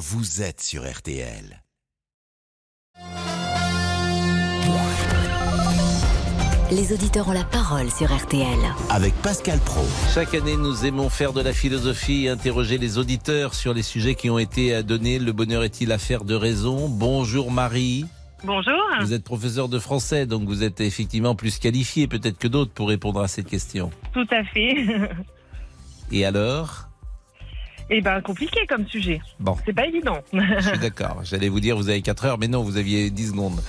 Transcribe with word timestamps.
vous 0.00 0.40
êtes 0.40 0.62
sur 0.62 0.90
RTL. 0.90 1.62
Les 6.72 6.94
auditeurs 6.94 7.28
ont 7.28 7.32
la 7.32 7.44
parole 7.44 7.90
sur 7.90 8.10
RTL. 8.10 8.46
Avec 8.88 9.12
Pascal 9.16 9.58
Pro. 9.58 9.82
Chaque 10.14 10.32
année, 10.34 10.56
nous 10.56 10.86
aimons 10.86 11.10
faire 11.10 11.34
de 11.34 11.42
la 11.42 11.52
philosophie 11.52 12.24
et 12.24 12.28
interroger 12.30 12.78
les 12.78 12.96
auditeurs 12.96 13.52
sur 13.52 13.74
les 13.74 13.82
sujets 13.82 14.14
qui 14.14 14.30
ont 14.30 14.38
été 14.38 14.82
donnés. 14.82 15.18
Le 15.18 15.32
bonheur 15.32 15.64
est-il 15.64 15.92
affaire 15.92 16.24
de 16.24 16.34
raison? 16.34 16.88
Bonjour 16.88 17.50
Marie. 17.50 18.06
Bonjour. 18.42 18.80
Vous 19.02 19.12
êtes 19.12 19.22
professeur 19.22 19.68
de 19.68 19.78
français, 19.78 20.24
donc 20.24 20.44
vous 20.44 20.62
êtes 20.62 20.80
effectivement 20.80 21.34
plus 21.34 21.58
qualifié 21.58 22.06
peut-être 22.06 22.38
que 22.38 22.48
d'autres 22.48 22.72
pour 22.72 22.88
répondre 22.88 23.20
à 23.20 23.28
cette 23.28 23.48
question. 23.48 23.90
Tout 24.14 24.26
à 24.30 24.44
fait. 24.44 24.76
Et 26.10 26.24
alors? 26.24 26.89
Eh 27.90 28.00
ben, 28.00 28.20
compliqué 28.20 28.60
comme 28.68 28.86
sujet. 28.86 29.20
Bon, 29.40 29.56
C'est 29.66 29.72
pas 29.72 29.86
évident. 29.86 30.18
je 30.32 30.68
suis 30.68 30.78
d'accord. 30.78 31.20
J'allais 31.24 31.48
vous 31.48 31.60
dire 31.60 31.76
vous 31.76 31.88
avez 31.88 32.02
4 32.02 32.24
heures, 32.24 32.38
mais 32.38 32.48
non, 32.48 32.62
vous 32.62 32.76
aviez 32.76 33.10
10 33.10 33.28
secondes. 33.28 33.60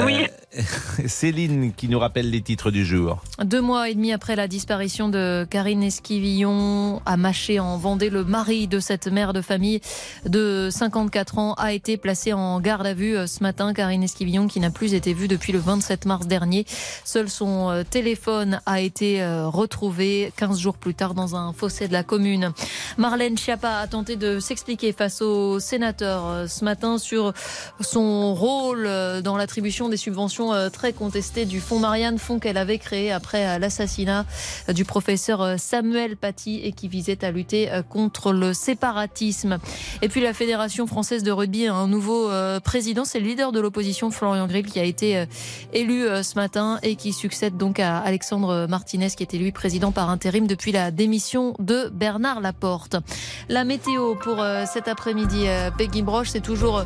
Oui. 0.00 0.26
Céline 1.06 1.72
qui 1.72 1.88
nous 1.88 1.98
rappelle 1.98 2.30
les 2.30 2.42
titres 2.42 2.70
du 2.70 2.84
jour. 2.84 3.22
Deux 3.42 3.60
mois 3.60 3.88
et 3.88 3.94
demi 3.94 4.12
après 4.12 4.36
la 4.36 4.48
disparition 4.48 5.08
de 5.08 5.46
Karine 5.48 5.82
Esquivillon 5.82 7.00
à 7.06 7.16
Maché 7.16 7.58
en 7.58 7.78
Vendée, 7.78 8.10
le 8.10 8.24
mari 8.24 8.68
de 8.68 8.78
cette 8.78 9.06
mère 9.06 9.32
de 9.32 9.40
famille 9.40 9.80
de 10.26 10.68
54 10.70 11.38
ans 11.38 11.54
a 11.54 11.72
été 11.72 11.96
placé 11.96 12.32
en 12.32 12.60
garde 12.60 12.86
à 12.86 12.94
vue 12.94 13.16
euh, 13.16 13.26
ce 13.26 13.42
matin. 13.42 13.72
Karine 13.72 14.02
Esquivillon 14.02 14.46
qui 14.46 14.60
n'a 14.60 14.70
plus 14.70 14.94
été 14.94 15.14
vue 15.14 15.28
depuis 15.28 15.52
le 15.52 15.58
27 15.58 16.04
mars 16.04 16.26
dernier. 16.26 16.66
Seul 17.04 17.30
son 17.30 17.70
euh, 17.70 17.82
téléphone 17.88 18.60
a 18.66 18.80
été 18.80 19.22
euh, 19.22 19.48
retrouvé 19.48 20.32
15 20.36 20.58
jours 20.58 20.76
plus 20.76 20.94
tard 20.94 21.14
dans 21.14 21.34
un 21.34 21.52
fossé 21.52 21.88
de 21.88 21.92
la 21.92 22.02
commune. 22.02 22.52
Marlène 22.98 23.38
Schiappa 23.38 23.78
a 23.78 23.86
tenté 23.86 24.16
de 24.16 24.38
s'expliquer 24.38 24.92
face 24.92 25.22
aux 25.22 25.60
sénateurs 25.60 26.48
ce 26.48 26.64
matin 26.64 26.98
sur 26.98 27.32
son 27.80 28.34
rôle 28.34 28.88
dans 29.22 29.36
l'attribution 29.36 29.88
des 29.88 29.96
subventions 29.96 30.41
euh, 30.50 30.70
très 30.70 30.92
contestées 30.92 31.44
du 31.44 31.60
fonds 31.60 31.78
Marianne, 31.78 32.18
fonds 32.18 32.38
qu'elle 32.38 32.56
avait 32.56 32.78
créé 32.78 33.12
après 33.12 33.46
euh, 33.46 33.58
l'assassinat 33.58 34.26
euh, 34.68 34.72
du 34.72 34.84
professeur 34.84 35.58
Samuel 35.58 36.16
Paty 36.16 36.60
et 36.64 36.72
qui 36.72 36.88
visait 36.88 37.24
à 37.24 37.30
lutter 37.30 37.70
contre 37.88 38.32
le 38.32 38.54
séparatisme. 38.54 39.58
Et 40.00 40.08
puis 40.08 40.20
la 40.20 40.32
Fédération 40.32 40.86
française 40.86 41.22
de 41.22 41.30
rugby 41.30 41.66
a 41.66 41.74
un 41.74 41.86
nouveau 41.86 42.30
président, 42.64 43.04
c'est 43.04 43.20
le 43.20 43.26
leader 43.26 43.52
de 43.52 43.60
l'opposition 43.60 44.10
Florian 44.10 44.46
Grill 44.46 44.66
qui 44.66 44.80
a 44.80 44.84
été 44.84 45.26
élu 45.72 46.04
ce 46.22 46.34
matin 46.36 46.78
et 46.82 46.96
qui 46.96 47.12
succède 47.12 47.56
donc 47.56 47.78
à 47.78 47.98
Alexandre 47.98 48.66
Martinez 48.68 49.10
qui 49.10 49.22
était 49.22 49.38
lui 49.38 49.52
président 49.52 49.92
par 49.92 50.10
intérim 50.10 50.46
depuis 50.46 50.72
la 50.72 50.90
démission 50.90 51.54
de 51.58 51.90
Bernard 51.92 52.40
Laporte. 52.40 52.96
La 53.48 53.64
météo 53.64 54.14
pour 54.16 54.44
cet 54.66 54.88
après-midi, 54.88 55.46
Peggy 55.78 56.02
Broche, 56.02 56.30
c'est 56.30 56.40
toujours 56.40 56.84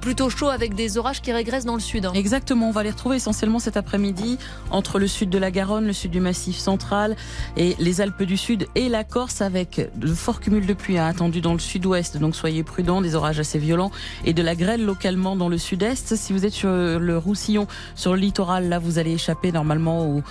plutôt 0.00 0.30
chaud 0.30 0.48
avec 0.48 0.74
des 0.74 0.98
orages 0.98 1.22
qui 1.22 1.32
régressent 1.32 1.64
dans 1.64 1.74
le 1.74 1.80
sud. 1.80 2.06
hein. 2.06 2.12
Exactement, 2.14 2.68
on 2.68 2.72
va 2.72 2.82
les 2.82 2.91
retrouver 2.92 3.16
essentiellement 3.16 3.58
cet 3.58 3.76
après-midi 3.76 4.38
entre 4.70 4.98
le 4.98 5.06
sud 5.06 5.30
de 5.30 5.38
la 5.38 5.50
Garonne, 5.50 5.86
le 5.86 5.92
sud 5.92 6.10
du 6.10 6.20
Massif 6.20 6.56
central 6.56 7.16
et 7.56 7.74
les 7.78 8.00
Alpes 8.00 8.22
du 8.22 8.36
Sud 8.36 8.66
et 8.74 8.88
la 8.88 9.04
Corse 9.04 9.40
avec 9.40 9.90
de 9.96 10.06
forts 10.08 10.40
cumuls 10.40 10.66
de 10.66 10.74
pluie 10.74 10.98
hein, 10.98 11.06
attendus 11.06 11.40
dans 11.40 11.52
le 11.52 11.58
sud-ouest. 11.58 12.18
Donc 12.18 12.36
soyez 12.36 12.62
prudents, 12.62 13.00
des 13.00 13.14
orages 13.14 13.40
assez 13.40 13.58
violents 13.58 13.90
et 14.24 14.32
de 14.32 14.42
la 14.42 14.54
grêle 14.54 14.84
localement 14.84 15.36
dans 15.36 15.48
le 15.48 15.58
sud-est. 15.58 16.14
Si 16.16 16.32
vous 16.32 16.46
êtes 16.46 16.52
sur 16.52 16.70
le 16.70 17.18
Roussillon, 17.18 17.66
sur 17.94 18.14
le 18.14 18.20
littoral, 18.20 18.68
là 18.68 18.78
vous 18.78 18.98
allez 18.98 19.12
échapper 19.12 19.52
normalement 19.52 20.22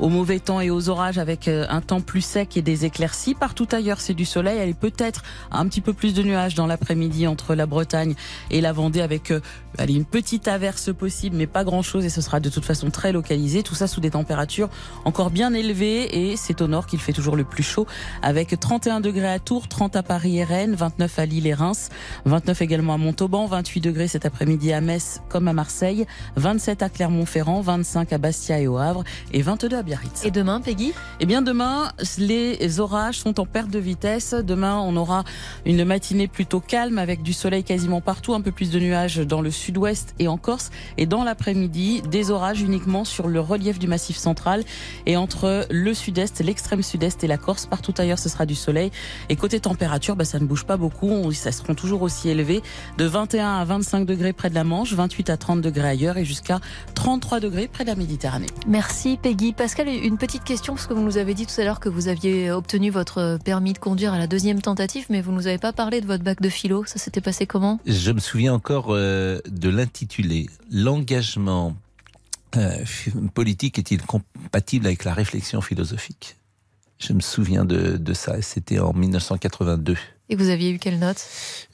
au 0.00 0.08
mauvais 0.08 0.38
temps 0.38 0.60
et 0.60 0.70
aux 0.70 0.88
orages 0.88 1.18
avec 1.18 1.48
euh, 1.48 1.66
un 1.68 1.80
temps 1.80 2.00
plus 2.00 2.20
sec 2.20 2.56
et 2.56 2.62
des 2.62 2.84
éclaircies. 2.84 3.34
Partout 3.34 3.66
ailleurs, 3.72 4.00
c'est 4.00 4.14
du 4.14 4.24
soleil. 4.24 4.58
Est 4.58 4.74
peut-être 4.74 5.22
un 5.50 5.66
petit 5.66 5.80
peu 5.80 5.92
plus 5.92 6.14
de 6.14 6.22
nuages 6.22 6.54
dans 6.54 6.66
l'après-midi 6.66 7.26
entre 7.26 7.54
la 7.54 7.66
Bretagne 7.66 8.14
et 8.50 8.60
la 8.60 8.72
Vendée 8.72 9.00
avec 9.00 9.30
euh, 9.30 9.40
allez, 9.78 9.94
une 9.94 10.04
petite 10.04 10.48
averse 10.48 10.92
possible, 10.92 11.36
mais 11.36 11.46
pas 11.46 11.64
grand-chose 11.64 12.04
et 12.04 12.10
ce 12.10 12.20
sera 12.20 12.40
de 12.40 12.48
toute 12.48 12.64
façon 12.64 12.90
très 12.90 13.12
localisé. 13.12 13.62
Tout 13.62 13.74
ça 13.74 13.86
sous 13.86 14.00
des 14.00 14.10
températures 14.10 14.68
encore 15.04 15.30
bien 15.30 15.52
élevées 15.54 16.30
et 16.30 16.36
c'est 16.36 16.60
au 16.62 16.68
nord 16.68 16.86
qu'il 16.86 17.00
fait 17.00 17.12
toujours 17.12 17.36
le 17.36 17.44
plus 17.44 17.62
chaud 17.62 17.86
avec 18.22 18.58
31 18.58 19.00
degrés 19.00 19.32
à 19.32 19.38
Tours, 19.38 19.68
30 19.68 19.96
à 19.96 20.02
Paris 20.02 20.38
et 20.38 20.44
Rennes, 20.44 20.74
29 20.74 21.18
à 21.18 21.26
Lille 21.26 21.46
et 21.46 21.54
Reims, 21.54 21.88
29 22.24 22.62
également 22.62 22.94
à 22.94 22.98
Montauban, 22.98 23.46
28 23.46 23.80
degrés 23.80 24.08
cet 24.08 24.26
après-midi 24.26 24.72
à 24.72 24.80
Metz 24.80 25.20
comme 25.28 25.48
à 25.48 25.52
Marseille, 25.52 26.06
27 26.36 26.82
à 26.82 26.88
Clermont-Ferrand, 26.88 27.60
25 27.60 28.12
à 28.12 28.18
Bastia 28.18 28.60
et 28.60 28.66
au 28.66 28.78
Havre 28.78 29.04
et 29.32 29.42
22 29.42 29.76
à 29.76 29.82
Biarritz. 29.88 30.24
Et 30.26 30.30
demain, 30.30 30.60
Peggy 30.60 30.92
Eh 31.18 31.24
bien 31.24 31.40
demain, 31.40 31.90
les 32.18 32.78
orages 32.78 33.20
sont 33.20 33.40
en 33.40 33.46
perte 33.46 33.70
de 33.70 33.78
vitesse. 33.78 34.34
Demain, 34.34 34.78
on 34.78 34.96
aura 34.96 35.24
une 35.64 35.82
matinée 35.84 36.28
plutôt 36.28 36.60
calme 36.60 36.98
avec 36.98 37.22
du 37.22 37.32
soleil 37.32 37.64
quasiment 37.64 38.02
partout, 38.02 38.34
un 38.34 38.42
peu 38.42 38.52
plus 38.52 38.70
de 38.70 38.78
nuages 38.78 39.16
dans 39.16 39.40
le 39.40 39.50
sud-ouest 39.50 40.14
et 40.18 40.28
en 40.28 40.36
Corse. 40.36 40.70
Et 40.98 41.06
dans 41.06 41.24
l'après-midi, 41.24 42.02
des 42.02 42.30
orages 42.30 42.60
uniquement 42.60 43.04
sur 43.04 43.28
le 43.28 43.40
relief 43.40 43.78
du 43.78 43.88
massif 43.88 44.18
central 44.18 44.62
et 45.06 45.16
entre 45.16 45.66
le 45.70 45.94
sud-est, 45.94 46.40
l'extrême 46.40 46.82
sud-est 46.82 47.24
et 47.24 47.26
la 47.26 47.38
Corse. 47.38 47.64
Partout 47.64 47.94
ailleurs, 47.96 48.18
ce 48.18 48.28
sera 48.28 48.44
du 48.44 48.54
soleil. 48.54 48.90
Et 49.30 49.36
côté 49.36 49.58
température, 49.58 50.16
bah, 50.16 50.26
ça 50.26 50.38
ne 50.38 50.44
bouge 50.44 50.64
pas 50.64 50.76
beaucoup. 50.76 51.32
Ça 51.32 51.50
seront 51.50 51.74
toujours 51.74 52.02
aussi 52.02 52.28
élevés 52.28 52.62
de 52.98 53.06
21 53.06 53.56
à 53.56 53.64
25 53.64 54.04
degrés 54.04 54.34
près 54.34 54.50
de 54.50 54.54
la 54.54 54.64
Manche, 54.64 54.92
28 54.92 55.30
à 55.30 55.38
30 55.38 55.62
degrés 55.62 55.88
ailleurs 55.88 56.18
et 56.18 56.26
jusqu'à 56.26 56.60
33 56.94 57.40
degrés 57.40 57.68
près 57.68 57.84
de 57.84 57.88
la 57.88 57.96
Méditerranée. 57.96 58.48
Merci 58.66 59.18
Peggy. 59.22 59.54
Pascal, 59.54 59.77
une 59.86 60.18
petite 60.18 60.44
question, 60.44 60.74
parce 60.74 60.86
que 60.86 60.94
vous 60.94 61.02
nous 61.02 61.18
avez 61.18 61.34
dit 61.34 61.46
tout 61.46 61.60
à 61.60 61.64
l'heure 61.64 61.78
que 61.78 61.88
vous 61.88 62.08
aviez 62.08 62.50
obtenu 62.50 62.90
votre 62.90 63.38
permis 63.44 63.72
de 63.72 63.78
conduire 63.78 64.12
à 64.12 64.18
la 64.18 64.26
deuxième 64.26 64.60
tentative, 64.60 65.06
mais 65.08 65.20
vous 65.20 65.32
nous 65.32 65.46
avez 65.46 65.58
pas 65.58 65.72
parlé 65.72 66.00
de 66.00 66.06
votre 66.06 66.24
bac 66.24 66.40
de 66.40 66.48
philo. 66.48 66.84
Ça 66.84 66.98
s'était 66.98 67.20
passé 67.20 67.46
comment? 67.46 67.78
Je 67.86 68.10
me 68.10 68.18
souviens 68.18 68.54
encore 68.54 68.88
euh, 68.90 69.40
de 69.48 69.68
l'intitulé 69.68 70.48
L'engagement 70.70 71.76
euh, 72.56 72.84
politique 73.34 73.78
est-il 73.78 74.02
compatible 74.02 74.86
avec 74.86 75.04
la 75.04 75.14
réflexion 75.14 75.60
philosophique? 75.60 76.36
Je 76.98 77.12
me 77.12 77.20
souviens 77.20 77.64
de, 77.64 77.96
de 77.96 78.12
ça, 78.12 78.42
c'était 78.42 78.80
en 78.80 78.92
1982. 78.92 79.96
Et 80.30 80.36
vous 80.36 80.48
aviez 80.48 80.70
eu 80.70 80.78
quelle 80.78 80.98
note? 80.98 81.24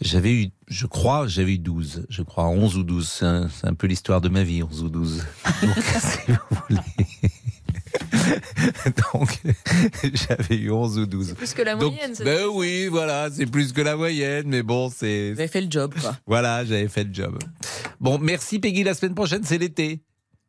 J'avais 0.01 0.33
eu, 0.33 0.51
je 0.69 0.87
crois, 0.87 1.27
j'avais 1.27 1.55
eu 1.55 1.59
12, 1.59 2.07
je 2.09 2.23
crois, 2.23 2.47
11 2.49 2.77
ou 2.77 2.83
12. 2.83 3.09
C'est 3.09 3.25
un, 3.25 3.49
un 3.63 3.75
peu 3.75 3.87
l'histoire 3.87 4.21
de 4.21 4.29
ma 4.29 4.45
vie, 4.45 4.63
11 4.63 4.83
ou 4.83 4.89
12. 4.91 5.25
Donc, 5.63 5.75
si 6.01 6.19
vous 6.29 6.59
voulez. 6.69 6.81
Donc, 9.15 9.41
j'avais 10.15 10.57
eu 10.57 10.71
11 10.71 10.99
ou 10.99 11.07
12. 11.07 11.35
Plus 11.35 11.55
que 11.55 11.63
la 11.63 11.75
Donc, 11.77 11.93
moyenne. 11.93 12.15
c'est- 12.15 12.25
ben 12.25 12.47
oui, 12.53 12.87
voilà, 12.89 13.29
c'est 13.31 13.47
plus 13.47 13.73
que 13.73 13.81
la 13.81 13.97
moyenne, 13.97 14.45
mais 14.47 14.63
bon, 14.63 14.91
c'est. 14.95 15.33
Vous 15.33 15.39
avez 15.41 15.49
fait 15.49 15.61
le 15.61 15.71
job, 15.71 15.95
quoi. 16.01 16.17
Voilà, 16.27 16.65
j'avais 16.65 16.89
fait 16.89 17.05
le 17.05 17.13
job. 17.15 17.39
Bon, 18.01 18.19
merci 18.19 18.59
Peggy. 18.59 18.83
La 18.85 18.95
semaine 18.95 19.15
prochaine, 19.15 19.43
c'est 19.45 19.59
l'été. 19.59 20.01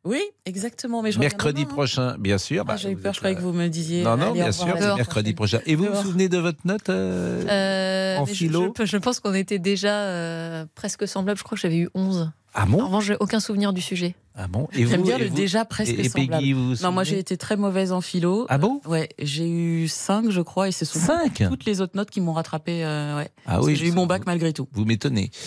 Oui, 0.04 0.22
exactement. 0.44 1.02
Mais 1.02 1.10
je 1.10 1.16
reviens 1.18 1.30
Mercredi 1.30 1.62
demain, 1.62 1.70
hein. 1.72 1.74
prochain, 1.74 2.16
bien 2.18 2.38
sûr. 2.38 2.60
Ah, 2.62 2.64
bah, 2.64 2.76
J'avais 2.76 2.94
vous 2.94 3.02
peur, 3.02 3.12
je 3.12 3.18
croyais 3.18 3.34
là. 3.34 3.40
que 3.40 3.44
vous 3.44 3.52
me 3.52 3.66
disiez. 3.66 4.04
Non, 4.04 4.16
non, 4.16 4.26
allez, 4.30 4.34
bien 4.34 4.52
sûr, 4.52 4.68
c'est 4.78 4.86
la 4.86 4.94
mercredi 4.94 5.32
prochain. 5.34 5.58
Et 5.66 5.74
vous 5.74 5.84
vous 5.86 5.90
Dehors. 5.90 6.02
souvenez 6.04 6.28
de 6.28 6.38
votre 6.38 6.60
note 6.64 6.88
euh, 6.90 7.42
Euh, 7.48 8.16
En 8.18 8.24
je- 8.26 8.32
philo 8.34 8.72
je, 8.78 8.84
je 8.84 8.96
pense 8.98 9.18
qu'on 9.18 9.34
était 9.34 9.58
déjà 9.58 9.94
euh, 10.02 10.64
presque 10.76 11.08
semblable. 11.08 11.38
Je 11.38 11.42
crois 11.44 11.56
que 11.56 11.62
j'avais 11.62 11.78
eu 11.78 11.88
11. 11.94 12.30
Ah 12.58 12.64
En 12.72 12.86
revanche, 12.86 13.04
j'ai 13.04 13.16
aucun 13.20 13.38
souvenir 13.38 13.72
du 13.74 13.82
sujet. 13.82 14.14
Ah 14.34 14.48
bon? 14.48 14.66
Et 14.72 14.86
J'aime 14.86 15.00
vous- 15.00 15.06
bien 15.06 15.16
et 15.18 15.24
le 15.24 15.28
vous- 15.28 15.34
déjà 15.34 15.64
presque 15.66 15.92
et, 15.92 16.00
et 16.00 16.08
semblable. 16.08 16.40
Peggy, 16.42 16.52
vous 16.54 16.74
vous 16.74 16.82
Non, 16.82 16.90
moi 16.90 17.04
j'ai 17.04 17.18
été 17.18 17.36
très 17.36 17.56
mauvaise 17.56 17.92
en 17.92 18.00
philo. 18.00 18.46
Ah 18.48 18.56
bon? 18.58 18.80
Ouais, 18.86 19.08
j'ai 19.18 19.48
eu 19.48 19.88
5 19.88 20.30
je 20.30 20.40
crois 20.40 20.68
et 20.68 20.72
ce 20.72 20.84
sont 20.86 20.98
5 20.98 21.44
toutes 21.48 21.64
les 21.66 21.80
autres 21.82 21.96
notes 21.96 22.10
qui 22.10 22.20
m'ont 22.22 22.32
rattrapé. 22.32 22.82
euh, 22.84 23.16
ouais. 23.18 23.30
Ah 23.46 23.52
Parce 23.56 23.66
oui, 23.66 23.74
que 23.74 23.78
j'ai 23.80 23.88
eu 23.88 23.92
mon 23.92 24.06
bac 24.06 24.22
malgré 24.26 24.52
tout. 24.54 24.68
Vous 24.72 24.84
m'étonnez. 24.84 25.30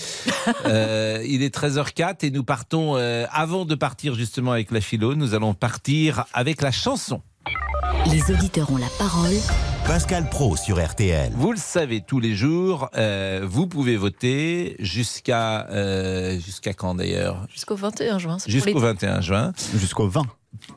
Euh, 0.66 1.24
il 1.28 1.42
est 1.44 1.54
13h04 1.56 2.26
et 2.26 2.32
nous 2.32 2.44
partons, 2.44 2.96
euh, 2.96 3.26
avant 3.32 3.66
de 3.66 3.76
partir 3.76 4.16
justement 4.16 4.52
avec 4.52 4.72
la 4.72 4.82
philo, 4.82 5.16
nous 5.16 5.34
allons 5.34 5.54
partir 5.54 6.26
avec 6.34 6.62
la 6.62 6.72
chanson. 6.72 7.22
Les 8.12 8.32
auditeurs 8.32 8.72
ont 8.72 8.78
la 8.78 8.88
parole 8.98 9.34
Pascal 9.90 10.30
Pro 10.30 10.56
sur 10.56 10.80
RTL. 10.80 11.32
Vous 11.36 11.52
le 11.52 11.58
savez, 11.58 12.02
tous 12.02 12.20
les 12.20 12.36
jours, 12.36 12.92
euh, 12.96 13.42
vous 13.50 13.66
pouvez 13.66 13.98
voter 13.98 14.76
jusqu'à 14.78 15.66
euh, 15.72 16.40
jusqu'à 16.40 16.76
quand 16.76 16.94
d'ailleurs? 16.94 17.48
Jusqu'au 17.52 17.76
21 17.76 18.20
juin. 18.20 18.38
c'est 18.38 18.46
pour 18.46 18.52
Jusqu'au 18.52 18.80
les- 18.80 18.86
21 18.86 19.22
juin. 19.22 19.52
Jusqu'au 19.76 20.08
20. 20.08 20.22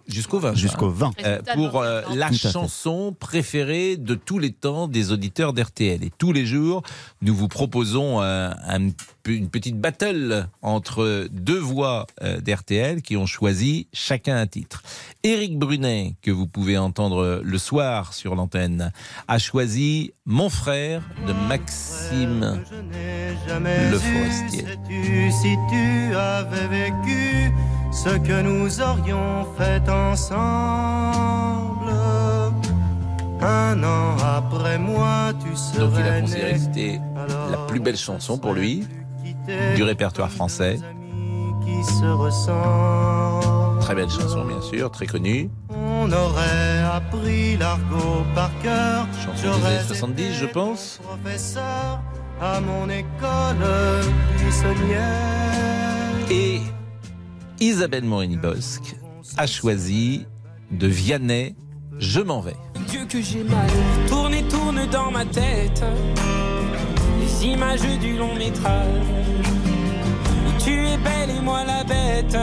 Jusqu'au 0.08 0.38
20 0.38 0.54
juin. 0.54 0.56
Jusqu'au 0.62 0.88
20. 0.88 1.10
Euh, 1.20 1.30
Résultat 1.32 1.54
pour 1.54 1.82
euh, 1.82 2.00
21 2.08 2.16
la 2.16 2.32
chanson 2.32 3.14
préférée 3.20 3.98
de 3.98 4.14
tous 4.14 4.38
les 4.38 4.50
temps 4.50 4.88
des 4.88 5.12
auditeurs 5.12 5.52
d'RTL. 5.52 6.02
Et 6.02 6.10
tous 6.16 6.32
les 6.32 6.46
jours, 6.46 6.82
nous 7.20 7.34
vous 7.34 7.48
proposons 7.48 8.22
euh, 8.22 8.50
un 8.66 8.88
une 9.26 9.48
petite 9.48 9.78
battle 9.78 10.48
entre 10.62 11.28
deux 11.30 11.58
voix 11.58 12.06
euh, 12.22 12.40
d'RTL 12.40 13.02
qui 13.02 13.16
ont 13.16 13.26
choisi 13.26 13.86
chacun 13.92 14.36
un 14.36 14.46
titre. 14.46 14.82
Éric 15.22 15.58
Brunet, 15.58 16.14
que 16.22 16.30
vous 16.30 16.46
pouvez 16.46 16.78
entendre 16.78 17.40
le 17.42 17.58
soir 17.58 18.12
sur 18.14 18.34
l'antenne, 18.34 18.92
a 19.28 19.38
choisi 19.38 20.12
Mon 20.26 20.48
frère 20.48 21.02
de 21.26 21.32
Maxime 21.32 22.60
Le 23.48 23.98
Forestier. 23.98 24.64
Si 25.30 25.56
tu 25.70 26.14
avais 26.14 26.68
vécu 26.68 27.52
ce 27.92 28.18
que 28.18 28.42
nous 28.42 28.80
aurions 28.80 29.46
fait 29.56 29.88
ensemble? 29.88 31.62
Un 33.44 33.82
an 33.82 34.16
après 34.18 34.78
moi, 34.78 35.32
tu 35.40 35.48
Donc 35.78 35.92
il 35.96 36.02
a 36.02 36.04
serais 36.04 36.20
considéré 36.20 36.52
que 36.52 36.58
c'était 36.58 37.00
la 37.50 37.58
plus 37.66 37.80
belle 37.80 37.96
chanson 37.96 38.38
pour 38.38 38.54
lui. 38.54 38.84
Du 39.76 39.82
répertoire 39.82 40.30
français. 40.30 40.78
Très 43.80 43.94
belle 43.94 44.10
chanson, 44.10 44.44
bien 44.44 44.60
sûr, 44.60 44.90
très 44.90 45.06
connue. 45.06 45.50
On 45.70 46.10
aurait 46.10 46.82
appris 46.92 47.56
l'argot 47.56 48.22
par 48.34 48.50
cœur. 48.62 49.06
Chanson 49.24 49.58
des 49.58 49.66
années 49.66 49.86
70, 49.86 50.22
été 50.22 50.34
je 50.34 50.46
pense. 50.46 51.00
Professeur 51.02 52.02
à 52.40 52.60
mon 52.60 52.88
école 52.88 53.56
buissonnière. 54.38 55.00
Et 56.30 56.60
Isabelle 57.60 58.04
Morini-Bosque 58.04 58.96
a 59.36 59.46
choisi 59.46 60.26
de 60.70 60.86
Vianney 60.86 61.54
Je 61.98 62.20
m'en 62.20 62.40
vais. 62.40 62.56
Dieu 62.88 63.04
que 63.08 63.20
j'ai 63.20 63.44
mal, 63.44 63.70
tourne 64.08 64.34
et 64.34 64.42
tourne 64.44 64.86
dans 64.90 65.10
ma 65.10 65.24
tête. 65.24 65.82
Les 67.42 67.48
images 67.48 67.80
du 68.00 68.16
long 68.16 68.34
métrage. 68.36 68.86
Où 70.46 70.62
tu 70.62 70.70
es 70.70 70.96
belle 70.96 71.30
et 71.36 71.40
moi 71.40 71.64
la 71.64 71.82
bête. 71.82 72.36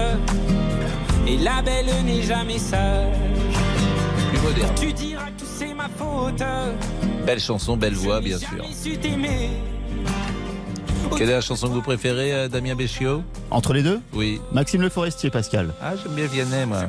Et 1.26 1.38
la 1.38 1.62
belle 1.62 1.86
n'est 2.04 2.22
jamais 2.22 2.58
sage. 2.58 3.16
Plus 4.30 4.42
moderne. 4.42 4.76
Tu 4.78 4.92
diras 4.92 5.28
que 5.28 5.46
c'est 5.46 5.74
ma 5.74 5.88
faute. 5.88 6.44
Belle 7.26 7.40
chanson, 7.40 7.78
belle 7.78 7.94
voix, 7.94 8.20
bien 8.20 8.38
sûr. 8.38 8.66
Quelle 11.18 11.30
est 11.30 11.34
la 11.34 11.42
chanson 11.42 11.70
que 11.70 11.74
vous 11.74 11.82
préférez, 11.82 12.34
euh, 12.34 12.48
Damien 12.50 12.76
Béchiot? 12.76 13.24
Entre 13.52 13.72
les 13.72 13.84
deux? 13.84 14.02
Oui. 14.14 14.42
Maxime 14.52 14.82
Le 14.82 14.90
Forestier, 14.90 15.30
Pascal. 15.30 15.74
Ah, 15.82 15.94
j'aime 15.96 16.14
bien 16.14 16.26
Vianney, 16.26 16.66
moi. 16.66 16.84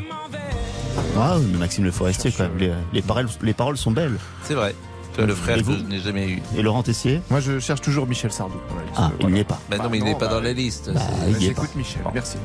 Ah, 1.17 1.37
oui, 1.39 1.47
mais 1.53 1.59
Maxime 1.59 1.85
Le 1.85 1.93
Forestier, 1.93 2.33
quand 2.33 2.43
même. 2.43 2.59
Les, 2.59 2.73
les 2.93 3.03
paroles, 3.03 3.29
les 3.41 3.55
paroles 3.55 3.77
sont 3.77 3.93
belles. 3.93 4.19
C'est 4.43 4.55
vrai. 4.55 4.75
Toi, 5.15 5.27
le 5.27 5.35
frère 5.35 5.59
que 5.59 5.63
vous 5.63 5.77
je 5.77 5.83
n'ai 5.83 5.99
jamais 5.99 6.29
eu. 6.29 6.43
Et 6.57 6.63
Laurent 6.63 6.83
Tessier? 6.83 7.21
Moi, 7.31 7.41
je 7.41 7.59
cherche 7.59 7.81
toujours 7.81 8.07
Michel 8.07 8.31
Sardou. 8.33 8.55
Ah, 8.97 9.11
il 9.13 9.21
voilà. 9.23 9.35
n'y 9.35 9.41
est 9.41 9.45
pas. 9.45 9.61
Bah 9.69 9.77
non, 9.77 9.85
Bah 9.85 9.89
mais 9.91 9.99
il 9.99 10.05
n'est 10.05 10.13
pas 10.15 10.27
bah 10.29 10.35
dans 10.35 10.41
la 10.41 10.53
liste. 10.53 10.91
Bah, 10.93 11.01
J'écoute 11.41 11.71
Michel, 11.75 12.03
merci. 12.15 12.37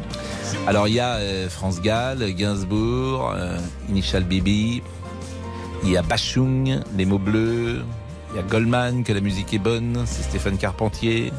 Alors, 0.67 0.87
il 0.87 0.95
y 0.95 0.99
a 0.99 1.15
euh, 1.15 1.49
France 1.49 1.79
Gall, 1.81 2.23
Gainsbourg, 2.33 3.33
euh, 3.35 3.57
Initial 3.89 4.23
Bibi. 4.23 4.81
Il 5.83 5.91
y 5.91 5.97
a 5.97 6.01
Bachung, 6.01 6.79
Les 6.97 7.05
mots 7.05 7.19
bleus. 7.19 7.83
Il 8.33 8.37
y 8.37 8.39
a 8.39 8.43
Goldman, 8.43 9.03
Que 9.03 9.13
la 9.13 9.21
musique 9.21 9.53
est 9.53 9.59
bonne. 9.59 10.01
C'est 10.05 10.23
Stéphane 10.23 10.57
Carpentier. 10.57 11.31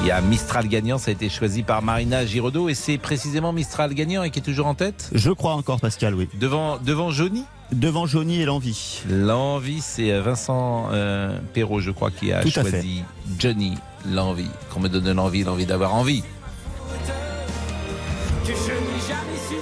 Il 0.00 0.06
y 0.06 0.10
a 0.10 0.20
Mistral 0.22 0.66
gagnant, 0.68 0.98
ça 0.98 1.10
a 1.10 1.12
été 1.12 1.28
choisi 1.28 1.62
par 1.62 1.82
Marina 1.82 2.26
Giraudot. 2.26 2.68
Et 2.68 2.74
c'est 2.74 2.98
précisément 2.98 3.52
Mistral 3.52 3.94
gagnant 3.94 4.22
et 4.24 4.30
qui 4.30 4.40
est 4.40 4.42
toujours 4.42 4.66
en 4.66 4.74
tête? 4.74 5.10
Je 5.14 5.30
crois 5.30 5.52
encore, 5.54 5.80
Pascal, 5.80 6.14
oui. 6.14 6.28
Devant, 6.40 6.78
devant 6.78 7.10
Johnny? 7.12 7.44
Devant 7.72 8.06
Johnny 8.06 8.42
et 8.42 8.44
l'envie. 8.44 9.02
L'envie, 9.08 9.80
c'est 9.80 10.12
euh, 10.12 10.20
Vincent 10.20 10.88
euh, 10.92 11.38
Perrault, 11.54 11.80
je 11.80 11.90
crois, 11.90 12.10
qui 12.10 12.32
a 12.32 12.42
Tout 12.42 12.50
choisi 12.50 13.02
Johnny, 13.38 13.74
l'envie. 14.06 14.50
Qu'on 14.70 14.80
me 14.80 14.88
donne 14.88 15.10
l'envie, 15.12 15.42
l'envie 15.42 15.64
d'avoir 15.66 15.94
envie. 15.94 16.22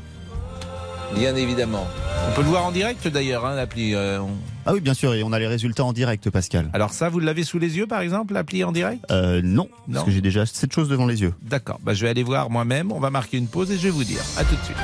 Bien 1.15 1.35
évidemment. 1.37 1.87
On 2.29 2.35
peut 2.35 2.43
le 2.43 2.49
voir 2.49 2.65
en 2.67 2.73
direct 2.73 3.07
d'ailleurs, 3.09 3.45
hein, 3.47 3.55
l'appli. 3.55 3.95
euh, 3.95 4.21
on- 4.21 4.31
Ah 4.67 4.73
oui, 4.73 4.81
bien 4.81 4.95
sûr, 4.95 5.15
et 5.15 5.23
on 5.23 5.33
a 5.33 5.39
les 5.39 5.47
résultats 5.47 5.85
en 5.85 5.93
direct, 5.93 6.31
Pascal. 6.31 6.71
Alors 6.73 6.91
ça, 6.93 7.09
vous 7.09 7.21
l'avez 7.21 7.45
sous 7.45 7.59
les 7.59 7.77
yeux 7.77 7.87
par 7.87 8.01
exemple, 8.01 8.35
l'appli 8.35 8.65
en 8.65 8.73
direct? 8.73 9.05
Euh, 9.11 9.41
non, 9.45 9.69
Non. 9.89 9.95
parce 9.95 10.07
que 10.07 10.11
j'ai 10.11 10.21
déjà 10.23 10.45
cette 10.47 10.73
chose 10.73 10.89
devant 10.89 11.07
les 11.07 11.21
yeux. 11.21 11.35
D'accord, 11.43 11.79
bah, 11.83 11.95
je 11.95 12.03
vais 12.03 12.09
aller 12.11 12.23
voir 12.23 12.51
moi-même, 12.51 12.91
on 12.93 13.01
va 13.01 13.11
marquer 13.11 13.37
une 13.37 13.47
pause 13.49 13.71
et 13.71 13.77
je 13.77 13.83
vais 13.85 13.91
vous 13.91 14.05
dire. 14.05 14.21
À 14.39 14.45
tout 14.45 14.55
de 14.57 14.65
suite. 14.65 14.77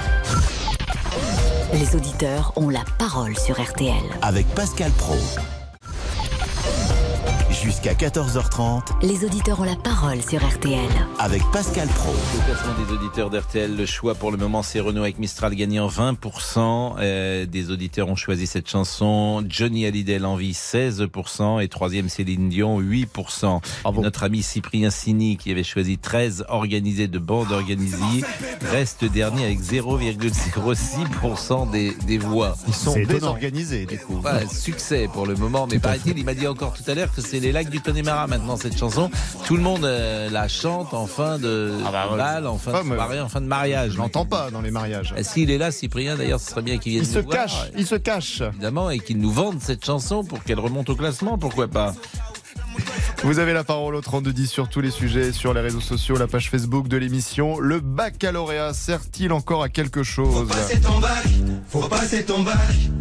Les 1.72 1.96
auditeurs 1.96 2.52
ont 2.56 2.68
la 2.68 2.84
parole 2.98 3.36
sur 3.36 3.60
RTL. 3.60 3.94
Avec 4.22 4.46
Pascal 4.48 4.90
Pro. 4.92 5.16
Jusqu'à 7.62 7.92
14h30 7.92 8.80
Les 9.02 9.26
auditeurs 9.26 9.60
ont 9.60 9.64
la 9.64 9.76
parole 9.76 10.22
sur 10.22 10.42
RTL. 10.42 10.80
avec 11.18 11.42
Pascal 11.52 11.88
Pro. 11.88 12.10
Le 12.34 12.44
classement 12.46 12.72
des 12.86 12.92
auditeurs 12.94 13.28
d'RTL, 13.28 13.76
le 13.76 13.84
choix 13.84 14.14
pour 14.14 14.30
le 14.30 14.38
moment, 14.38 14.62
c'est 14.62 14.80
Renault 14.80 15.02
avec 15.02 15.18
Mistral 15.18 15.54
gagnant 15.54 15.86
20%. 15.86 16.94
Euh, 16.98 17.44
des 17.44 17.70
auditeurs 17.70 18.08
ont 18.08 18.16
choisi 18.16 18.46
cette 18.46 18.70
chanson. 18.70 19.44
Johnny 19.46 19.84
Hallyday, 19.84 20.18
l'envie 20.18 20.52
16%. 20.52 21.62
Et 21.62 21.68
troisième, 21.68 22.08
Céline 22.08 22.48
Dion, 22.48 22.80
8%. 22.80 23.60
Notre 24.00 24.22
ami 24.22 24.42
Cyprien 24.42 24.88
Sini, 24.88 25.36
qui 25.36 25.50
avait 25.50 25.62
choisi 25.62 25.98
13 25.98 26.46
organisés 26.48 27.08
de 27.08 27.18
bandes 27.18 27.52
organisées, 27.52 28.24
reste 28.72 29.04
dernier 29.04 29.44
avec 29.44 29.60
0,06% 29.60 31.70
des, 31.70 31.92
des 32.06 32.16
voix. 32.16 32.56
Ils 32.68 32.74
sont 32.74 32.94
désorganisés, 32.94 33.84
du 33.84 33.98
coup. 33.98 34.18
Voilà, 34.22 34.48
succès 34.48 35.10
pour 35.12 35.26
le 35.26 35.34
moment, 35.34 35.68
mais 35.70 35.78
paraît-il, 35.78 36.16
il 36.18 36.24
m'a 36.24 36.32
dit 36.34 36.46
encore 36.46 36.72
tout 36.72 36.90
à 36.90 36.94
l'heure 36.94 37.12
que 37.14 37.20
c'est 37.20 37.38
les 37.40 37.49
lacs 37.52 37.70
du 37.70 37.80
Connemara 37.80 38.26
maintenant 38.26 38.56
cette 38.56 38.76
chanson. 38.78 39.10
Tout 39.46 39.56
le 39.56 39.62
monde 39.62 39.84
euh, 39.84 40.28
la 40.30 40.48
chante 40.48 40.94
en 40.94 41.06
fin 41.06 41.38
de 41.38 41.72
Ah 41.86 41.90
bah 41.92 42.08
ouais. 42.12 42.16
bal, 42.18 42.46
en 42.46 42.58
fin 42.58 42.72
Ah, 42.74 42.82
de 42.82 42.88
soirée, 42.94 43.20
en 43.20 43.28
fin 43.28 43.40
de 43.40 43.46
mariage. 43.46 43.92
Je 43.92 43.98
l'entends 43.98 44.26
pas 44.26 44.50
dans 44.50 44.60
les 44.60 44.70
mariages. 44.70 45.14
Euh, 45.16 45.22
S'il 45.22 45.50
est 45.50 45.58
là, 45.58 45.70
Cyprien, 45.70 46.16
d'ailleurs, 46.16 46.40
ce 46.40 46.50
serait 46.50 46.62
bien 46.62 46.78
qu'il 46.78 46.92
vienne 46.92 47.04
Il 47.04 47.08
se 47.10 47.18
nous 47.18 47.24
voir, 47.24 47.36
cache, 47.36 47.70
il 47.76 47.86
se 47.86 47.94
cache. 47.96 48.40
évidemment, 48.42 48.90
et 48.90 48.98
qu'il 48.98 49.18
nous 49.18 49.30
vende 49.32 49.60
cette 49.60 49.84
chanson 49.84 50.24
pour 50.24 50.42
qu'elle 50.44 50.60
remonte 50.60 50.88
au 50.90 50.96
classement, 50.96 51.38
pourquoi 51.38 51.68
pas? 51.68 51.94
Vous 53.22 53.38
avez 53.38 53.52
la 53.52 53.64
parole 53.64 53.94
au 53.94 54.00
3210 54.00 54.46
sur 54.50 54.68
tous 54.70 54.80
les 54.80 54.90
sujets, 54.90 55.32
sur 55.32 55.52
les 55.52 55.60
réseaux 55.60 55.80
sociaux, 55.80 56.16
la 56.16 56.26
page 56.26 56.48
Facebook 56.50 56.88
de 56.88 56.96
l'émission. 56.96 57.58
Le 57.60 57.78
baccalauréat 57.80 58.72
sert-il 58.72 59.32
encore 59.32 59.62
à 59.62 59.68
quelque 59.68 60.02
chose 60.02 60.48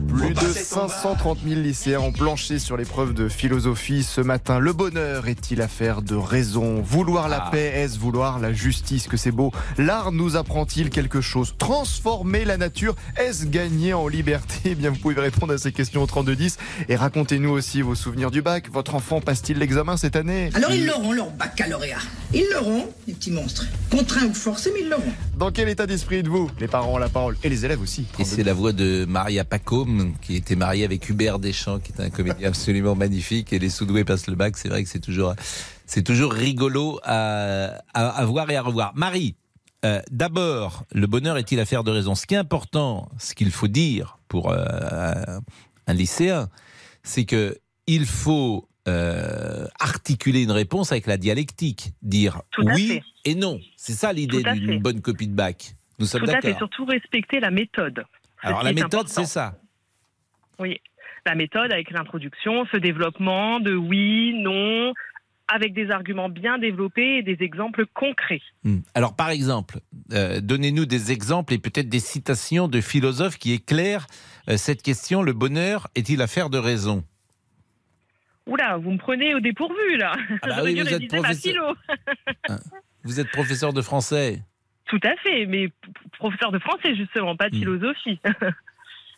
Plus 0.09 0.33
de 0.33 0.39
530 0.53 1.37
000 1.47 1.61
lycéens 1.61 1.99
ont 2.01 2.11
planché 2.11 2.59
sur 2.59 2.75
l'épreuve 2.75 3.13
de 3.13 3.29
philosophie 3.29 4.03
ce 4.03 4.19
matin. 4.19 4.59
Le 4.59 4.73
bonheur 4.73 5.27
est-il 5.27 5.61
affaire 5.61 6.01
de 6.01 6.15
raison? 6.15 6.81
Vouloir 6.81 7.29
la 7.29 7.45
Ah. 7.45 7.49
paix, 7.51 7.71
est-ce 7.75 7.97
vouloir 7.97 8.39
la 8.39 8.51
justice? 8.51 9.07
Que 9.07 9.15
c'est 9.17 9.31
beau. 9.31 9.51
L'art 9.77 10.11
nous 10.11 10.35
apprend-il 10.35 10.89
quelque 10.89 11.21
chose? 11.21 11.55
Transformer 11.57 12.43
la 12.43 12.57
nature, 12.57 12.95
est-ce 13.17 13.45
gagner 13.45 13.93
en 13.93 14.07
liberté? 14.09 14.59
Eh 14.71 14.75
bien, 14.75 14.89
vous 14.89 14.97
pouvez 14.97 15.15
répondre 15.19 15.53
à 15.53 15.57
ces 15.57 15.71
questions 15.71 16.03
au 16.03 16.07
3210 16.07 16.57
et 16.89 16.95
racontez-nous 16.97 17.49
aussi 17.51 17.81
vos 17.81 17.95
souvenirs 17.95 18.31
du 18.31 18.41
bac. 18.41 18.69
Votre 18.73 18.95
enfant 18.95 19.21
passe-t-il 19.21 19.57
l'examen? 19.59 19.95
Cette 20.09 20.15
année 20.15 20.49
Alors 20.55 20.71
ils 20.71 20.87
l'auront, 20.87 21.11
leur 21.11 21.29
baccalauréat. 21.29 21.99
Ils 22.33 22.47
l'auront, 22.51 22.91
les 23.07 23.13
petits 23.13 23.29
monstres. 23.29 23.67
Contraints 23.91 24.25
ou 24.25 24.33
forcés, 24.33 24.71
mais 24.73 24.81
ils 24.81 24.89
l'auront. 24.89 25.13
Dans 25.37 25.51
quel 25.51 25.69
état 25.69 25.85
d'esprit 25.85 26.15
êtes-vous? 26.17 26.49
Les 26.59 26.67
parents 26.67 26.95
ont 26.95 26.97
la 26.97 27.09
parole 27.09 27.37
et 27.43 27.49
les 27.49 27.63
élèves 27.63 27.79
aussi. 27.79 28.07
Et 28.17 28.23
c'est 28.23 28.41
la 28.41 28.55
voix 28.55 28.71
de 28.71 29.05
Maria 29.07 29.45
Pacôme, 29.45 30.13
qui 30.19 30.35
était 30.35 30.55
mariée 30.55 30.83
avec 30.83 31.07
Hubert 31.09 31.37
Deschamps, 31.37 31.77
qui 31.77 31.91
est 31.91 32.01
un 32.01 32.09
comédien 32.09 32.47
absolument 32.47 32.95
magnifique. 32.95 33.53
Et 33.53 33.59
les 33.59 33.69
sous-doués 33.69 34.03
passent 34.03 34.25
le 34.25 34.33
bac. 34.33 34.57
C'est 34.57 34.69
vrai 34.69 34.83
que 34.83 34.89
c'est 34.89 34.99
toujours, 34.99 35.35
c'est 35.85 36.01
toujours 36.01 36.33
rigolo 36.33 36.99
à, 37.03 37.75
à, 37.93 38.07
à 38.09 38.25
voir 38.25 38.49
et 38.49 38.55
à 38.55 38.63
revoir. 38.63 38.93
Marie, 38.95 39.35
euh, 39.85 40.01
d'abord, 40.09 40.85
le 40.91 41.05
bonheur 41.05 41.37
est-il 41.37 41.59
affaire 41.59 41.83
de 41.83 41.91
raison? 41.91 42.15
Ce 42.15 42.25
qui 42.25 42.33
est 42.33 42.37
important, 42.37 43.09
ce 43.19 43.35
qu'il 43.35 43.51
faut 43.51 43.67
dire 43.67 44.17
pour 44.27 44.49
euh, 44.49 45.39
un 45.85 45.93
lycéen, 45.93 46.49
c'est 47.03 47.25
que 47.25 47.59
il 47.85 48.07
faut 48.07 48.69
euh, 48.89 49.65
articuler 49.79 50.43
une 50.43 50.51
réponse 50.51 50.91
avec 50.91 51.07
la 51.07 51.17
dialectique, 51.17 51.91
dire 52.01 52.41
Tout 52.51 52.63
oui 52.63 52.87
fait. 52.87 53.03
et 53.25 53.35
non. 53.35 53.59
C'est 53.77 53.93
ça 53.93 54.13
l'idée 54.13 54.43
d'une 54.43 54.79
bonne 54.79 55.01
copie 55.01 55.27
de 55.27 55.35
bac. 55.35 55.75
Nous 55.99 56.05
sommes 56.05 56.25
d'accord. 56.25 56.57
surtout 56.57 56.85
respecter 56.85 57.39
la 57.39 57.51
méthode. 57.51 58.03
Alors 58.41 58.63
la 58.63 58.73
méthode, 58.73 59.07
c'est 59.07 59.25
ça. 59.25 59.55
Oui, 60.59 60.79
la 61.25 61.35
méthode 61.35 61.71
avec 61.71 61.91
l'introduction, 61.91 62.65
ce 62.71 62.77
développement 62.77 63.59
de 63.59 63.75
oui, 63.75 64.33
non, 64.41 64.93
avec 65.47 65.73
des 65.73 65.89
arguments 65.89 66.29
bien 66.29 66.57
développés 66.57 67.17
et 67.17 67.23
des 67.23 67.43
exemples 67.43 67.85
concrets. 67.93 68.41
Hmm. 68.63 68.79
Alors, 68.93 69.15
par 69.15 69.29
exemple, 69.29 69.79
euh, 70.13 70.41
donnez-nous 70.41 70.85
des 70.85 71.11
exemples 71.11 71.53
et 71.53 71.57
peut-être 71.57 71.89
des 71.89 71.99
citations 71.99 72.67
de 72.67 72.81
philosophes 72.81 73.37
qui 73.37 73.53
éclairent 73.53 74.07
euh, 74.47 74.57
cette 74.57 74.81
question 74.81 75.21
le 75.21 75.33
bonheur 75.33 75.87
est-il 75.95 76.21
affaire 76.21 76.49
de 76.49 76.57
raison? 76.57 77.03
Oula, 78.49 78.77
vous 78.77 78.91
me 78.91 78.97
prenez 78.97 79.33
au 79.35 79.39
dépourvu 79.39 79.97
là. 79.97 80.13
Ah 80.41 80.47
bah 80.47 80.55
oui, 80.63 80.79
vous 80.79 80.93
êtes 80.93 81.07
professeur. 81.07 81.41
philo. 81.53 81.75
Vous 83.05 83.19
êtes 83.21 83.31
professeur 83.31 83.71
de 83.71 83.81
français. 83.81 84.41
Tout 84.87 84.99
à 85.03 85.15
fait, 85.23 85.45
mais 85.45 85.69
professeur 86.17 86.51
de 86.51 86.59
français 86.59 86.95
justement, 86.95 87.35
pas 87.35 87.49
de 87.49 87.55
Hmm. 87.55 87.59
philosophie. 87.59 88.19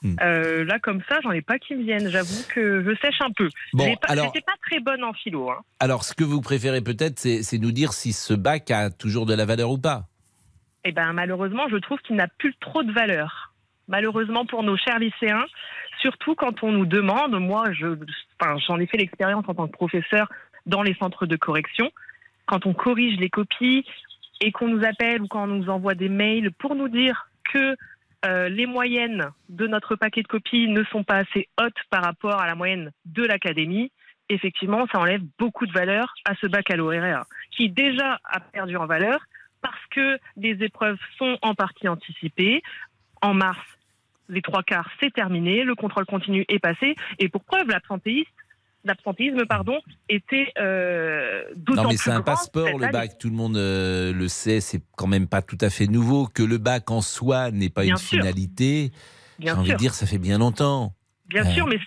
Hmm. 0.04 0.16
Euh, 0.20 0.64
là, 0.66 0.80
comme 0.80 1.00
ça, 1.08 1.20
j'en 1.22 1.30
ai 1.30 1.44
pas 1.44 1.60
qui 1.60 1.76
me 1.76 1.84
viennent. 1.84 2.10
J'avoue 2.10 2.44
que 2.50 2.84
je 2.84 2.96
sèche 3.06 3.22
un 3.22 3.30
peu. 3.38 3.48
Bon, 3.74 3.96
pas- 3.98 4.08
alors- 4.08 4.34
pas 4.34 4.56
très 4.68 4.80
bonne 4.80 5.04
en 5.04 5.14
philo. 5.14 5.52
Hein. 5.52 5.60
Alors, 5.80 6.04
ce 6.06 6.16
que 6.16 6.24
vous 6.24 6.42
préférez 6.42 6.82
peut-être, 6.82 7.20
c'est 7.20 7.44
c'est 7.44 7.60
nous 7.60 7.72
dire 7.72 7.94
si 7.94 8.12
ce 8.12 8.34
bac 8.34 8.72
a 8.72 8.90
toujours 8.90 9.28
de 9.28 9.36
la 9.36 9.46
valeur 9.46 9.70
ou 9.70 9.78
pas. 9.78 10.08
Eh 10.86 10.92
ben, 10.92 11.14
malheureusement, 11.14 11.68
je 11.70 11.76
trouve 11.78 12.00
qu'il 12.00 12.16
n'a 12.16 12.28
plus 12.28 12.56
trop 12.60 12.82
de 12.82 12.92
valeur. 12.92 13.54
Malheureusement 13.88 14.44
pour 14.48 14.64
nos 14.64 14.76
chers 14.76 14.98
lycéens, 14.98 15.46
surtout 16.02 16.36
quand 16.36 16.64
on 16.64 16.72
nous 16.72 16.86
demande, 16.86 17.40
moi, 17.40 17.72
j'en 17.72 18.80
ai 18.80 18.88
fait 18.88 18.98
l'expérience 18.98 19.46
en 19.48 19.54
tant 19.54 19.68
que 19.68 19.72
professeur 19.72 20.30
dans 20.66 20.84
les 20.84 20.96
centres 20.96 21.26
de 21.26 21.36
correction, 21.36 21.92
quand 22.46 22.66
on 22.66 22.74
corrige 22.74 23.18
les 23.20 23.30
copies 23.30 23.86
et 24.42 24.52
qu'on 24.52 24.68
nous 24.68 24.84
appelle 24.86 25.22
ou 25.22 25.28
quand 25.28 25.44
on 25.44 25.48
nous 25.48 25.70
envoie 25.70 25.96
des 25.96 26.10
mails 26.10 26.52
pour 26.52 26.76
nous 26.76 26.90
dire 26.90 27.28
que 27.52 27.76
euh, 28.26 28.50
les 28.50 28.66
moyennes 28.66 29.30
de 29.50 29.68
notre 29.68 29.96
paquet 29.96 30.22
de 30.22 30.28
copies 30.28 30.68
ne 30.68 30.84
sont 30.86 31.04
pas 31.04 31.18
assez 31.18 31.48
hautes 31.60 31.82
par 31.90 32.04
rapport 32.04 32.40
à 32.40 32.48
la 32.48 32.56
moyenne 32.56 32.92
de 33.06 33.24
l'académie, 33.24 33.92
effectivement, 34.30 34.86
ça 34.92 35.00
enlève 35.00 35.22
beaucoup 35.40 35.66
de 35.66 35.72
valeur 35.72 36.14
à 36.26 36.36
ce 36.36 36.48
baccalauréat 36.48 37.26
qui 37.52 37.70
déjà 37.70 38.20
a 38.24 38.40
perdu 38.40 38.78
en 38.78 38.86
valeur 38.86 39.20
parce 39.62 39.86
que 39.92 40.18
les 40.38 40.64
épreuves 40.64 41.00
sont 41.18 41.38
en 41.42 41.54
partie 41.54 41.88
anticipées. 41.88 42.62
En 43.22 43.36
mars, 43.36 43.60
les 44.32 44.42
trois 44.42 44.64
quarts, 44.64 44.90
c'est 45.00 45.14
terminé, 45.14 45.64
le 45.64 45.76
contrôle 45.76 46.06
continu 46.06 46.46
est 46.48 46.60
passé, 46.60 46.96
et 47.20 47.30
pour 47.30 47.44
preuve, 47.44 47.68
l'absentéisme, 47.68 48.32
l'absentéisme, 48.84 49.46
pardon, 49.46 49.78
était 50.10 50.52
euh, 50.58 51.44
d'autant 51.56 51.84
Non, 51.84 51.90
mais 51.90 51.96
plus 51.96 52.04
c'est 52.06 52.12
un 52.12 52.22
passeport, 52.22 52.80
le 52.80 52.92
bac. 52.92 53.18
Tout 53.20 53.30
le 53.30 53.36
monde 53.36 53.58
euh, 53.58 54.12
le 54.14 54.28
sait. 54.28 54.60
C'est 54.60 54.82
quand 54.98 55.06
même 55.08 55.28
pas 55.28 55.42
tout 55.42 55.58
à 55.62 55.70
fait 55.70 55.86
nouveau. 55.88 56.26
Que 56.28 56.42
le 56.44 56.58
bac 56.58 56.90
en 56.90 57.02
soi 57.02 57.52
n'est 57.52 57.70
pas 57.70 57.84
Bien 57.84 57.92
une 57.94 57.98
sûr. 57.98 58.20
finalité, 58.20 58.92
j'ai 59.40 59.52
envie 59.52 59.72
de 59.74 59.78
dire, 59.78 59.94
ça 59.94 60.08
fait 60.08 60.18
bien 60.18 60.40
longtemps. 60.40 60.94
Bien 61.28 61.44
sûr, 61.46 61.68
mais 61.68 61.78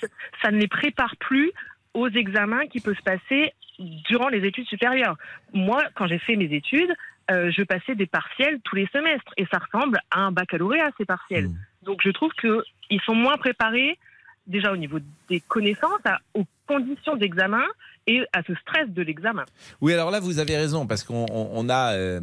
ça- 0.43 0.51
ne 0.53 0.59
les 0.59 0.69
prépare 0.69 1.17
plus 1.17 1.51
aux 1.95 2.09
examens 2.09 2.67
qui 2.67 2.81
peuvent 2.81 2.97
se 2.97 3.03
passer 3.03 3.53
durant 3.79 4.29
les 4.29 4.47
études 4.47 4.67
supérieures. 4.69 5.17
Moi, 5.53 5.83
quand 5.97 6.07
j'ai 6.07 6.19
fait 6.19 6.37
mes 6.37 6.53
études, 6.55 6.93
euh, 7.31 7.51
je 7.51 7.63
passais 7.63 7.95
des 7.95 8.07
partiels 8.07 8.61
tous 8.65 8.77
les 8.77 8.87
semestres 8.93 9.33
et 9.37 9.47
ça 9.53 9.59
ressemble 9.59 9.99
à 10.11 10.21
un 10.21 10.33
baccalauréat, 10.33 10.91
ces 10.99 11.05
partiels. 11.05 11.49
Mm. 11.49 11.57
Donc 11.85 12.01
je 12.05 12.11
trouve 12.11 12.31
qu'ils 12.41 13.01
sont 13.05 13.15
moins 13.15 13.37
préparés 13.37 13.99
déjà 14.47 14.73
au 14.73 14.77
niveau 14.77 14.99
des 15.29 15.41
connaissances, 15.41 16.01
à- 16.05 16.19
aux 16.35 16.45
conditions 16.67 17.17
d'examen 17.17 17.65
et 18.07 18.23
à 18.33 18.43
ce 18.47 18.55
stress 18.57 18.89
de 18.91 19.03
l'examen. 19.03 19.45
Oui, 19.81 19.93
alors 19.95 20.11
là, 20.11 20.21
vous 20.21 20.39
avez 20.39 20.57
raison, 20.57 20.87
parce 20.87 21.03
qu'on 21.05 21.25
on- 21.31 21.51
on 21.53 21.69
a. 21.71 21.93
euh, 21.95 22.21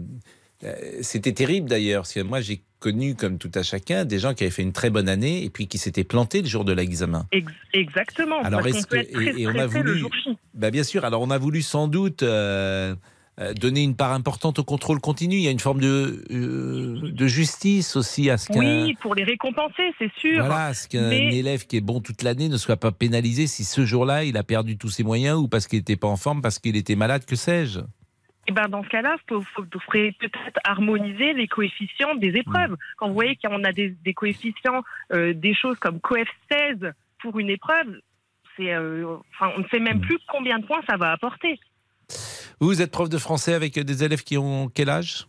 euh, 0.63 0.73
C'était 1.01 1.31
terrible 1.33 1.67
d'ailleurs, 1.69 2.03
parce 2.03 2.13
que 2.13 2.19
moi, 2.21 2.41
j'ai 2.41 2.61
connu, 2.79 3.15
comme 3.15 3.37
tout 3.39 3.51
à 3.55 3.63
chacun, 3.63 4.05
des 4.05 4.19
gens 4.19 4.33
qui 4.35 4.43
avaient 4.43 4.51
fait 4.51 4.61
une 4.63 4.73
très 4.73 4.89
bonne 4.91 5.09
année 5.09 5.43
et 5.43 5.49
puis 5.49 5.67
qui 5.67 5.77
s'étaient 5.79 6.03
plantés 6.03 6.41
le 6.41 6.47
jour 6.47 6.65
de 6.65 6.73
l'examen. 6.73 7.25
Ex- 7.31 7.51
exactement. 7.73 8.41
Alors, 8.43 8.65
est-ce 8.67 8.85
que- 8.87 8.95
et- 8.97 9.41
et 9.41 9.47
on 9.47 9.55
a 9.55 9.65
voulu-. 9.67 10.03
Bah, 10.53 10.69
bien 10.71 10.83
sûr, 10.83 11.03
alors 11.05 11.21
on 11.21 11.29
a 11.31 11.37
voulu 11.39 11.61
sans 11.63 11.87
doute. 11.87 12.21
euh, 12.23 12.95
donner 13.53 13.83
une 13.83 13.95
part 13.95 14.11
importante 14.13 14.59
au 14.59 14.63
contrôle 14.63 14.99
continu. 14.99 15.35
Il 15.35 15.41
y 15.41 15.47
a 15.47 15.51
une 15.51 15.59
forme 15.59 15.79
de, 15.79 16.23
euh, 16.31 17.11
de 17.11 17.27
justice 17.27 17.95
aussi 17.95 18.29
à 18.29 18.37
ce 18.37 18.47
qu'un 18.51 18.59
Oui, 18.59 18.93
pour 19.01 19.15
les 19.15 19.23
récompenser, 19.23 19.93
c'est 19.99 20.11
sûr. 20.17 20.45
voilà, 20.45 20.73
ce 20.73 20.87
qu'un 20.87 21.09
Mais- 21.09 21.35
élève 21.35 21.65
qui 21.65 21.77
est 21.77 21.81
bon 21.81 22.01
toute 22.01 22.21
l'année 22.23 22.49
ne 22.49 22.57
soit 22.57 22.77
pas 22.77 22.91
pénalisé 22.91 23.47
si 23.47 23.63
ce 23.63 23.85
jour-là 23.85 24.23
il 24.23 24.37
a 24.37 24.43
perdu 24.43 24.77
tous 24.77 24.89
ses 24.89 25.03
moyens 25.03 25.37
ou 25.37 25.47
parce 25.47 25.67
qu'il 25.67 25.79
n'était 25.79 25.95
pas 25.95 26.07
en 26.07 26.17
forme, 26.17 26.41
parce 26.41 26.59
qu'il 26.59 26.75
était 26.75 26.95
malade, 26.95 27.25
que 27.25 27.35
sais-je. 27.35 27.79
Eh 28.47 28.51
ben, 28.53 28.67
dans 28.69 28.83
ce 28.83 28.89
cas-là, 28.89 29.17
il 29.29 29.39
faudrait 29.55 30.13
peut-être 30.19 30.59
harmoniser 30.63 31.33
les 31.33 31.47
coefficients 31.47 32.15
des 32.15 32.29
épreuves. 32.35 32.75
Quand 32.97 33.07
vous 33.07 33.13
voyez 33.13 33.35
qu'on 33.35 33.63
a 33.63 33.71
des, 33.71 33.89
des 34.03 34.13
coefficients, 34.15 34.81
euh, 35.13 35.33
des 35.35 35.53
choses 35.53 35.77
comme 35.79 35.99
coef 35.99 36.27
16 36.51 36.91
pour 37.21 37.37
une 37.39 37.49
épreuve, 37.49 37.99
c'est, 38.57 38.73
euh, 38.73 39.15
enfin, 39.35 39.51
on 39.55 39.59
ne 39.61 39.67
sait 39.67 39.79
même 39.79 40.01
plus 40.01 40.17
combien 40.27 40.57
de 40.57 40.65
points 40.65 40.81
ça 40.89 40.97
va 40.97 41.11
apporter. 41.11 41.59
Vous 42.61 42.81
êtes 42.81 42.91
prof 42.91 43.09
de 43.09 43.17
français 43.17 43.53
avec 43.55 43.73
des 43.77 44.03
élèves 44.03 44.21
qui 44.23 44.37
ont 44.37 44.69
quel 44.73 44.89
âge? 44.89 45.25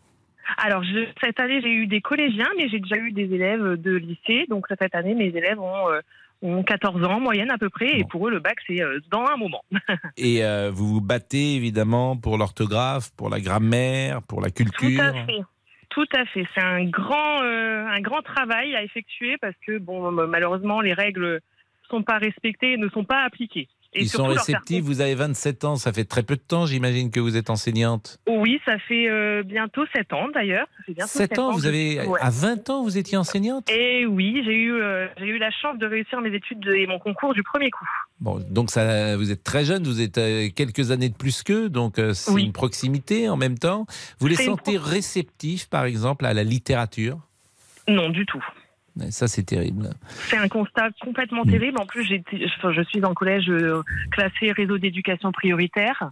Alors, 0.58 0.84
je- 0.84 1.08
cette 1.24 1.40
année, 1.40 1.60
j'ai 1.62 1.72
eu 1.72 1.86
des 1.86 2.02
collégiens, 2.02 2.48
mais 2.58 2.68
j'ai 2.68 2.78
déjà 2.78 2.96
eu 2.96 3.10
des 3.10 3.22
élèves 3.34 3.76
de 3.80 3.92
lycée. 3.96 4.44
Donc, 4.50 4.66
cette 4.68 4.94
année, 4.94 5.14
mes 5.14 5.28
élèves 5.28 5.58
ont, 5.58 5.88
euh, 5.90 6.00
ont 6.42 6.62
14 6.62 7.02
ans 7.04 7.14
en 7.14 7.20
moyenne 7.20 7.50
à 7.50 7.56
peu 7.56 7.70
près. 7.70 7.98
Et 7.98 8.04
pour 8.04 8.28
eux, 8.28 8.30
le 8.30 8.38
bac, 8.40 8.58
c'est 8.66 8.82
euh, 8.82 9.00
dans 9.10 9.24
un 9.24 9.36
moment. 9.38 9.64
Et 10.18 10.44
euh, 10.44 10.70
vous 10.70 10.86
vous 10.88 11.00
battez 11.00 11.54
évidemment 11.54 12.16
pour 12.18 12.36
l'orthographe, 12.36 13.10
pour 13.16 13.30
la 13.30 13.40
grammaire, 13.40 14.20
pour 14.22 14.42
la 14.42 14.50
Tout 14.50 14.64
culture? 14.64 15.02
à 15.02 15.24
fait. 15.24 15.40
Tout 15.88 16.06
à 16.14 16.26
fait. 16.26 16.46
C'est 16.54 16.62
un 16.62 16.84
grand, 16.84 17.42
euh, 17.42 17.86
un 17.86 18.00
grand 18.00 18.20
travail 18.22 18.74
à 18.76 18.82
effectuer 18.82 19.36
parce 19.38 19.54
que, 19.66 19.78
bon, 19.78 20.10
malheureusement, 20.10 20.80
les 20.82 20.92
règles 20.92 21.40
sont 21.88 22.02
pas 22.02 22.18
respectées 22.18 22.72
et 22.72 22.76
ne 22.76 22.88
sont 22.90 23.04
pas 23.04 23.22
appliquées. 23.24 23.68
Et 23.94 24.02
Ils 24.02 24.08
sont 24.08 24.24
réceptifs. 24.26 24.82
Vous 24.82 25.02
avez 25.02 25.14
27 25.14 25.64
ans, 25.64 25.76
ça 25.76 25.92
fait 25.92 26.04
très 26.04 26.22
peu 26.22 26.36
de 26.36 26.40
temps, 26.40 26.64
j'imagine 26.64 27.10
que 27.10 27.20
vous 27.20 27.36
êtes 27.36 27.50
enseignante. 27.50 28.18
Oui, 28.26 28.58
ça 28.64 28.78
fait 28.78 29.06
euh, 29.10 29.42
bientôt 29.42 29.82
7 29.94 30.12
ans 30.14 30.28
d'ailleurs. 30.32 30.66
Ça 30.78 30.84
fait 30.86 30.94
bientôt 30.94 31.10
7 31.12 31.38
ans, 31.38 31.52
vous 31.52 31.66
avez 31.66 32.00
Ouais. 32.06 32.18
à 32.20 32.30
20 32.30 32.70
ans, 32.70 32.82
vous 32.84 32.96
étiez 32.96 33.18
enseignante? 33.18 33.68
Et 33.70 34.06
oui, 34.06 34.40
j'ai 34.46 34.54
eu, 34.54 34.72
euh, 34.72 35.06
j'ai 35.18 35.26
eu 35.26 35.38
la 35.38 35.50
chance 35.50 35.76
de 35.78 35.84
réussir 35.86 36.20
mes 36.22 36.34
études 36.34 36.66
et 36.68 36.86
mon 36.86 36.98
concours 36.98 37.34
du 37.34 37.42
premier 37.42 37.70
coup. 37.70 37.84
Bon, 38.20 38.42
donc 38.50 38.70
ça, 38.70 39.16
vous 39.18 39.30
êtes 39.30 39.44
très 39.44 39.64
jeune, 39.66 39.84
vous 39.84 40.00
êtes 40.00 40.16
euh, 40.16 40.48
quelques 40.54 40.90
années 40.90 41.10
de 41.10 41.16
plus 41.16 41.42
qu'eux, 41.42 41.68
donc 41.68 41.96
c'est 42.14 42.30
Oui. 42.32 42.44
une 42.44 42.52
proximité 42.52 43.28
en 43.28 43.36
même 43.36 43.58
temps. 43.58 43.84
Vous 44.20 44.26
les 44.26 44.40
une 44.40 44.46
sentez 44.52 44.78
réceptifs, 44.78 45.68
par 45.68 45.84
exemple, 45.84 46.24
à 46.24 46.32
la 46.32 46.44
littérature? 46.44 47.18
Non, 47.88 48.08
du 48.08 48.24
tout. 48.24 48.42
Ça, 49.10 49.26
c'est 49.26 49.42
terrible. 49.42 49.90
C'est 50.08 50.36
un 50.36 50.48
constat 50.48 50.90
complètement 51.00 51.44
terrible. 51.44 51.78
En 51.80 51.86
plus, 51.86 52.06
enfin, 52.58 52.72
je 52.72 52.82
suis 52.82 53.00
dans 53.00 53.08
le 53.08 53.14
collège 53.14 53.48
euh, 53.48 53.82
classé 54.10 54.52
réseau 54.52 54.78
d'éducation 54.78 55.32
prioritaire 55.32 56.10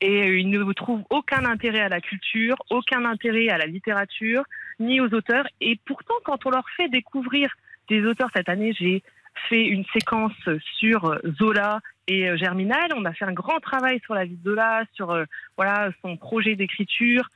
et 0.00 0.22
euh, 0.22 0.38
ils 0.38 0.48
ne 0.48 0.72
trouvent 0.72 1.02
aucun 1.10 1.44
intérêt 1.44 1.80
à 1.80 1.88
la 1.88 2.00
culture, 2.00 2.56
aucun 2.70 3.04
intérêt 3.04 3.48
à 3.48 3.58
la 3.58 3.66
littérature, 3.66 4.44
ni 4.78 5.00
aux 5.00 5.12
auteurs. 5.12 5.46
Et 5.60 5.78
pourtant, 5.84 6.14
quand 6.24 6.46
on 6.46 6.50
leur 6.50 6.68
fait 6.76 6.88
découvrir 6.88 7.50
des 7.88 8.02
auteurs 8.04 8.30
cette 8.34 8.48
année, 8.48 8.72
j'ai 8.78 9.02
fait 9.48 9.64
une 9.64 9.84
séquence 9.92 10.32
sur 10.78 11.06
euh, 11.06 11.18
Zola 11.38 11.80
et 12.06 12.36
Germinal. 12.36 12.90
On 12.96 13.04
a 13.04 13.12
fait 13.12 13.24
un 13.24 13.32
grand 13.32 13.60
travail 13.60 14.00
sur 14.04 14.14
la 14.14 14.24
vie 14.24 14.36
de 14.36 14.50
Zola, 14.50 14.84
sur 14.94 15.10
euh, 15.10 15.24
voilà 15.56 15.90
son 16.02 16.16
projet 16.16 16.56
d'écriture. 16.56 17.28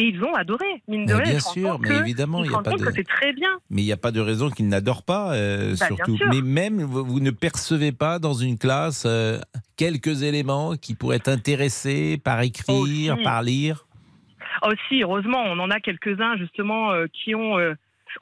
Et 0.00 0.04
ils 0.04 0.24
ont 0.24 0.34
adoré, 0.34 0.64
mine 0.88 1.04
de 1.04 1.12
rien. 1.12 1.24
bien 1.24 1.40
sûr, 1.40 1.78
mais 1.78 1.94
évidemment, 1.98 2.42
il 2.42 2.46
se 2.46 2.52
y 2.52 2.54
a 2.56 2.62
pas 2.62 2.70
de- 2.70 2.84
que 2.84 2.90
c'est 2.90 3.06
très 3.06 3.34
bien. 3.34 3.50
Mais 3.68 3.82
il 3.82 3.84
n'y 3.84 3.92
a 3.92 3.98
pas 3.98 4.12
de 4.12 4.20
raison 4.20 4.48
qu'ils 4.48 4.66
n'adorent 4.68 5.02
pas, 5.02 5.34
euh, 5.34 5.74
Bah, 5.78 5.86
surtout. 5.88 6.16
Mais 6.30 6.40
même, 6.40 6.80
vous, 6.82 7.04
vous 7.04 7.20
ne 7.20 7.30
percevez 7.30 7.92
pas 7.92 8.18
dans 8.18 8.32
une 8.32 8.56
classe 8.56 9.04
euh, 9.06 9.38
quelques 9.76 10.22
éléments 10.22 10.76
qui 10.76 10.94
pourraient 10.94 11.16
être 11.16 11.28
intéressés 11.28 12.18
par 12.24 12.40
écrire, 12.40 13.18
par 13.22 13.42
lire 13.42 13.86
Aussi, 14.62 15.02
heureusement, 15.02 15.42
on 15.44 15.58
en 15.58 15.70
a 15.70 15.80
quelques-uns 15.80 16.38
justement 16.38 16.92
euh, 16.92 17.04
qui 17.12 17.34
ont 17.34 17.56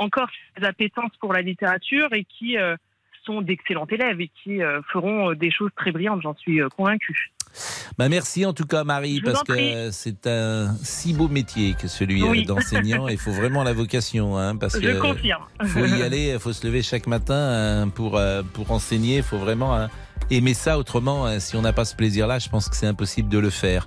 encore 0.01 0.29
des 0.59 0.67
appétences 0.67 1.13
pour 1.21 1.33
la 1.33 1.43
littérature 1.43 2.09
et 2.13 2.25
qui 2.25 2.57
sont 3.25 3.41
d'excellents 3.41 3.87
élèves 3.87 4.21
et 4.21 4.31
qui 4.43 4.59
feront 4.93 5.33
des 5.35 5.51
choses 5.53 5.71
très 5.77 5.93
brillantes, 5.93 6.23
j'en 6.23 6.35
suis 6.35 6.61
convaincue. 6.77 7.31
Bah 7.99 8.09
merci 8.09 8.45
en 8.47 8.53
tout 8.53 8.67
cas 8.67 8.85
Marie 8.85 9.21
parce 9.21 9.43
que 9.43 9.91
c'est 9.93 10.27
un 10.27 10.75
si 10.83 11.13
beau 11.13 11.29
métier 11.29 11.75
que 11.81 11.89
celui 11.89 12.23
euh, 12.23 12.29
Oui. 12.31 12.45
d'enseignant. 12.45 13.09
Il 13.09 13.19
faut 13.19 13.33
vraiment 13.33 13.65
la 13.65 13.73
vocation 13.73 14.37
hein, 14.39 14.57
parce 14.57 14.75
Je 14.81 14.81
que 14.89 14.99
confirme. 15.01 15.43
faut 15.67 15.85
y 15.87 16.03
aller, 16.03 16.33
il 16.35 16.39
faut 16.39 16.53
se 16.53 16.67
lever 16.67 16.83
chaque 16.83 17.07
matin 17.07 17.35
hein, 17.85 17.89
pour 17.89 18.17
euh, 18.17 18.43
pour 18.53 18.71
enseigner. 18.71 19.19
Il 19.19 19.23
faut 19.23 19.39
vraiment 19.39 19.75
hein, 19.75 19.89
aimer 20.31 20.55
ça. 20.55 20.79
Autrement, 20.79 21.27
hein, 21.27 21.41
si 21.41 21.57
on 21.57 21.63
n'a 21.63 21.73
pas 21.73 21.85
ce 21.85 21.95
plaisir-là, 21.95 22.39
je 22.39 22.49
pense 22.49 22.69
que 22.69 22.77
c'est 22.77 22.87
impossible 22.87 23.29
de 23.29 23.39
le 23.39 23.51
faire. 23.51 23.87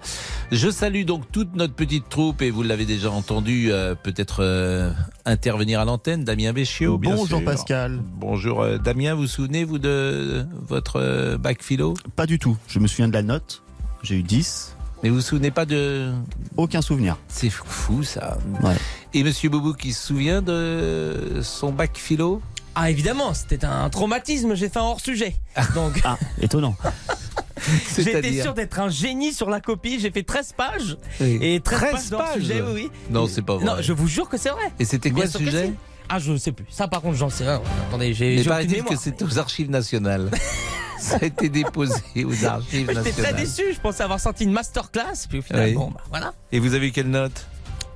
Je 0.51 0.69
salue 0.69 1.03
donc 1.03 1.31
toute 1.31 1.55
notre 1.55 1.73
petite 1.73 2.09
troupe 2.09 2.41
et 2.41 2.49
vous 2.51 2.63
l'avez 2.63 2.85
déjà 2.85 3.11
entendu, 3.11 3.71
euh, 3.71 3.95
peut-être 3.95 4.43
euh, 4.43 4.91
intervenir 5.25 5.79
à 5.79 5.85
l'antenne. 5.85 6.23
Damien 6.23 6.53
Béchiot. 6.53 6.97
bien 6.97 7.11
Bonjour 7.15 7.39
sûr. 7.39 7.45
Pascal. 7.45 8.01
Bonjour 8.17 8.61
euh, 8.61 8.77
Damien. 8.77 9.13
Vous 9.13 9.21
vous 9.21 9.27
souvenez 9.27 9.63
vous 9.63 9.79
de 9.79 10.45
votre 10.67 10.97
euh, 10.99 11.37
bac 11.37 11.61
philo? 11.63 11.93
Pas 12.15 12.25
du 12.25 12.39
tout. 12.39 12.57
Je 12.67 12.79
me 12.79 12.87
souviens 12.87 13.07
de 13.07 13.13
la 13.13 13.21
note. 13.23 13.63
J'ai 14.03 14.15
eu 14.15 14.23
10. 14.23 14.75
Mais 15.03 15.09
vous 15.09 15.15
vous 15.15 15.21
souvenez 15.21 15.49
pas 15.49 15.65
de 15.65 16.11
Aucun 16.57 16.81
souvenir. 16.81 17.17
C'est 17.27 17.49
fou 17.49 18.03
ça. 18.03 18.37
Ouais. 18.61 18.75
Et 19.15 19.23
Monsieur 19.23 19.49
Boubou 19.49 19.73
qui 19.73 19.93
se 19.93 20.07
souvient 20.07 20.43
de 20.43 21.39
son 21.41 21.71
bac 21.71 21.97
philo? 21.97 22.39
Ah 22.75 22.89
évidemment, 22.89 23.33
c'était 23.33 23.65
un 23.65 23.89
traumatisme, 23.89 24.55
j'ai 24.55 24.69
fait 24.69 24.79
un 24.79 24.83
hors-sujet. 24.83 25.35
Donc 25.75 25.99
Ah, 26.03 26.17
étonnant. 26.41 26.75
j'étais 27.97 28.41
sûr 28.41 28.53
d'être 28.53 28.79
un 28.79 28.89
génie 28.89 29.33
sur 29.33 29.49
la 29.49 29.59
copie, 29.59 29.99
j'ai 29.99 30.11
fait 30.11 30.23
13 30.23 30.53
pages. 30.53 30.97
Oui. 31.19 31.37
Et 31.41 31.59
13, 31.59 32.09
13 32.09 32.09
pages 32.11 32.43
oui, 32.49 32.61
oui. 32.73 32.91
Non, 33.09 33.27
c'est 33.27 33.41
pas 33.41 33.55
vrai. 33.55 33.65
Non, 33.65 33.75
je 33.81 33.93
vous 33.93 34.07
jure 34.07 34.29
que 34.29 34.37
c'est 34.37 34.49
vrai. 34.49 34.71
Et 34.79 34.85
c'était 34.85 35.11
quoi 35.11 35.25
le 35.25 35.29
sujet. 35.31 35.73
Ah, 36.09 36.19
je 36.19 36.35
sais 36.37 36.51
plus. 36.51 36.65
Ça, 36.69 36.87
par 36.87 37.01
contre, 37.01 37.17
j'en 37.17 37.29
sais 37.29 37.45
rien. 37.45 37.61
Attendez, 37.87 38.13
j'ai 38.13 38.37
Mais 38.37 38.43
paraît-il 38.43 38.83
que 38.83 38.95
c'était 38.97 39.23
aux 39.23 39.37
archives 39.39 39.69
nationales. 39.69 40.29
Ça 40.99 41.17
a 41.19 41.25
été 41.25 41.49
déposé 41.49 41.95
aux 42.25 42.45
archives 42.45 42.87
J'étais 42.87 42.93
très 42.93 42.93
nationales. 43.21 43.35
déçu, 43.35 43.63
je 43.73 43.79
pensais 43.79 44.03
avoir 44.03 44.19
sorti 44.19 44.43
une 44.43 44.51
masterclass, 44.51 45.25
puis 45.27 45.39
au 45.39 45.41
final, 45.41 45.69
Oui. 45.69 45.73
bon, 45.73 45.89
bah 45.89 46.01
voilà. 46.09 46.33
Et 46.51 46.59
vous 46.59 46.75
avez 46.75 46.89
eu 46.89 46.91
quelle 46.91 47.09
note? 47.09 47.47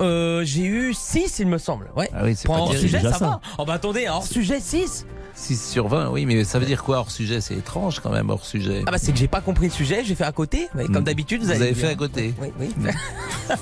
Euh, 0.02 0.42
j'ai 0.44 0.64
eu 0.66 0.94
6, 0.94 1.40
il 1.40 1.48
me 1.48 1.58
semble. 1.58 1.90
Ouais. 1.96 2.10
Ah 2.14 2.22
oui, 2.24 2.36
c'est 2.36 2.46
Pour 2.46 2.56
un 2.56 2.60
pas 2.60 2.72
terrible. 2.74 2.86
hors-sujet, 2.86 2.98
déjà 2.98 3.12
ça, 3.14 3.20
ça. 3.20 3.26
va. 3.26 3.40
Oh 3.58 3.66
bah 3.66 3.74
attendez, 3.74 4.08
un 4.08 4.14
hors-sujet 4.14 4.60
6 4.60 5.06
6 5.38 5.72
sur 5.72 5.90
20, 5.90 6.12
oui, 6.12 6.26
mais 6.26 6.46
ça 6.46 6.60
veut 6.60 6.66
dire 6.66 6.82
quoi 6.84 6.98
hors 7.00 7.12
sujet? 7.12 7.42
C'est 7.42 7.56
étrange 7.56 8.00
quand 8.00 8.10
même, 8.10 8.30
hors 8.30 8.46
sujet. 8.46 8.84
Ah 8.88 8.92
bah 8.92 8.98
c'est 8.98 9.12
que 9.12 9.18
j'ai 9.18 9.28
pas 9.28 9.42
compris 9.42 9.66
le 9.66 9.72
sujet, 9.72 10.02
j'ai 10.06 10.16
fait 10.16 10.24
à 10.24 10.32
côté, 10.32 10.70
mais 10.76 10.86
comme 10.86 11.00
Mm. 11.00 11.04
d'habitude 11.04 11.42
vous, 11.42 11.48
Vous 11.48 11.62
avez 11.62 11.74
fait 11.74 11.88
à 11.90 11.96
côté. 11.96 12.34
Oui, 12.42 12.52
oui. 12.60 12.70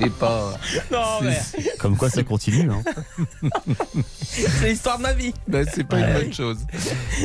C'est 0.00 0.10
pas. 0.12 0.52
Non, 0.92 0.98
mais 1.22 1.36
Comme 1.78 1.96
quoi 1.96 2.08
ça 2.10 2.22
continue. 2.22 2.70
Hein. 2.70 2.82
c'est 4.22 4.68
l'histoire 4.68 4.98
de 4.98 5.02
ma 5.02 5.12
vie. 5.12 5.32
Ben, 5.48 5.66
c'est 5.72 5.82
pas 5.84 5.98
une 5.98 6.12
bonne 6.12 6.32
chose. 6.32 6.58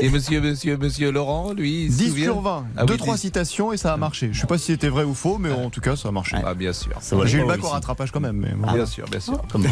Et 0.02 0.10
monsieur, 0.10 0.42
monsieur, 0.42 0.78
monsieur 0.78 1.12
Laurent, 1.12 1.54
lui, 1.54 1.86
il 1.86 1.92
se 1.94 1.98
10 2.00 2.08
souvient 2.10 2.24
sur 2.26 2.42
20. 2.42 2.66
Ah 2.78 2.86
Deux, 2.86 2.94
oui, 2.94 3.00
trois 3.00 3.16
10. 3.16 3.22
citations 3.22 3.74
et 3.74 3.78
ça 3.78 3.94
a 3.94 3.98
marché. 3.98 4.30
Je 4.32 4.42
sais 4.42 4.48
pas 4.48 4.58
si 4.58 4.66
c'était 4.68 4.88
vrai 4.90 5.04
ou 5.04 5.14
faux, 5.14 5.38
mais 5.38 5.52
en 5.52 5.70
tout 5.70 5.82
cas, 5.82 5.96
ça 5.96 6.08
a 6.10 6.12
marché. 6.12 6.38
Ah, 6.44 6.54
bien 6.56 6.74
sûr. 6.74 6.94
J'ai 7.26 7.38
eu 7.38 7.42
le 7.42 7.48
bac 7.48 7.60
au 7.60 7.68
aussi. 7.68 7.74
Rattrapage 7.84 8.12
quand 8.12 8.20
même. 8.20 8.38
Mais 8.38 8.54
bon. 8.56 8.72
Bien 8.74 8.86
sûr, 8.86 9.06
bien 9.10 9.20
sûr. 9.20 9.42
Comme 9.52 9.64
moi. 9.64 9.72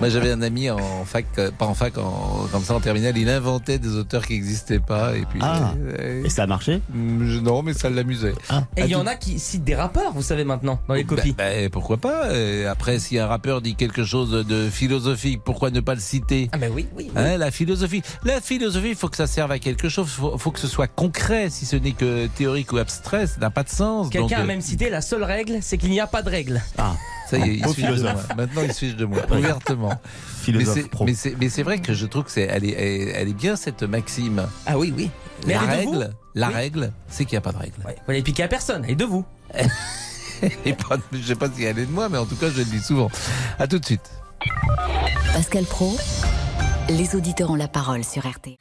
Moi, 0.00 0.08
j'avais 0.08 0.30
un 0.32 0.40
ami 0.42 0.70
en 0.70 1.04
fac, 1.04 1.26
euh, 1.38 1.50
pas 1.50 1.66
en 1.66 1.74
fac, 1.74 1.98
en, 1.98 2.46
comme 2.50 2.62
ça 2.62 2.74
en 2.74 2.80
terminale, 2.80 3.16
il 3.18 3.28
inventait 3.28 3.78
des 3.78 3.96
auteurs 3.96 4.26
qui 4.26 4.34
n'existaient 4.34 4.78
pas. 4.80 5.14
Et 5.16 5.24
puis, 5.26 5.40
Ah. 5.42 5.74
euh, 5.98 6.24
Et 6.24 6.30
ça 6.30 6.44
a 6.44 6.46
marché 6.46 6.80
je- 6.94 7.40
non, 7.40 7.62
mais 7.62 7.74
ça 7.74 7.90
l'amusait. 7.90 8.34
Et 8.76 8.82
il 8.82 8.86
y 8.86 8.94
Ah, 8.94 9.00
en 9.00 9.06
a 9.06 9.14
qui 9.14 9.38
citent 9.38 9.64
des 9.64 9.74
rappeurs, 9.74 10.12
vous 10.12 10.22
savez 10.22 10.44
maintenant, 10.44 10.80
dans 10.88 10.94
les 10.94 11.04
copies. 11.04 11.32
Bah, 11.32 11.44
bah, 11.50 11.68
pourquoi 11.70 11.98
pas 11.98 12.26
Euh, 12.28 12.70
Après, 12.70 12.98
si 12.98 13.18
un 13.18 13.26
rappeur 13.26 13.60
dit 13.60 13.74
quelque 13.74 14.04
chose 14.04 14.30
de 14.46 14.68
philosophique, 14.70 15.42
pourquoi 15.44 15.70
ne 15.70 15.80
pas 15.80 15.94
le 15.94 16.00
citer? 16.00 16.48
Ah 16.52 16.58
ben 16.58 16.70
oui, 16.74 16.86
oui. 16.96 17.06
oui. 17.08 17.12
Hein, 17.16 17.36
la 17.36 17.50
philosophie, 17.50 18.02
la 18.24 18.40
philosophie, 18.40 18.90
il 18.90 18.96
faut 18.96 19.08
que 19.08 19.16
ça 19.16 19.26
serve 19.26 19.50
à 19.52 19.58
quelque 19.58 19.88
chose. 19.88 20.06
Il 20.08 20.20
faut, 20.20 20.38
faut 20.38 20.50
que 20.50 20.60
ce 20.60 20.68
soit 20.68 20.86
concret. 20.86 21.50
Si 21.50 21.66
ce 21.66 21.76
n'est 21.76 21.92
que 21.92 22.26
théorique 22.28 22.72
ou 22.72 22.78
abstrait, 22.78 23.26
ça 23.26 23.38
n'a 23.40 23.50
pas 23.50 23.62
de 23.64 23.68
sens. 23.68 24.04
Donc, 24.10 24.12
Quelqu'un 24.12 24.42
a 24.42 24.44
même 24.44 24.60
cité 24.62 24.88
la 24.90 25.00
seule 25.02 25.24
règle, 25.24 25.58
c'est 25.60 25.76
qu'il 25.78 25.90
n'y 25.90 26.00
a 26.00 26.06
pas 26.06 26.22
de 26.22 26.30
règle. 26.30 26.62
Ah, 26.78 26.94
ça 27.28 27.38
y 27.38 27.42
est, 27.42 27.54
il 27.56 27.66
se 27.68 27.74
fiche 27.74 27.86
de 27.86 28.02
moi. 28.02 28.14
Maintenant, 28.36 28.62
il 28.62 28.72
se 28.72 28.78
fiche 28.78 28.96
de 28.96 29.04
moi 29.04 29.18
ouvertement. 29.30 29.88
Mais 29.88 29.96
philosophe 30.42 30.88
mais 31.38 31.48
c'est, 31.48 31.62
vrai 31.62 31.78
que 31.80 31.94
je 31.94 32.06
trouve 32.06 32.24
que 32.24 32.30
c'est, 32.30 32.42
elle 32.42 32.64
est, 32.64 32.72
elle, 32.72 33.12
elle 33.14 33.28
est 33.28 33.34
bien 33.34 33.56
cette 33.56 33.82
maxime. 33.82 34.46
Ah 34.66 34.78
oui, 34.78 34.92
oui. 34.96 35.10
Mais 35.46 35.54
la 35.54 35.62
elle 35.64 35.80
est 35.80 35.82
de 35.82 35.86
vous 35.86 35.92
règle, 35.98 36.14
la 36.34 36.48
Oui. 36.48 36.54
règle, 36.54 36.92
c'est 37.08 37.24
qu'il 37.24 37.34
n'y 37.34 37.38
a 37.38 37.42
pas 37.42 37.52
de 37.52 37.58
règle. 37.58 37.74
Ouais, 37.84 37.96
vous 38.06 38.12
n'allez 38.12 38.22
piquer 38.22 38.42
à 38.44 38.48
personne, 38.48 38.84
et 38.86 38.94
de 38.94 39.04
vous. 39.04 39.24
Et 40.66 40.74
pas, 40.74 40.96
je 41.12 41.22
sais 41.22 41.36
pas 41.36 41.48
si 41.54 41.62
elle 41.64 41.78
est 41.78 41.86
de 41.86 41.90
moi, 41.92 42.08
mais 42.08 42.18
en 42.18 42.26
tout 42.26 42.36
cas, 42.36 42.50
je 42.50 42.58
le 42.58 42.64
dis 42.64 42.80
souvent. 42.80 43.10
À 43.58 43.66
tout 43.66 43.78
de 43.78 43.84
suite. 43.84 44.10
Pascal 45.32 45.64
Pro, 45.64 45.96
les 46.90 47.14
auditeurs 47.16 47.50
ont 47.50 47.54
la 47.54 47.68
parole 47.68 48.04
sur 48.04 48.28
RTL. 48.28 48.56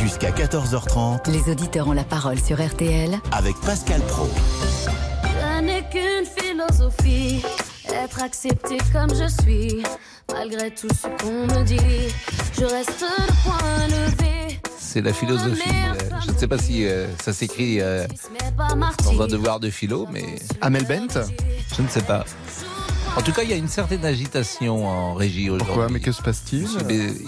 Jusqu'à 0.00 0.30
14h30 0.30 1.30
Les 1.30 1.50
auditeurs 1.50 1.88
ont 1.88 1.92
la 1.92 2.04
parole 2.04 2.38
sur 2.40 2.64
RTL 2.64 3.18
avec 3.32 3.54
Pascal 3.66 4.00
Pro. 4.02 4.28
Qu'une 6.24 6.44
philosophie, 6.44 7.42
être 7.92 8.22
accepté 8.22 8.78
comme 8.92 9.10
je 9.10 9.28
suis, 9.42 9.82
malgré 10.32 10.70
tout 10.70 10.88
ce 10.88 11.06
qu'on 11.22 11.46
me 11.46 11.64
dit. 11.64 12.12
Je 12.58 12.64
reste 12.64 13.00
le 13.00 13.32
point 13.42 13.86
levé, 13.88 14.60
C'est 14.78 15.02
la 15.02 15.12
philosophie. 15.12 15.60
Euh, 15.68 16.16
Je 16.26 16.32
ne 16.32 16.38
sais 16.38 16.48
pas 16.48 16.58
si 16.58 16.86
euh, 16.86 17.06
ça 17.22 17.32
s'écrit 17.32 17.80
euh, 17.80 18.06
dans 19.04 19.22
un 19.22 19.26
devoir 19.26 19.60
de 19.60 19.70
philo, 19.70 20.06
mais 20.10 20.36
Amel 20.60 20.86
Bent? 20.86 21.20
Je 21.76 21.82
ne 21.82 21.88
sais 21.88 22.02
pas. 22.02 22.24
En 23.16 23.22
tout 23.22 23.32
cas, 23.32 23.42
il 23.44 23.50
y 23.50 23.52
a 23.52 23.56
une 23.56 23.68
certaine 23.68 24.04
agitation 24.04 24.86
en 24.88 25.14
régie 25.14 25.48
aujourd'hui. 25.48 25.66
Pourquoi? 25.66 25.88
Mais 25.88 26.00
que 26.00 26.10
se 26.10 26.20
passe-t-il? 26.20 26.66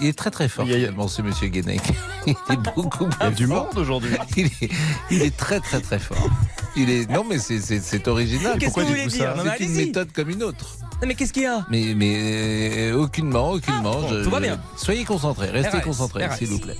Il 0.01 0.05
est 0.05 0.17
très 0.17 0.29
très 0.31 0.49
fort 0.49 0.65
Il 0.65 0.71
y 0.71 0.75
a- 0.75 0.77
finalement 0.79 1.07
ce 1.07 1.21
monsieur 1.21 1.47
Guénec. 1.47 1.81
Il 2.27 2.31
est 2.33 2.57
beaucoup 2.75 3.07
Il 3.21 3.23
y 3.23 3.27
a 3.27 3.31
du 3.31 3.47
fort. 3.47 3.65
monde 3.67 3.77
aujourd'hui. 3.77 4.11
Il 4.35 4.47
est, 4.47 4.69
il 5.09 5.21
est 5.21 5.35
très 5.35 5.61
très 5.61 5.79
très 5.79 5.97
fort. 5.97 6.29
Il 6.75 6.89
est 6.89 7.09
non 7.09 7.23
mais 7.27 7.39
c'est 7.39 8.07
original. 8.07 8.57
Qu'est-ce 8.59 8.65
Pourquoi 8.65 8.83
que 8.83 8.87
vous 8.89 8.93
dites-vous 8.95 9.09
voulez 9.09 9.17
dire? 9.17 9.31
ça? 9.31 9.35
Non, 9.37 9.43
mais 9.45 9.55
C'est 9.57 9.63
une 9.63 9.73
méthode 9.75 10.11
comme 10.11 10.29
une 10.29 10.43
autre. 10.43 10.77
Non 11.01 11.07
mais 11.07 11.15
qu'est-ce 11.15 11.31
qu'il 11.31 11.43
y 11.43 11.47
a? 11.47 11.65
Mais 11.71 11.93
mais 11.95 12.91
euh, 12.91 12.97
aucunement 12.97 13.51
aucunement. 13.51 13.95
Ah, 13.97 14.01
bon, 14.01 14.09
je- 14.09 14.23
tout 14.25 14.29
va 14.29 14.41
bien. 14.41 14.59
Soyez 14.75 15.05
concentrés, 15.05 15.49
restez 15.51 15.77
RS, 15.77 15.83
concentrés 15.83 16.27
s'il 16.37 16.47
vous 16.49 16.59
plaît. 16.59 16.75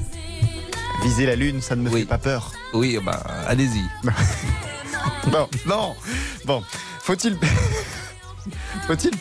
Viser 1.04 1.26
la 1.26 1.36
lune, 1.38 1.62
ça 1.62 1.78
ne 1.78 1.82
me 1.84 1.90
Oui. 1.90 2.02
fait 2.02 2.06
pas 2.08 2.18
peur. 2.18 2.52
Oui 2.74 3.00
bah 3.04 3.24
allez-y. 3.48 3.84
Non, 5.32 5.48
non. 5.66 5.96
Bon, 6.46 6.64
faut-il. 7.02 7.38
Faut-il. 8.88 9.12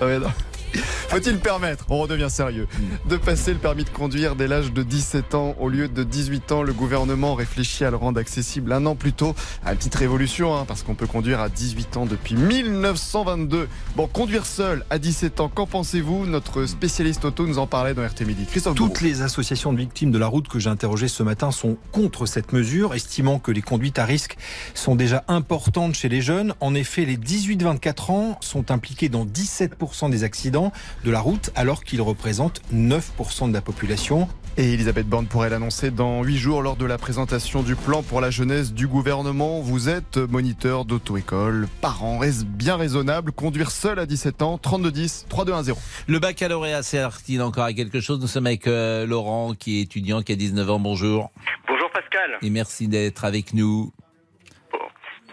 Faut-il 1.08 1.38
permettre, 1.38 1.86
on 1.88 1.98
redevient 1.98 2.28
sérieux, 2.28 2.68
de 3.08 3.16
passer 3.16 3.52
le 3.52 3.58
permis 3.58 3.84
de 3.84 3.90
conduire 3.90 4.36
dès 4.36 4.46
l'âge 4.46 4.72
de 4.72 4.82
17 4.82 5.34
ans 5.34 5.56
au 5.58 5.68
lieu 5.68 5.88
de 5.88 6.04
18 6.04 6.52
ans? 6.52 6.62
Le 6.62 6.72
gouvernement 6.72 7.34
réfléchit 7.34 7.84
à 7.84 7.90
le 7.90 7.96
rendre 7.96 8.20
accessible 8.20 8.72
un 8.72 8.84
an 8.86 8.94
plus 8.94 9.12
tôt. 9.12 9.34
Ah, 9.64 9.74
petite 9.74 9.94
révolution, 9.94 10.54
hein, 10.54 10.64
parce 10.68 10.82
qu'on 10.82 10.94
peut 10.94 11.06
conduire 11.06 11.40
à 11.40 11.48
18 11.48 11.96
ans 11.96 12.06
depuis 12.06 12.34
1922. 12.34 13.68
Bon, 13.96 14.06
conduire 14.06 14.44
seul 14.44 14.84
à 14.90 14.98
17 14.98 15.40
ans, 15.40 15.48
qu'en 15.48 15.66
pensez-vous? 15.66 16.26
Notre 16.26 16.66
spécialiste 16.66 17.24
auto 17.24 17.46
nous 17.46 17.58
en 17.58 17.66
parlait 17.66 17.94
dans 17.94 18.06
RT 18.06 18.26
Midi. 18.26 18.46
Toutes 18.74 19.00
les 19.00 19.22
associations 19.22 19.72
de 19.72 19.78
victimes 19.78 20.10
de 20.10 20.18
la 20.18 20.26
route 20.26 20.48
que 20.48 20.58
j'ai 20.58 20.70
interrogées 20.70 21.08
ce 21.08 21.22
matin 21.22 21.50
sont 21.50 21.78
contre 21.92 22.26
cette 22.26 22.52
mesure, 22.52 22.94
estimant 22.94 23.38
que 23.38 23.50
les 23.50 23.62
conduites 23.62 23.98
à 23.98 24.04
risque 24.04 24.36
sont 24.74 24.94
déjà 24.94 25.24
importantes 25.28 25.94
chez 25.94 26.08
les 26.08 26.20
jeunes. 26.20 26.54
En 26.60 26.74
effet, 26.74 27.04
les 27.04 27.16
18-24 27.16 28.12
ans 28.12 28.38
sont 28.40 28.70
impliqués 28.70 29.08
dans 29.08 29.24
17% 29.24 30.10
des 30.10 30.24
accidents 30.24 30.57
de 31.04 31.10
la 31.10 31.20
route, 31.20 31.50
alors 31.54 31.84
qu'ils 31.84 32.02
représentent 32.02 32.62
9% 32.72 33.48
de 33.48 33.54
la 33.54 33.60
population. 33.60 34.28
Et 34.56 34.72
Elisabeth 34.72 35.06
Borne 35.06 35.26
pourrait 35.26 35.50
l'annoncer 35.50 35.92
dans 35.92 36.24
8 36.24 36.36
jours 36.36 36.62
lors 36.62 36.74
de 36.74 36.84
la 36.84 36.98
présentation 36.98 37.62
du 37.62 37.76
plan 37.76 38.02
pour 38.02 38.20
la 38.20 38.30
jeunesse 38.30 38.72
du 38.72 38.88
gouvernement. 38.88 39.60
Vous 39.60 39.88
êtes 39.88 40.16
moniteur 40.16 40.84
d'auto-école, 40.84 41.68
parent, 41.80 42.24
est-ce 42.24 42.44
bien 42.44 42.76
raisonnable 42.76 43.30
Conduire 43.30 43.70
seul 43.70 44.00
à 44.00 44.06
17 44.06 44.42
ans, 44.42 44.58
3210, 44.58 45.26
3210. 45.28 45.76
Le 46.08 46.18
baccalauréat 46.18 46.82
sert-il 46.82 47.40
encore 47.40 47.64
à 47.64 47.72
quelque 47.72 48.00
chose 48.00 48.20
Nous 48.20 48.26
sommes 48.26 48.46
avec 48.46 48.66
euh, 48.66 49.06
Laurent 49.06 49.54
qui 49.54 49.78
est 49.78 49.82
étudiant, 49.82 50.22
qui 50.22 50.32
a 50.32 50.36
19 50.36 50.68
ans. 50.70 50.80
Bonjour. 50.80 51.30
Bonjour 51.68 51.88
Pascal. 51.92 52.38
Et 52.42 52.50
merci 52.50 52.88
d'être 52.88 53.24
avec 53.24 53.54
nous. 53.54 53.92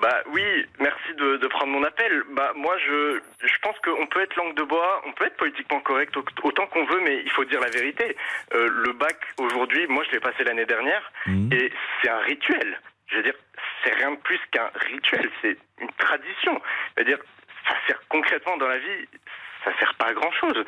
Bah 0.06 0.22
oui, 0.28 0.44
merci 0.80 1.15
de, 1.15 1.38
de 1.38 1.48
prendre 1.48 1.72
mon 1.72 1.84
appel. 1.84 2.22
Bah 2.34 2.52
moi 2.56 2.78
je 2.78 3.20
je 3.44 3.58
pense 3.63 3.76
qu'on 3.80 4.06
peut 4.06 4.22
être 4.22 4.36
langue 4.36 4.54
de 4.56 4.62
bois, 4.62 5.02
on 5.08 5.13
peut 5.13 5.26
être 5.26 5.38
politiquement 5.38 5.80
correct 5.80 6.15
au- 6.15 6.24
autant 6.44 6.68
qu'on 6.68 6.86
veut, 6.86 7.00
mais 7.02 7.22
il 7.26 7.32
faut 7.32 7.44
dire 7.46 7.60
la 7.60 7.72
vérité. 7.72 8.15
Euh, 8.54 8.68
le 8.86 8.94
bac 8.94 9.18
aujourd'hui, 9.39 9.88
moi 9.88 10.04
je 10.06 10.12
l'ai 10.12 10.20
passé 10.20 10.44
l'année 10.44 10.68
dernière 10.68 11.12
Mhm. 11.26 11.50
et 11.52 11.72
c'est 12.04 12.10
un 12.10 12.20
rituel. 12.20 12.80
Je 13.08 13.15
veux 13.18 13.24
dire, 13.24 13.34
c'est 13.84 13.96
rien 13.96 14.12
de 14.12 14.18
plus 14.18 14.39
qu'un 14.52 14.70
rituel, 14.76 15.28
c'est 15.41 15.58
une 15.82 15.91
tradition. 15.98 16.62
C'est-à-dire, 16.94 17.18
ça 17.68 17.76
sert 17.88 18.00
concrètement 18.08 18.58
dans 18.58 18.68
la 18.68 18.78
vie, 18.78 19.08
ça 19.63 19.72
sert 19.80 19.96
pas 19.96 20.10
à 20.10 20.13
grand 20.13 20.32
chose. 20.34 20.63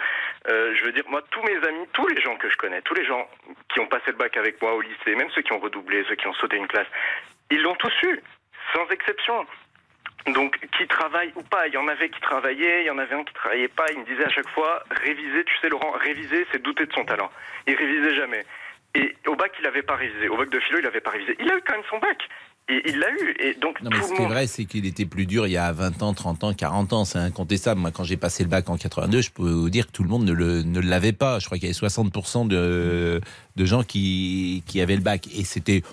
je 0.48 0.84
veux 0.86 0.94
dire, 0.94 1.04
moi, 1.10 1.22
tous 1.30 1.44
mes 1.44 1.58
amis, 1.68 1.86
tous 1.94 2.08
les 2.08 2.20
gens 2.22 2.38
que 2.38 2.50
je 2.50 2.56
connais, 2.58 2.82
tous 2.82 2.94
les 2.96 3.06
gens 3.06 3.30
qui 3.70 3.80
ont 3.82 3.88
passé 3.88 4.06
le 4.08 4.14
bac 4.14 4.36
avec 4.38 4.60
moi 4.64 4.74
au 4.74 4.82
lycée, 4.82 5.14
même 5.14 5.30
ceux 5.36 5.42
qui 5.44 5.52
ont 5.54 5.60
redoublé, 5.60 6.04
ceux 6.10 6.16
qui 6.16 6.26
ont 6.28 6.34
sauté 6.36 6.56
une 6.58 6.68
classe, 6.68 6.88
ils 7.52 7.62
l'ont 7.62 7.76
tous 7.76 7.94
eu, 8.04 8.20
sans 8.74 8.88
exception. 8.92 9.46
Donc, 10.34 10.60
qui 10.78 10.86
travaille 10.88 11.32
ou 11.36 11.42
pas, 11.44 11.68
il 11.68 11.74
y 11.74 11.78
en 11.78 11.88
avait 11.88 12.10
qui 12.10 12.20
travaillaient, 12.20 12.84
il 12.84 12.88
y 12.88 12.90
en 12.90 12.98
avait 12.98 13.16
un 13.16 13.24
qui 13.24 13.34
travaillait 13.34 13.70
pas. 13.70 13.86
Il 13.94 14.00
me 14.00 14.06
disait 14.06 14.26
à 14.26 14.30
chaque 14.30 14.50
fois, 14.50 14.84
réviser, 14.92 15.46
tu 15.46 15.54
sais, 15.62 15.70
Laurent, 15.70 15.92
réviser, 16.04 16.46
c'est 16.52 16.62
douter 16.62 16.86
de 16.86 16.92
son 16.94 17.06
talent. 17.06 17.30
Il 17.66 17.76
révisait 17.76 18.14
jamais. 18.16 18.46
Et 18.96 19.16
au 19.28 19.36
bac, 19.36 19.52
il 19.60 19.64
n'avait 19.64 19.84
pas 19.84 19.96
révisé. 19.96 20.28
Au 20.28 20.36
bac 20.38 20.50
de 20.50 20.60
philo, 20.60 20.80
il 20.80 20.84
n'avait 20.84 21.00
pas 21.00 21.12
révisé. 21.12 21.36
Il 21.40 21.50
a 21.50 21.56
eu 21.56 21.62
quand 21.66 21.74
même 21.76 21.86
son 21.90 22.00
bac. 22.00 22.18
Et 22.70 22.82
il 22.90 23.00
l'a 23.00 23.10
eu. 23.12 23.36
Et 23.40 23.54
donc, 23.54 23.80
Non, 23.82 23.90
mais 23.90 24.00
tout 24.00 24.04
ce 24.04 24.10
le 24.12 24.16
qui 24.18 24.22
est 24.24 24.28
vrai, 24.28 24.48
c'est 24.48 24.66
qu'il 24.66 24.86
était 24.86 25.06
plus 25.06 25.26
dur 25.26 25.48
il 25.48 25.52
y 25.54 25.58
a 25.58 25.72
20 25.72 26.04
ans, 26.04 26.14
30 26.14 26.44
ans, 26.44 26.54
40 26.54 26.92
ans. 26.92 27.06
C'est 27.06 27.20
incontestable. 27.20 27.80
Moi, 27.80 27.92
quand 27.92 28.04
j'ai 28.04 28.18
passé 28.18 28.44
le 28.44 28.50
bac 28.50 28.68
en 28.70 28.76
82, 28.76 29.22
je 29.22 29.32
peux 29.32 29.50
vous 29.50 29.70
dire 29.70 29.88
que 29.88 29.92
tout 29.94 30.04
le 30.04 30.10
monde 30.10 30.26
ne 30.26 30.34
le- 30.34 30.64
ne 30.64 30.82
l'avait 30.82 31.14
pas. 31.14 31.40
Je 31.40 31.46
crois 31.46 31.58
qu'il 31.58 31.68
y 31.68 31.72
avait 31.72 31.80
60% 31.80 32.46
de, 32.48 33.22
de 33.56 33.66
gens 33.66 33.84
qui, 33.84 34.62
qui 34.68 34.82
avaient 34.82 34.98
le 34.98 35.02
bac. 35.04 35.28
Et 35.28 35.46
c'était 35.46 35.84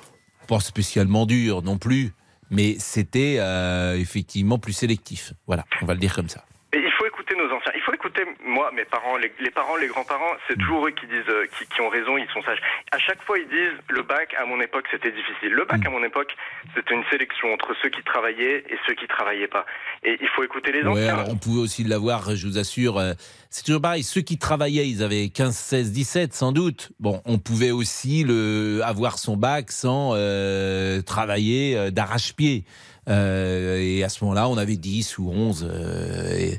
pas 0.49 0.59
spécialement 0.59 1.25
dur 1.27 1.63
non 1.63 1.79
plus. 1.79 2.11
Mais 2.51 2.77
c'était 2.79 3.37
euh, 3.39 3.97
effectivement 3.97 4.59
plus 4.59 4.73
sélectif. 4.73 5.33
Voilà, 5.47 5.65
on 5.83 5.87
va 5.87 5.95
le 5.95 6.01
dire 6.01 6.15
comme 6.15 6.29
ça. 6.29 6.45
Et 6.73 6.79
il 6.79 6.91
faut 6.99 7.07
écouter 7.07 7.37
nos 7.37 7.45
anciens. 7.55 7.71
Il 7.77 7.81
faut 7.83 7.95
écouter 7.95 8.23
moi, 8.45 8.73
mes 8.75 8.85
parents, 8.85 9.17
les, 9.17 9.33
les 9.39 9.51
parents, 9.53 9.77
les 9.77 9.87
grands-parents. 9.87 10.33
C'est 10.49 10.59
toujours 10.59 10.85
eux 10.89 10.91
qui 10.91 11.07
disent, 11.07 11.23
euh, 11.29 11.47
qui, 11.57 11.67
qui 11.69 11.81
ont 11.81 11.89
raison, 11.89 12.19
ils 12.19 12.27
sont 12.35 12.43
sages. 12.43 12.59
À 12.91 12.99
chaque 12.99 13.23
fois, 13.23 13.39
ils 13.39 13.47
disent 13.49 13.79
le 13.91 14.03
bac 14.03 14.35
à 14.37 14.45
mon 14.45 14.61
époque 14.61 14.87
c'était 14.91 15.13
difficile. 15.13 15.53
Le 15.53 15.65
bac 15.67 15.87
à 15.87 15.91
mon 15.91 16.03
époque 16.03 16.35
c'était 16.75 16.95
une 16.95 17.05
sélection 17.13 17.53
entre 17.53 17.77
ceux 17.81 17.91
qui 17.91 18.03
travaillaient 18.03 18.65
et 18.69 18.77
ceux 18.89 18.95
qui 18.95 19.07
travaillaient 19.07 19.47
pas. 19.47 19.67
Et 20.03 20.19
il 20.21 20.27
faut 20.35 20.43
écouter 20.43 20.73
les 20.73 20.83
Ouais, 20.83 20.89
anciens. 20.89 21.15
alors 21.15 21.29
on 21.31 21.37
pouvait 21.37 21.61
aussi 21.61 21.85
l'avoir, 21.85 22.35
je 22.35 22.45
vous 22.49 22.59
assure. 22.59 22.99
euh, 22.99 23.13
C'est 23.57 23.63
toujours 23.63 23.83
pareil. 23.83 24.03
Ceux 24.03 24.21
qui 24.21 24.37
travaillaient, 24.37 24.91
ils 24.91 25.01
avaient 25.05 25.29
15, 25.29 25.55
16, 25.55 25.93
17 25.93 26.35
sans 26.35 26.51
doute. 26.51 26.91
Bon, 26.99 27.23
on 27.25 27.39
pouvait 27.39 27.71
aussi 27.71 28.25
le, 28.25 28.81
avoir 28.83 29.17
son 29.17 29.37
bac 29.37 29.71
sans 29.71 30.11
euh, 30.15 31.03
travailler 31.03 31.77
euh, 31.77 31.93
d'arrache-pied. 31.93 32.65
Euh, 33.09 33.79
et 33.81 34.03
à 34.05 34.09
ce 34.09 34.23
moment-là, 34.25 34.49
on 34.49 34.57
avait 34.57 34.77
10 34.77 35.19
ou 35.19 35.31
11. 35.31 35.69
euh, 35.71 36.37
et, 36.39 36.59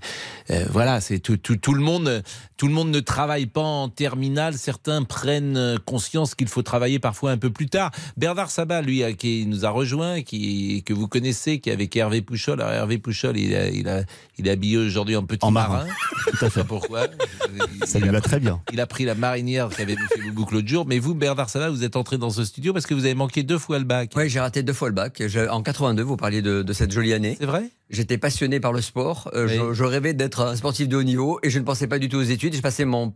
euh, 0.52 0.66
voilà, 0.72 1.02
c'est 1.02 1.20
tout, 1.20 1.38
tout, 1.38 1.56
tout 1.56 1.74
le 1.74 1.82
monde. 1.82 2.24
Tout 2.58 2.68
le 2.68 2.74
monde 2.74 2.90
ne 2.90 3.00
travaille 3.00 3.48
pas 3.48 3.62
en 3.62 3.90
terminale. 3.90 4.54
Certains 4.54 5.04
prennent 5.04 5.78
conscience 5.86 6.36
qu'il 6.36 6.48
faut 6.48 6.62
travailler 6.62 7.00
parfois 7.00 7.32
un 7.32 7.38
peu 7.38 7.50
plus 7.50 7.68
tard. 7.68 7.92
Bernard 8.16 8.50
Sabat, 8.52 8.82
lui, 8.82 9.04
qui 9.18 9.46
nous 9.48 9.66
a 9.66 9.70
rejoint, 9.72 10.22
qui 10.22 10.84
que 10.86 10.94
vous 10.94 11.08
connaissez, 11.08 11.60
qui 11.60 11.70
est 11.70 11.74
avec 11.74 11.96
Hervé 11.96 12.22
Pouchol. 12.22 12.62
Alors 12.62 12.72
Hervé 12.74 12.98
Pouchol, 12.98 13.38
il 13.38 13.54
a, 13.56 13.68
il 13.68 13.90
a, 13.90 14.04
il 14.38 14.48
est 14.48 14.52
habillé 14.52 14.78
aujourd'hui 14.78 15.16
en 15.18 15.24
petit 15.24 15.44
En 15.44 15.52
marin. 15.52 15.80
marin. 15.80 15.88
Tout 16.40 16.46
à 16.46 16.50
fait. 16.50 16.64
Pourquoi? 16.64 17.08
Pourquoi. 17.08 17.88
Ça 17.88 18.00
lui 18.00 18.10
va 18.10 18.22
très 18.22 18.40
bien. 18.40 18.62
Il 18.72 18.80
a 18.80 18.88
pris 18.88 19.04
la 19.06 19.16
marinière 19.16 19.70
qu'avait 19.70 19.96
fait 19.96 20.22
Boubou 20.32 20.48
l'autre 20.54 20.68
jour. 20.68 20.86
Mais 20.86 21.00
vous, 21.00 21.14
Bernard 21.16 21.50
Salah, 21.50 21.70
vous 21.70 21.84
êtes 21.84 21.96
entré 21.98 22.18
dans 22.18 22.30
ce 22.30 22.46
studio 22.46 22.72
parce 22.72 22.86
que 22.86 22.94
vous 22.94 23.06
avez 23.06 23.16
manqué 23.16 23.44
deux 23.44 23.58
fois 23.58 23.80
le 23.80 23.86
bac. 23.86 24.12
Oui, 24.16 24.30
j'ai 24.30 24.40
raté 24.40 24.64
deux 24.64 24.74
fois 24.74 24.88
le 24.90 24.94
bac. 24.96 25.22
Je- 25.28 25.50
En 25.50 25.62
82, 25.62 26.04
vous 26.04 26.16
parliez 26.18 26.35
de, 26.42 26.62
de 26.64 26.74
cette 26.74 26.92
jolie 26.92 27.14
année. 27.14 27.36
C'est 27.40 27.46
vrai? 27.46 27.70
J'étais 27.90 28.18
passionné 28.18 28.60
par 28.60 28.74
le 28.74 28.82
sport. 28.82 29.30
Euh, 29.34 29.48
je, 29.48 29.74
je 29.74 29.84
rêvais 29.84 30.14
d'être 30.14 30.42
un 30.42 30.56
sportif 30.56 30.88
de 30.88 30.98
haut 30.98 31.04
niveau 31.04 31.40
et 31.44 31.50
je 31.50 31.60
ne 31.60 31.64
pensais 31.64 31.88
pas 31.88 32.00
du 32.00 32.10
tout 32.10 32.18
aux 32.18 32.22
études. 32.24 32.56
Je 32.56 32.62
passais 32.62 32.86
mon, 32.86 33.14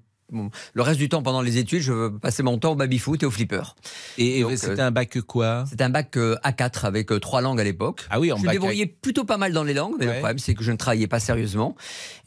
le 0.74 0.82
reste 0.82 1.00
du 1.00 1.10
temps 1.10 1.24
pendant 1.24 1.42
les 1.42 1.58
études, 1.58 1.82
je 1.82 2.10
passais 2.10 2.44
mon 2.44 2.58
temps 2.58 2.74
au 2.74 2.76
baby-foot 2.76 3.24
et 3.24 3.26
au 3.26 3.32
flipper. 3.32 3.76
Et, 4.18 4.40
et 4.40 4.42
Donc, 4.44 4.58
c'était 4.58 4.80
euh, 4.80 4.86
un 4.88 4.92
bac 4.92 5.20
quoi? 5.22 5.66
C'était 5.68 5.84
un 5.84 5.90
bac 5.90 6.16
euh, 6.18 6.36
A4 6.44 6.86
avec 6.86 7.12
euh, 7.12 7.20
trois 7.20 7.42
langues 7.42 7.60
à 7.60 7.64
l'époque. 7.64 8.06
Ah 8.10 8.20
oui, 8.20 8.32
en 8.32 8.38
je 8.38 8.46
me 8.46 8.52
débrouillais 8.52 8.86
plutôt 8.86 9.24
pas 9.24 9.38
mal 9.38 9.54
dans 9.54 9.64
les 9.64 9.74
langues, 9.74 9.96
mais 10.00 10.06
le 10.06 10.14
problème 10.14 10.38
c'est 10.40 10.54
que 10.54 10.64
je 10.64 10.72
ne 10.72 10.78
travaillais 10.78 11.08
pas 11.08 11.20
sérieusement. 11.20 11.76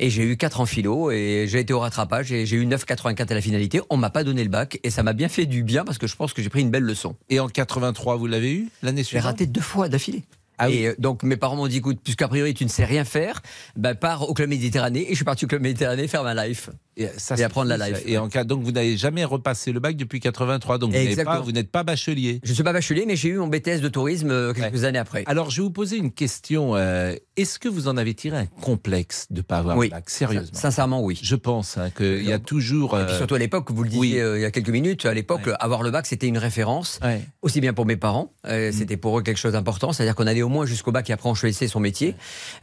Et 0.01 0.11
j'ai 0.11 0.25
eu 0.25 0.37
4 0.37 0.61
en 0.61 0.67
philo 0.67 1.11
et 1.13 1.47
j'ai 1.49 1.61
été 1.61 1.73
au 1.73 1.79
rattrapage 1.79 2.33
et 2.33 2.45
j'ai 2.45 2.57
eu 2.57 2.67
9,84 2.67 3.31
à 3.31 3.35
la 3.35 3.41
finalité. 3.41 3.81
On 3.91 3.97
m'a 3.97 4.11
pas 4.11 4.25
donné 4.25 4.43
le 4.43 4.51
bac 4.51 4.81
et 4.83 4.91
ça 4.91 5.03
m'a 5.03 5.13
bien 5.13 5.29
fait 5.29 5.47
du 5.47 5.63
bien 5.63 5.85
parce 5.85 5.99
que 5.99 6.07
je 6.07 6.17
pense 6.17 6.33
que 6.33 6.43
j'ai 6.43 6.49
pris 6.49 6.63
une 6.63 6.71
belle 6.71 6.83
leçon. 6.83 7.15
Et 7.31 7.39
en 7.39 7.49
83, 7.49 8.17
vous 8.17 8.27
l'avez 8.27 8.53
eu 8.53 8.69
l'année 8.83 9.03
J'ai 9.03 9.11
suivante? 9.11 9.27
raté 9.27 9.47
deux 9.47 9.61
fois 9.61 9.89
d'affilée. 9.89 10.25
Ah 10.65 10.69
oui. 10.69 10.75
et 10.79 10.89
euh, 10.89 10.95
donc 10.99 11.23
mes 11.23 11.37
parents 11.37 11.57
m'ont 11.57 11.67
dit 11.67 11.79
écoute, 11.79 11.99
puisqu'a 12.03 12.29
priori 12.29 12.55
tu 12.55 12.65
ne 12.65 12.69
sais 12.71 12.85
rien 12.85 13.05
faire, 13.05 13.43
bah, 13.77 13.95
pars 13.95 14.29
au 14.29 14.35
club 14.35 14.51
Méditerranée 14.51 15.07
et 15.07 15.11
je 15.11 15.17
suis 15.17 15.25
parti 15.25 15.45
au 15.45 15.49
club 15.49 15.63
Méditerranée 15.63 16.09
faire 16.09 16.23
ma 16.25 16.47
life. 16.47 16.71
Et, 16.99 17.07
ça, 17.17 17.35
Et 17.35 17.39
c'est 17.39 17.45
apprendre 17.45 17.69
la 17.75 17.89
life. 17.89 18.03
Et 18.05 18.19
en 18.19 18.29
cas, 18.29 18.45
donc 18.45 18.63
vous 18.63 18.71
n'avez 18.73 18.99
jamais 18.99 19.25
repassé 19.25 19.73
le 19.73 19.81
bac 19.81 19.97
depuis 19.97 20.21
83, 20.21 20.77
donc 20.77 20.91
vous 20.93 20.97
Exactement. 20.99 21.47
n'êtes 21.51 21.71
pas, 21.71 21.83
bachelier. 21.85 22.39
Je 22.45 22.51
ne 22.51 22.55
suis 22.55 22.63
pas 22.63 22.75
bachelier, 22.75 23.05
mais 23.07 23.17
j'ai 23.17 23.31
eu 23.31 23.39
mon 23.39 23.47
BTS 23.47 23.81
de 23.81 23.89
tourisme 23.89 24.31
euh, 24.31 24.53
quelques 24.53 24.85
années 24.85 24.99
après. 24.99 25.25
Alors 25.27 25.49
je 25.51 25.63
vais 25.63 25.65
vous 25.65 25.71
poser 25.71 25.97
une 25.97 26.13
question. 26.13 26.77
euh, 26.77 27.15
Est-ce 27.39 27.59
que 27.59 27.69
vous 27.71 27.89
en 27.89 27.97
avez 27.97 28.13
tiré 28.13 28.37
un 28.37 28.45
complexe 28.47 29.27
de 29.31 29.39
ne 29.39 29.41
pas 29.43 29.57
avoir 29.59 29.79
Oui. 29.79 29.87
le 29.87 29.91
bac? 29.93 30.11
Sérieusement 30.11 30.51
Sincèrement, 30.59 31.03
oui. 31.03 31.19
Je 31.23 31.35
pense 31.35 31.79
hein, 31.79 31.89
qu'il 31.97 32.25
y 32.25 32.33
a 32.33 32.39
toujours. 32.39 32.99
Et 33.01 33.05
puis 33.07 33.15
euh, 33.15 33.17
surtout 33.17 33.37
à 33.37 33.39
l'époque, 33.39 33.71
vous 33.71 33.85
le 33.85 33.89
disiez 33.89 34.01
oui. 34.17 34.21
euh, 34.21 34.39
il 34.39 34.43
y 34.43 34.45
a 34.45 34.51
quelques 34.51 34.69
minutes, 34.69 35.07
à 35.07 35.15
l'époque, 35.15 35.47
Ouais. 35.47 35.55
avoir 35.61 35.83
le 35.83 35.91
bac, 35.91 36.07
c'était 36.07 36.29
une 36.29 36.39
référence, 36.39 37.01
aussi 37.41 37.61
bien 37.63 37.73
pour 37.73 37.87
mes 37.87 37.97
parents, 37.97 38.33
euh, 38.47 38.69
Mm. 38.69 38.73
c'était 38.73 38.97
pour 38.99 39.19
eux 39.19 39.23
quelque 39.23 39.39
chose 39.39 39.53
d'important, 39.55 39.93
c'est-à-dire 39.95 40.15
qu'on 40.15 40.27
allait 40.27 40.43
au 40.43 40.49
moins 40.53 40.67
jusqu'au 40.67 40.93
bac 40.93 41.11
et 41.11 41.13
après 41.13 41.29
on 41.29 41.35
choisissait 41.35 41.67
son 41.69 41.81
métier, 41.81 42.15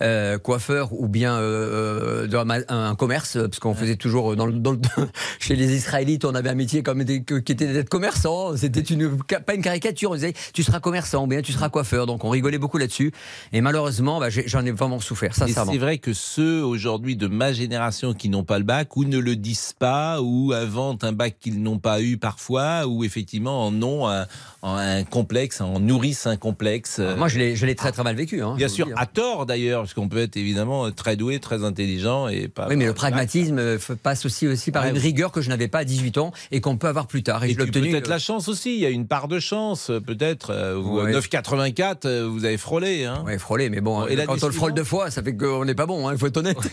euh, 0.01 0.37
coiffeur 0.37 0.93
ou 0.93 1.07
bien 1.07 1.35
euh, 1.37 2.27
dans 2.27 2.45
un, 2.69 2.95
commerce, 2.95 3.33
parce 3.37 3.59
qu'on 3.59 3.73
faisait 3.73 3.95
toujours 3.95 4.35
dans 4.35 4.45
le, 4.45 4.53
dans 4.53 4.71
le- 4.71 4.79
chez 5.39 5.55
les 5.55 5.73
Israélites, 5.75 6.25
on 6.25 6.35
avait 6.35 6.49
un 6.49 6.55
métier 6.55 6.83
comme 6.83 7.03
des- 7.03 7.23
qui 7.23 7.51
était 7.51 7.71
d'être 7.73 7.89
commerçant, 7.89 8.55
c'était 8.55 8.79
une 8.81 9.17
pas 9.45 9.53
une 9.55 9.61
caricature, 9.61 10.11
on 10.11 10.15
disait 10.15 10.33
tu 10.53 10.63
seras 10.63 10.79
commerçant 10.79 11.23
ou 11.23 11.27
bien 11.27 11.41
tu 11.41 11.51
seras 11.51 11.69
coiffeur, 11.69 12.05
donc 12.05 12.23
on 12.23 12.29
rigolait 12.29 12.57
beaucoup 12.57 12.77
là-dessus, 12.77 13.11
et 13.53 13.61
malheureusement, 13.61 14.19
bah, 14.19 14.29
j'en 14.29 14.65
ai 14.65 14.71
vraiment 14.71 14.99
souffert, 14.99 15.33
sincèrement. 15.35 15.71
c'est 15.71 15.77
vrai 15.77 15.97
que 15.97 16.13
ceux 16.13 16.63
aujourd'hui 16.63 17.15
de 17.15 17.27
ma 17.27 17.51
génération 17.53 18.13
qui 18.13 18.29
n'ont 18.29 18.43
pas 18.43 18.57
le 18.59 18.63
bac 18.65 18.95
ou 18.95 19.03
ne 19.05 19.17
le 19.17 19.35
disent 19.35 19.73
pas 19.77 20.21
ou 20.21 20.53
inventent 20.53 21.03
un 21.03 21.11
bac 21.11 21.35
qu'ils 21.39 21.61
n'ont 21.61 21.79
pas 21.79 22.01
eu 22.01 22.17
parfois 22.17 22.85
ou 22.87 23.03
effectivement 23.03 23.65
en 23.65 23.81
ont 23.83 24.07
un, 24.07 24.25
en 24.61 24.75
un 24.75 25.03
complexe, 25.03 25.61
en 25.61 25.79
nourrissent 25.79 26.27
un 26.27 26.37
complexe. 26.37 26.97
euh, 26.99 27.15
Moi, 27.15 27.27
je 27.27 27.39
l'ai 27.39 27.68
l'ai 27.69 27.75
très 27.75 27.91
très 27.91 28.03
mal 28.03 28.15
vécu. 28.15 28.41
Hein, 28.41 28.55
Bien 28.57 28.67
sûr, 28.67 28.87
hein. 28.87 28.93
à 28.97 29.05
tort 29.05 29.45
d'ailleurs, 29.45 29.81
parce 29.81 29.93
qu'on 29.93 30.07
peut 30.09 30.19
être 30.19 30.37
évidemment 30.37 30.91
très 30.91 31.15
doué, 31.15 31.39
très 31.39 31.63
intelligent 31.63 32.27
et 32.27 32.47
pas. 32.47 32.67
Oui, 32.67 32.75
mais 32.75 32.85
le 32.85 32.93
pragmatisme 32.93 33.57
euh, 33.59 33.77
passe 34.03 34.25
aussi, 34.25 34.47
aussi 34.47 34.71
par 34.71 34.83
Ouais, 34.83 34.89
une 34.89 34.95
oui. 34.95 35.01
rigueur 35.01 35.31
que 35.31 35.41
je 35.41 35.49
n'avais 35.49 35.67
pas 35.67 35.79
à 35.79 35.83
18 35.83 36.17
ans 36.17 36.31
et 36.51 36.61
qu'on 36.61 36.77
peut 36.77 36.87
avoir 36.87 37.07
plus 37.07 37.23
tard. 37.23 37.43
Et, 37.43 37.51
Et 37.51 37.53
je 37.53 37.57
peut-être 37.57 38.07
euh, 38.07 38.09
la 38.09 38.19
chance 38.19 38.47
aussi, 38.47 38.73
il 38.75 38.79
y 38.79 38.85
a 38.85 38.89
une 38.89 39.07
part 39.07 39.27
de 39.27 39.39
chance, 39.39 39.89
euh, 39.89 39.99
peut-être. 39.99 40.51
euh, 40.51 40.75
vous, 40.75 40.99
Ouais. 40.99 41.11
9,84, 41.13 42.05
euh, 42.05 42.27
vous 42.29 42.45
avez 42.45 42.57
frôlé. 42.57 43.05
Hein. 43.05 43.23
Ouais, 43.25 43.37
frôlé, 43.37 43.69
mais 43.69 43.79
bon, 43.81 43.99
Bon, 44.01 44.07
et 44.07 44.15
quand 44.25 44.43
on 44.43 44.47
le 44.47 44.53
frôle 44.53 44.73
deux 44.73 44.83
fois, 44.83 45.09
ça 45.11 45.23
fait 45.23 45.35
qu'on 45.35 45.65
n'est 45.65 45.75
pas 45.75 45.85
bon, 45.85 46.07
hein, 46.07 46.13
il 46.13 46.17
faut 46.19 46.27
être 46.27 46.37
honnête. 46.37 46.57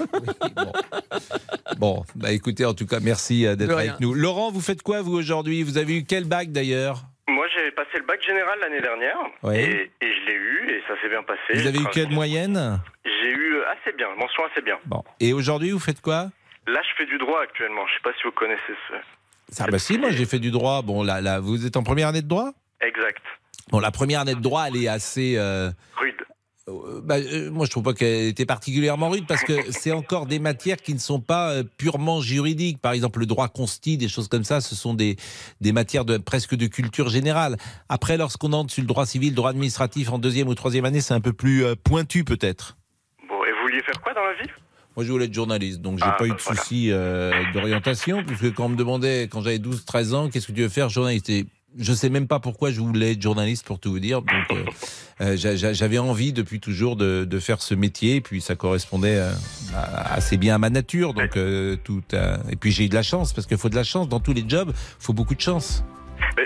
Bon, 1.78 2.04
bah 2.14 2.32
écoutez, 2.32 2.64
en 2.64 2.74
tout 2.74 2.86
cas, 2.86 3.00
merci 3.00 3.42
d'être 3.56 3.76
avec 3.76 4.00
nous. 4.00 4.14
Laurent, 4.14 4.50
vous 4.50 4.60
faites 4.60 4.82
quoi 4.82 5.02
vous 5.02 5.12
aujourd'hui? 5.14 5.62
Vous 5.62 5.76
avez 5.78 5.96
eu 5.98 6.04
quel 6.04 6.24
bac 6.24 6.50
d'ailleurs 6.52 7.04
Moi, 7.28 7.44
j'ai 7.54 7.70
passé 7.72 7.90
le 7.95 7.95
bac 8.06 8.22
général 8.24 8.58
l'année 8.60 8.80
dernière 8.80 9.16
Ouais. 9.42 9.62
et, 9.62 9.90
et 10.06 10.14
je 10.14 10.26
l'ai 10.26 10.34
eu 10.34 10.70
et 10.70 10.82
ça 10.88 10.94
s'est 11.00 11.08
bien 11.08 11.22
passé. 11.22 11.40
Vous 11.54 11.66
avez 11.66 11.78
eu 11.78 11.86
quelle 11.92 12.10
moyenne 12.10 12.80
J'ai 13.04 13.30
eu 13.32 13.56
assez 13.64 13.92
bien, 13.96 14.08
mention 14.16 14.44
assez 14.50 14.62
bien. 14.62 14.78
Bon. 14.86 15.02
Et 15.20 15.32
aujourd'hui, 15.32 15.70
vous 15.70 15.78
faites 15.80 16.00
quoi? 16.00 16.30
Là, 16.66 16.80
je 16.82 16.96
fais 16.96 17.06
du 17.06 17.18
droit 17.18 17.42
actuellement. 17.42 17.86
Je 17.86 17.94
sais 17.94 18.00
pas 18.02 18.12
si 18.16 18.22
vous 18.24 18.32
connaissez 18.32 18.74
ce. 18.88 18.94
Ah 19.62 19.66
bah 19.70 19.78
si, 19.78 19.96
moi 19.98 20.10
j'ai 20.10 20.26
fait 20.26 20.40
du 20.40 20.50
droit. 20.50 20.82
Bon, 20.82 21.04
là, 21.04 21.20
là, 21.20 21.38
vous 21.40 21.64
êtes 21.66 21.76
en 21.76 21.82
première 21.84 22.08
année 22.08 22.22
de 22.22 22.26
droit? 22.28 22.50
Exact. 22.80 23.22
Bon, 23.70 23.78
la 23.80 23.90
première 23.92 24.20
année 24.20 24.34
de 24.34 24.40
droit, 24.40 24.64
elle 24.68 24.76
est 24.82 24.88
assez. 24.88 25.34
euh, 25.38 25.70
Rude. 25.96 26.15
Euh, 26.68 27.00
bah, 27.02 27.16
euh, 27.18 27.50
moi, 27.50 27.64
je 27.66 27.70
trouve 27.70 27.84
pas 27.84 27.94
qu'elle 27.94 28.26
était 28.26 28.46
particulièrement 28.46 29.08
rude 29.10 29.26
parce 29.26 29.42
que 29.44 29.70
c'est 29.70 29.92
encore 29.92 30.26
des 30.26 30.38
matières 30.38 30.78
qui 30.78 30.94
ne 30.94 30.98
sont 30.98 31.20
pas 31.20 31.50
euh, 31.52 31.62
purement 31.76 32.20
juridiques. 32.20 32.78
Par 32.80 32.92
exemple, 32.92 33.20
le 33.20 33.26
droit 33.26 33.48
consti, 33.48 33.96
des 33.96 34.08
choses 34.08 34.28
comme 34.28 34.44
ça, 34.44 34.60
ce 34.60 34.74
sont 34.74 34.94
des, 34.94 35.16
des 35.60 35.72
matières 35.72 36.04
de, 36.04 36.18
presque 36.18 36.54
de 36.56 36.66
culture 36.66 37.08
générale. 37.08 37.56
Après, 37.88 38.16
lorsqu'on 38.16 38.52
entre 38.52 38.72
sur 38.72 38.82
le 38.82 38.88
droit 38.88 39.06
civil, 39.06 39.30
le 39.30 39.36
droit 39.36 39.50
administratif 39.50 40.10
en 40.10 40.18
deuxième 40.18 40.48
ou 40.48 40.54
troisième 40.54 40.84
année, 40.84 41.00
c'est 41.00 41.14
un 41.14 41.20
peu 41.20 41.32
plus 41.32 41.64
euh, 41.64 41.74
pointu 41.82 42.24
peut-être. 42.24 42.76
Bon, 43.28 43.36
et 43.44 43.52
vous 43.52 43.62
vouliez 43.68 43.82
faire 43.82 44.00
quoi 44.02 44.12
dans 44.14 44.24
la 44.24 44.34
vie? 44.34 44.50
Moi, 44.96 45.04
je 45.04 45.12
voulais 45.12 45.26
être 45.26 45.34
journaliste, 45.34 45.82
donc 45.82 45.98
j'ai 45.98 46.04
Ah, 46.06 46.12
pas 46.18 46.24
eu 46.24 46.30
bah 46.30 46.36
de 46.36 46.40
voilà. 46.42 46.60
souci 46.62 46.90
euh, 46.90 47.30
d'orientation, 47.52 48.24
puisque 48.24 48.54
quand 48.54 48.64
on 48.64 48.68
me 48.70 48.76
demandait, 48.76 49.28
quand 49.30 49.42
j'avais 49.42 49.58
12-13 49.58 50.14
ans, 50.14 50.28
qu'est-ce 50.30 50.46
que 50.46 50.52
tu 50.52 50.62
veux 50.62 50.70
faire, 50.70 50.88
journaliste? 50.88 51.30
Je 51.78 51.92
sais 51.92 52.08
même 52.08 52.26
pas 52.26 52.40
pourquoi 52.40 52.70
je 52.70 52.80
voulais 52.80 53.12
être 53.12 53.22
journaliste, 53.22 53.64
pour 53.66 53.78
tout 53.78 53.90
vous 53.90 53.98
dire. 54.00 54.22
Donc, 54.22 54.30
euh, 54.52 54.64
euh, 55.20 55.36
j'a- 55.36 55.56
j'a- 55.56 55.72
j'avais 55.72 55.98
envie 55.98 56.32
depuis 56.32 56.60
toujours 56.60 56.96
de, 56.96 57.24
de 57.28 57.38
faire 57.40 57.60
ce 57.62 57.74
métier, 57.74 58.16
et 58.16 58.20
puis 58.20 58.40
ça 58.40 58.54
correspondait 58.56 59.16
euh, 59.16 59.32
à- 59.74 60.14
assez 60.14 60.36
bien 60.36 60.54
à 60.54 60.58
ma 60.58 60.70
nature. 60.70 61.14
Donc, 61.14 61.36
euh, 61.36 61.76
tout. 61.84 62.02
euh, 62.14 62.36
et 62.50 62.56
puis 62.56 62.72
j'ai 62.72 62.84
eu 62.84 62.88
de 62.88 62.94
la 62.94 63.02
chance, 63.02 63.32
parce 63.32 63.46
qu'il 63.46 63.58
faut 63.58 63.68
de 63.68 63.76
la 63.76 63.84
chance 63.84 64.08
dans 64.08 64.20
tous 64.20 64.32
les 64.32 64.44
jobs. 64.48 64.70
Il 64.74 65.04
faut 65.04 65.12
beaucoup 65.12 65.34
de 65.34 65.40
chance. 65.40 65.84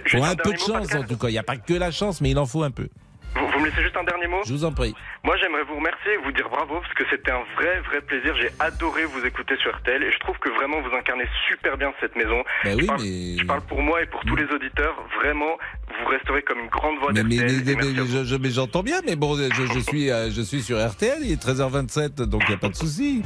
Il 0.07 0.19
faut 0.19 0.25
un 0.25 0.35
peu 0.37 0.53
de 0.53 0.59
chance, 0.59 0.95
en 0.95 1.05
tout 1.05 1.17
cas. 1.17 1.29
Il 1.29 1.33
n'y 1.33 1.39
a 1.39 1.43
pas 1.43 1.57
que 1.57 1.75
la 1.75 1.91
chance, 1.91 2.21
mais 2.21 2.31
il 2.31 2.39
en 2.39 2.47
faut 2.47 2.63
un 2.63 2.71
peu. 2.71 2.89
Vous, 3.37 3.47
vous 3.47 3.59
me 3.61 3.67
laissez 3.67 3.83
juste 3.83 3.97
un 3.97 4.05
dernier 4.05 4.27
mot 4.27 4.41
Je 4.47 4.53
vous 4.53 4.65
en 4.65 4.73
prie. 4.73 4.95
Moi, 5.25 5.37
j'aimerais 5.41 5.63
vous 5.65 5.77
remercier 5.77 6.13
et 6.15 6.17
vous 6.25 6.33
dire 6.33 6.49
bravo 6.51 6.81
parce 6.81 6.93
que 6.95 7.05
c'était 7.11 7.31
un 7.31 7.43
vrai, 7.57 7.81
vrai 7.89 8.01
plaisir. 8.01 8.35
J'ai 8.37 8.51
adoré 8.59 9.05
vous 9.05 9.25
écouter 9.25 9.57
sur 9.59 9.71
RTL 9.77 10.03
et 10.03 10.11
je 10.13 10.19
trouve 10.19 10.37
que 10.39 10.49
vraiment 10.51 10.81
vous 10.81 10.95
incarnez 10.97 11.27
super 11.49 11.77
bien 11.77 11.93
cette 12.01 12.17
maison. 12.17 12.43
Bah 12.65 12.71
je, 12.73 12.77
oui, 12.77 12.87
parle, 12.87 13.03
mais- 13.03 13.39
je 13.39 13.45
parle 13.47 13.61
pour 13.63 13.83
moi 13.83 14.03
et 14.03 14.07
pour 14.07 14.21
tous 14.25 14.37
les 14.37 14.47
auditeurs. 14.47 14.97
Vraiment, 15.23 15.57
vous 16.01 16.07
resterez 16.11 16.43
comme 16.43 16.59
une 16.61 16.69
grande 16.71 16.99
voix 16.99 17.13
Mais, 17.13 17.23
d'RTL. 17.23 17.63
mais- 17.65 17.75
mais- 17.77 18.25
je- 18.25 18.51
j'entends 18.51 18.83
bien, 18.83 19.01
mais 19.07 19.15
bon, 19.17 19.37
je, 19.37 19.49
je 19.75 19.79
suis, 19.79 20.11
euh, 20.11 20.31
je 20.31 20.43
suis 20.43 20.63
sur 20.63 20.79
RTL, 20.79 21.19
il 21.23 21.33
est 21.33 21.41
13h27, 21.41 22.23
donc 22.23 22.43
il 22.47 22.49
n'y 22.49 22.55
a 22.55 22.59
pas 22.59 22.69
de 22.69 22.77
souci. 22.77 23.23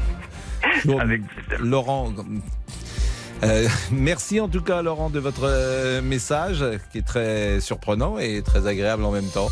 Bon, 0.85 0.99
Laurent, 1.61 2.13
euh, 3.43 3.67
merci 3.93 4.41
en 4.41 4.49
tout 4.49 4.63
cas, 4.63 4.83
Laurent, 4.83 5.11
de 5.11 5.19
votre 5.21 5.45
euh, 5.45 6.03
message, 6.03 6.65
qui 6.93 6.99
est 6.99 7.07
très 7.07 7.61
surprenant 7.61 8.19
et 8.19 8.43
très 8.43 8.67
agréable 8.67 9.05
en 9.05 9.11
même 9.13 9.29
temps. 9.31 9.49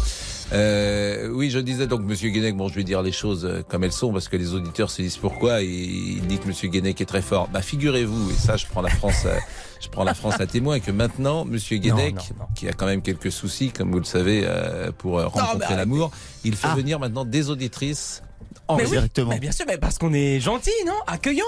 Euh, 0.53 1.29
oui, 1.33 1.51
je 1.51 1.59
disais 1.59 1.87
donc, 1.87 2.03
Monsieur 2.03 2.29
Guénec, 2.31 2.57
bon, 2.57 2.69
je 2.69 2.75
vais 2.75 2.85
dire 2.85 3.01
les 3.03 3.12
choses 3.12 3.45
euh, 3.45 3.62
comme 3.67 3.85
elles 3.85 3.93
sont, 3.93 4.12
parce 4.12 4.29
que 4.29 4.37
les 4.37 4.53
auditeurs 4.55 4.91
se 4.91 5.01
disent 5.01 5.17
pourquoi, 5.17 5.62
et 5.62 5.67
il 5.67 6.27
dit 6.27 6.38
que 6.38 6.47
Monsieur 6.47 6.69
Guénec 6.69 7.01
est 7.01 7.07
très 7.07 7.23
fort. 7.23 7.49
Bah, 7.49 7.62
figurez-vous, 7.62 8.31
et 8.31 8.35
ça, 8.35 8.57
je 8.57 8.67
prends 8.67 8.83
la 8.83 8.91
France, 8.91 9.23
euh, 9.25 9.35
je 9.81 9.88
prends 9.88 10.05
la 10.05 10.15
France 10.15 10.41
à 10.41 10.47
témoin, 10.47 10.79
que 10.81 10.91
maintenant, 10.91 11.45
Monsieur 11.47 11.79
Guénec, 11.79 12.17
qui 12.55 12.69
a 12.69 12.73
quand 12.73 12.87
même 12.87 13.01
quelques 13.03 13.33
soucis, 13.33 13.71
comme 13.71 13.91
vous 13.93 13.99
le 13.99 14.05
savez, 14.05 14.43
euh, 14.45 14.93
pour 14.97 15.23
rencontrer 15.23 15.75
l'amour, 15.77 16.11
il 16.45 16.55
fait 16.55 16.69
Ah. 16.71 16.75
venir 16.77 16.99
maintenant 16.99 17.25
des 17.25 17.49
auditrices 17.49 18.23
en 18.69 18.77
Mais 18.77 18.85
oui, 18.85 18.91
directement. 18.91 19.31
mais 19.31 19.41
bien 19.41 19.53
sûr, 19.53 19.65
mais 19.67 19.79
parce 19.79 19.97
qu'on 19.99 20.12
est 20.12 20.38
gentil, 20.38 20.71
non? 20.87 20.93
Accueillant. 21.07 21.45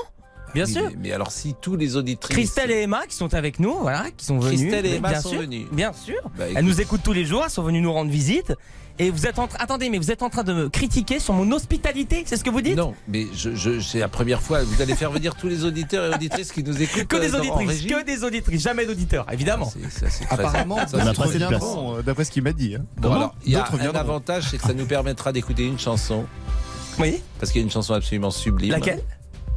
Bien 0.55 0.65
Oui, 0.67 0.73
sûr. 0.73 0.85
Mais, 0.85 0.97
mais 1.03 1.13
alors, 1.13 1.31
si 1.33 1.55
tous 1.61 1.77
les 1.77 1.97
auditrices. 1.97 2.37
Christelle 2.37 2.71
et 2.71 2.83
Emma 2.83 3.07
qui 3.09 3.17
sont 3.17 3.35
avec 3.35 3.59
nous, 3.59 3.75
voilà, 3.81 4.07
qui 4.17 4.25
sont 4.25 4.39
venues. 4.39 4.57
Christelle 4.57 4.87
et 4.87 4.95
Emma 4.97 5.11
bien 5.11 5.21
sont 5.21 5.31
sûr, 5.31 5.41
venues. 5.41 5.67
Bien 5.73 5.93
sûr. 5.93 6.21
Bah, 6.39 6.45
elles 6.55 6.65
nous 6.65 6.81
écoutent 6.81 7.03
tous 7.03 7.13
les 7.13 7.25
jours, 7.25 7.43
elles 7.45 7.51
sont 7.51 7.63
venues 7.65 7.81
nous 7.81 7.93
rendre 7.93 8.11
visite. 8.11 8.53
Et 9.01 9.11
vous 9.11 9.27
êtes 9.27 9.41
en 9.41 9.49
train, 9.49 9.59
attendez, 9.61 9.91
mais 9.91 9.99
vous 9.99 10.13
êtes 10.13 10.23
en 10.23 10.31
train 10.31 10.45
de 10.45 10.53
me 10.53 10.69
critiquer 10.69 11.19
sur 11.19 11.35
mon 11.35 11.51
hospitalité, 11.51 12.23
c'est 12.27 12.37
ce 12.37 12.45
que 12.45 12.51
vous 12.51 12.61
dites? 12.61 12.77
Non, 12.77 12.95
mais 13.09 13.27
je, 13.35 13.53
je, 13.57 13.81
c'est 13.81 13.99
la 13.99 14.07
première 14.09 14.41
fois. 14.41 14.63
Vous 14.63 14.81
allez 14.81 14.95
faire 14.95 15.11
venir 15.11 15.35
tous 15.35 15.49
les 15.49 15.65
auditeurs 15.65 16.13
et 16.13 16.15
auditrices 16.15 16.53
qui 16.53 16.63
nous 16.63 16.81
écoutent. 16.81 17.09
Que 17.09 17.17
euh, 17.17 17.21
des 17.21 17.35
en 17.35 17.39
auditrices, 17.41 17.69
régie. 17.69 17.87
que 17.89 18.05
des 18.05 18.23
auditrices, 18.23 18.63
jamais 18.63 18.87
d'auditeurs, 18.87 19.27
évidemment. 19.33 19.73
Apparemment, 20.31 20.77
ça, 20.87 20.99
place. 20.99 22.05
D'après 22.05 22.25
ce 22.25 22.31
qu'il 22.31 22.45
m'a 22.45 22.53
dit. 22.53 22.77
hein. 22.77 22.85
Bon, 22.99 23.13
alors, 23.13 23.35
il 23.45 23.53
y 23.53 23.57
a 23.57 23.67
un 23.69 23.95
avantage, 23.97 24.45
c'est 24.51 24.59
que 24.59 24.65
ça 24.67 24.75
nous 24.75 24.87
permettra 24.87 25.33
d'écouter 25.33 25.67
une 25.67 25.79
chanson. 25.79 26.25
Oui. 27.01 27.21
Parce 27.41 27.51
qu'il 27.51 27.61
y 27.63 27.65
a 27.65 27.67
une 27.67 27.73
chanson 27.73 27.95
absolument 27.95 28.31
sublime. 28.31 28.71
Laquelle? 28.71 29.03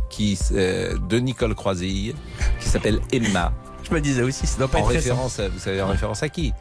Qui, 0.09 0.39
euh, 0.53 0.97
De 1.09 1.19
Nicole 1.19 1.53
Croisille, 1.53 2.15
qui 2.59 2.69
s'appelle 2.69 3.01
Emma. 3.11 3.53
Je 3.89 3.93
me 3.95 4.01
disais 4.01 4.21
aussi, 4.23 4.45
ça 4.45 4.57
doit 4.57 4.67
pas 4.67 4.79
en 4.79 4.81
être 4.81 4.95
référence, 4.95 5.39
à- 5.39 5.47
vous 5.47 5.59
savez, 5.59 5.81
en 5.81 5.87
référence 5.87 6.21
à 6.23 6.29
qui 6.29 6.53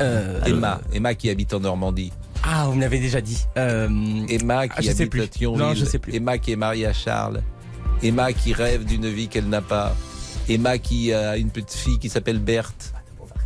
Euh, 0.00 0.42
Emma. 0.44 0.80
Emma 0.92 1.14
qui 1.14 1.30
habite 1.30 1.54
en 1.54 1.60
Normandie. 1.60 2.12
Ah, 2.42 2.64
vous 2.66 2.74
me 2.74 2.80
l'avez 2.80 2.98
déjà 2.98 3.20
dit. 3.20 3.44
Euh, 3.56 3.88
Emma 4.28 4.66
qui 4.66 4.88
ah, 4.88 4.90
habite 4.90 5.10
plus. 5.10 5.20
à 5.22 5.26
Thionville. 5.28 5.62
Non, 5.62 5.74
je 5.74 5.84
sais 5.84 5.98
plus. 5.98 6.14
Emma 6.14 6.38
qui 6.38 6.52
est 6.52 6.56
mariée 6.56 6.86
à 6.86 6.92
Charles. 6.92 7.40
Emma 8.02 8.32
qui 8.32 8.52
rêve 8.52 8.84
d'une 8.84 9.08
vie 9.08 9.28
qu'elle 9.28 9.48
n'a 9.48 9.60
pas. 9.62 9.94
Emma 10.48 10.78
qui 10.78 11.12
a 11.12 11.36
une 11.36 11.50
petite 11.50 11.78
fille 11.78 11.98
qui 12.00 12.08
s'appelle 12.08 12.40
Berthe. 12.40 12.92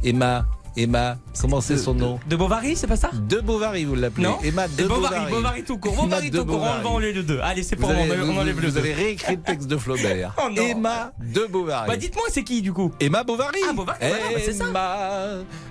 Emma, 0.03 0.47
Emma, 0.77 1.17
comment 1.41 1.61
c'est 1.61 1.79
son 1.79 1.95
nom 1.95 2.19
De 2.29 2.37
Bovary, 2.37 2.77
c'est 2.77 2.87
pas 2.87 2.97
ça 2.97 3.11
De 3.13 3.41
Bovary, 3.41 3.85
vous 3.85 3.95
l'appelez. 3.95 4.25
Non 4.25 4.39
Emma 4.43 4.69
de 4.69 4.85
Bovary, 4.85 5.15
Bovary. 5.15 5.31
Bovary 5.33 5.63
tout 5.65 5.79
court. 5.79 5.95
Bovary 5.95 6.31
de 6.31 6.39
tout 6.39 6.45
court, 6.45 6.57
on 6.57 6.59
Bovary. 6.59 6.83
va 6.83 6.89
enlever 6.91 7.13
le 7.13 7.23
2. 7.23 7.41
Allez, 7.43 7.63
c'est 7.63 7.77
pour 7.77 7.91
moi, 7.91 7.99
on 8.09 8.37
enlève 8.39 8.61
le 8.61 8.69
vous 8.69 8.75
2. 8.75 8.79
avez 8.79 8.93
réécrit 8.93 9.37
le 9.37 9.43
texte 9.43 9.69
de 9.69 9.77
Flaubert. 9.77 10.35
Oh 10.39 10.49
non. 10.51 10.63
Emma 10.63 11.13
de 11.21 11.47
Bovary. 11.51 11.89
Bah 11.89 11.97
dites-moi, 11.97 12.25
c'est 12.31 12.45
qui 12.45 12.61
du 12.63 12.73
coup 12.73 12.93
Emma 13.01 13.25
Bovary. 13.25 13.59
Ah, 13.69 13.73
Bovary, 13.73 13.99
voilà, 14.01 14.17
bah, 14.35 14.41
c'est 14.45 14.53
ça. 14.53 14.69
Emma, 14.69 15.19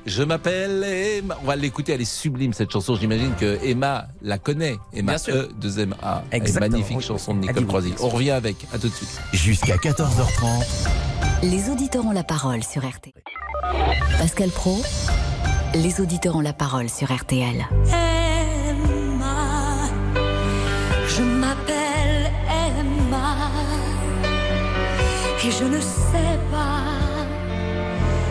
je 0.06 0.24
m'appelle 0.24 0.84
Emma. 0.84 1.38
On 1.44 1.46
va 1.48 1.56
l'écouter, 1.56 1.94
elle 1.94 2.02
est 2.02 2.06
sublime 2.06 2.54
cette 2.54 2.72
chanson. 2.72 2.96
J'imagine 2.96 3.34
que 3.40 3.60
Emma 3.64 4.08
la 4.22 4.38
connaît. 4.38 4.78
Emma 4.94 5.14
Bien 5.14 5.18
sûr. 5.20 5.36
E, 5.36 5.50
2 5.62 5.80
M 5.80 5.96
A. 6.02 6.24
Exactement. 6.32 6.72
Magnifique 6.78 7.02
chanson 7.02 7.34
de 7.36 7.40
Nicole 7.42 7.66
Croisy. 7.68 7.94
On 8.00 8.10
revient 8.10 8.32
avec. 8.32 8.56
À 8.74 8.80
tout 8.80 8.88
de 8.90 8.94
suite. 8.94 9.20
Jusqu'à 9.34 9.76
14h30. 9.76 10.66
Les 11.44 11.70
auditeurs 11.70 12.06
ont 12.06 12.12
la 12.12 12.24
parole 12.24 12.64
sur 12.64 12.82
RTL. 12.88 13.12
Pascal 14.18 14.50
Pro, 14.50 14.82
les 15.74 16.02
auditeurs 16.02 16.36
ont 16.36 16.42
la 16.42 16.54
parole 16.54 16.90
sur 16.90 17.12
RTL. 17.14 17.68
Emma, 17.88 19.36
je 21.08 21.22
m'appelle 21.22 22.32
Emma 22.50 23.52
et 25.46 25.52
je 25.52 25.64
ne 25.66 25.80
sais 25.80 26.40
pas 26.52 26.82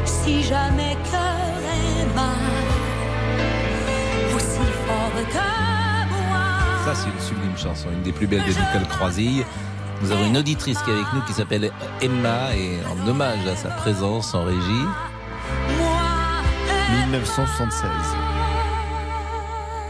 si 0.05 0.43
jamais 0.43 0.97
cœur 1.11 1.61
Emma 2.01 2.33
aussi 4.35 4.67
fort 4.87 5.13
que 5.29 5.35
moi. 6.29 6.85
Ça, 6.85 6.95
c'est 6.95 7.09
une 7.09 7.21
sublime 7.21 7.57
chanson, 7.57 7.89
une 7.93 8.03
des 8.03 8.13
plus 8.13 8.27
belles 8.27 8.43
de 8.43 8.49
Nicole 8.49 8.89
Croisille. 8.89 9.45
Nous 10.03 10.11
avons 10.11 10.27
une 10.27 10.37
auditrice 10.37 10.79
qui 10.83 10.91
est 10.91 10.95
avec 10.95 11.07
nous 11.15 11.23
qui 11.23 11.33
s'appelle 11.33 11.71
Emma 12.03 12.55
et 12.57 12.79
en 12.87 13.09
hommage 13.09 13.47
à 13.47 13.55
sa 13.57 13.69
présence 13.69 14.35
en 14.35 14.45
régie. 14.45 14.85
1976. 17.09 17.91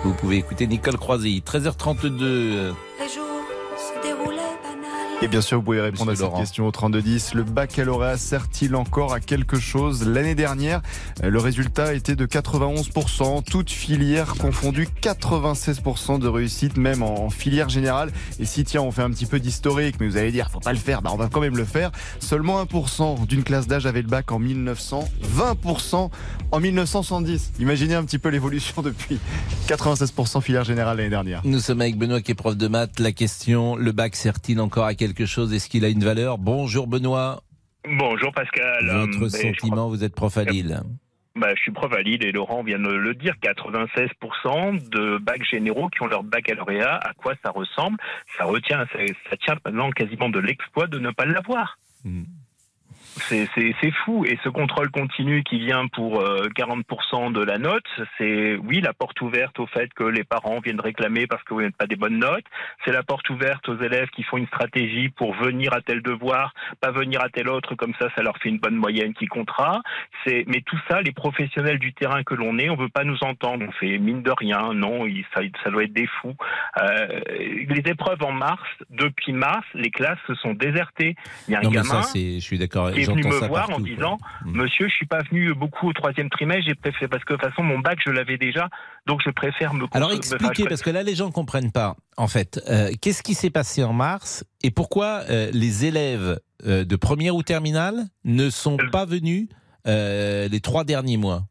Vous 0.05 0.12
pouvez 0.14 0.37
écouter 0.37 0.67
Nicole 0.67 0.99
Croisille, 0.99 1.40
13h32. 1.47 2.23
euh, 2.23 2.73
Les 3.01 3.09
jours 3.09 3.12
se 3.12 3.12
déroulaient 3.12 3.12
banal. 3.12 3.34
Et 5.22 5.29
bien 5.29 5.40
sûr, 5.40 5.59
vous 5.59 5.64
pouvez 5.64 5.81
répondre 5.81 6.11
Monsieur 6.11 6.27
à 6.27 6.29
cette 6.29 6.38
question 6.38 6.66
au 6.66 6.70
3210. 6.70 7.35
Le 7.35 7.44
baccalauréat 7.44 8.18
sert-il 8.18 8.74
encore 8.74 9.14
à 9.14 9.20
quelque 9.20 9.59
chose? 9.59 10.07
L'année 10.07 10.35
dernière, 10.35 10.83
euh, 11.22 11.31
le 11.31 11.38
résultat 11.38 11.94
était 11.94 12.16
de 12.16 12.27
91%, 12.27 13.42
toutes 13.42 13.70
filières 13.70 14.35
confondues, 14.35 14.88
96% 15.00 16.18
de 16.18 16.29
réussite, 16.29 16.77
même 16.77 17.03
en 17.03 17.31
filière 17.31 17.68
générale. 17.68 18.11
Et 18.38 18.44
si, 18.44 18.64
tiens, 18.64 18.83
on 18.83 18.90
fait 18.90 19.03
un 19.03 19.11
petit 19.11 19.24
peu 19.24 19.40
d'historique, 19.40 19.96
mais 19.98 20.09
vous 20.09 20.16
allez 20.16 20.33
dire, 20.33 20.50
faut 20.50 20.61
pas 20.61 20.72
le 20.72 20.79
faire, 20.79 21.00
bah, 21.00 21.11
on 21.12 21.16
va 21.16 21.29
quand 21.29 21.40
même 21.40 21.57
le 21.57 21.64
faire. 21.64 21.90
Seulement 22.18 22.62
1% 22.62 23.27
d'une 23.27 23.44
classe 23.44 23.66
d'âge 23.66 23.87
avait 23.87 24.03
le 24.03 24.09
bac 24.09 24.31
en 24.33 24.38
1900, 24.38 25.09
20% 25.37 26.11
en 26.50 26.61
1970. 26.61 27.53
Imaginez 27.61 27.94
un 27.94 28.05
petit 28.05 28.18
peu 28.18 28.29
l'évolution 28.29 28.83
depuis 28.83 29.18
96% 29.68 30.42
filière 30.42 30.64
générale 30.64 30.98
l'année 30.98 31.09
dernière. 31.09 31.40
Nous 31.44 31.61
sommes 31.61 31.81
avec 31.81 31.96
Benoît 31.96 32.20
qui 32.20 32.33
est 32.33 32.35
prof 32.35 32.57
de 32.57 32.68
maths. 32.68 32.98
La 32.98 33.12
question, 33.12 33.77
le 33.77 33.92
bac 33.92 34.16
sert-il 34.16 34.61
encore 34.61 34.85
à 34.85 34.94
quelque 34.94 35.04
chose? 35.27 35.53
Est-ce 35.53 35.69
qu'il 35.69 35.85
a 35.85 35.88
une 35.88 36.03
valeur? 36.05 36.38
Bonjour 36.38 36.87
Benoît. 36.87 37.43
Bonjour 37.87 38.33
Pascal. 38.33 38.87
Votre 38.87 39.21
ben, 39.21 39.29
sentiment, 39.29 39.77
crois- 39.77 39.88
vous 39.88 40.05
êtes 40.05 40.14
prof 40.14 40.37
à 40.38 40.45
Lille. 40.45 40.81
bah, 41.37 41.49
je 41.55 41.61
suis 41.61 41.73
prof 41.73 41.93
à 41.93 42.01
Lille 42.01 42.25
et 42.25 42.33
Laurent 42.33 42.62
vient 42.62 42.79
de 42.79 42.88
le 42.88 43.14
dire, 43.14 43.35
96% 43.43 44.88
de 44.90 45.19
bacs 45.19 45.45
généraux 45.45 45.88
qui 45.88 46.03
ont 46.03 46.07
leur 46.07 46.23
baccalauréat. 46.23 46.97
À 46.97 47.12
quoi 47.14 47.35
ça 47.45 47.51
ressemble? 47.51 47.99
Ça 48.38 48.45
retient, 48.45 48.87
ça, 48.93 48.99
ça 49.31 49.37
tient 49.37 49.57
maintenant 49.64 49.90
quasiment 49.90 50.29
de 50.31 50.38
l'exploit 50.38 50.87
de 50.87 50.99
ne 50.99 51.11
pas 51.11 51.27
l'avoir. 51.27 51.79
C'est 52.03 52.09
c'est- 53.29 53.48
fou. 54.05 54.24
Et 54.27 54.38
ce 54.42 54.48
contrôle 54.48 54.90
continu 54.90 55.42
qui 55.44 55.59
vient 55.59 55.87
pour 55.88 56.20
euh, 56.20 56.48
40% 56.55 57.31
de 57.31 57.42
la 57.42 57.59
note, 57.59 57.85
c'est 58.18 58.57
oui 58.57 58.81
la 58.81 58.92
porte 58.92 59.20
ouverte 59.20 59.59
au 59.61 59.66
fait 59.66 59.92
que 59.94 60.05
les 60.05 60.24
parents 60.24 60.61
viennent 60.61 60.81
réclamer 60.81 61.27
parce 61.27 61.42
que 61.44 61.55
vous 61.55 61.61
n'êtes 61.62 61.77
pas 61.77 61.87
des 61.87 61.96
bonnes 61.96 62.18
notes. 62.18 62.44
C'est 62.85 62.92
la 62.92 63.03
porte 63.03 63.29
ouverte 63.31 63.68
aux 63.68 63.79
élèves 63.79 64.09
qui 64.11 64.22
font 64.22 64.37
une 64.37 64.46
stratégie 64.48 65.09
pour 65.11 65.35
venir 65.35 65.72
à 65.72 65.81
tel 65.81 66.03
devoir, 66.03 66.55
pas 66.81 66.90
venir 66.90 67.22
à 67.22 67.29
tel 67.29 67.48
autre, 67.48 67.74
comme 67.74 67.94
ça 67.98 68.09
ça 68.16 68.22
leur 68.22 68.37
fait 68.38 68.48
une 68.48 68.59
bonne 68.59 68.77
moyenne 68.77 69.14
qui 69.14 69.27
comptera. 69.27 69.83
C'est 70.27 70.44
mais 70.46 70.61
tout 70.62 70.79
ça, 70.88 71.00
les 71.03 71.12
professionnels 71.12 71.79
du 71.79 71.92
terrain 71.92 72.22
que 72.24 72.35
l'on 72.35 72.59
est, 72.59 72.68
on 72.70 72.77
veut 72.77 72.88
pas 72.88 73.05
nous 73.05 73.22
entendre. 73.22 73.64
On 73.68 73.72
fait 73.72 73.98
mine 73.98 74.22
de 74.22 74.31
rien. 74.31 74.72
Non, 74.74 75.07
ça, 75.35 75.40
ça 75.62 75.70
doit 75.70 75.85
être 75.85 75.92
des 75.92 76.07
fous. 76.20 76.35
Euh, 76.83 77.20
les 77.68 77.83
épreuves 77.90 78.22
en 78.22 78.33
mars, 78.33 78.62
depuis 78.90 79.33
mars, 79.33 79.64
les 79.74 79.90
classes 79.90 80.18
se 80.27 80.35
sont 80.37 80.55
désertées. 80.55 81.14
Il 81.48 81.53
y 81.53 81.55
a 81.55 81.61
un 81.61 81.62
Non, 81.62 81.70
mais 81.70 81.83
ça, 81.83 82.03
je 82.14 82.38
suis 82.40 82.59
d'accord. 82.59 82.90
Est 83.05 83.12
venu 83.12 83.25
me 83.25 83.47
voir 83.47 83.69
partout, 83.69 83.81
en 83.81 83.81
disant 83.81 84.19
Mm. 84.45 84.62
Monsieur, 84.62 84.88
je 84.88 84.95
suis 84.95 85.07
pas 85.07 85.23
venu 85.31 85.55
beaucoup 85.55 85.88
au 85.88 85.93
troisième 85.93 86.31
trimestre, 86.31 86.64
j'ai 86.67 86.75
préféré 86.75 87.09
parce 87.09 87.25
que 87.25 87.35
de 87.35 87.38
toute 87.38 87.49
façon 87.49 87.62
mon 87.62 87.79
bac 87.79 87.99
je 88.05 88.11
l'avais 88.11 88.38
déjà, 88.38 88.69
donc 89.07 89.21
je 89.25 89.31
préfère 89.31 89.75
me. 89.75 89.87
Alors 89.93 90.12
expliquez, 90.12 90.64
parce 90.64 90.83
que 90.83 90.90
là 90.90 91.03
les 91.03 91.14
gens 91.14 91.31
comprennent 91.31 91.73
pas. 91.73 91.97
En 92.17 92.29
fait, 92.29 92.61
euh, 92.69 92.90
qu'est-ce 93.01 93.23
qui 93.23 93.35
s'est 93.35 93.51
passé 93.51 93.83
en 93.83 93.93
mars 93.93 94.45
et 94.62 94.71
pourquoi 94.71 95.23
euh, 95.31 95.51
les 95.53 95.85
élèves 95.85 96.38
euh, 96.67 96.85
de 96.85 96.97
première 96.97 97.35
ou 97.35 97.43
terminale 97.43 98.05
ne 98.25 98.51
sont 98.51 98.77
pas 98.93 99.05
venus 99.05 99.49
les 99.87 100.61
trois 100.62 100.85
derniers 100.85 101.19
mois 101.19 101.43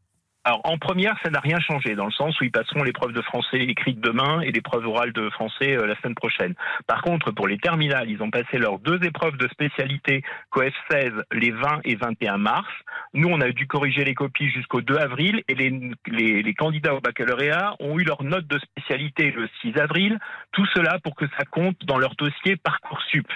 Alors 0.45 0.60
en 0.65 0.77
première, 0.77 1.15
ça 1.23 1.29
n'a 1.29 1.39
rien 1.39 1.60
changé 1.62 1.95
dans 1.95 2.06
le 2.06 2.12
sens 2.12 2.39
où 2.41 2.43
ils 2.43 2.51
passeront 2.51 2.84
l'épreuve 2.84 3.13
de 3.13 3.21
français 3.21 3.60
écrite 3.60 4.01
demain 4.01 4.41
et 4.41 4.51
l'épreuve 4.51 4.86
orale 4.86 5.13
de 5.13 5.29
français 5.29 5.77
euh, 5.77 5.86
la 5.86 5.95
semaine 6.01 6.15
prochaine. 6.15 6.53
Par 6.86 7.01
contre, 7.01 7.32
pour 7.32 7.47
les 7.47 7.58
terminales, 7.58 8.10
ils 8.10 8.21
ont 8.21 8.29
passé 8.29 8.58
leurs 8.58 8.79
deux 8.79 9.01
épreuves 9.06 9.38
de 9.38 9.47
spécialité 9.47 10.21
COEF 10.49 10.73
16 10.91 11.13
les 11.32 11.51
20 11.51 11.82
et 11.86 11.95
21 11.95 12.38
mars. 12.39 12.67
Nous, 13.13 13.29
on 13.29 13.39
a 13.39 13.49
dû 13.51 13.67
corriger 13.67 14.03
les 14.03 14.15
copies 14.15 14.49
jusqu'au 14.49 14.82
2 14.82 14.97
avril 14.97 15.43
et 15.47 15.56
les, 15.56 16.53
candidats 16.56 16.93
au 16.93 16.99
baccalauréat 16.99 17.75
ont 17.79 17.97
eu 17.97 18.03
leur 18.03 18.21
note 18.23 18.45
de 18.47 18.60
spécialité 18.60 19.32
le 19.32 19.47
6 19.62 19.77
avril. 19.79 20.19
Tout 20.51 20.65
cela 20.75 20.99
pour 20.99 21.15
que 21.15 21.25
ça 21.38 21.45
compte 21.45 21.77
dans 21.86 21.97
leur 21.97 22.15
dossier 22.15 22.58
Parcoursup. 22.58 23.27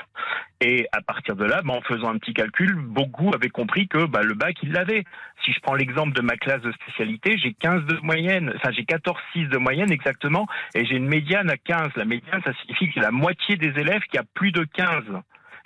Et 0.60 0.88
à 0.92 1.02
partir 1.02 1.36
de 1.36 1.46
là, 1.46 1.62
bah, 1.64 1.74
en 1.74 1.82
faisant 1.82 2.10
un 2.10 2.18
petit 2.18 2.34
calcul, 2.34 2.74
beaucoup 2.76 3.32
avaient 3.34 3.50
compris 3.50 3.88
que 3.88 4.06
bah, 4.06 4.24
le 4.24 4.34
bac, 4.34 4.56
ils 4.64 4.72
l'avaient. 4.72 5.04
Si 5.46 5.54
je 5.54 5.60
prends 5.60 5.76
l'exemple 5.76 6.14
de 6.14 6.22
ma 6.22 6.36
classe 6.36 6.62
de 6.62 6.72
spécialité, 6.72 7.38
j'ai 7.38 7.54
15 7.54 7.86
de 7.86 8.00
moyenne, 8.02 8.52
enfin 8.56 8.72
j'ai 8.72 8.84
14,6 8.84 9.50
de 9.50 9.58
moyenne 9.58 9.92
exactement, 9.92 10.48
et 10.74 10.84
j'ai 10.86 10.96
une 10.96 11.08
médiane 11.08 11.50
à 11.52 11.58
15. 11.58 11.90
La 11.96 12.06
médiane, 12.06 12.42
ça 12.44 12.54
signifie 12.62 12.92
que 12.92 13.00
la 13.00 13.12
moitié 13.12 13.56
des 13.56 13.80
élèves 13.80 14.02
qui 14.12 14.18
a 14.18 14.24
plus 14.34 14.52
de 14.52 14.64
15. 14.64 15.04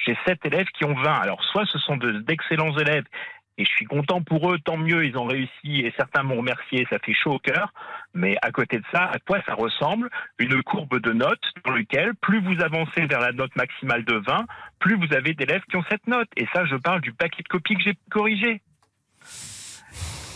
J'ai 0.05 0.17
7 0.25 0.45
élèves 0.45 0.67
qui 0.77 0.83
ont 0.83 0.95
20. 0.95 1.13
Alors 1.21 1.41
soit 1.45 1.65
ce 1.67 1.77
sont 1.79 1.95
de- 1.95 2.19
d'excellents 2.19 2.75
élèves, 2.77 3.05
et 3.61 3.65
je 3.65 3.71
suis 3.73 3.85
content 3.85 4.23
pour 4.23 4.51
eux, 4.51 4.57
tant 4.57 4.77
mieux, 4.77 5.05
ils 5.05 5.15
ont 5.17 5.25
réussi, 5.25 5.81
et 5.81 5.93
certains 5.95 6.23
m'ont 6.23 6.37
remercié, 6.37 6.87
ça 6.89 6.97
fait 6.97 7.13
chaud 7.13 7.33
au 7.33 7.39
cœur. 7.39 7.71
Mais 8.15 8.35
à 8.41 8.51
côté 8.51 8.77
de 8.77 8.83
ça, 8.91 9.03
à 9.03 9.19
quoi 9.19 9.39
ça 9.45 9.53
ressemble 9.53 10.09
Une 10.39 10.63
courbe 10.63 10.99
de 10.99 11.11
notes 11.13 11.43
dans 11.63 11.73
laquelle, 11.73 12.13
plus 12.21 12.41
vous 12.41 12.59
avancez 12.63 13.05
vers 13.05 13.19
la 13.19 13.31
note 13.31 13.55
maximale 13.55 14.03
de 14.03 14.15
20, 14.15 14.45
plus 14.79 14.95
vous 14.95 15.13
avez 15.13 15.35
d'élèves 15.35 15.61
qui 15.69 15.77
ont 15.77 15.83
cette 15.91 16.07
note. 16.07 16.27
Et 16.37 16.47
ça, 16.55 16.65
je 16.65 16.75
parle 16.75 17.01
du 17.01 17.13
paquet 17.13 17.43
de 17.43 17.47
copies 17.47 17.75
que 17.75 17.83
j'ai 17.83 17.95
corrigé. 18.09 18.61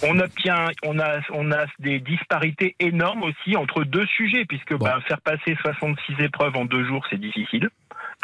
On 0.04 0.20
obtient, 0.20 0.68
on 0.84 1.00
a, 1.00 1.22
on 1.32 1.52
a 1.52 1.66
des 1.80 2.00
disparités 2.00 2.76
énormes 2.80 3.24
aussi 3.24 3.58
entre 3.58 3.84
deux 3.86 4.06
sujets, 4.06 4.46
puisque 4.46 4.78
ben, 4.78 5.02
faire 5.08 5.22
passer 5.22 5.58
66 5.62 6.24
épreuves 6.24 6.56
en 6.58 6.66
deux 6.66 6.86
jours, 6.86 7.04
c'est 7.10 7.20
difficile. 7.20 7.70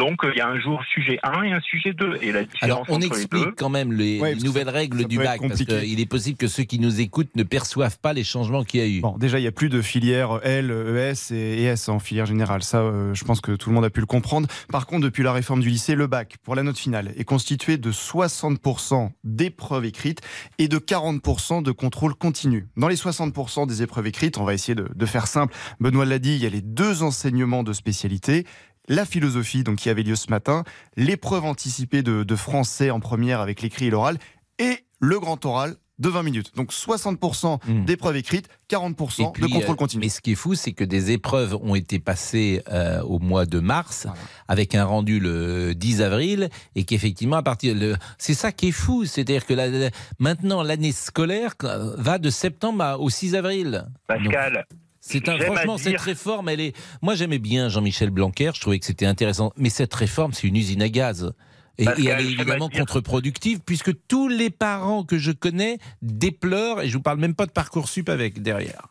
Donc, 0.01 0.23
euh, 0.25 0.31
il 0.33 0.39
y 0.39 0.41
a 0.41 0.47
un 0.47 0.59
jour 0.59 0.81
sujet 0.91 1.19
1 1.21 1.43
et 1.43 1.51
un 1.51 1.59
sujet 1.59 1.93
2. 1.93 2.17
Et 2.23 2.31
la 2.31 2.43
différence 2.43 2.63
Alors, 2.63 2.85
on 2.89 2.93
entre 2.95 2.99
les 3.01 3.05
explique 3.21 3.43
deux. 3.45 3.51
quand 3.51 3.69
même 3.69 3.93
les, 3.93 4.19
Ouais, 4.19 4.33
nouvelles 4.33 4.65
ça- 4.65 4.71
règles 4.71 5.01
ça 5.01 5.07
du 5.07 5.17
bac, 5.19 5.39
parce 5.47 5.63
qu'il 5.63 5.99
est 5.99 6.05
possible 6.07 6.37
que 6.37 6.47
ceux 6.47 6.63
qui 6.63 6.79
nous 6.79 6.99
écoutent 7.01 7.35
ne 7.35 7.43
perçoivent 7.43 7.99
pas 7.99 8.11
les 8.11 8.23
changements 8.23 8.63
qu'il 8.63 8.79
y 8.79 8.83
a 8.83 8.87
eu. 8.87 9.01
Bon, 9.01 9.15
déjà, 9.19 9.37
il 9.37 9.43
n'y 9.43 9.47
a 9.47 9.51
plus 9.51 9.69
de 9.69 9.79
filière 9.81 10.39
L, 10.41 10.71
ES 10.71 11.31
et 11.35 11.65
ES 11.65 11.89
en 11.89 11.99
filière 11.99 12.25
générale. 12.25 12.63
Ça, 12.63 12.79
euh, 12.79 13.13
je 13.13 13.23
pense 13.25 13.41
que 13.41 13.51
tout 13.51 13.69
le 13.69 13.75
monde 13.75 13.85
a 13.85 13.91
pu 13.91 13.99
le 13.99 14.07
comprendre. 14.07 14.47
Par 14.71 14.87
contre, 14.87 15.03
depuis 15.03 15.21
la 15.21 15.33
réforme 15.33 15.61
du 15.61 15.69
lycée, 15.69 15.93
le 15.93 16.07
bac, 16.07 16.37
pour 16.43 16.55
la 16.55 16.63
note 16.63 16.79
finale, 16.79 17.13
est 17.15 17.23
constitué 17.23 17.77
de 17.77 17.91
60% 17.91 19.11
d'épreuves 19.23 19.85
écrites 19.85 20.21
et 20.57 20.67
de 20.67 20.77
40% 20.79 21.61
de 21.61 21.71
contrôle 21.71 22.15
continu. 22.15 22.67
Dans 22.75 22.87
les 22.87 22.95
60% 22.95 23.67
des 23.67 23.83
épreuves 23.83 24.07
écrites, 24.07 24.39
on 24.39 24.43
va 24.45 24.53
essayer 24.55 24.73
de, 24.75 24.87
de 24.93 25.05
faire 25.05 25.27
simple. 25.27 25.53
Benoît 25.79 26.05
l'a 26.05 26.17
dit, 26.19 26.33
il 26.35 26.41
y 26.41 26.45
a 26.45 26.49
les 26.49 26.61
deux 26.61 27.03
enseignements 27.03 27.63
de 27.63 27.73
spécialité. 27.73 28.45
La 28.89 29.05
philosophie, 29.05 29.63
donc 29.63 29.77
qui 29.77 29.89
avait 29.89 30.03
lieu 30.03 30.15
ce 30.15 30.29
matin, 30.29 30.63
l'épreuve 30.97 31.45
anticipée 31.45 32.01
de, 32.03 32.23
de 32.23 32.35
français 32.35 32.89
en 32.89 32.99
première 32.99 33.39
avec 33.39 33.61
l'écrit 33.61 33.85
et 33.87 33.89
l'oral, 33.89 34.17
et 34.59 34.79
le 34.99 35.19
grand 35.19 35.43
oral 35.45 35.75
de 35.99 36.09
20 36.09 36.23
minutes. 36.23 36.55
Donc 36.55 36.71
60% 36.73 37.85
d'épreuves 37.85 38.15
écrites, 38.15 38.47
40% 38.71 39.37
Et 39.37 39.41
de 39.41 39.45
contrôle 39.47 39.73
euh, 39.73 39.75
continu. 39.75 40.01
Mais 40.01 40.09
ce 40.09 40.19
qui 40.19 40.31
est 40.31 40.35
fou, 40.35 40.55
c'est 40.55 40.71
que 40.71 40.83
des 40.83 41.11
épreuves 41.11 41.55
ont 41.61 41.75
été 41.75 41.99
passées 41.99 42.63
euh, 42.71 43.01
au 43.03 43.19
mois 43.19 43.45
de 43.45 43.59
mars, 43.59 44.07
avec 44.47 44.73
un 44.73 44.83
rendu 44.83 45.19
le 45.19 45.75
10 45.75 46.01
avril, 46.01 46.49
et 46.73 46.85
qu'effectivement, 46.85 47.35
à 47.35 47.43
partir 47.43 47.75
de... 47.75 47.95
C'est 48.17 48.33
ça 48.33 48.51
qui 48.51 48.69
est 48.69 48.71
fou, 48.71 49.05
c'est-à-dire 49.05 49.45
que 49.45 49.53
la- 49.53 49.67
la- 49.67 49.89
maintenant, 50.17 50.63
l'année 50.63 50.91
scolaire 50.91 51.53
euh, 51.63 51.93
va 51.97 52.17
de 52.17 52.31
septembre 52.31 52.83
à- 52.83 52.97
au 52.99 53.11
6 53.11 53.35
avril. 53.35 53.85
Pascal, 54.07 54.65
C'est 55.01 55.27
un, 55.27 55.37
franchement, 55.39 55.77
cette 55.77 55.99
réforme, 55.99 56.47
elle 56.49 56.61
est. 56.61 56.77
Moi, 57.01 57.15
j'aimais 57.15 57.39
bien 57.39 57.69
Jean-Michel 57.69 58.11
Blanquer. 58.11 58.51
Je 58.53 58.61
trouvais 58.61 58.77
que 58.79 58.85
c'était 58.85 59.07
intéressant. 59.07 59.51
Mais 59.57 59.69
cette 59.69 59.93
réforme, 59.93 60.31
c'est 60.31 60.47
une 60.47 60.55
usine 60.55 60.81
à 60.81 60.89
gaz. 60.89 61.33
Et, 61.79 61.85
elle 61.85 62.07
est 62.07 62.23
évidemment 62.23 62.69
dire- 62.69 62.81
contre-productive 62.81 63.59
puisque 63.65 63.91
tous 64.07 64.27
les 64.27 64.51
parents 64.51 65.03
que 65.03 65.17
je 65.17 65.31
connais 65.31 65.79
déplorent, 66.03 66.81
et 66.81 66.87
je 66.87 66.93
vous 66.93 67.01
parle 67.01 67.17
même 67.19 67.33
pas 67.33 67.47
de 67.47 67.51
Parcoursup 67.51 68.09
avec 68.09 68.41
derrière. 68.43 68.87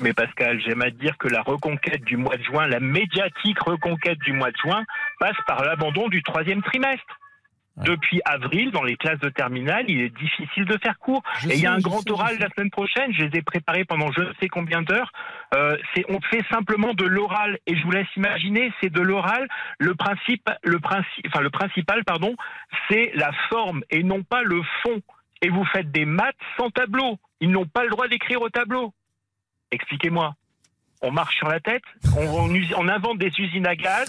Mais 0.00 0.12
Pascal, 0.12 0.60
j'aime 0.66 0.82
à 0.82 0.90
dire 0.90 1.16
que 1.18 1.28
la 1.28 1.42
reconquête 1.42 2.02
du 2.02 2.16
mois 2.16 2.36
de 2.36 2.42
juin, 2.42 2.66
la 2.66 2.80
médiatique 2.80 3.60
reconquête 3.60 4.18
du 4.24 4.32
mois 4.32 4.50
de 4.50 4.56
juin, 4.56 4.82
passe 5.20 5.36
par 5.46 5.62
l'abandon 5.62 6.08
du 6.08 6.24
troisième 6.24 6.62
trimestre. 6.62 7.20
Depuis 7.76 8.20
avril, 8.26 8.70
dans 8.70 8.82
les 8.82 8.96
classes 8.96 9.20
de 9.20 9.30
terminale, 9.30 9.86
il 9.88 10.00
est 10.00 10.14
difficile 10.14 10.66
de 10.66 10.76
faire 10.82 10.98
cours. 10.98 11.22
Je 11.40 11.48
et 11.48 11.54
il 11.54 11.60
y 11.60 11.66
a 11.66 11.72
un 11.72 11.78
grand 11.78 12.00
sais, 12.00 12.10
oral 12.10 12.36
la 12.38 12.48
semaine 12.50 12.70
prochaine. 12.70 13.12
Je 13.14 13.24
les 13.24 13.38
ai 13.38 13.42
préparés 13.42 13.86
pendant 13.86 14.12
je 14.12 14.20
ne 14.20 14.32
sais 14.40 14.48
combien 14.48 14.82
d'heures. 14.82 15.10
Euh, 15.54 15.76
c'est, 15.94 16.04
on 16.08 16.20
fait 16.30 16.42
simplement 16.50 16.94
de 16.94 17.04
l'oral. 17.04 17.58
Et 17.66 17.76
je 17.76 17.82
vous 17.84 17.90
laisse 17.90 18.06
imaginer, 18.16 18.72
c'est 18.80 18.90
de 18.90 19.00
l'oral. 19.00 19.46
Le 19.78 19.94
principe, 19.94 20.48
le 20.64 20.78
principe, 20.80 21.26
enfin 21.28 21.40
le 21.40 21.50
principal, 21.50 22.04
pardon, 22.04 22.34
c'est 22.90 23.12
la 23.14 23.30
forme 23.50 23.82
et 23.90 24.02
non 24.02 24.22
pas 24.22 24.42
le 24.42 24.62
fond. 24.82 25.00
Et 25.42 25.48
vous 25.50 25.64
faites 25.66 25.90
des 25.90 26.04
maths 26.04 26.36
sans 26.56 26.70
tableau. 26.70 27.18
Ils 27.40 27.50
n'ont 27.50 27.66
pas 27.66 27.82
le 27.84 27.90
droit 27.90 28.08
d'écrire 28.08 28.40
au 28.40 28.48
tableau. 28.48 28.94
Expliquez-moi. 29.70 30.34
On 31.02 31.10
marche 31.10 31.36
sur 31.36 31.48
la 31.48 31.58
tête, 31.58 31.82
on, 32.16 32.24
on 32.28 32.54
us- 32.54 32.72
on 32.76 32.86
invente 32.88 33.18
des 33.18 33.32
usines 33.36 33.66
à 33.66 33.74
gaz, 33.74 34.06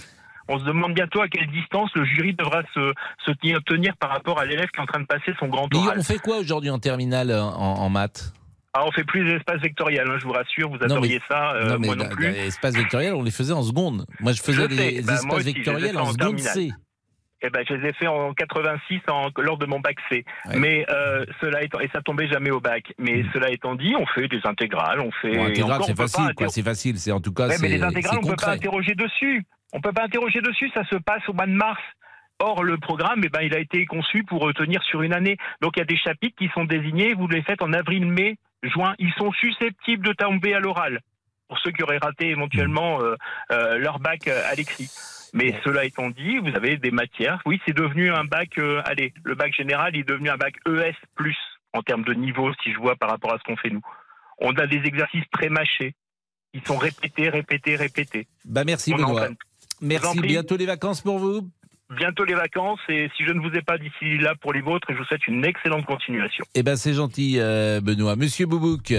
on 0.47 0.59
se 0.59 0.63
demande 0.63 0.93
bientôt 0.93 1.21
à 1.21 1.27
quelle 1.27 1.47
distance 1.47 1.89
le 1.95 2.05
jury 2.05 2.35
devra 2.35 2.61
se, 2.75 2.93
se 3.25 3.31
tenir, 3.31 3.63
tenir 3.63 3.97
par 3.97 4.11
rapport 4.11 4.39
à 4.39 4.45
l'élève 4.45 4.67
qui 4.67 4.77
est 4.77 4.83
en 4.83 4.85
train 4.85 4.99
de 4.99 5.07
passer 5.07 5.33
son 5.39 5.47
grand 5.47 5.67
Mais 5.71 5.79
oral. 5.79 5.97
on 5.97 6.03
fait 6.03 6.19
quoi 6.19 6.37
aujourd'hui 6.37 6.69
en 6.69 6.77
terminale 6.77 7.31
en, 7.31 7.55
en 7.57 7.89
maths? 7.89 8.31
Ah, 8.75 8.83
on 8.87 8.91
fait 8.91 9.03
plus 9.03 9.23
les 9.23 9.33
espaces 9.35 9.61
vectoriels, 9.61 10.07
hein, 10.09 10.17
je 10.19 10.23
vous 10.25 10.31
rassure, 10.33 10.69
vous 10.69 10.83
adoriez 10.83 11.21
ça, 11.29 11.53
euh, 11.53 11.65
non, 11.69 11.79
mais 11.79 11.87
moi 11.87 11.95
non 11.95 12.03
dans- 12.05 12.09
plus. 12.15 12.31
les 12.31 12.47
espaces 12.47 12.75
vectoriels, 12.75 13.13
on 13.13 13.21
les 13.23 13.29
faisait 13.31 13.53
en 13.53 13.61
secondes. 13.61 14.05
Moi, 14.19 14.31
je 14.31 14.41
faisais 14.41 14.67
Je 14.69 14.75
sais, 14.75 14.91
les 14.91 15.01
bah, 15.01 15.05
moi 15.07 15.13
espaces 15.13 15.33
aussi, 15.35 15.41
je 15.41 15.45
les 15.45 15.51
ai 15.51 15.53
vectoriels 15.63 15.97
en 15.97 16.01
en 16.01 16.11
seconde. 16.11 16.39
C. 16.39 16.71
Eh 17.45 17.49
ben, 17.49 17.63
je 17.67 17.73
les 17.75 17.89
ai 17.89 17.93
fait 17.93 18.07
en 18.07 18.33
86 18.33 19.01
en- 19.09 19.29
lors 19.37 19.57
de 19.57 19.65
mon 19.65 19.79
bac 19.81 19.97
C. 20.09 20.23
Ouais. 20.45 20.57
Mais 20.57 20.85
euh, 20.89 21.25
cela 21.41 21.61
étant, 21.61 21.81
et 21.81 21.89
ça 21.93 22.01
tombait 22.01 22.27
jamais 22.29 22.49
au 22.51 22.61
bac. 22.61 22.93
Mais 22.97 23.23
cela 23.33 23.51
étant 23.51 23.75
dit, 23.75 23.93
on 23.99 24.05
fait 24.07 24.27
des 24.29 24.39
intégrales, 24.45 25.01
on 25.01 25.11
fait. 25.21 25.35
Bon, 25.35 25.45
et 25.47 25.49
intégrale, 25.51 25.73
encore, 25.73 25.85
c'est 25.87 25.95
facile, 25.97 26.33
C'est 26.49 26.63
facile. 26.63 26.97
C'est 26.97 27.11
en 27.11 27.19
tout 27.19 27.33
cas, 27.33 27.49
Ouais, 27.49 27.57
mais 27.61 27.67
les 27.67 27.83
intégrales, 27.83 28.19
on 28.23 28.27
peut 28.27 28.35
pas 28.37 28.51
interroger 28.53 28.95
dessus. 28.95 29.43
On 29.73 29.81
peut 29.81 29.91
pas 29.91 30.03
interroger 30.05 30.39
dessus, 30.41 30.69
ça 30.73 30.83
se 30.85 30.95
passe 30.95 31.21
au 31.27 31.33
mois 31.33 31.45
de 31.45 31.51
mars. 31.51 31.81
Or, 32.39 32.63
le 32.63 32.77
programme, 32.77 33.21
eh 33.23 33.29
ben, 33.29 33.41
il 33.41 33.53
a 33.53 33.59
été 33.59 33.85
conçu 33.85 34.23
pour 34.23 34.51
tenir 34.53 34.81
sur 34.83 35.01
une 35.03 35.13
année. 35.13 35.37
Donc, 35.61 35.73
il 35.75 35.79
y 35.79 35.83
a 35.83 35.85
des 35.85 35.97
chapitres 35.97 36.35
qui 36.37 36.49
sont 36.55 36.63
désignés, 36.65 37.13
vous 37.13 37.27
les 37.27 37.43
faites 37.43 37.61
en 37.61 37.73
avril, 37.73 38.05
mai, 38.07 38.37
juin. 38.63 38.95
Ils 38.99 39.13
sont 39.13 39.31
susceptibles 39.33 40.05
de 40.05 40.13
tomber 40.13 40.53
à 40.53 40.59
l'oral. 40.59 41.01
Pour 41.47 41.59
ceux 41.59 41.71
qui 41.71 41.83
auraient 41.83 41.97
raté 41.99 42.29
éventuellement 42.29 42.99
Hmm. 42.99 43.03
euh, 43.03 43.15
euh, 43.51 43.77
leur 43.77 43.99
bac 43.99 44.27
euh, 44.27 44.41
à 44.49 44.55
l'écrit. 44.55 44.89
Mais 45.33 45.59
cela 45.63 45.83
étant 45.85 46.09
dit, 46.09 46.37
vous 46.39 46.55
avez 46.55 46.77
des 46.77 46.91
matières. 46.91 47.41
Oui, 47.45 47.59
c'est 47.65 47.75
devenu 47.75 48.11
un 48.11 48.23
bac. 48.23 48.57
euh, 48.57 48.81
allez, 48.85 49.13
le 49.23 49.35
bac 49.35 49.53
général 49.55 49.95
est 49.95 50.07
devenu 50.07 50.29
un 50.29 50.37
bac 50.37 50.55
ES 50.67 50.93
en 51.73 51.81
termes 51.81 52.03
de 52.03 52.13
niveau, 52.13 52.51
si 52.63 52.71
je 52.71 52.77
vois 52.77 52.95
par 52.95 53.09
rapport 53.09 53.33
à 53.33 53.37
ce 53.39 53.43
qu'on 53.43 53.57
fait 53.57 53.69
nous. 53.71 53.81
On 54.37 54.51
a 54.53 54.67
des 54.67 54.77
exercices 54.85 55.25
pré-mâchés. 55.31 55.95
Ils 56.53 56.65
sont 56.65 56.77
répétés, 56.77 57.29
répétés, 57.29 57.75
répétés. 57.75 58.27
Bah, 58.45 58.63
merci, 58.63 58.93
On 58.93 58.97
Benoît. 58.97 59.29
Merci. 59.81 60.19
Bientôt 60.21 60.55
les 60.55 60.67
vacances 60.67 61.01
pour 61.01 61.17
vous. 61.17 61.49
Bientôt 61.97 62.23
les 62.25 62.33
vacances 62.33 62.79
et 62.89 63.09
si 63.15 63.23
je 63.25 63.31
ne 63.31 63.39
vous 63.39 63.55
ai 63.55 63.61
pas 63.61 63.77
d'ici 63.77 64.17
là 64.19 64.33
pour 64.41 64.53
les 64.53 64.61
vôtres, 64.61 64.87
je 64.89 64.97
vous 64.97 65.03
souhaite 65.05 65.27
une 65.27 65.45
excellente 65.45 65.85
continuation. 65.85 66.45
Eh 66.55 66.63
ben, 66.63 66.75
c'est 66.75 66.93
gentil, 66.93 67.35
euh, 67.39 67.81
Benoît. 67.81 68.15
Monsieur 68.15 68.45
Boubouk, 68.45 68.93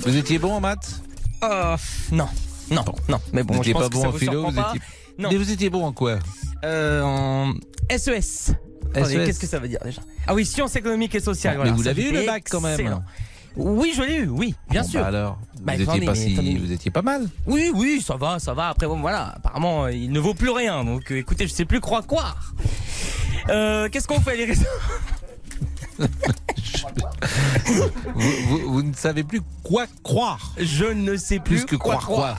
vous 0.00 0.16
étiez 0.16 0.38
bon 0.38 0.52
en 0.52 0.60
maths? 0.60 1.02
Oh, 1.42 1.74
non, 2.12 2.28
non, 2.70 2.84
non. 3.08 3.20
Mais 3.32 3.42
bon, 3.42 3.54
Vous 3.54 3.62
je 3.62 3.68
n'étiez 3.70 3.74
pas 3.74 3.88
bon 3.88 4.06
en 4.06 4.12
philo 4.12 4.44
vous 4.50 4.58
étiez... 4.58 4.80
Non. 5.18 5.30
Mais 5.30 5.36
vous 5.36 5.50
étiez 5.50 5.70
bon 5.70 5.84
en 5.84 5.92
quoi? 5.92 6.18
Euh, 6.64 7.02
en 7.02 7.54
SES. 7.90 8.52
Attendez, 8.94 9.14
SES. 9.14 9.24
Qu'est-ce 9.26 9.40
que 9.40 9.46
ça 9.46 9.58
veut 9.58 9.68
dire 9.68 9.80
déjà? 9.84 10.02
Ah 10.26 10.34
oui, 10.34 10.44
sciences 10.44 10.76
économiques 10.76 11.14
et 11.14 11.20
sociales. 11.20 11.54
Mais 11.54 11.58
voilà, 11.58 11.72
vous 11.72 11.82
l'avez 11.82 12.08
eu 12.08 12.12
le 12.12 12.26
bac 12.26 12.44
quand 12.50 12.60
même. 12.60 13.02
Oui, 13.58 13.92
je 13.94 14.02
l'ai 14.02 14.14
eu, 14.18 14.28
oui, 14.28 14.54
bien 14.70 14.82
Bon, 14.82 14.88
sûr. 14.88 15.00
bah 15.00 15.06
alors, 15.08 15.38
Bah, 15.60 15.72
vous, 15.76 15.82
étiez 15.82 16.00
pas 16.06 16.14
si... 16.14 16.56
vous 16.58 16.70
étiez 16.72 16.90
pas 16.92 17.02
mal. 17.02 17.28
Oui, 17.46 17.70
oui, 17.74 18.00
ça 18.00 18.16
va, 18.16 18.38
ça 18.38 18.54
va. 18.54 18.68
Après, 18.68 18.86
bon, 18.86 19.00
voilà, 19.00 19.34
apparemment, 19.36 19.84
euh, 19.84 19.92
il 19.92 20.12
ne 20.12 20.20
vaut 20.20 20.34
plus 20.34 20.50
rien. 20.50 20.84
Donc, 20.84 21.10
euh, 21.10 21.16
écoutez, 21.16 21.46
je 21.48 21.52
sais 21.52 21.64
plus 21.64 21.80
quoi 21.80 22.02
croire. 22.02 22.54
Euh, 23.48 23.88
Qu'est-ce 23.90 24.06
qu'on 24.06 24.20
fait, 24.20 24.36
les 24.36 24.44
réseaux? 24.44 24.64
Vous, 28.14 28.30
vous- 28.48 28.72
vous 28.72 28.82
ne 28.82 28.94
savez 28.94 29.24
plus 29.24 29.40
quoi 29.62 29.86
croire. 30.02 30.52
Je 30.58 30.84
ne 30.84 31.16
sais 31.16 31.38
plus, 31.38 31.56
Plus 31.58 31.66
que 31.66 31.76
quoi 31.76 31.96
croire, 31.96 32.36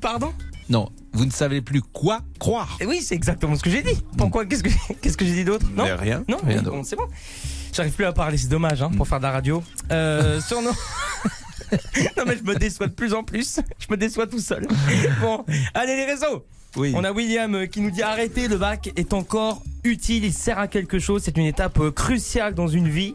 Pardon? 0.00 0.32
Non, 0.68 0.88
vous 1.12 1.26
ne 1.26 1.30
savez 1.30 1.60
plus 1.60 1.82
quoi 1.82 2.20
croire. 2.38 2.76
Eh 2.80 2.86
Oui, 2.86 3.02
c'est 3.02 3.14
exactement 3.14 3.56
ce 3.56 3.62
que 3.62 3.70
j'ai 3.70 3.82
dit. 3.82 4.00
Pourquoi? 4.16 4.46
Qu'est-ce 4.46 4.62
que 5.16 5.24
j'ai 5.24 5.34
dit 5.34 5.44
d'autre? 5.44 5.66
Non, 5.76 5.84
rien, 5.98 6.24
Non, 6.28 6.38
rien 6.44 6.62
bon, 6.62 6.82
c'est 6.84 6.96
bon. 6.96 7.06
J'arrive 7.74 7.92
plus 7.92 8.04
à 8.04 8.12
parler, 8.12 8.36
c'est 8.36 8.48
dommage 8.48 8.82
hein, 8.82 8.90
pour 8.96 9.08
faire 9.08 9.18
de 9.18 9.24
la 9.24 9.32
radio. 9.32 9.62
Euh, 9.90 10.40
sur 10.46 10.62
nos- 10.62 10.70
non 12.16 12.24
mais 12.26 12.36
je 12.36 12.44
me 12.44 12.54
déçois 12.54 12.86
de 12.86 12.92
plus 12.92 13.14
en 13.14 13.24
plus. 13.24 13.60
Je 13.78 13.86
me 13.90 13.96
déçois 13.96 14.26
tout 14.26 14.38
seul. 14.38 14.66
Bon, 15.20 15.44
allez 15.74 15.96
les 15.96 16.04
réseaux. 16.04 16.44
Oui. 16.76 16.92
On 16.96 17.04
a 17.04 17.12
William 17.12 17.54
euh, 17.54 17.66
qui 17.66 17.80
nous 17.80 17.90
dit 17.90 18.02
arrêtez, 18.02 18.48
le 18.48 18.56
bac 18.56 18.90
est 18.96 19.12
encore 19.12 19.62
utile, 19.84 20.24
il 20.24 20.32
sert 20.32 20.58
à 20.58 20.66
quelque 20.66 20.98
chose, 20.98 21.22
c'est 21.24 21.36
une 21.36 21.46
étape 21.46 21.78
euh, 21.78 21.90
cruciale 21.92 22.54
dans 22.54 22.66
une 22.66 22.88
vie. 22.88 23.14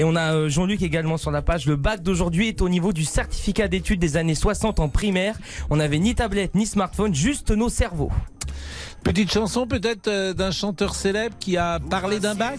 Et 0.00 0.04
on 0.04 0.16
a 0.16 0.34
euh, 0.34 0.48
Jean-Luc 0.48 0.82
également 0.82 1.16
sur 1.16 1.30
la 1.30 1.40
page, 1.42 1.66
le 1.66 1.76
bac 1.76 2.02
d'aujourd'hui 2.02 2.48
est 2.48 2.62
au 2.62 2.68
niveau 2.68 2.92
du 2.92 3.04
certificat 3.04 3.68
d'études 3.68 4.00
des 4.00 4.16
années 4.16 4.34
60 4.34 4.80
en 4.80 4.88
primaire. 4.88 5.36
On 5.70 5.76
n'avait 5.76 5.98
ni 6.00 6.14
tablette 6.16 6.54
ni 6.56 6.66
smartphone, 6.66 7.14
juste 7.14 7.50
nos 7.52 7.68
cerveaux. 7.68 8.10
Petite 9.06 9.32
chanson 9.32 9.68
peut-être 9.68 10.08
euh, 10.08 10.32
d'un 10.32 10.50
chanteur 10.50 10.96
célèbre 10.96 11.36
qui 11.38 11.56
a 11.56 11.78
parlé 11.78 12.18
d'un 12.18 12.34
bac 12.34 12.58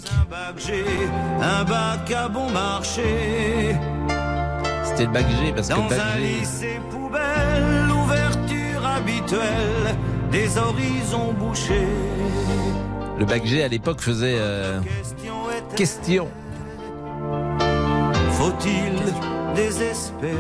un 1.42 1.64
bac 1.66 2.10
à 2.10 2.30
bon 2.30 2.50
marché. 2.50 3.76
C'était 4.86 5.08
le 5.08 5.12
bac 5.12 5.26
G 5.28 5.52
parce 5.54 5.68
que 5.68 5.74
Dans 5.74 5.90
bac 5.90 6.00
un 6.00 6.18
G... 6.22 6.40
lycée 6.40 6.80
poubelle, 6.90 7.88
l'ouverture 7.90 8.86
habituelle 8.86 9.98
des 10.32 10.58
horizons 10.58 11.34
bouchés. 11.34 11.86
Le 13.20 13.26
bac 13.26 13.46
G 13.46 13.62
à 13.62 13.68
l'époque 13.68 14.00
faisait 14.00 14.38
euh, 14.40 14.80
question. 15.76 16.30
Faut-il 18.32 18.94
désespérer? 19.54 20.32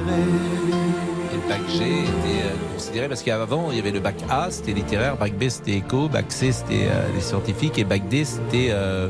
Bac 1.47 1.61
G 1.69 1.83
était 1.83 2.43
euh, 2.43 2.73
considéré 2.73 3.07
parce 3.07 3.23
qu'avant 3.23 3.71
il 3.71 3.77
y 3.77 3.79
avait 3.79 3.91
le 3.91 3.99
bac 3.99 4.15
A, 4.29 4.51
c'était 4.51 4.73
littéraire, 4.73 5.17
bac 5.17 5.33
B 5.33 5.49
c'était 5.49 5.75
éco, 5.75 6.09
bac 6.09 6.25
C 6.29 6.51
c'était 6.51 6.87
euh, 6.89 7.07
les 7.15 7.21
scientifiques 7.21 7.77
et 7.79 7.83
bac 7.83 8.07
D 8.09 8.25
c'était 8.25 8.69
euh, 8.71 9.09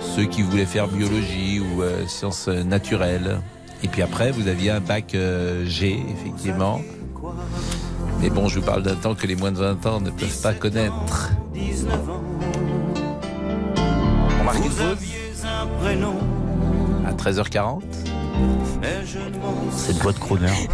ceux 0.00 0.24
qui 0.24 0.42
voulaient 0.42 0.66
faire 0.66 0.88
biologie 0.88 1.60
ou 1.60 1.82
sciences 2.08 2.48
naturelles. 2.48 3.40
Et 3.84 3.88
puis 3.88 4.02
après 4.02 4.30
vous 4.32 4.48
aviez 4.48 4.70
un 4.70 4.80
bac 4.80 5.16
G 5.64 6.04
effectivement. 6.10 6.80
Mais 8.20 8.30
bon, 8.30 8.48
je 8.48 8.60
vous 8.60 8.66
parle 8.66 8.82
d'un 8.82 8.94
temps 8.94 9.14
que 9.14 9.26
les 9.26 9.36
moins 9.36 9.52
de 9.52 9.58
20 9.58 9.86
ans 9.86 10.00
ne 10.00 10.10
peuvent 10.10 10.42
pas 10.42 10.52
connaître. 10.52 11.30
19 11.54 12.10
ans, 12.10 12.22
On 14.40 14.44
marque 14.44 14.64
une 14.64 14.70
pause 14.70 14.98
à 17.04 17.12
13h40. 17.12 17.82
mais 18.80 19.06
je 19.06 19.18
ne 19.18 19.38
m'en 19.38 19.70
Cette 19.76 19.98
boîte 19.98 20.18
Croner. 20.18 20.68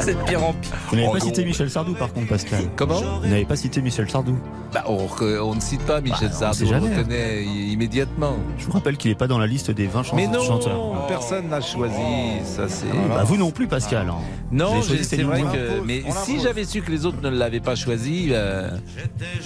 C'est 0.00 0.14
de 0.14 0.22
pire 0.24 0.44
en 0.44 0.52
pire. 0.52 0.72
Vous 0.90 0.96
n'avez 0.96 1.08
Oh 1.08 1.12
pas 1.12 1.18
non. 1.18 1.24
cité 1.24 1.44
Michel 1.44 1.70
Sardou 1.70 1.94
par 1.94 2.12
contre, 2.12 2.28
Pascal. 2.28 2.64
Comment 2.76 3.00
Vous 3.22 3.28
n'avez 3.28 3.44
pas 3.44 3.56
cité 3.56 3.80
Michel 3.80 4.10
Sardou. 4.10 4.36
bah, 4.72 4.84
on, 4.86 5.54
ne 5.54 5.60
cite 5.60 5.82
pas 5.82 6.00
Michel 6.00 6.28
Bah, 6.28 6.52
Sardou, 6.52 6.64
on 6.66 6.70
le 6.72 6.96
reconnaît 6.98 7.44
immédiatement. 7.44 8.36
Je 8.58 8.66
vous 8.66 8.72
rappelle 8.72 8.96
qu'il 8.96 9.10
n'est 9.10 9.16
pas 9.16 9.26
dans 9.28 9.38
la 9.38 9.46
liste 9.46 9.70
des 9.70 9.86
20 9.86 10.02
chan- 10.02 10.16
Mais 10.16 10.26
non, 10.26 10.42
chanteurs. 10.42 11.06
personne 11.06 11.48
n'a 11.48 11.60
choisi. 11.60 11.94
Ça 12.44 12.68
c'est. 12.68 12.86
Bah, 13.08 13.24
vous 13.24 13.36
non 13.36 13.50
plus, 13.50 13.66
Pascal. 13.66 14.08
hein. 14.08 14.14
Vous 14.50 14.56
Non, 14.56 14.72
avez 14.72 14.82
j'ai- 14.82 14.88
choisi 14.88 15.04
c'est 15.04 15.22
vrai 15.22 15.42
que. 15.42 15.80
Mais 15.84 16.02
si 16.24 16.40
j'avais 16.40 16.64
su 16.64 16.82
que 16.82 16.90
les 16.90 17.06
autres 17.06 17.20
ne 17.22 17.30
l'avaient 17.30 17.60
pas 17.60 17.74
choisi, 17.76 18.28
euh, 18.30 18.70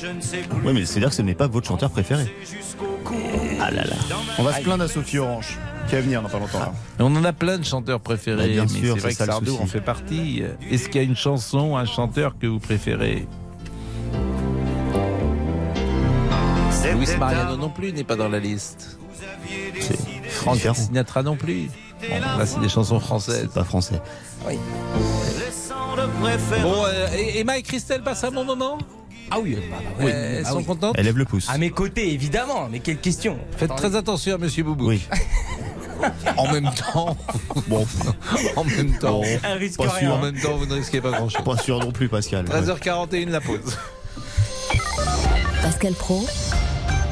je 0.00 0.06
ne 0.08 0.20
sais 0.20 0.38
plus. 0.38 0.66
Oui, 0.66 0.72
mais 0.74 0.84
c'est-à-dire 0.84 1.10
que 1.10 1.14
ce 1.14 1.22
n'est 1.22 1.34
pas 1.34 1.46
votre 1.46 1.66
chanteur 1.68 1.90
préféré. 1.90 2.24
Ah 3.60 3.70
là 3.70 3.82
là. 3.84 3.96
On 4.38 4.42
va 4.42 4.52
se 4.54 4.62
plaindre 4.62 4.84
à 4.84 4.88
Sophie 4.88 5.18
Orange, 5.18 5.58
qui 5.88 5.94
va 5.94 6.00
venir 6.00 6.22
dans 6.22 6.28
pas 6.28 6.38
longtemps. 6.38 6.60
là. 6.60 6.72
on 7.00 7.14
en 7.16 7.24
a 7.24 7.32
plein 7.32 7.58
de 7.58 7.64
chanteurs 7.64 8.00
préférés. 8.00 8.46
Bah, 8.46 8.52
bien 8.52 8.62
mais 8.64 8.68
sûr, 8.80 8.94
c'est 8.94 9.00
vrai 9.00 9.14
que 9.14 9.24
Sardou 9.24 9.56
en 9.60 9.66
fait 9.66 9.80
partie. 9.80 10.42
Est-ce 10.70 10.88
qu'il 10.88 11.00
y 11.00 11.04
a 11.04 11.06
une 11.06 11.16
chanson, 11.16 11.76
un 11.76 11.86
chanteur 11.86 12.34
que 12.38 12.46
vous 12.46 12.58
préférez? 12.60 13.26
Luis 16.96 17.06
Mariano 17.18 17.56
non 17.56 17.68
plus 17.70 17.92
n'est 17.92 18.04
pas 18.04 18.16
dans 18.16 18.28
la 18.28 18.38
liste. 18.38 18.98
C'est 19.80 19.96
Franck. 20.30 20.58
Sinatra 20.74 21.22
non 21.22 21.36
plus. 21.36 21.68
Bon, 22.00 22.20
là, 22.38 22.46
c'est 22.46 22.60
des 22.60 22.68
chansons 22.68 23.00
françaises. 23.00 23.40
C'est 23.42 23.52
pas 23.52 23.64
français. 23.64 24.00
préféré. 26.20 26.62
Bon, 26.62 26.84
euh, 26.86 27.06
Emma 27.34 27.58
et 27.58 27.62
Christelle 27.62 28.02
passent 28.02 28.24
un 28.24 28.30
bon 28.30 28.44
moment? 28.44 28.78
Ah 29.30 29.38
oui, 29.40 29.56
bah, 29.56 29.60
bah, 29.70 29.76
oui. 30.00 30.10
Euh, 30.12 30.38
Elles 30.38 30.44
Ah 30.46 30.50
sont 30.52 30.58
oui. 30.58 30.64
contentes 30.64 30.94
Elle 30.96 31.04
lève 31.04 31.18
le 31.18 31.24
pouce. 31.24 31.48
À 31.50 31.58
mes 31.58 31.70
côtés, 31.70 32.12
évidemment. 32.12 32.68
Mais 32.70 32.78
quelle 32.80 32.98
question 32.98 33.36
Faites 33.56 33.74
très 33.76 33.94
attention 33.94 34.34
à 34.34 34.38
Monsieur 34.38 34.64
Boubou. 34.64 34.88
Oui. 34.88 35.02
En 36.36 36.52
même 36.52 36.70
temps, 36.74 37.16
bon, 37.66 37.86
en 38.56 38.64
même 38.64 38.98
temps, 38.98 39.20
risque 39.58 39.78
Pas 39.78 39.98
sûr. 39.98 40.14
en 40.14 40.18
même 40.18 40.38
temps, 40.38 40.56
vous 40.56 40.66
ne 40.66 40.74
risquez 40.74 41.00
pas 41.00 41.10
grand-chose. 41.10 41.44
Pas 41.44 41.56
sûr 41.56 41.78
non 41.80 41.90
plus, 41.92 42.08
Pascal. 42.08 42.44
13h41 42.46 43.30
la 43.30 43.40
pause. 43.40 43.76
Pascal 45.62 45.94
Pro, 45.94 46.24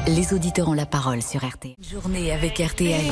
Les 0.07 0.33
auditeurs 0.33 0.69
ont 0.69 0.73
la 0.73 0.85
parole 0.85 1.21
sur 1.21 1.45
RTL. 1.45 1.75
Journée 1.91 2.31
avec 2.31 2.59
RTL. 2.59 3.05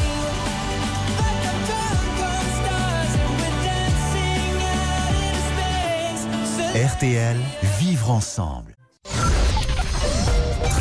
RTL, 6.75 7.37
vivre 7.79 8.11
ensemble. 8.11 8.74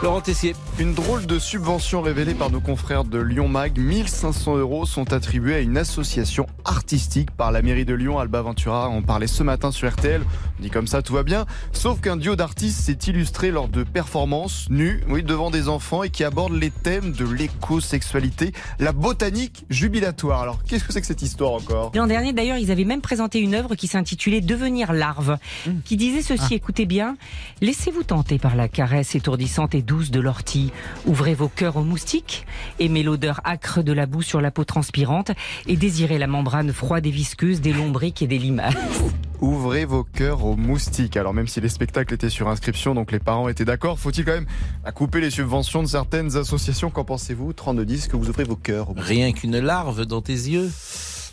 Laurent 0.00 0.20
Tessier. 0.20 0.54
Une 0.78 0.94
drôle 0.94 1.26
de 1.26 1.40
subvention 1.40 2.02
révélée 2.02 2.34
par 2.34 2.50
nos 2.52 2.60
confrères 2.60 3.02
de 3.02 3.18
Lyon 3.18 3.48
Mag. 3.48 3.76
1500 3.76 4.56
euros 4.58 4.86
sont 4.86 5.12
attribués 5.12 5.56
à 5.56 5.58
une 5.58 5.76
association 5.76 6.46
artistique 6.64 7.32
par 7.32 7.50
la 7.50 7.62
mairie 7.62 7.84
de 7.84 7.94
Lyon. 7.94 8.20
Alba 8.20 8.42
Ventura 8.42 8.88
en 8.88 9.02
parlait 9.02 9.26
ce 9.26 9.42
matin 9.42 9.72
sur 9.72 9.90
RTL. 9.90 10.22
On 10.22 10.62
dit 10.62 10.70
comme 10.70 10.86
ça, 10.86 11.02
tout 11.02 11.14
va 11.14 11.24
bien. 11.24 11.46
Sauf 11.72 12.00
qu'un 12.00 12.16
duo 12.16 12.36
d'artistes 12.36 12.80
s'est 12.80 13.10
illustré 13.10 13.50
lors 13.50 13.66
de 13.66 13.82
performances 13.82 14.70
nues, 14.70 15.02
oui, 15.08 15.24
devant 15.24 15.50
des 15.50 15.68
enfants 15.68 16.04
et 16.04 16.10
qui 16.10 16.22
abordent 16.22 16.54
les 16.54 16.70
thèmes 16.70 17.10
de 17.10 17.24
l'éco-sexualité, 17.24 18.52
la 18.78 18.92
botanique 18.92 19.64
jubilatoire. 19.68 20.42
Alors, 20.42 20.62
qu'est-ce 20.62 20.84
que 20.84 20.92
c'est 20.92 21.00
que 21.00 21.08
cette 21.08 21.22
histoire 21.22 21.54
encore? 21.54 21.90
L'an 21.96 22.06
dernier, 22.06 22.32
d'ailleurs, 22.32 22.58
ils 22.58 22.70
avaient 22.70 22.84
même 22.84 23.00
présenté 23.00 23.40
une 23.40 23.56
œuvre 23.56 23.74
qui 23.74 23.88
s'intitulait 23.88 24.42
Devenir 24.42 24.92
larve, 24.92 25.38
qui 25.84 25.96
disait 25.96 26.22
ceci, 26.22 26.54
écoutez 26.54 26.86
bien, 26.86 27.16
laissez-vous 27.60 28.04
tenter 28.04 28.38
par 28.38 28.54
la 28.54 28.68
caresse 28.68 29.16
étourdissante 29.16 29.74
et 29.74 29.87
douce 29.88 30.10
de 30.10 30.20
l'ortie. 30.20 30.70
Ouvrez 31.06 31.34
vos 31.34 31.48
cœurs 31.48 31.78
aux 31.78 31.82
moustiques, 31.82 32.46
aimez 32.78 33.02
l'odeur 33.02 33.40
âcre 33.44 33.82
de 33.82 33.92
la 33.92 34.04
boue 34.04 34.22
sur 34.22 34.42
la 34.42 34.50
peau 34.50 34.64
transpirante 34.64 35.32
et 35.66 35.76
désirez 35.76 36.18
la 36.18 36.26
membrane 36.26 36.72
froide 36.72 37.06
et 37.06 37.10
visqueuse 37.10 37.62
des 37.62 37.72
lombriques 37.72 38.20
et 38.20 38.26
des 38.26 38.38
limaces. 38.38 38.74
Ouvrez 39.40 39.86
vos 39.86 40.04
cœurs 40.04 40.44
aux 40.44 40.56
moustiques. 40.56 41.16
Alors 41.16 41.32
même 41.32 41.48
si 41.48 41.60
les 41.60 41.68
spectacles 41.68 42.12
étaient 42.12 42.28
sur 42.28 42.48
inscription, 42.48 42.94
donc 42.94 43.12
les 43.12 43.18
parents 43.18 43.48
étaient 43.48 43.64
d'accord, 43.64 43.98
faut-il 43.98 44.24
quand 44.24 44.32
même 44.32 44.46
à 44.84 44.92
couper 44.92 45.20
les 45.20 45.30
subventions 45.30 45.82
de 45.82 45.88
certaines 45.88 46.36
associations? 46.36 46.90
Qu'en 46.90 47.04
pensez-vous? 47.04 47.54
3210 47.54 48.08
que 48.08 48.16
vous 48.16 48.28
ouvrez 48.28 48.44
vos 48.44 48.56
cœurs 48.56 48.90
aux 48.90 48.94
moustiques 48.94 49.08
Rien 49.08 49.32
qu'une 49.32 49.58
larve 49.58 50.04
dans 50.04 50.20
tes 50.20 50.32
yeux. 50.32 50.70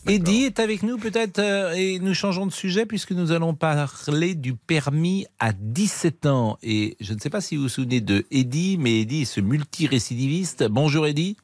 Eddie 0.08 0.44
est 0.44 0.60
avec 0.60 0.84
nous 0.84 0.98
peut-être 0.98 1.40
euh, 1.40 1.74
et 1.76 2.00
nous 2.00 2.14
changeons 2.14 2.46
de 2.46 2.52
sujet 2.52 2.86
puisque 2.86 3.12
nous 3.12 3.32
allons 3.32 3.56
parler 3.56 4.36
du 4.36 4.54
permis 4.54 5.26
à 5.40 5.52
17 5.52 6.28
ans. 6.28 6.58
Et 6.62 6.96
je 7.00 7.14
ne 7.14 7.20
sais 7.20 7.32
pas 7.32 7.42
si 7.42 7.56
vous 7.56 7.64
vous 7.64 7.70
souvenez 7.70 8.02
de 8.02 8.24
Eddie, 8.30 8.78
mais 8.80 9.02
Eddie 9.02 9.24
est 9.24 9.26
ce 9.26 9.42
multirécidiviste. 9.42 10.68
Bonjour 10.70 11.08
Eddie. 11.08 11.38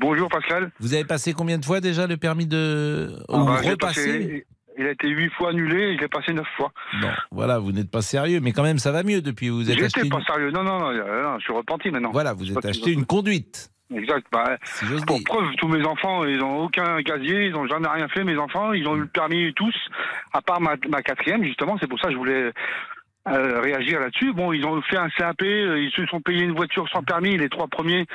Bonjour 0.00 0.28
Pascal. 0.28 0.72
Vous 0.80 0.94
avez 0.94 1.04
passé 1.04 1.34
combien 1.34 1.58
de 1.58 1.64
fois 1.64 1.80
déjà 1.80 2.06
le 2.06 2.16
permis 2.16 2.46
de... 2.46 3.18
Ah 3.28 3.42
ou 3.42 3.44
bah, 3.44 3.56
repassé 3.56 3.76
passé- 3.76 4.46
Il 4.78 4.86
a 4.86 4.92
été 4.92 5.08
huit 5.08 5.30
fois 5.36 5.50
annulé 5.50 5.96
je 5.96 6.00
l'ai 6.00 6.08
passé 6.08 6.32
neuf 6.32 6.46
fois. 6.56 6.72
Bon, 7.02 7.08
voilà, 7.30 7.58
vous 7.58 7.72
n'êtes 7.72 7.90
pas 7.90 8.00
sérieux, 8.00 8.40
mais 8.40 8.52
quand 8.52 8.62
même 8.62 8.78
ça 8.78 8.90
va 8.92 9.02
mieux 9.02 9.20
depuis. 9.20 9.50
Vous 9.50 9.70
êtes 9.70 9.76
acheté 9.82 10.00
J'étais 10.02 10.08
pas 10.08 10.18
une... 10.20 10.24
sérieux. 10.24 10.50
Non, 10.50 10.62
non, 10.62 10.78
non, 10.78 10.92
non, 10.92 11.38
je 11.38 11.42
suis 11.42 11.52
repenti 11.52 11.90
maintenant. 11.90 12.10
Voilà, 12.12 12.32
vous 12.32 12.50
êtes 12.50 12.64
acheté 12.64 12.92
une 12.92 13.04
conduite. 13.04 13.71
Exact. 13.94 14.26
Bah, 14.32 14.56
pour 15.06 15.22
preuve, 15.24 15.54
tous 15.56 15.68
mes 15.68 15.84
enfants, 15.84 16.24
ils 16.24 16.42
ont 16.42 16.64
aucun 16.64 17.02
casier, 17.02 17.46
ils 17.46 17.56
ont 17.56 17.66
jamais 17.66 17.88
rien 17.88 18.08
fait. 18.08 18.24
Mes 18.24 18.36
enfants, 18.36 18.72
ils 18.72 18.86
ont 18.88 18.96
eu 18.96 19.00
le 19.00 19.06
permis 19.06 19.52
tous, 19.54 19.74
à 20.32 20.40
part 20.40 20.60
ma, 20.60 20.74
ma 20.88 21.02
quatrième 21.02 21.44
justement. 21.44 21.76
C'est 21.80 21.88
pour 21.88 21.98
ça 21.98 22.08
que 22.08 22.12
je 22.12 22.18
voulais 22.18 22.52
euh, 23.28 23.60
réagir 23.60 24.00
là-dessus. 24.00 24.32
Bon, 24.32 24.52
ils 24.52 24.66
ont 24.66 24.80
fait 24.82 24.98
un 24.98 25.08
CAP, 25.08 25.42
euh, 25.42 25.80
ils 25.80 25.92
se 25.92 26.04
sont 26.06 26.20
payés 26.20 26.42
une 26.42 26.56
voiture 26.56 26.88
sans 26.88 27.02
permis. 27.02 27.36
Les 27.36 27.48
trois 27.48 27.68
premiers. 27.68 28.06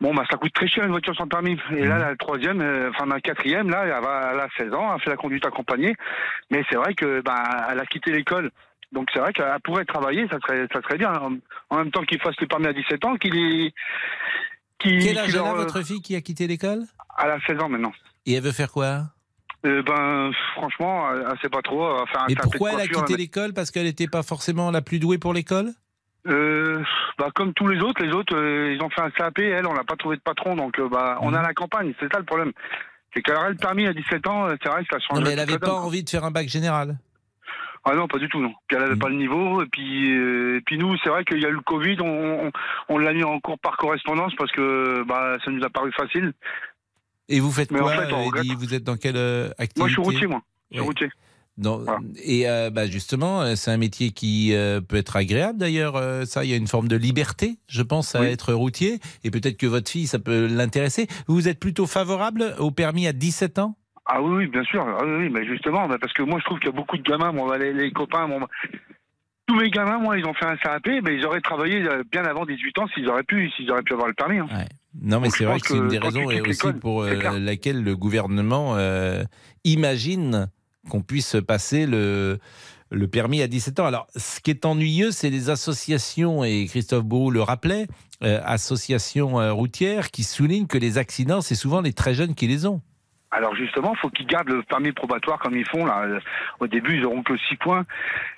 Bon, 0.00 0.14
bah, 0.14 0.24
ça 0.30 0.36
coûte 0.36 0.52
très 0.52 0.68
cher 0.68 0.84
une 0.84 0.92
voiture 0.92 1.16
sans 1.16 1.26
permis. 1.26 1.58
Et 1.76 1.84
là, 1.84 1.98
la 1.98 2.14
troisième, 2.14 2.60
euh, 2.60 2.90
enfin, 2.90 3.06
ma 3.06 3.20
quatrième, 3.20 3.68
là, 3.68 3.82
elle, 3.84 3.90
va, 4.04 4.30
elle 4.32 4.40
a 4.40 4.48
16 4.56 4.72
ans, 4.74 4.90
elle 4.90 4.94
a 4.94 4.98
fait 5.00 5.10
la 5.10 5.16
conduite 5.16 5.44
accompagnée. 5.44 5.96
Mais 6.50 6.62
c'est 6.70 6.76
vrai 6.76 6.94
que, 6.94 7.20
bah, 7.20 7.42
elle 7.70 7.80
a 7.80 7.86
quitté 7.86 8.12
l'école. 8.12 8.50
Donc 8.92 9.08
c'est 9.12 9.18
vrai 9.18 9.32
qu'elle 9.32 9.60
pourrait 9.64 9.84
travailler, 9.84 10.26
ça 10.30 10.38
serait, 10.38 10.66
ça 10.72 10.80
serait 10.82 10.96
bien. 10.96 11.12
En, 11.12 11.32
en 11.70 11.78
même 11.78 11.90
temps 11.90 12.04
qu'il 12.04 12.20
fasse 12.20 12.40
le 12.40 12.46
permis 12.46 12.68
à 12.68 12.72
17 12.72 13.04
ans, 13.04 13.16
qu'il 13.16 13.36
est, 13.36 13.74
qu'il, 14.78 15.02
Quel 15.02 15.18
âge 15.18 15.34
a 15.34 15.38
leur- 15.38 15.56
votre 15.56 15.82
fille 15.82 16.00
qui 16.00 16.14
a 16.16 16.20
quitté 16.20 16.46
l'école? 16.46 16.82
Elle 17.22 17.30
a 17.30 17.38
16 17.46 17.60
ans 17.60 17.68
maintenant. 17.68 17.92
Et 18.26 18.34
elle 18.34 18.42
veut 18.42 18.52
faire 18.52 18.70
quoi? 18.70 19.02
Euh, 19.66 19.82
ben, 19.82 20.30
franchement, 20.54 21.06
elle, 21.12 21.38
sait 21.42 21.48
pas 21.48 21.62
trop. 21.62 21.88
Mais 22.28 22.34
CAP 22.34 22.36
de 22.36 22.42
pourquoi 22.42 22.72
elle 22.74 22.80
a 22.80 22.86
quitté 22.86 23.16
l'école? 23.16 23.52
Parce 23.54 23.70
qu'elle 23.70 23.84
n'était 23.86 24.06
pas 24.06 24.22
forcément 24.22 24.70
la 24.70 24.82
plus 24.82 24.98
douée 25.00 25.18
pour 25.18 25.34
l'école? 25.34 25.72
Euh, 26.28 26.82
bah, 27.18 27.28
comme 27.34 27.52
tous 27.54 27.66
les 27.66 27.80
autres, 27.80 28.04
les 28.04 28.12
autres, 28.12 28.36
euh, 28.36 28.74
ils 28.74 28.82
ont 28.82 28.90
fait 28.90 29.00
un 29.00 29.10
CAP, 29.10 29.38
elle, 29.40 29.66
on 29.66 29.74
n'a 29.74 29.84
pas 29.84 29.96
trouvé 29.96 30.16
de 30.16 30.20
patron, 30.22 30.54
donc 30.56 30.78
euh, 30.78 30.88
bah, 30.88 31.16
Mhm. 31.20 31.26
on 31.26 31.34
est 31.34 31.38
à 31.38 31.42
la 31.42 31.54
campagne, 31.54 31.92
c'est 31.98 32.12
ça 32.12 32.18
le 32.18 32.24
problème. 32.24 32.52
C'est 33.14 33.22
qu'elle 33.22 33.36
aurait 33.36 33.50
le 33.50 33.56
permis 33.56 33.86
à 33.86 33.92
17 33.92 34.26
ans, 34.28 34.46
euh, 34.46 34.54
c'est 34.62 34.68
vrai 34.68 34.82
que 34.84 34.88
ça 34.92 34.98
change. 35.00 35.18
Non, 35.18 35.24
mais 35.24 35.30
elle 35.30 35.36
n'avait 35.36 35.58
pas 35.58 35.66
donne. 35.68 35.76
envie 35.76 36.04
de 36.04 36.10
faire 36.10 36.24
un 36.24 36.30
bac 36.30 36.46
général. 36.48 36.98
Ah 37.84 37.94
non, 37.94 38.06
pas 38.08 38.18
du 38.18 38.28
tout, 38.28 38.40
non. 38.40 38.52
Puis 38.66 38.76
elle 38.76 38.82
n'avait 38.82 38.94
Mhm. 38.94 38.98
pas 38.98 39.08
le 39.08 39.16
niveau, 39.16 39.62
et 39.62 39.66
puis, 39.66 40.10
euh, 40.16 40.58
et 40.58 40.60
puis 40.62 40.78
nous, 40.78 40.96
c'est 41.02 41.08
vrai 41.10 41.24
qu'il 41.24 41.40
y 41.40 41.46
a 41.46 41.48
eu 41.48 41.52
le 41.54 41.60
Covid, 41.60 41.96
on, 42.00 42.46
on, 42.46 42.50
on 42.88 42.98
l'a 42.98 43.12
mis 43.12 43.24
en 43.24 43.40
cours 43.40 43.58
par 43.58 43.76
correspondance 43.76 44.32
parce 44.36 44.52
que 44.52 45.04
bah, 45.06 45.36
ça 45.44 45.50
nous 45.50 45.62
a 45.64 45.70
paru 45.70 45.90
facile. 45.92 46.32
Et 47.28 47.40
vous 47.40 47.50
faites 47.52 47.70
Mais 47.70 47.80
en 47.80 47.84
quoi, 47.84 47.92
fait, 47.96 48.12
euh, 48.12 48.16
regrette. 48.16 48.44
Eddie 48.44 48.54
Vous 48.56 48.74
êtes 48.74 48.84
dans 48.84 48.96
quelle 48.96 49.16
euh, 49.16 49.48
activité 49.58 49.80
Moi, 49.80 49.88
je 49.88 49.92
suis 49.94 50.02
routier, 50.02 50.26
moi. 50.26 50.42
Je 50.70 50.76
suis 50.76 50.80
Oui. 50.80 50.86
routier. 50.86 51.08
Non, 51.60 51.84
Et 52.24 52.48
euh, 52.48 52.70
bah, 52.70 52.86
justement, 52.86 53.42
euh, 53.42 53.56
c'est 53.56 53.72
un 53.72 53.78
métier 53.78 54.12
qui 54.12 54.54
euh, 54.54 54.80
peut 54.80 54.94
être 54.94 55.16
agréable 55.16 55.58
d'ailleurs. 55.58 55.96
euh, 55.96 56.24
ça, 56.24 56.44
il 56.44 56.50
y 56.50 56.54
a 56.54 56.56
une 56.56 56.68
forme 56.68 56.86
de 56.86 56.94
liberté, 56.94 57.58
je 57.68 57.82
pense, 57.82 58.14
à 58.14 58.20
être 58.30 58.52
routier. 58.54 59.00
Et 59.24 59.32
peut-être 59.32 59.56
que 59.56 59.66
votre 59.66 59.90
fille, 59.90 60.06
ça 60.06 60.20
peut 60.20 60.46
l'intéresser. 60.46 61.08
Vous 61.26 61.48
êtes 61.48 61.58
plutôt 61.58 61.86
favorable 61.88 62.54
au 62.60 62.70
permis 62.70 63.08
à 63.08 63.12
17 63.12 63.58
ans? 63.58 63.76
Ah 64.10 64.22
oui, 64.22 64.46
bien 64.46 64.64
sûr. 64.64 64.86
Ah 64.88 65.04
oui, 65.04 65.28
mais 65.28 65.46
justement, 65.46 65.86
parce 65.86 66.12
que 66.14 66.22
moi, 66.22 66.38
je 66.40 66.44
trouve 66.46 66.58
qu'il 66.58 66.68
y 66.68 66.72
a 66.72 66.76
beaucoup 66.76 66.96
de 66.96 67.02
gamins, 67.02 67.32
les, 67.58 67.74
les 67.74 67.90
copains, 67.92 68.26
tous 69.46 69.54
mes 69.54 69.70
gamins, 69.70 69.98
moi, 69.98 70.18
ils 70.18 70.24
ont 70.26 70.34
fait 70.34 70.46
un 70.46 70.56
CAP, 70.56 70.86
mais 71.02 71.14
ils 71.14 71.24
auraient 71.24 71.40
travaillé 71.40 71.82
euh, 71.82 72.02
bien 72.10 72.24
avant 72.24 72.44
18 72.44 72.78
ans 72.78 72.86
s'ils 72.94 73.08
auraient 73.08 73.22
pu, 73.22 73.50
s'ils 73.50 73.70
auraient 73.70 73.82
pu 73.82 73.92
avoir 73.94 74.08
le 74.08 74.14
permis. 74.14 74.38
hein. 74.38 74.46
Non, 75.00 75.20
mais 75.20 75.30
c'est 75.30 75.44
vrai 75.44 75.60
que 75.60 75.68
c'est 75.68 75.76
une 75.76 75.88
des 75.88 75.98
raisons 75.98 76.30
et 76.30 76.40
aussi 76.40 76.72
pour 76.80 77.02
euh, 77.02 77.38
laquelle 77.38 77.82
le 77.82 77.96
gouvernement 77.96 78.76
euh, 78.76 79.24
imagine 79.64 80.48
qu'on 80.90 81.02
puisse 81.02 81.36
passer 81.46 81.86
le, 81.86 82.38
le 82.90 83.08
permis 83.08 83.42
à 83.42 83.46
17 83.46 83.80
ans. 83.80 83.86
Alors, 83.86 84.06
ce 84.16 84.40
qui 84.40 84.50
est 84.50 84.64
ennuyeux, 84.64 85.10
c'est 85.10 85.30
les 85.30 85.50
associations, 85.50 86.44
et 86.44 86.66
Christophe 86.66 87.04
Bourou 87.04 87.30
le 87.30 87.42
rappelait, 87.42 87.86
euh, 88.22 88.40
associations 88.44 89.34
routières 89.54 90.10
qui 90.10 90.24
soulignent 90.24 90.66
que 90.66 90.78
les 90.78 90.98
accidents, 90.98 91.40
c'est 91.42 91.54
souvent 91.54 91.80
les 91.82 91.92
très 91.92 92.14
jeunes 92.14 92.34
qui 92.34 92.46
les 92.46 92.66
ont. 92.66 92.80
Alors 93.30 93.54
justement, 93.54 93.94
faut 94.00 94.08
qu'ils 94.08 94.26
gardent 94.26 94.48
le 94.48 94.62
permis 94.62 94.92
probatoire 94.92 95.38
comme 95.38 95.54
ils 95.56 95.68
font 95.68 95.84
là. 95.84 96.06
Au 96.60 96.66
début, 96.66 96.96
ils 96.96 97.04
auront 97.04 97.22
que 97.22 97.36
6 97.36 97.56
points. 97.56 97.84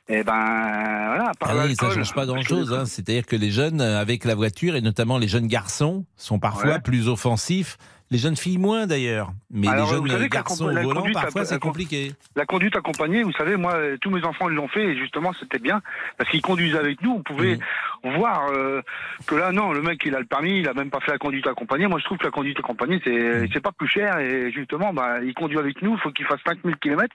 Et 0.09 0.25
ben 0.25 1.05
voilà. 1.07 1.31
Par 1.39 1.51
Ah 1.51 1.65
oui, 1.67 1.77
ça 1.77 1.91
change 1.91 2.13
pas 2.13 2.27
grand-chose. 2.27 2.73
hein. 2.73 2.85
C'est-à-dire 2.87 3.25
que 3.25 3.37
les 3.37 3.51
jeunes, 3.53 3.81
euh, 3.81 4.01
avec 4.01 4.25
la 4.25 4.35
voiture, 4.35 4.75
et 4.75 4.81
notamment 4.81 5.19
les 5.19 5.29
jeunes 5.29 5.47
garçons, 5.47 6.05
sont 6.17 6.41
parfois 6.41 6.73
Ouais. 6.73 6.81
plus 6.81 7.09
offensifs. 7.09 7.77
Les 8.13 8.19
jeunes 8.19 8.37
filles 8.37 8.59
moins 8.59 8.89
d'ailleurs. 8.89 9.31
Mais 9.53 9.69
Alors, 9.69 9.87
les 9.87 9.93
jeunes 9.93 10.09
savez 10.09 10.23
la 10.25 10.29
garçons 10.29 10.65
au 10.65 10.71
la 10.71 10.83
volant, 10.83 11.05
parfois 11.13 11.45
c'est 11.45 11.61
compliqué. 11.61 12.13
La 12.35 12.45
conduite 12.45 12.75
accompagnée, 12.75 13.23
vous 13.23 13.33
savez, 13.33 13.57
moi, 13.57 13.75
euh, 13.75 13.97
tous 14.01 14.11
mes 14.11 14.25
enfants 14.25 14.49
ils 14.49 14.57
l'ont 14.57 14.67
fait 14.67 14.85
et 14.85 14.97
justement 14.97 15.33
c'était 15.39 15.61
bien 15.61 15.81
parce 16.19 16.29
qu'ils 16.29 16.43
conduisent 16.43 16.75
avec 16.75 17.03
nous. 17.03 17.13
On 17.13 17.23
pouvait 17.23 17.59
voir 18.03 18.49
euh, 18.53 18.83
que 19.27 19.37
là, 19.37 19.53
non, 19.53 19.73
le 19.73 19.83
mec 19.83 20.03
il 20.05 20.15
a 20.17 20.19
le 20.19 20.25
permis, 20.25 20.59
il 20.59 20.69
a 20.69 20.75
même 20.75 20.91
pas 20.91 20.99
fait 21.01 21.13
la 21.13 21.19
conduite 21.19 21.47
accompagnée. 21.47 21.87
Moi, 21.87 22.01
je 22.01 22.05
trouve 22.05 22.19
que 22.19 22.25
la 22.25 22.33
conduite 22.33 22.59
accompagnée 22.59 23.01
c'est 23.05 23.11
Mhm. 23.11 23.49
c'est 23.53 23.61
pas 23.61 23.73
plus 23.73 23.89
cher 23.89 24.19
et 24.19 24.51
justement, 24.51 24.93
bah, 24.93 25.19
il 25.23 25.35
conduit 25.35 25.59
avec 25.59 25.81
nous, 25.83 25.95
il 25.95 26.01
faut 26.01 26.11
qu'il 26.11 26.27
fasse 26.27 26.41
5000 26.45 26.77
km 26.77 27.15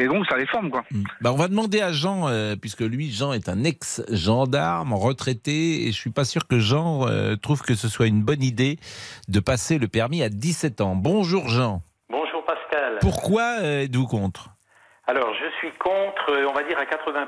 et 0.00 0.06
donc 0.06 0.26
ça 0.26 0.36
les 0.36 0.46
forme 0.46 0.70
quoi. 0.70 0.82
Bah, 1.20 1.30
on 1.32 1.36
va 1.36 1.48
demander 1.48 1.80
à 1.80 1.92
Jean, 1.92 2.28
euh, 2.28 2.56
puisque 2.60 2.80
lui, 2.80 3.10
Jean 3.10 3.32
est 3.32 3.48
un 3.48 3.64
ex-gendarme 3.64 4.94
retraité, 4.94 5.86
et 5.86 5.92
je 5.92 5.96
suis 5.96 6.10
pas 6.10 6.24
sûr 6.24 6.48
que 6.48 6.58
Jean 6.58 7.06
euh, 7.06 7.36
trouve 7.36 7.62
que 7.62 7.74
ce 7.74 7.88
soit 7.88 8.06
une 8.06 8.22
bonne 8.22 8.42
idée 8.42 8.78
de 9.28 9.40
passer 9.40 9.78
le 9.78 9.88
permis 9.88 10.22
à 10.22 10.28
17 10.28 10.80
ans. 10.80 10.96
Bonjour 10.96 11.48
Jean. 11.48 11.82
Bonjour 12.08 12.44
Pascal. 12.44 12.98
Pourquoi 13.00 13.58
euh, 13.60 13.82
êtes-vous 13.82 14.06
contre? 14.06 14.50
Alors 15.06 15.34
je 15.34 15.50
suis 15.58 15.72
contre, 15.78 16.46
on 16.48 16.52
va 16.52 16.62
dire 16.62 16.78
à 16.78 16.84
80%, 16.84 17.26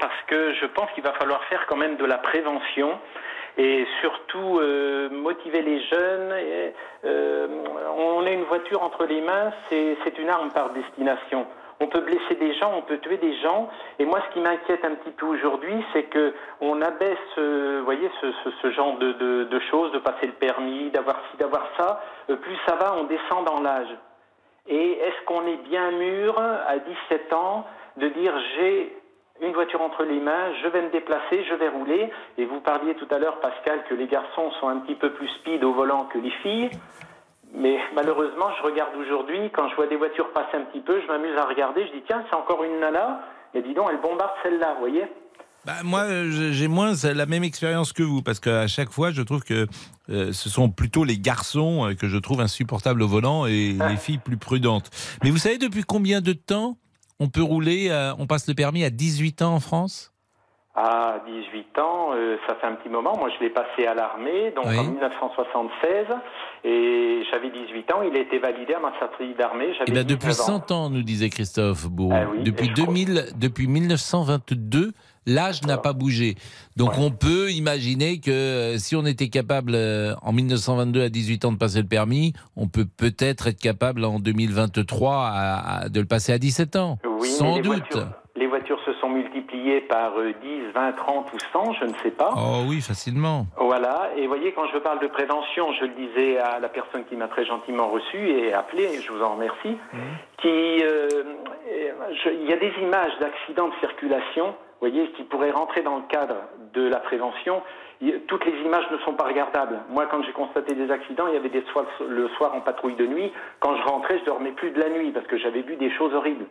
parce 0.00 0.22
que 0.26 0.54
je 0.60 0.66
pense 0.66 0.90
qu'il 0.94 1.04
va 1.04 1.12
falloir 1.14 1.42
faire 1.44 1.64
quand 1.68 1.76
même 1.76 1.96
de 1.96 2.04
la 2.04 2.18
prévention 2.18 2.98
et 3.56 3.86
surtout 4.00 4.58
euh, 4.58 5.10
motiver 5.10 5.62
les 5.62 5.82
jeunes. 5.86 6.32
Et, 6.38 6.74
euh, 7.04 7.46
on 7.96 8.24
a 8.24 8.30
une 8.30 8.44
voiture 8.44 8.82
entre 8.82 9.04
les 9.04 9.20
mains, 9.20 9.52
c'est 9.68 9.96
c'est 10.04 10.18
une 10.18 10.28
arme 10.28 10.50
par 10.50 10.70
destination. 10.72 11.46
On 11.80 11.86
peut 11.86 12.00
blesser 12.00 12.34
des 12.38 12.54
gens, 12.54 12.72
on 12.76 12.82
peut 12.82 12.98
tuer 12.98 13.16
des 13.16 13.36
gens. 13.38 13.70
Et 13.98 14.04
moi, 14.04 14.20
ce 14.28 14.34
qui 14.34 14.40
m'inquiète 14.40 14.84
un 14.84 14.94
petit 14.96 15.12
peu 15.12 15.26
aujourd'hui, 15.26 15.82
c'est 15.92 16.04
que 16.04 16.34
on 16.60 16.82
abaisse, 16.82 17.18
euh, 17.38 17.80
voyez, 17.84 18.10
ce, 18.20 18.70
genre 18.70 18.98
de 18.98 19.60
choses, 19.70 19.90
de 19.92 19.98
passer 19.98 20.26
le 20.26 20.34
permis, 20.34 20.90
d'avoir 20.90 21.16
ci, 21.30 21.38
d'avoir 21.38 21.66
ça. 21.78 22.02
Euh, 22.28 22.36
plus 22.36 22.56
ça 22.66 22.76
va, 22.76 22.96
on 22.98 23.04
descend 23.04 23.46
dans 23.46 23.60
l'âge. 23.62 23.88
Et 24.68 24.92
est-ce 24.92 25.24
qu'on 25.24 25.46
est 25.46 25.62
bien 25.68 25.90
mûr 25.92 26.38
à 26.38 26.78
17 26.78 27.32
ans 27.32 27.66
de 27.96 28.08
dire 28.08 28.32
j'ai 28.56 28.96
une 29.42 29.52
voiture 29.52 29.80
entre 29.80 30.04
les 30.04 30.20
mains, 30.20 30.52
je 30.62 30.68
vais 30.68 30.82
me 30.82 30.90
déplacer, 30.90 31.44
je 31.44 31.54
vais 31.54 31.68
rouler 31.68 32.10
Et 32.36 32.44
vous 32.44 32.60
parliez 32.60 32.94
tout 32.94 33.08
à 33.10 33.18
l'heure, 33.18 33.40
Pascal, 33.40 33.84
que 33.88 33.94
les 33.94 34.06
garçons 34.06 34.50
sont 34.60 34.68
un 34.68 34.76
petit 34.80 34.94
peu 34.94 35.10
plus 35.12 35.28
speed 35.40 35.64
au 35.64 35.72
volant 35.72 36.04
que 36.04 36.18
les 36.18 36.30
filles. 36.42 36.70
Mais 37.54 37.78
malheureusement, 37.94 38.46
je 38.58 38.62
regarde 38.62 38.94
aujourd'hui, 38.96 39.50
quand 39.54 39.68
je 39.68 39.76
vois 39.76 39.86
des 39.86 39.96
voitures 39.96 40.32
passer 40.32 40.56
un 40.56 40.62
petit 40.62 40.80
peu, 40.80 41.00
je 41.00 41.06
m'amuse 41.06 41.36
à 41.36 41.46
regarder, 41.46 41.86
je 41.86 41.92
dis 41.92 42.04
tiens, 42.06 42.24
c'est 42.30 42.36
encore 42.36 42.62
une 42.62 42.78
nana. 42.80 43.22
Mais 43.54 43.62
dis 43.62 43.74
donc, 43.74 43.88
elle 43.90 44.00
bombarde 44.00 44.30
celle-là, 44.42 44.74
vous 44.74 44.80
voyez 44.80 45.04
Bah, 45.64 45.82
moi, 45.82 46.06
j'ai 46.30 46.68
moins 46.68 46.92
la 47.02 47.26
même 47.26 47.42
expérience 47.42 47.92
que 47.92 48.04
vous, 48.04 48.22
parce 48.22 48.38
qu'à 48.38 48.68
chaque 48.68 48.90
fois, 48.90 49.10
je 49.10 49.22
trouve 49.22 49.42
que 49.42 49.66
euh, 50.08 50.32
ce 50.32 50.48
sont 50.48 50.70
plutôt 50.70 51.02
les 51.02 51.18
garçons 51.18 51.88
euh, 51.88 51.94
que 51.94 52.08
je 52.08 52.16
trouve 52.18 52.40
insupportables 52.40 53.02
au 53.02 53.08
volant 53.08 53.46
et 53.46 53.72
les 53.88 53.96
filles 53.96 54.18
plus 54.18 54.36
prudentes. 54.36 54.90
Mais 55.24 55.30
vous 55.30 55.38
savez 55.38 55.58
depuis 55.58 55.82
combien 55.82 56.20
de 56.20 56.32
temps 56.32 56.76
on 57.18 57.28
peut 57.28 57.42
rouler, 57.42 57.88
euh, 57.90 58.14
on 58.18 58.26
passe 58.26 58.46
le 58.48 58.54
permis 58.54 58.84
à 58.84 58.90
18 58.90 59.42
ans 59.42 59.54
en 59.54 59.60
France? 59.60 60.09
À 60.82 61.20
18 61.26 61.78
ans, 61.78 62.10
euh, 62.14 62.36
ça 62.46 62.54
fait 62.54 62.66
un 62.66 62.72
petit 62.76 62.88
moment. 62.88 63.14
Moi, 63.18 63.28
je 63.36 63.44
l'ai 63.44 63.50
passé 63.50 63.86
à 63.86 63.92
l'armée, 63.94 64.50
donc 64.56 64.64
Oui. 64.66 64.78
en 64.78 64.84
1976, 64.84 66.06
et 66.64 67.22
j'avais 67.30 67.50
18 67.50 67.92
ans. 67.92 68.02
Il 68.02 68.16
a 68.16 68.20
été 68.20 68.38
validé 68.38 68.72
à 68.74 68.80
ma 68.80 68.92
sortie 68.98 69.34
d'armée. 69.38 69.66
Eh 69.72 69.74
J'avais 69.74 69.92
bien, 69.92 70.04
depuis 70.04 70.28
19 70.28 70.40
ans. 70.40 70.62
100 70.68 70.70
ans, 70.70 70.88
nous 70.90 71.02
disait 71.02 71.28
Christophe 71.28 71.86
Bourreau. 71.88 72.14
Ah 72.16 72.26
oui, 72.32 72.42
depuis, 72.44 72.66
et 72.66 72.68
je 72.68 72.72
crois- 72.72 72.86
2000, 72.86 73.24
depuis 73.36 73.66
1922, 73.66 74.92
l'âge 75.26 75.62
n'a 75.64 75.76
pas 75.76 75.92
bougé. 75.92 76.36
Donc, 76.76 76.92
on 76.98 77.10
peut 77.10 77.50
imaginer 77.50 78.20
que 78.20 78.30
euh, 78.30 78.78
si 78.78 78.96
on 78.96 79.04
était 79.04 79.28
capable 79.28 79.72
euh, 79.74 80.14
en 80.22 80.32
1922 80.32 81.02
à 81.02 81.08
18 81.10 81.44
ans 81.44 81.52
de 81.52 81.58
passer 81.58 81.82
le 81.82 81.88
permis, 81.88 82.32
on 82.56 82.68
peut 82.68 82.86
peut-être 82.86 83.48
être 83.48 83.60
capable 83.60 84.04
en 84.04 84.18
2023 84.18 85.14
à- 85.26 85.80
à- 85.82 85.88
de 85.88 86.00
le 86.00 86.06
passer 86.06 86.32
à 86.32 86.38
17 86.38 86.76
ans. 86.76 86.98
Oui, 87.20 87.28
Sans 87.28 87.56
doute. 87.58 87.66
Voitures, 87.92 88.12
les 88.36 88.46
voitures 88.46 88.80
se 88.84 88.92
sont 88.94 89.08
multipliées 89.08 89.80
par 89.82 90.18
euh, 90.18 90.32
10, 90.42 90.72
20, 90.72 90.92
30 90.92 91.32
ou 91.32 91.38
100, 91.52 91.72
je 91.74 91.84
ne 91.84 91.94
sais 92.02 92.10
pas. 92.10 92.32
Oh 92.36 92.62
oui, 92.68 92.80
facilement. 92.80 93.46
Voilà, 93.56 94.10
et 94.16 94.26
voyez, 94.26 94.52
quand 94.52 94.66
je 94.72 94.78
parle 94.78 95.00
de 95.00 95.08
prévention, 95.08 95.72
je 95.72 95.84
le 95.86 95.94
disais 95.94 96.38
à 96.38 96.60
la 96.60 96.68
personne 96.68 97.04
qui 97.06 97.16
m'a 97.16 97.28
très 97.28 97.44
gentiment 97.44 97.88
reçu 97.88 98.18
et 98.18 98.52
appelé, 98.52 98.88
je 99.02 99.12
vous 99.12 99.22
en 99.22 99.34
remercie, 99.34 99.76
qui, 100.38 100.48
euh, 100.48 101.08
euh, 101.68 102.32
il 102.32 102.48
y 102.48 102.52
a 102.52 102.56
des 102.56 102.72
images 102.80 103.12
d'accidents 103.20 103.68
de 103.68 103.74
circulation, 103.80 104.46
vous 104.46 104.88
voyez, 104.88 105.10
qui 105.12 105.24
pourraient 105.24 105.50
rentrer 105.50 105.82
dans 105.82 105.96
le 105.96 106.04
cadre 106.08 106.36
de 106.72 106.88
la 106.88 106.98
prévention. 106.98 107.62
Toutes 108.28 108.46
les 108.46 108.58
images 108.64 108.86
ne 108.90 108.96
sont 108.98 109.12
pas 109.12 109.24
regardables. 109.24 109.80
Moi, 109.90 110.06
quand 110.10 110.22
j'ai 110.22 110.32
constaté 110.32 110.74
des 110.74 110.90
accidents, 110.90 111.26
il 111.26 111.34
y 111.34 111.36
avait 111.36 111.50
des 111.50 111.62
soirs 111.70 111.84
le 112.08 112.28
soir 112.30 112.54
en 112.54 112.60
patrouille 112.60 112.94
de 112.94 113.06
nuit. 113.06 113.30
Quand 113.58 113.76
je 113.76 113.82
rentrais, 113.82 114.18
je 114.20 114.24
dormais 114.24 114.52
plus 114.52 114.70
de 114.70 114.80
la 114.80 114.88
nuit 114.88 115.10
parce 115.10 115.26
que 115.26 115.36
j'avais 115.36 115.60
vu 115.60 115.76
des 115.76 115.90
choses 115.90 116.14
horribles. 116.14 116.46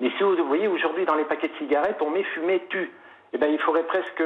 Mais 0.00 0.10
si 0.16 0.22
vous 0.22 0.36
voyez, 0.46 0.68
aujourd'hui, 0.68 1.04
dans 1.04 1.14
les 1.14 1.24
paquets 1.24 1.48
de 1.48 1.56
cigarettes, 1.58 2.00
on 2.00 2.10
met 2.10 2.24
fumer 2.24 2.60
tue. 2.68 2.90
Eh 3.34 3.38
ben, 3.38 3.46
il 3.50 3.58
faudrait 3.60 3.84
presque 3.84 4.22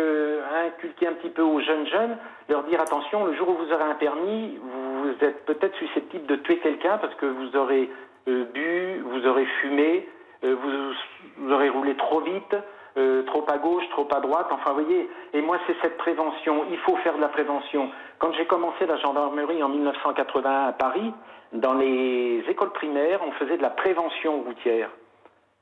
inculquer 0.66 1.06
un 1.06 1.12
petit 1.12 1.30
peu 1.30 1.42
aux 1.42 1.60
jeunes 1.60 1.86
jeunes, 1.86 2.16
leur 2.48 2.64
dire 2.64 2.80
attention, 2.80 3.24
le 3.24 3.34
jour 3.34 3.48
où 3.50 3.54
vous 3.54 3.72
aurez 3.72 3.84
un 3.84 3.94
permis, 3.94 4.58
vous 4.58 5.24
êtes 5.24 5.44
peut-être 5.44 5.76
susceptible 5.76 6.26
de 6.26 6.36
tuer 6.36 6.58
quelqu'un 6.58 6.98
parce 6.98 7.14
que 7.14 7.26
vous 7.26 7.56
aurez 7.56 7.88
euh, 8.28 8.44
bu, 8.52 9.00
vous 9.02 9.26
aurez 9.26 9.46
fumé, 9.60 10.08
euh, 10.44 10.56
vous, 10.60 10.94
vous 11.36 11.52
aurez 11.52 11.68
roulé 11.68 11.94
trop 11.96 12.20
vite, 12.20 12.56
euh, 12.96 13.22
trop 13.24 13.44
à 13.48 13.58
gauche, 13.58 13.88
trop 13.90 14.08
à 14.12 14.20
droite. 14.20 14.48
Enfin, 14.50 14.72
vous 14.72 14.84
voyez. 14.84 15.08
Et 15.32 15.40
moi, 15.40 15.58
c'est 15.66 15.76
cette 15.82 15.96
prévention. 15.98 16.64
Il 16.70 16.78
faut 16.78 16.96
faire 16.96 17.16
de 17.16 17.20
la 17.20 17.28
prévention. 17.28 17.90
Quand 18.18 18.32
j'ai 18.32 18.46
commencé 18.46 18.86
la 18.86 18.96
gendarmerie 18.96 19.62
en 19.62 19.68
1981 19.68 20.68
à 20.68 20.72
Paris, 20.72 21.12
dans 21.52 21.74
les 21.74 22.44
écoles 22.48 22.72
primaires, 22.72 23.20
on 23.24 23.32
faisait 23.32 23.56
de 23.56 23.62
la 23.62 23.70
prévention 23.70 24.42
routière. 24.42 24.90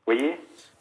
Vous 0.06 0.12
voyez? 0.14 0.32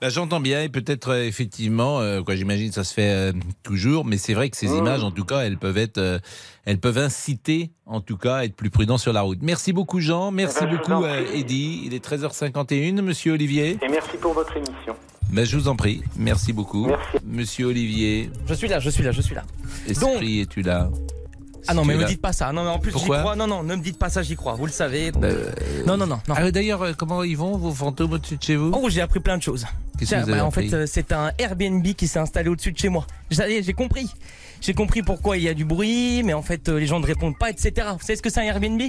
Bah, 0.02 0.10
J'entends 0.10 0.42
bien 0.42 0.64
et 0.64 0.70
peut-être 0.70 1.12
euh, 1.12 1.24
effectivement, 1.26 2.02
euh, 2.02 2.22
quoi, 2.22 2.36
j'imagine 2.36 2.70
que 2.70 2.76
ça 2.76 2.84
se 2.84 2.94
fait 2.94 3.10
euh, 3.10 3.32
toujours, 3.64 4.04
mais 4.04 4.18
c'est 4.18 4.34
vrai 4.34 4.50
que 4.50 4.58
ces 4.58 4.68
Mmh. 4.68 4.78
images, 4.78 5.04
en 5.04 5.12
tout 5.12 5.24
cas, 5.24 5.40
elles 5.42 5.58
peuvent 5.58 5.78
être, 5.78 5.98
euh, 5.98 6.20
elles 6.66 6.80
peuvent 6.80 6.98
inciter, 6.98 7.72
en 7.86 8.02
tout 8.02 8.18
cas, 8.18 8.36
à 8.38 8.46
être 8.46 8.56
plus 8.56 8.70
prudent 8.70 8.98
sur 8.98 9.14
la 9.14 9.22
route. 9.22 9.40
Merci 9.42 9.72
beaucoup 9.72 10.02
Jean, 10.02 10.32
merci 10.32 10.58
Eh 10.62 10.66
ben, 10.66 10.72
beaucoup 10.78 11.04
euh. 11.06 11.26
Eddy. 11.34 11.84
Il 11.86 11.94
est 11.94 12.04
13h51, 12.06 13.02
Monsieur 13.02 13.34
Olivier. 13.34 13.78
Et 13.82 13.88
merci 13.90 14.18
pour 14.18 14.34
votre 14.34 14.56
émission. 14.58 14.96
Ben, 15.32 15.46
je 15.46 15.58
vous 15.58 15.68
en 15.70 15.76
prie, 15.78 16.04
merci 16.18 16.52
beaucoup. 16.54 16.90
Monsieur 17.26 17.68
Olivier. 17.68 18.30
Je 18.46 18.54
suis 18.54 18.68
là, 18.68 18.80
je 18.80 18.90
suis 18.90 19.04
là, 19.04 19.12
je 19.14 19.22
suis 19.22 19.34
là. 19.36 19.44
Esprit, 19.88 20.42
es-tu 20.42 20.62
là? 20.64 20.90
Ah 21.68 21.74
non, 21.74 21.86
mais 21.86 21.94
es 21.94 21.98
me 21.98 22.06
dites 22.06 22.22
pas 22.22 22.34
ça. 22.34 22.52
Non, 22.52 22.64
mais 22.64 22.70
en 22.70 22.80
plus, 22.80 22.92
j'y 22.92 23.04
crois. 23.04 23.36
Non, 23.36 23.48
non, 23.48 23.64
ne 23.64 23.76
me 23.76 23.82
dites 23.82 23.98
pas 23.98 24.10
ça, 24.10 24.22
j'y 24.22 24.36
crois. 24.36 24.54
Vous 24.54 24.66
le 24.66 24.72
savez. 24.72 25.12
euh, 25.24 25.52
non, 25.88 25.98
non, 25.98 26.08
non. 26.08 26.20
non. 26.28 26.36
Ah, 26.36 26.52
D'ailleurs, 26.52 26.82
euh, 26.82 26.94
comment 26.98 27.24
ils 27.24 27.38
vont, 27.38 27.58
vos 27.58 27.72
fantômes 27.72 28.14
au-dessus 28.14 28.38
de 28.38 28.44
chez 28.44 28.56
vous? 28.56 28.72
Oh, 28.74 28.90
j'ai 28.90 29.02
appris 29.02 29.20
plein 29.20 29.38
de 29.38 29.44
choses. 29.44 29.66
Qu'est-ce 29.98 30.12
que 30.12 30.16
Tiens, 30.16 30.24
vous 30.24 30.30
avez 30.30 30.40
bah, 30.40 30.46
en 30.46 30.52
fait, 30.52 30.74
euh, 30.74 30.86
c'est 30.88 31.12
un 31.12 31.32
Airbnb 31.38 31.86
qui 31.94 32.08
s'est 32.08 32.20
installé 32.20 32.50
au-dessus 32.50 32.72
de 32.72 32.78
chez 32.78 32.90
moi. 32.90 33.06
J'ai 33.30 33.74
compris. 33.74 34.10
J'ai 34.62 34.74
compris 34.74 35.02
pourquoi 35.04 35.38
il 35.38 35.44
y 35.44 35.50
a 35.50 35.54
du 35.54 35.66
bruit, 35.66 36.24
mais 36.24 36.34
en 36.34 36.42
fait, 36.42 36.70
les 36.70 36.86
gens 36.86 37.00
ne 37.00 37.06
répondent 37.06 37.38
pas, 37.38 37.50
etc. 37.50 37.88
Vous 37.94 38.06
savez 38.06 38.16
ce 38.16 38.22
que 38.22 38.30
c'est 38.30 38.40
un 38.40 38.44
Airbnb? 38.44 38.82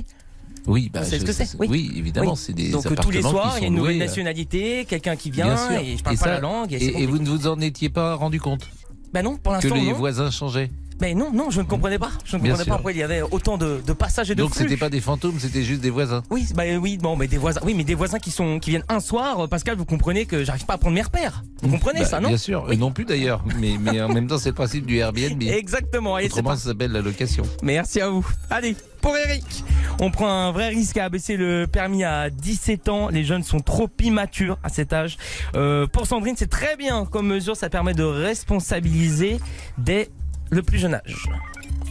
Oui, 0.66 0.90
bah, 0.92 1.00
Vous 1.00 1.04
savez 1.06 1.18
ce 1.18 1.22
je 1.22 1.26
que 1.26 1.32
c'est? 1.32 1.56
Oui, 1.58 1.92
évidemment, 1.96 2.32
Oui. 2.32 2.38
c'est 2.40 2.52
des 2.52 2.70
Donc 2.70 2.94
tous 3.00 3.10
les 3.10 3.22
soirs, 3.22 3.54
il 3.58 3.62
y 3.62 3.64
a 3.64 3.68
une 3.68 3.74
nouvelle 3.74 3.96
loués, 3.96 4.04
nationalité, 4.06 4.86
quelqu'un 4.86 5.16
qui 5.16 5.30
vient, 5.30 5.54
et 5.80 5.96
je 5.96 6.02
parle 6.02 6.16
Et 6.16 6.18
pas 6.18 6.26
la 6.28 6.40
langue. 6.40 6.72
Et, 6.72 7.06
vous 7.06 7.18
ne 7.18 7.28
vous 7.28 7.46
en 7.46 7.60
étiez 7.60 7.90
pas 7.90 8.14
rendu 8.14 8.40
compte? 8.40 8.68
Ben 9.12 9.22
non, 9.22 9.36
pour 9.36 9.52
que 9.52 9.62
l'instant, 9.68 9.74
les 9.74 9.90
non. 9.90 9.96
voisins 9.96 10.30
changeaient 10.30 10.70
Ben 11.00 11.18
non, 11.18 11.32
non, 11.32 11.50
je 11.50 11.60
ne 11.60 11.66
comprenais 11.66 11.98
pas. 11.98 12.10
Je 12.24 12.36
ne 12.36 12.42
Bien 12.42 12.52
comprenais 12.52 12.68
pas 12.68 12.74
pourquoi 12.76 12.92
il 12.92 12.98
y 12.98 13.02
avait 13.02 13.22
autant 13.22 13.58
de, 13.58 13.80
de 13.84 13.92
passages 13.92 14.30
et 14.30 14.34
de 14.34 14.40
Donc 14.42 14.54
flux. 14.54 14.62
c'était 14.64 14.76
pas 14.76 14.88
des 14.90 15.00
fantômes, 15.00 15.38
c'était 15.40 15.62
juste 15.64 15.80
des 15.80 15.90
voisins. 15.90 16.22
Oui, 16.30 16.46
bah 16.54 16.62
oui, 16.80 16.98
bon, 16.98 17.16
mais 17.16 17.26
des 17.26 17.36
voisins, 17.38 17.60
oui, 17.64 17.74
mais 17.74 17.84
des 17.84 17.94
voisins 17.96 18.18
qui 18.18 18.30
sont, 18.30 18.60
qui 18.60 18.70
viennent 18.70 18.84
un 18.88 19.00
soir. 19.00 19.40
euh, 19.40 19.46
Pascal, 19.48 19.76
vous 19.76 19.84
comprenez 19.84 20.24
que 20.24 20.44
j'arrive 20.44 20.64
pas 20.66 20.74
à 20.74 20.78
prendre 20.78 20.94
mes 20.94 21.02
repères. 21.02 21.42
Vous 21.62 21.70
comprenez 21.70 22.00
Bah, 22.00 22.06
ça, 22.06 22.20
non 22.20 22.28
Bien 22.28 22.38
sûr, 22.38 22.66
eux 22.70 22.76
non 22.76 22.92
plus 22.92 23.04
d'ailleurs, 23.04 23.44
mais, 23.58 23.76
mais 23.80 24.00
en 24.02 24.08
même 24.08 24.28
temps 24.28 24.38
c'est 24.38 24.50
le 24.50 24.54
principe 24.54 24.86
du 24.86 24.98
Airbnb. 24.98 25.42
Exactement. 25.42 26.14
Allez, 26.14 26.26
c'est 26.28 26.34
Autrement 26.34 26.50
parti. 26.50 26.62
ça 26.62 26.68
s'appelle 26.70 26.92
la 26.92 27.00
location. 27.02 27.42
Merci 27.62 28.00
à 28.00 28.08
vous. 28.08 28.26
Allez, 28.50 28.76
pour 29.00 29.16
Eric, 29.16 29.64
on 30.00 30.10
prend 30.10 30.28
un 30.30 30.52
vrai 30.52 30.68
risque 30.68 30.96
à 30.96 31.06
abaisser 31.06 31.36
le 31.36 31.66
permis 31.66 32.04
à 32.04 32.30
17 32.30 32.88
ans. 32.88 33.08
Les 33.08 33.24
jeunes 33.24 33.42
sont 33.42 33.60
trop 33.60 33.88
immatures 34.02 34.58
à 34.62 34.68
cet 34.68 34.92
âge. 34.92 35.16
Euh, 35.56 35.86
pour 35.86 36.06
Sandrine, 36.06 36.34
c'est 36.38 36.48
très 36.50 36.76
bien 36.76 37.04
comme 37.04 37.26
mesure. 37.26 37.56
Ça 37.56 37.68
permet 37.68 37.94
de 37.94 38.04
responsabiliser 38.04 39.40
dès 39.78 40.08
le 40.54 40.62
plus 40.62 40.78
jeune 40.78 40.94
âge. 40.94 41.28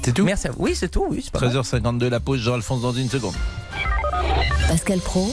C'est 0.01 0.13
tout 0.13 0.23
Merci 0.23 0.47
à 0.47 0.51
vous. 0.51 0.57
Oui, 0.59 0.75
c'est 0.75 0.89
tout. 0.89 1.05
Oui, 1.09 1.21
c'est 1.23 1.31
pas 1.31 1.39
mal. 1.39 1.55
13h52, 1.55 2.07
la 2.09 2.19
pause, 2.19 2.39
Jean-Alphonse 2.39 2.81
dans 2.81 2.93
une 2.93 3.09
seconde. 3.09 3.35
Pascal 4.67 4.99
Pro, 4.99 5.31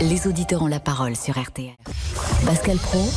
les 0.00 0.26
auditeurs 0.26 0.62
ont 0.62 0.66
la 0.66 0.80
parole 0.80 1.16
sur 1.16 1.38
RTL. 1.40 1.74
Pascal 2.44 2.78
Pro, 2.78 3.08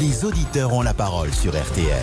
Les 0.00 0.24
auditeurs 0.24 0.72
ont 0.72 0.82
la 0.82 0.94
parole 0.94 1.32
sur 1.32 1.52
RTL. 1.52 2.02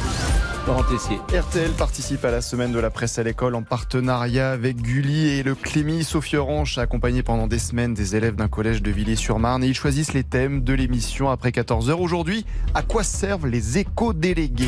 RTL 0.66 1.72
participe 1.72 2.24
à 2.24 2.32
la 2.32 2.40
semaine 2.42 2.72
de 2.72 2.80
la 2.80 2.90
presse 2.90 3.20
à 3.20 3.24
l'école 3.24 3.54
en 3.56 3.64
partenariat 3.64 4.52
avec 4.52 4.82
Gulli 4.82 5.28
et 5.28 5.44
le 5.44 5.56
Clémy. 5.56 6.06
Sophie 6.06 6.38
Orange 6.38 6.78
a 6.78 6.84
accompagné 6.84 7.22
pendant 7.22 7.48
des 7.48 7.60
semaines 7.60 7.94
des 7.94 8.16
élèves 8.16 8.36
d'un 8.36 8.48
collège 8.48 8.82
de 8.82 8.90
Villiers-sur-Marne 8.90 9.64
et 9.66 9.68
ils 9.68 9.76
choisissent 9.76 10.14
les 10.14 10.24
thèmes 10.24 10.64
de 10.64 10.74
l'émission 10.74 11.30
après 11.30 11.50
14h. 11.50 11.92
Aujourd'hui, 11.92 12.46
à 12.74 12.82
quoi 12.82 13.04
servent 13.04 13.48
les 13.48 13.78
éco-délégués? 13.78 14.68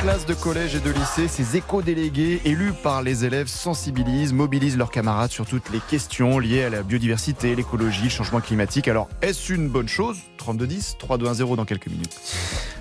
Classes 0.00 0.26
de 0.26 0.34
collège 0.34 0.74
et 0.74 0.80
de 0.80 0.90
lycée, 0.90 1.28
ces 1.28 1.56
éco-délégués 1.56 2.40
élus 2.44 2.72
par 2.72 3.02
les 3.02 3.24
élèves 3.24 3.48
sensibilisent, 3.48 4.32
mobilisent 4.32 4.76
leurs 4.76 4.90
camarades 4.90 5.30
sur 5.30 5.46
toutes 5.46 5.70
les 5.70 5.80
questions 5.80 6.38
liées 6.38 6.64
à 6.64 6.70
la 6.70 6.82
biodiversité, 6.82 7.54
l'écologie, 7.54 8.04
le 8.04 8.10
changement 8.10 8.40
climatique. 8.40 8.88
Alors, 8.88 9.08
est-ce 9.22 9.52
une 9.52 9.68
bonne 9.68 9.88
chose? 9.88 10.18
3210, 10.38 10.96
3210 10.98 11.56
dans 11.56 11.64
quelques 11.64 11.88
minutes. 11.88 12.16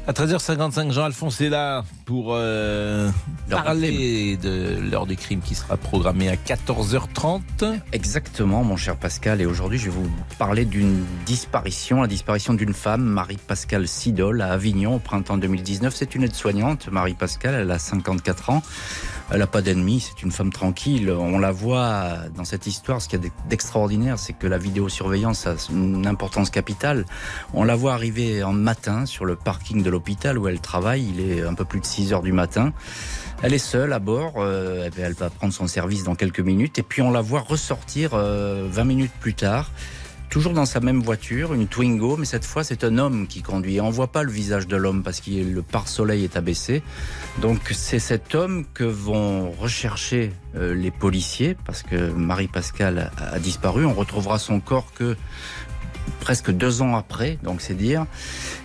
À 0.06 0.12
13h55, 0.12 0.92
Jean-Alphonse 0.92 1.40
est 1.40 1.48
là 1.48 1.86
pour 2.04 2.32
euh, 2.32 3.10
parler 3.50 4.36
de 4.36 4.78
l'heure 4.92 5.06
du 5.06 5.16
crime 5.16 5.40
qui 5.40 5.56
sera 5.56 5.78
programmée 5.78 6.28
à 6.28 6.36
14h30. 6.36 7.80
Exactement, 7.94 8.66
mon 8.66 8.76
cher 8.76 8.98
Pascal. 8.98 9.40
Et 9.40 9.46
aujourd'hui, 9.46 9.80
je 9.80 9.86
vais 9.86 9.92
vous 9.92 10.12
parler 10.38 10.66
d'une 10.66 11.06
disparition, 11.26 12.02
la 12.02 12.08
disparition 12.08 12.54
d'une 12.54 12.74
femme, 12.74 13.04
Marie-Pascale 13.04 13.88
Sidol, 13.88 14.42
à 14.42 14.52
Avignon, 14.52 14.96
au 14.96 15.00
printemps 15.00 15.38
2019. 15.38 15.96
C'est 15.96 16.16
une 16.16 16.24
aide-soignante, 16.24 16.90
Marie-Pascale, 16.92 17.54
elle 17.54 17.72
a 17.72 17.80
54 17.80 18.50
ans. 18.50 18.62
Elle 19.34 19.40
n'a 19.40 19.48
pas 19.48 19.64
d'ennemis, 19.64 20.00
c'est 20.00 20.22
une 20.22 20.32
femme 20.32 20.52
tranquille. 20.52 21.10
On 21.10 21.40
la 21.40 21.52
voit 21.52 22.18
dans 22.36 22.46
cette 22.46 22.68
histoire. 22.68 23.02
Ce 23.02 23.10
qu'il 23.10 23.24
y 23.24 23.26
a 23.26 23.30
d'extraordinaire, 23.50 24.20
c'est 24.20 24.34
que 24.34 24.46
la 24.46 24.60
vidéosurveillance 24.60 25.48
a 25.48 25.56
une 25.72 26.06
importance 26.06 26.52
capitale. 26.52 27.04
On 27.56 27.64
la 27.64 27.76
voit 27.76 27.96
arriver 27.96 28.44
en 28.44 28.54
matin 28.54 29.08
sur 29.08 29.26
le 29.26 29.36
parking 29.36 29.82
de 29.82 29.90
l'hôpital 29.90 30.38
où 30.38 30.48
elle 30.48 30.60
travaille. 30.60 31.10
Il 31.16 31.20
est 31.20 31.42
un 31.42 31.56
peu 31.56 31.66
plus 31.66 31.80
de 31.80 31.86
6 31.86 32.14
heures 32.14 32.22
du 32.22 32.32
matin. 32.32 32.74
Elle 33.42 33.56
est 33.56 33.58
seule 33.58 33.92
à 33.94 33.98
bord. 33.98 34.34
euh, 34.38 34.88
elle 35.00 35.14
va 35.14 35.32
prendre 35.32 35.52
son 35.52 35.66
service 35.66 36.04
dans 36.04 36.14
quelques 36.14 36.40
minutes. 36.40 36.78
Et 36.78 36.84
puis 36.84 37.02
on 37.02 37.10
la 37.10 37.22
voit 37.22 37.40
ressortir 37.42 38.12
euh, 38.14 38.68
20 38.70 38.84
minutes 38.84 39.14
plus 39.20 39.34
tard. 39.34 39.72
Toujours 40.34 40.54
dans 40.54 40.66
sa 40.66 40.80
même 40.80 41.00
voiture, 41.00 41.54
une 41.54 41.68
Twingo, 41.68 42.18
mais 42.18 42.26
cette 42.26 42.44
fois 42.44 42.64
c'est 42.64 42.84
un 42.84 42.98
homme 42.98 43.28
qui 43.28 43.44
conduit. 43.44 43.80
On 43.80 43.92
voit 43.92 44.12
pas 44.12 44.24
le 44.24 44.32
visage 44.32 44.66
de 44.66 44.76
l'homme 44.76 45.04
parce 45.04 45.22
que 45.22 45.30
le 45.30 45.62
pare-soleil 45.62 46.24
est 46.24 46.36
abaissé. 46.36 46.82
Donc 47.40 47.60
c'est 47.72 48.00
cet 48.00 48.34
homme 48.34 48.66
que 48.74 48.84
vont 48.84 49.52
rechercher 49.52 50.34
euh, 50.56 50.74
les 50.74 50.90
policiers 50.90 51.56
parce 51.68 51.84
que 51.84 52.10
Marie-Pascale 52.10 53.12
a, 53.16 53.36
a 53.36 53.38
disparu. 53.38 53.86
On 53.86 53.94
retrouvera 53.94 54.40
son 54.40 54.60
corps 54.60 54.92
que 54.96 55.16
presque 56.20 56.50
deux 56.50 56.82
ans 56.82 56.96
après, 56.96 57.38
donc 57.44 57.62
c'est 57.62 57.76
dire. 57.76 58.08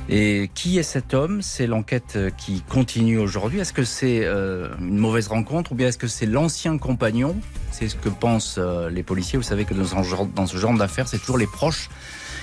Et 0.09 0.51
qui 0.55 0.79
est 0.79 0.83
cet 0.83 1.13
homme? 1.13 1.43
C'est 1.43 1.67
l'enquête 1.67 2.15
euh, 2.17 2.31
qui 2.31 2.63
continue 2.63 3.19
aujourd'hui. 3.19 3.61
Est-ce 3.61 3.75
que 3.75 3.85
c'est 3.85 4.23
euh, 4.25 4.69
une 4.81 4.97
mauvaise 4.97 5.29
rencontre 5.29 5.73
ou 5.73 5.75
bien 5.75 5.89
est-ce 5.89 5.99
que 5.99 6.09
c'est 6.09 6.25
l'ancien 6.25 6.79
compagnon 6.79 7.37
C'est 7.79 7.89
ce 7.89 7.95
que 7.95 8.09
pensent 8.09 8.57
euh, 8.59 8.91
les 8.91 9.05
policiers. 9.05 9.37
Vous 9.37 9.45
savez 9.45 9.65
que 9.65 9.73
dans 9.73 10.47
ce 10.47 10.57
genre, 10.57 10.75
d'affaires, 10.75 11.07
c'est 11.07 11.19
toujours 11.19 11.39
les 11.39 11.47
proches 11.47 11.89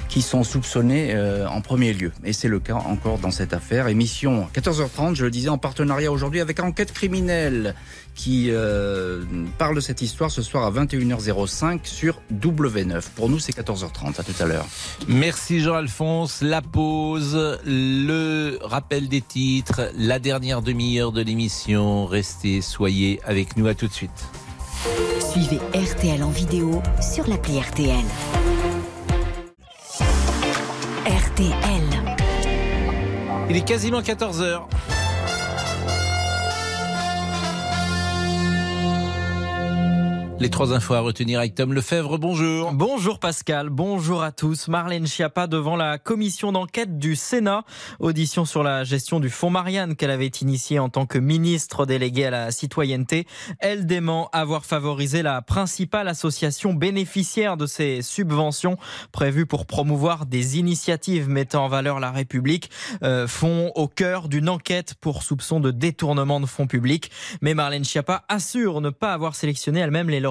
qui 0.08 0.22
sont 0.22 0.46
soupçonnés 0.46 1.14
euh, 1.14 1.46
en 1.50 1.60
premier 1.60 1.92
lieu. 1.92 2.14
Et 2.24 2.32
c'est 2.32 2.48
le 2.48 2.62
cas 2.62 2.76
encore 2.76 3.18
dans 3.18 3.32
cette 3.32 3.54
affaire. 3.54 3.90
Émission 3.90 4.48
14h30, 4.56 5.16
je 5.16 5.26
le 5.26 5.32
disais, 5.32 5.50
en 5.50 5.58
partenariat 5.58 6.10
aujourd'hui 6.10 6.40
avec 6.40 6.62
Enquête 6.62 6.94
criminelle 6.94 7.76
qui 8.14 8.48
euh, 8.50 9.26
parle 9.58 9.76
de 9.76 9.82
cette 9.82 10.02
histoire 10.02 10.32
ce 10.32 10.42
soir 10.42 10.64
à 10.64 10.72
21h05 10.72 11.80
sur 11.84 12.22
W9. 12.34 13.04
Pour 13.14 13.28
nous, 13.28 13.40
c'est 13.40 13.58
14h30. 13.58 14.18
À 14.18 14.24
tout 14.24 14.42
à 14.42 14.46
l'heure. 14.46 14.66
Merci 15.10 15.60
Jean-Alphonse. 15.60 16.44
La 16.44 16.62
pause, 16.62 17.60
le 17.66 18.58
rappel 18.62 19.10
des 19.10 19.22
titres, 19.22 19.92
la 19.98 20.20
dernière 20.20 20.62
demi-heure 20.62 21.12
de 21.12 21.22
l'émission. 21.22 22.06
Restez, 22.06 22.62
soyez 22.62 23.20
avec 23.26 23.58
nous. 23.58 23.68
À 23.68 23.74
tout 23.74 23.88
de 23.88 23.94
suite. 23.94 24.30
Suivez 25.20 25.60
RTL 25.74 26.24
en 26.24 26.30
vidéo 26.30 26.82
sur 27.02 27.28
l'appli 27.28 27.60
RTL. 27.60 28.06
RTL. 31.06 32.16
Il 33.50 33.56
est 33.58 33.66
quasiment 33.66 34.02
14h. 34.02 34.62
Les 40.38 40.50
trois 40.50 40.74
infos 40.74 40.96
à 40.96 41.00
retenir 41.00 41.40
avec 41.40 41.56
Tom 41.56 41.72
Lefebvre. 41.72 42.18
Bonjour. 42.18 42.74
Bonjour 42.74 43.20
Pascal, 43.20 43.70
bonjour 43.70 44.22
à 44.22 44.34
tous. 44.34 44.68
Marlène 44.68 45.08
Schiappa 45.08 45.48
devant 45.48 45.78
la 45.78 45.98
commission 45.98 46.52
d'enquête 46.52 47.00
du 47.00 47.16
Sénat. 47.16 47.64
Audition 48.00 48.44
sur 48.44 48.62
la 48.62 48.84
gestion 48.84 49.22
du 49.22 49.30
fonds 49.30 49.50
Marianne 49.50 49.96
qu'elle 49.96 50.12
avait 50.12 50.28
initié 50.28 50.78
en 50.78 50.90
tant 50.90 51.06
que 51.06 51.18
ministre 51.18 51.86
déléguée 51.86 52.26
à 52.26 52.32
la 52.32 52.52
citoyenneté. 52.52 53.26
Elle 53.60 53.86
dément 53.86 54.30
avoir 54.34 54.66
favorisé 54.66 55.22
la 55.24 55.42
principale 55.42 56.10
association 56.10 56.74
bénéficiaire 56.74 57.56
de 57.56 57.66
ces 57.66 58.02
subventions 58.02 58.78
prévues 59.14 59.46
pour 59.46 59.66
promouvoir 59.66 60.26
des 60.26 60.60
initiatives 60.60 61.30
mettant 61.30 61.64
en 61.64 61.70
valeur 61.70 62.02
la 62.02 62.12
République. 62.12 62.70
Euh, 63.04 63.26
font 63.26 63.72
au 63.76 63.88
cœur 63.88 64.28
d'une 64.28 64.50
enquête 64.50 64.96
pour 65.00 65.24
soupçon 65.24 65.62
de 65.62 65.72
détournement 65.72 66.42
de 66.42 66.46
fonds 66.46 66.68
publics. 66.68 67.10
Mais 67.42 67.54
Marlène 67.54 67.86
Schiappa 67.86 68.26
assure 68.28 68.82
ne 68.82 68.90
pas 68.90 69.14
avoir 69.14 69.36
sélectionné 69.36 69.80
elle-même 69.80 70.10
les 70.10 70.25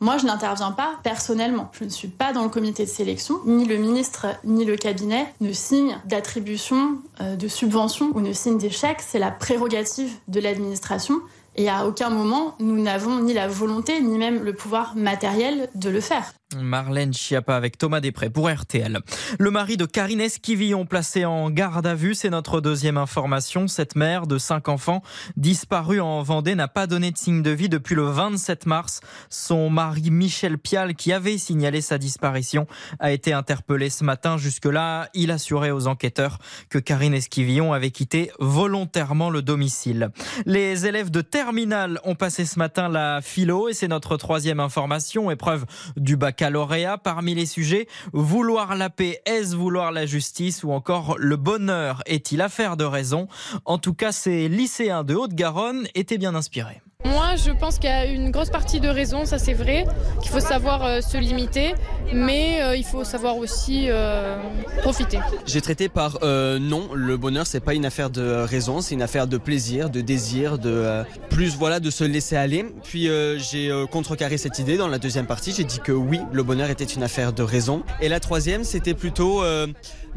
Moi, 0.00 0.16
je 0.16 0.26
n'interviens 0.26 0.70
pas 0.70 0.94
personnellement. 1.02 1.70
Je 1.72 1.84
ne 1.84 1.88
suis 1.88 2.08
pas 2.08 2.32
dans 2.32 2.44
le 2.44 2.48
comité 2.48 2.84
de 2.84 2.90
sélection. 2.90 3.40
Ni 3.46 3.64
le 3.64 3.78
ministre, 3.78 4.26
ni 4.44 4.64
le 4.64 4.76
cabinet 4.76 5.26
ne 5.40 5.52
signent 5.52 5.98
d'attribution 6.04 6.98
euh, 7.20 7.34
de 7.34 7.48
subventions 7.48 8.12
ou 8.14 8.20
ne 8.20 8.32
signent 8.32 8.58
chèques. 8.70 9.00
C'est 9.00 9.18
la 9.18 9.32
prérogative 9.32 10.12
de 10.28 10.38
l'administration. 10.38 11.20
Et 11.56 11.68
à 11.68 11.86
aucun 11.86 12.10
moment, 12.10 12.54
nous 12.60 12.80
n'avons 12.80 13.18
ni 13.18 13.34
la 13.34 13.48
volonté, 13.48 14.00
ni 14.00 14.16
même 14.16 14.44
le 14.44 14.54
pouvoir 14.54 14.94
matériel 14.94 15.68
de 15.74 15.90
le 15.90 16.00
faire. 16.00 16.32
Marlène 16.56 17.12
Schiappa 17.12 17.54
avec 17.54 17.76
Thomas 17.76 18.00
Després 18.00 18.30
pour 18.30 18.50
RTL. 18.50 19.00
Le 19.38 19.50
mari 19.50 19.76
de 19.76 19.84
Karine 19.84 20.22
Esquivillon 20.22 20.86
placé 20.86 21.26
en 21.26 21.50
garde 21.50 21.86
à 21.86 21.94
vue, 21.94 22.14
c'est 22.14 22.30
notre 22.30 22.62
deuxième 22.62 22.96
information. 22.96 23.68
Cette 23.68 23.96
mère 23.96 24.26
de 24.26 24.38
cinq 24.38 24.68
enfants 24.68 25.02
disparue 25.36 26.00
en 26.00 26.22
Vendée 26.22 26.54
n'a 26.54 26.66
pas 26.66 26.86
donné 26.86 27.10
de 27.10 27.18
signe 27.18 27.42
de 27.42 27.50
vie 27.50 27.68
depuis 27.68 27.94
le 27.94 28.04
27 28.04 28.64
mars. 28.64 29.00
Son 29.28 29.68
mari 29.68 30.10
Michel 30.10 30.56
Pial, 30.56 30.94
qui 30.94 31.12
avait 31.12 31.36
signalé 31.36 31.82
sa 31.82 31.98
disparition, 31.98 32.66
a 32.98 33.12
été 33.12 33.34
interpellé 33.34 33.90
ce 33.90 34.02
matin. 34.02 34.38
Jusque-là, 34.38 35.10
il 35.12 35.30
assurait 35.30 35.70
aux 35.70 35.86
enquêteurs 35.86 36.38
que 36.70 36.78
Karine 36.78 37.14
Esquivillon 37.14 37.74
avait 37.74 37.90
quitté 37.90 38.30
volontairement 38.38 39.28
le 39.28 39.42
domicile. 39.42 40.08
Les 40.46 40.86
élèves 40.86 41.10
de 41.10 41.20
terminale 41.20 42.00
ont 42.04 42.14
passé 42.14 42.46
ce 42.46 42.58
matin 42.58 42.88
la 42.88 43.20
philo 43.20 43.68
et 43.68 43.74
c'est 43.74 43.88
notre 43.88 44.16
troisième 44.16 44.60
information, 44.60 45.30
épreuve 45.30 45.66
du 45.98 46.16
bac 46.16 46.37
baccalauréat. 46.38 46.98
Parmi 46.98 47.34
les 47.34 47.46
sujets, 47.46 47.88
vouloir 48.12 48.76
la 48.76 48.90
paix, 48.90 49.20
est-ce 49.26 49.56
vouloir 49.56 49.92
la 49.92 50.06
justice 50.06 50.62
ou 50.62 50.70
encore 50.70 51.16
le 51.18 51.36
bonheur? 51.36 52.02
Est-il 52.06 52.40
affaire 52.40 52.76
de 52.76 52.84
raison? 52.84 53.28
En 53.64 53.78
tout 53.78 53.94
cas, 53.94 54.12
ces 54.12 54.48
lycéens 54.48 55.04
de 55.04 55.14
Haute-Garonne 55.14 55.88
étaient 55.94 56.18
bien 56.18 56.34
inspirés. 56.34 56.80
Moi, 57.04 57.36
je 57.36 57.52
pense 57.52 57.78
qu'il 57.78 57.88
y 57.88 57.92
a 57.92 58.06
une 58.06 58.32
grosse 58.32 58.50
partie 58.50 58.80
de 58.80 58.88
raison, 58.88 59.24
ça 59.24 59.38
c'est 59.38 59.54
vrai, 59.54 59.86
qu'il 60.20 60.32
faut 60.32 60.40
savoir 60.40 60.84
euh, 60.84 61.00
se 61.00 61.16
limiter, 61.16 61.74
mais 62.12 62.60
euh, 62.60 62.76
il 62.76 62.84
faut 62.84 63.04
savoir 63.04 63.36
aussi 63.36 63.86
euh, 63.88 64.36
profiter. 64.82 65.20
J'ai 65.46 65.60
traité 65.60 65.88
par 65.88 66.18
non, 66.22 66.88
le 66.94 67.16
bonheur 67.16 67.46
c'est 67.46 67.60
pas 67.60 67.74
une 67.74 67.86
affaire 67.86 68.10
de 68.10 68.22
raison, 68.22 68.80
c'est 68.80 68.94
une 68.94 69.02
affaire 69.02 69.28
de 69.28 69.38
plaisir, 69.38 69.90
de 69.90 70.00
désir, 70.00 70.58
de 70.58 71.04
plus 71.30 71.56
voilà 71.56 71.78
de 71.78 71.90
se 71.90 72.02
laisser 72.02 72.36
aller. 72.36 72.66
Puis 72.82 73.08
j'ai 73.38 73.72
contrecarré 73.90 74.36
cette 74.36 74.58
idée 74.58 74.76
dans 74.76 74.88
la 74.88 74.98
deuxième 74.98 75.26
partie, 75.26 75.52
j'ai 75.52 75.64
dit 75.64 75.78
que 75.78 75.92
oui, 75.92 76.20
le 76.32 76.42
bonheur 76.42 76.68
était 76.68 76.84
une 76.84 77.04
affaire 77.04 77.32
de 77.32 77.42
raison. 77.42 77.84
Et 78.00 78.08
la 78.08 78.18
troisième, 78.18 78.64
c'était 78.64 78.94
plutôt 78.94 79.42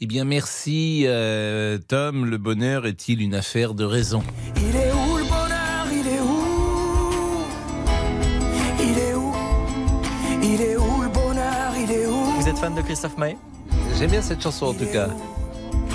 Eh 0.02 0.08
bien, 0.08 0.24
merci 0.24 1.04
euh, 1.06 1.78
Tom. 1.78 2.26
Le 2.26 2.38
bonheur 2.38 2.86
est-il 2.88 3.22
une 3.22 3.36
affaire 3.36 3.74
de 3.74 3.84
raison? 3.84 4.24
Il 4.56 4.76
est 4.76 4.92
où 4.92 5.18
le 5.18 5.24
bonheur? 5.24 5.88
Il 5.92 6.08
est 6.08 6.22
où? 6.22 7.46
Il 8.80 8.98
est 8.98 9.14
où? 9.14 9.34
Il 10.42 10.62
est 10.62 10.78
où 10.78 11.02
le 11.02 11.10
bonheur? 11.10 11.74
Il 11.78 11.92
est 11.92 12.06
où? 12.08 12.16
Vous 12.40 12.48
êtes 12.48 12.58
fan 12.58 12.74
de 12.74 12.82
Christophe 12.82 13.18
Maé? 13.18 13.38
J'aime 13.98 14.12
bien 14.12 14.22
cette 14.22 14.42
chanson 14.42 14.68
en 14.68 14.74
tout 14.74 14.86
cas. 14.86 15.10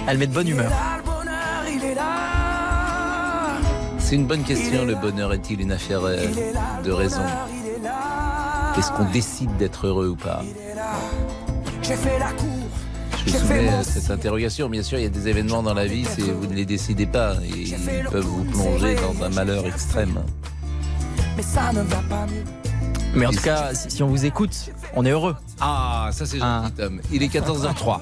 Elle 0.06 0.18
met 0.18 0.26
de 0.26 0.34
bonne 0.34 0.48
humeur. 0.48 0.70
Là, 0.70 0.98
le 0.98 1.02
bonheur, 1.02 1.64
il 1.68 1.84
est 1.84 1.94
là 1.94 3.58
C'est 3.98 4.14
une 4.16 4.26
bonne 4.26 4.42
question. 4.42 4.84
Le 4.84 4.94
bonheur 4.94 5.32
est-il 5.32 5.60
une 5.60 5.72
affaire 5.72 6.00
euh, 6.04 6.16
de 6.82 6.92
raison? 6.92 7.22
Est-ce 8.76 8.90
qu'on 8.92 9.10
décide 9.10 9.56
d'être 9.56 9.86
heureux 9.86 10.08
ou 10.08 10.16
pas? 10.16 10.42
J'ai 11.82 11.96
fait 11.96 12.18
la 12.18 12.32
cour 12.32 12.48
Je 13.26 13.32
me 13.32 13.38
soumets 13.38 13.68
à 13.68 13.84
cette 13.84 14.10
interrogation. 14.10 14.68
Bien 14.68 14.82
sûr, 14.82 14.98
il 14.98 15.02
y 15.02 15.06
a 15.06 15.10
des 15.10 15.28
événements 15.28 15.62
dans 15.62 15.74
la 15.74 15.86
vie, 15.86 16.04
vous 16.18 16.46
ne 16.46 16.54
les 16.54 16.66
décidez 16.66 17.06
pas 17.06 17.36
et 17.44 17.60
ils 17.60 18.04
peuvent 18.10 18.24
vous 18.24 18.44
plonger 18.44 18.96
dans 18.96 19.24
un 19.24 19.28
malheur 19.30 19.66
extrême. 19.66 20.20
Mais 21.36 21.42
ça 21.42 21.72
ne 21.72 21.80
va 21.82 21.96
pas 22.08 22.26
mieux 22.26 22.44
Mais 23.14 23.26
en 23.26 23.30
tout 23.30 23.42
cas, 23.42 23.74
si 23.74 23.90
si 23.90 24.02
on 24.02 24.08
vous 24.08 24.24
écoute, 24.24 24.70
on 24.94 25.04
est 25.04 25.10
heureux. 25.10 25.36
Ah, 25.60 26.10
ça 26.12 26.26
c'est 26.26 26.38
gentil, 26.38 26.72
Tom. 26.72 27.00
Il 27.12 27.22
est 27.22 27.32
14h03. 27.32 28.00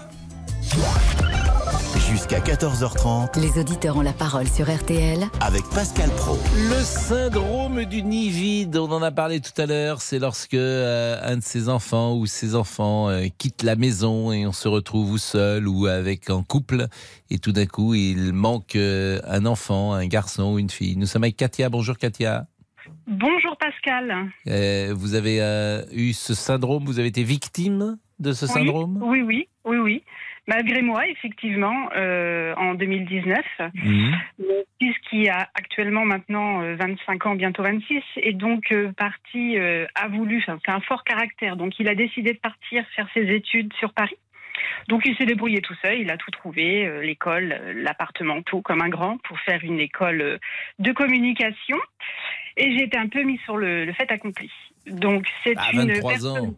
Jusqu'à 2.08 2.38
14h30 2.38 3.38
Les 3.38 3.60
auditeurs 3.60 3.98
ont 3.98 4.00
la 4.00 4.14
parole 4.14 4.48
sur 4.48 4.74
RTL 4.74 5.18
avec 5.42 5.64
Pascal 5.74 6.08
Pro. 6.16 6.38
Le 6.54 6.82
syndrome 6.82 7.84
du 7.84 8.02
nid 8.02 8.30
vide, 8.30 8.78
on 8.78 8.90
en 8.90 9.02
a 9.02 9.10
parlé 9.10 9.40
tout 9.40 9.60
à 9.60 9.66
l'heure, 9.66 10.00
c'est 10.00 10.18
lorsque 10.18 10.54
euh, 10.54 11.20
un 11.22 11.36
de 11.36 11.42
ses 11.42 11.68
enfants 11.68 12.16
ou 12.16 12.24
ses 12.24 12.54
enfants 12.54 13.10
euh, 13.10 13.26
quitte 13.36 13.62
la 13.62 13.76
maison 13.76 14.32
et 14.32 14.46
on 14.46 14.52
se 14.52 14.66
retrouve 14.66 15.10
ou 15.12 15.18
seul 15.18 15.68
ou 15.68 15.84
avec 15.86 16.30
en 16.30 16.42
couple 16.42 16.86
et 17.28 17.38
tout 17.38 17.52
d'un 17.52 17.66
coup 17.66 17.94
il 17.94 18.32
manque 18.32 18.76
euh, 18.76 19.20
un 19.26 19.44
enfant, 19.44 19.92
un 19.92 20.06
garçon 20.06 20.54
ou 20.54 20.58
une 20.58 20.70
fille. 20.70 20.96
Nous 20.96 21.06
sommes 21.06 21.24
avec 21.24 21.36
Katia. 21.36 21.68
Bonjour 21.68 21.98
Katia. 21.98 22.46
Bonjour 23.06 23.56
Pascal. 23.58 24.30
Euh, 24.48 24.94
vous 24.96 25.14
avez 25.14 25.42
euh, 25.42 25.82
eu 25.92 26.12
ce 26.12 26.34
syndrome, 26.34 26.84
vous 26.84 26.98
avez 26.98 27.08
été 27.08 27.24
victime 27.24 27.98
de 28.18 28.32
ce 28.32 28.46
Oui, 28.46 28.52
syndrome? 28.52 29.00
Oui, 29.02 29.22
oui, 29.22 29.48
oui, 29.64 29.78
oui. 29.78 30.04
Malgré 30.48 30.82
moi, 30.82 31.06
effectivement, 31.08 31.88
euh, 31.94 32.52
en 32.56 32.74
2019, 32.74 33.44
Mhm. 33.74 34.12
mon 34.40 34.64
fils 34.80 34.96
qui 35.08 35.28
a 35.28 35.48
actuellement 35.54 36.04
maintenant 36.04 36.62
euh, 36.62 36.74
25 36.74 37.26
ans, 37.26 37.34
bientôt 37.36 37.62
26, 37.62 38.02
est 38.16 38.32
donc 38.32 38.72
euh, 38.72 38.90
parti, 38.92 39.56
euh, 39.56 39.86
a 39.94 40.08
voulu, 40.08 40.42
c'est 40.44 40.68
un 40.70 40.80
fort 40.80 41.04
caractère, 41.04 41.56
donc 41.56 41.78
il 41.78 41.88
a 41.88 41.94
décidé 41.94 42.32
de 42.32 42.38
partir 42.38 42.84
faire 42.96 43.06
ses 43.14 43.28
études 43.30 43.72
sur 43.74 43.92
Paris. 43.92 44.16
Donc 44.88 45.02
il 45.06 45.16
s'est 45.16 45.26
débrouillé 45.26 45.60
tout 45.60 45.74
seul, 45.80 46.00
il 46.00 46.10
a 46.10 46.16
tout 46.16 46.30
trouvé, 46.32 46.86
euh, 46.86 47.02
l'école, 47.02 47.56
euh, 47.60 47.72
l'appartement, 47.76 48.42
tout 48.42 48.62
comme 48.62 48.82
un 48.82 48.88
grand, 48.88 49.18
pour 49.22 49.38
faire 49.40 49.60
une 49.62 49.78
école 49.78 50.20
euh, 50.20 50.38
de 50.80 50.90
communication. 50.92 51.78
Et 52.56 52.76
j'ai 52.76 52.84
été 52.84 52.98
un 52.98 53.06
peu 53.08 53.22
mis 53.22 53.38
sur 53.44 53.56
le, 53.56 53.84
le 53.84 53.92
fait 53.92 54.10
accompli. 54.10 54.50
Donc 54.88 55.24
c'est 55.44 55.56
À 55.56 55.70
une 55.72 55.86
23 55.92 56.10
personne- 56.12 56.46
ans. 56.46 56.54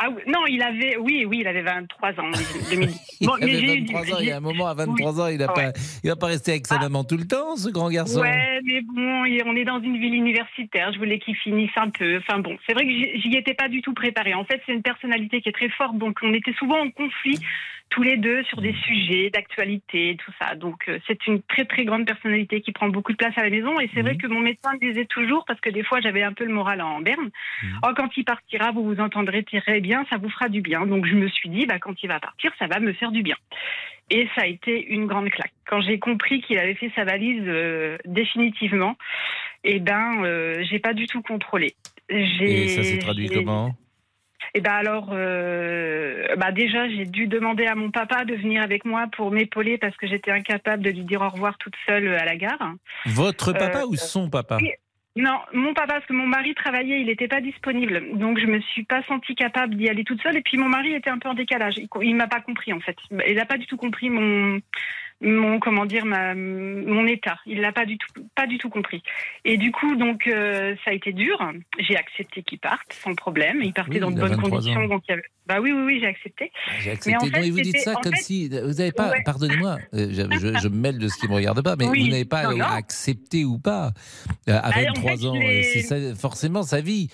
Ah 0.00 0.08
oui, 0.10 0.22
non, 0.28 0.46
il 0.46 0.62
avait, 0.62 0.96
oui, 0.96 1.24
oui, 1.26 1.38
il 1.40 1.46
avait 1.48 1.62
23 1.62 2.10
ans. 2.20 2.28
en 2.28 2.70
2010. 2.70 3.00
Il 3.20 3.26
mais 3.26 3.42
avait 3.42 3.52
j'ai 3.52 3.74
eu 3.78 3.80
du- 3.80 3.92
23 3.92 4.14
ans, 4.14 4.18
il 4.20 4.26
y 4.26 4.30
a 4.30 4.36
un 4.36 4.40
moment, 4.40 4.68
à 4.68 4.74
Oui. 4.74 4.84
23 4.86 5.20
ans, 5.20 5.26
il 5.26 5.38
n'a 5.38 5.48
Ouais. 5.48 5.72
pas, 5.72 5.78
il 6.04 6.08
va 6.10 6.14
pas 6.14 6.26
rester 6.28 6.52
avec 6.52 6.66
sa 6.68 6.78
maman 6.78 7.02
tout 7.02 7.16
le 7.16 7.26
temps, 7.26 7.56
ce 7.56 7.68
grand 7.68 7.90
garçon. 7.90 8.20
Ouais, 8.20 8.60
mais 8.62 8.80
bon, 8.82 9.24
on 9.46 9.56
est 9.56 9.64
dans 9.64 9.80
une 9.82 9.98
ville 9.98 10.14
universitaire. 10.14 10.92
Je 10.92 10.98
voulais 10.98 11.18
qu'il 11.18 11.34
finisse 11.34 11.72
un 11.76 11.90
peu. 11.90 12.18
Enfin 12.18 12.38
bon, 12.38 12.56
c'est 12.66 12.74
vrai 12.74 12.84
que 12.84 12.90
j'y 12.92 13.20
j'y 13.20 13.36
étais 13.36 13.54
pas 13.54 13.68
du 13.68 13.82
tout 13.82 13.92
préparée. 13.92 14.34
En 14.34 14.44
fait, 14.44 14.62
c'est 14.66 14.72
une 14.72 14.82
personnalité 14.82 15.40
qui 15.40 15.48
est 15.48 15.52
très 15.52 15.68
forte, 15.70 15.98
donc 15.98 16.18
on 16.22 16.32
était 16.32 16.52
souvent 16.60 16.78
en 16.78 16.90
conflit 16.90 17.38
tous 17.90 18.02
les 18.02 18.16
deux 18.16 18.42
sur 18.44 18.60
des 18.60 18.74
sujets 18.84 19.30
d'actualité, 19.30 20.16
tout 20.24 20.32
ça. 20.40 20.54
Donc 20.54 20.88
euh, 20.88 20.98
c'est 21.06 21.26
une 21.26 21.42
très 21.42 21.64
très 21.64 21.84
grande 21.84 22.06
personnalité 22.06 22.60
qui 22.60 22.72
prend 22.72 22.88
beaucoup 22.88 23.12
de 23.12 23.16
place 23.16 23.36
à 23.36 23.42
la 23.42 23.50
maison. 23.50 23.78
Et 23.80 23.90
c'est 23.94 24.02
vrai 24.02 24.16
que 24.16 24.26
mon 24.26 24.40
médecin 24.40 24.72
me 24.74 24.78
disait 24.78 25.06
toujours, 25.06 25.44
parce 25.46 25.60
que 25.60 25.70
des 25.70 25.82
fois 25.82 26.00
j'avais 26.00 26.22
un 26.22 26.32
peu 26.32 26.44
le 26.44 26.52
moral 26.52 26.80
en 26.80 27.00
berne, 27.00 27.30
oh, 27.82 27.90
quand 27.96 28.16
il 28.16 28.24
partira, 28.24 28.72
vous 28.72 28.84
vous 28.84 29.00
entendrez 29.00 29.42
très 29.44 29.80
bien, 29.80 30.04
ça 30.10 30.16
vous 30.16 30.30
fera 30.30 30.48
du 30.48 30.60
bien. 30.60 30.86
Donc 30.86 31.06
je 31.06 31.14
me 31.14 31.28
suis 31.28 31.48
dit, 31.48 31.66
bah, 31.66 31.78
quand 31.78 32.02
il 32.02 32.08
va 32.08 32.20
partir, 32.20 32.52
ça 32.58 32.66
va 32.66 32.80
me 32.80 32.92
faire 32.92 33.12
du 33.12 33.22
bien. 33.22 33.36
Et 34.10 34.26
ça 34.34 34.42
a 34.42 34.46
été 34.46 34.86
une 34.86 35.06
grande 35.06 35.28
claque. 35.30 35.52
Quand 35.66 35.82
j'ai 35.82 35.98
compris 35.98 36.40
qu'il 36.40 36.58
avait 36.58 36.74
fait 36.74 36.90
sa 36.94 37.04
valise 37.04 37.42
euh, 37.46 37.98
définitivement, 38.06 38.96
eh 39.64 39.80
ben, 39.80 40.24
euh, 40.24 40.64
j'ai 40.70 40.78
pas 40.78 40.94
du 40.94 41.06
tout 41.06 41.20
contrôlé. 41.20 41.74
Et 42.08 42.68
ça 42.68 42.82
s'est 42.82 42.98
traduit 42.98 43.28
comment? 43.28 43.74
Eh 44.54 44.60
ben 44.60 44.72
alors, 44.72 45.10
euh, 45.12 46.34
bah 46.36 46.52
déjà, 46.52 46.88
j'ai 46.88 47.04
dû 47.04 47.26
demander 47.26 47.66
à 47.66 47.74
mon 47.74 47.90
papa 47.90 48.24
de 48.24 48.34
venir 48.34 48.62
avec 48.62 48.84
moi 48.84 49.06
pour 49.16 49.30
m'épauler 49.30 49.78
parce 49.78 49.96
que 49.96 50.06
j'étais 50.06 50.30
incapable 50.30 50.82
de 50.82 50.90
lui 50.90 51.04
dire 51.04 51.20
au 51.20 51.28
revoir 51.28 51.58
toute 51.58 51.74
seule 51.86 52.14
à 52.14 52.24
la 52.24 52.36
gare. 52.36 52.74
Votre 53.06 53.52
papa 53.52 53.80
Euh, 53.80 53.86
ou 53.86 53.96
son 53.96 54.30
papa? 54.30 54.58
Non, 55.16 55.38
mon 55.52 55.74
papa, 55.74 55.94
parce 55.94 56.06
que 56.06 56.12
mon 56.12 56.26
mari 56.26 56.54
travaillait, 56.54 57.00
il 57.00 57.06
n'était 57.06 57.26
pas 57.26 57.40
disponible. 57.40 58.16
Donc, 58.18 58.38
je 58.38 58.46
me 58.46 58.60
suis 58.60 58.84
pas 58.84 59.02
sentie 59.08 59.34
capable 59.34 59.74
d'y 59.74 59.88
aller 59.88 60.04
toute 60.04 60.22
seule. 60.22 60.36
Et 60.36 60.42
puis, 60.42 60.58
mon 60.58 60.68
mari 60.68 60.94
était 60.94 61.10
un 61.10 61.18
peu 61.18 61.28
en 61.28 61.34
décalage. 61.34 61.74
Il, 61.76 61.88
il 62.02 62.14
m'a 62.14 62.28
pas 62.28 62.40
compris, 62.40 62.72
en 62.72 62.78
fait. 62.78 62.96
Il 63.26 63.34
n'a 63.34 63.44
pas 63.44 63.58
du 63.58 63.66
tout 63.66 63.76
compris 63.76 64.10
mon, 64.10 64.60
mon 65.20 65.58
comment 65.58 65.84
dire, 65.84 66.04
ma, 66.04 66.34
mon 66.34 67.06
état. 67.06 67.38
Il 67.46 67.60
l'a 67.60 67.72
pas 67.72 67.84
du 67.86 67.98
tout, 67.98 68.06
pas 68.36 68.46
du 68.46 68.56
tout 68.58 68.68
compris. 68.70 69.02
Et 69.44 69.56
du 69.56 69.72
coup, 69.72 69.96
donc, 69.96 70.26
euh, 70.28 70.76
ça 70.84 70.92
a 70.92 70.94
été 70.94 71.12
dur. 71.12 71.38
J'ai 71.80 71.96
accepté 71.96 72.42
qu'il 72.42 72.58
parte 72.60 72.92
sans 72.92 73.14
problème. 73.14 73.60
Il 73.62 73.72
partait 73.72 73.94
Oui, 73.94 73.98
dans 74.00 74.10
de 74.10 74.16
il 74.16 74.20
bonnes 74.20 74.30
23 74.36 74.50
conditions. 74.50 74.80
ans. 74.82 74.86
Donc, 74.88 75.02
il 75.08 75.10
y 75.10 75.14
avait- 75.14 75.24
bah 75.46 75.60
oui, 75.60 75.72
oui, 75.72 75.82
oui, 75.86 75.98
j'ai 76.00 76.06
accepté. 76.06 76.52
J'ai 76.80 76.86
Mais 76.90 76.92
accepté. 76.92 77.16
en 77.16 77.26
non, 77.26 77.32
fait, 77.32 77.46
et 77.46 77.50
vous 77.50 77.60
dites 77.60 77.78
ça 77.78 77.92
en 77.96 78.00
comme 78.00 78.14
fait- 78.14 78.22
si. 78.22 78.48
Vous 78.48 78.54
n'avez 78.74 78.92
pas. 78.92 79.10
Ouais. 79.10 79.22
Pardonnez-moi, 79.24 79.78
euh, 79.94 80.08
je, 80.10 80.38
je- 80.38 80.58
je 80.60 80.68
me 80.68 80.76
mêle 80.76 80.98
de 80.98 81.08
ce 81.08 81.16
qui 81.18 81.26
me 81.26 81.34
regarde 81.34 81.62
pas, 81.62 81.74
mais 81.76 81.86
Oui, 81.88 82.02
vous 82.04 82.08
n'avez 82.10 82.24
pas 82.24 82.44
non, 82.44 82.58
non. 82.58 82.64
accepté 82.66 83.44
ou 83.44 83.58
pas. 83.58 83.90
Euh, 84.48 84.52
à 84.62 84.70
Bah, 84.70 84.76
en 84.90 84.92
23 84.94 85.16
fait, 85.16 85.26
ans, 85.26 85.34
c'est 85.88 86.14
forcément 86.16 86.62
sa 86.62 86.80
vie. 86.80 87.08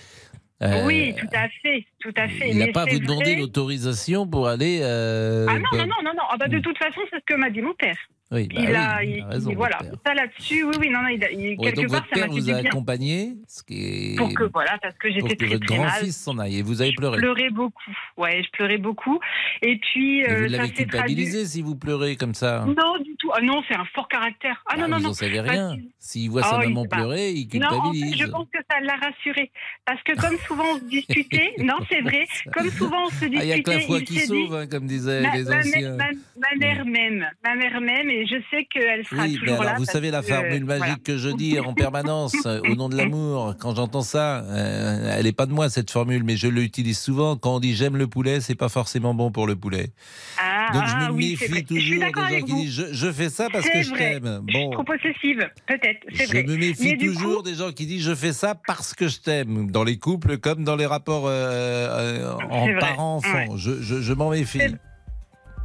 Euh, 0.62 0.86
oui, 0.86 1.14
tout 1.18 1.26
à 1.34 1.48
fait, 1.62 1.84
tout 2.00 2.12
à 2.16 2.28
fait. 2.28 2.50
Il 2.50 2.58
n'a 2.58 2.68
pas 2.68 2.82
à 2.82 2.86
vous 2.86 2.98
demander 2.98 3.36
l'autorisation 3.36 4.26
pour 4.26 4.46
aller. 4.48 4.80
euh, 4.82 5.46
Ah 5.48 5.54
non, 5.58 5.64
non, 5.72 5.78
non, 5.86 6.02
non, 6.04 6.12
non. 6.16 6.22
Ah 6.30 6.36
bah, 6.38 6.48
de 6.48 6.58
toute 6.60 6.78
façon, 6.78 7.00
c'est 7.10 7.16
ce 7.18 7.24
que 7.26 7.34
m'a 7.34 7.50
dit 7.50 7.60
mon 7.60 7.74
père. 7.74 7.96
Oui, 8.34 8.48
bah 8.48 8.60
il 8.60 8.68
oui, 8.68 8.74
a, 8.74 9.04
il 9.04 9.10
il- 9.16 9.20
a 9.22 9.26
raison, 9.28 9.50
il- 9.50 9.56
voilà. 9.56 9.78
Ça 10.04 10.12
là-dessus, 10.14 10.64
oui, 10.64 10.74
oui, 10.80 10.90
non, 10.90 11.02
non, 11.02 11.08
il 11.08 11.22
a- 11.24 11.30
il- 11.30 11.56
Ouais, 11.58 11.66
quelque 11.72 11.76
donc 11.82 11.90
part, 11.90 12.00
votre 12.00 12.08
ça 12.08 12.14
père 12.26 12.30
vous 12.30 12.50
a 12.50 12.54
accompagné, 12.56 13.34
ce 13.46 13.62
qui 13.62 14.12
est 14.12 14.16
Pour 14.16 14.34
que, 14.34 14.44
voilà, 14.52 14.76
parce 14.82 14.96
que 14.98 15.10
j'étais 15.12 15.36
très, 15.36 15.46
votre 15.46 15.66
très 15.66 15.78
mal. 15.78 15.86
grand-fils 15.88 16.16
s'en 16.16 16.38
aille. 16.38 16.58
Et 16.58 16.62
vous 16.62 16.82
avez 16.82 16.92
pleuré. 16.92 17.16
Je 17.18 17.22
pleurais 17.22 17.50
beaucoup. 17.50 17.82
Ouais, 18.16 18.42
je 18.42 18.50
pleurais 18.50 18.78
beaucoup. 18.78 19.18
Et 19.62 19.78
puis, 19.78 20.20
Et 20.20 20.28
euh, 20.30 20.34
vous 20.42 20.42
l'avez 20.42 20.66
s'est 20.68 20.72
traduit. 20.72 20.86
culpabilisé 20.86 21.46
si 21.46 21.62
vous 21.62 21.76
pleurez 21.76 22.16
comme 22.16 22.34
ça. 22.34 22.64
Non, 22.66 22.98
du 23.02 23.14
tout. 23.18 23.30
Ah 23.34 23.40
non, 23.40 23.62
c'est 23.68 23.76
un 23.76 23.84
fort 23.94 24.08
caractère. 24.08 24.62
Ah 24.66 24.74
Bah, 24.76 24.82
non, 24.82 24.88
non, 24.88 24.96
vous 24.96 25.02
non. 25.02 25.08
n'en 25.10 25.14
savez 25.14 25.40
rien. 25.40 25.76
S'il 25.98 26.30
voit 26.30 26.42
sa 26.42 26.56
Ah 26.56 26.58
oui, 26.60 26.66
maman 26.68 26.84
pleurer, 26.86 27.30
il 27.30 27.48
Non, 27.58 27.66
en 27.68 27.70
fait, 27.92 27.98
culpabilise. 28.00 28.16
je 28.18 28.26
pense 28.26 28.46
que 28.52 28.58
ça 28.70 28.80
l'a 28.80 28.96
rassuré. 28.96 29.50
Parce 29.86 30.02
que 30.02 30.12
comme 30.20 30.36
souvent 30.46 30.64
on 30.74 30.78
se 30.78 30.84
disputait, 30.84 31.54
non, 31.58 31.76
c'est 31.88 32.00
vrai, 32.00 32.26
comme 32.52 32.68
souvent 32.70 33.04
on 33.06 33.10
se 33.10 33.24
Ah, 33.24 33.28
Il 33.30 33.46
n'y 33.46 33.52
a 33.52 33.60
que 33.62 33.70
la 33.70 33.80
foi 33.80 34.00
qui 34.02 34.18
sauve, 34.20 34.54
hein, 34.54 34.66
comme 34.66 34.86
disaient 34.86 35.22
les 35.34 35.50
anciens. 35.50 35.96
ma- 35.96 36.56
mère 36.58 36.84
m'aime, 36.84 37.26
ma 37.42 37.54
mère 37.54 37.80
m'aime 37.80 38.10
et 38.10 38.23
je 38.26 38.36
sais 38.50 38.64
qu'elle 38.72 39.04
sera 39.06 39.22
Oui, 39.24 39.38
mais 39.44 39.52
alors 39.52 39.64
là. 39.64 39.74
vous 39.78 39.84
savez 39.84 40.10
la 40.10 40.22
formule 40.22 40.62
euh, 40.62 40.66
magique 40.66 40.78
voilà. 40.78 40.96
que 41.04 41.16
je 41.18 41.28
dis 41.30 41.58
en 41.60 41.74
permanence 41.74 42.34
euh, 42.46 42.60
au 42.68 42.74
nom 42.74 42.88
de 42.88 42.96
l'amour. 42.96 43.54
Quand 43.60 43.74
j'entends 43.74 44.02
ça, 44.02 44.44
euh, 44.44 45.14
elle 45.16 45.24
n'est 45.24 45.32
pas 45.32 45.46
de 45.46 45.52
moi 45.52 45.68
cette 45.68 45.90
formule, 45.90 46.24
mais 46.24 46.36
je 46.36 46.48
l'utilise 46.48 46.98
souvent. 46.98 47.36
Quand 47.36 47.56
on 47.56 47.60
dit 47.60 47.74
j'aime 47.74 47.96
le 47.96 48.06
poulet, 48.06 48.40
c'est 48.40 48.54
pas 48.54 48.68
forcément 48.68 49.14
bon 49.14 49.30
pour 49.30 49.46
le 49.46 49.56
poulet. 49.56 49.90
Ah, 50.38 50.68
Donc 50.72 50.82
je 50.86 50.92
ah, 50.96 51.08
me 51.08 51.14
oui, 51.14 51.34
vrai. 51.34 51.48
méfie 51.48 51.64
toujours 51.64 52.00
des 52.00 52.12
gens 52.12 52.44
qui 52.46 52.52
vous. 52.52 52.56
disent 52.60 52.72
je, 52.74 52.92
je 52.92 53.12
fais 53.12 53.28
ça 53.30 53.48
parce 53.52 53.68
que 53.68 53.82
je 53.82 53.92
t'aime. 53.92 54.42
Je 54.48 54.52
suis 54.54 54.64
Bon, 54.64 54.70
trop 54.72 54.84
possessive, 54.84 55.48
peut-être, 55.66 56.00
je 56.10 56.24
vrai. 56.26 56.42
me 56.44 56.56
méfie 56.56 56.92
Mais 56.92 56.96
toujours 56.96 57.36
coup- 57.38 57.42
des 57.42 57.54
gens 57.54 57.72
qui 57.72 57.86
disent 57.86 58.04
je 58.04 58.14
fais 58.14 58.32
ça 58.32 58.54
parce 58.66 58.94
que 58.94 59.08
je 59.08 59.20
t'aime, 59.20 59.70
dans 59.70 59.84
les 59.84 59.98
couples 59.98 60.38
comme 60.38 60.64
dans 60.64 60.76
les 60.76 60.86
rapports 60.86 61.24
euh, 61.26 62.32
en 62.50 62.68
parents-enfants. 62.80 63.32
ouais. 63.52 63.56
Je, 63.56 63.80
je- 63.82 64.00
je 64.00 64.12
m'en 64.12 64.30
méfie. 64.30 64.60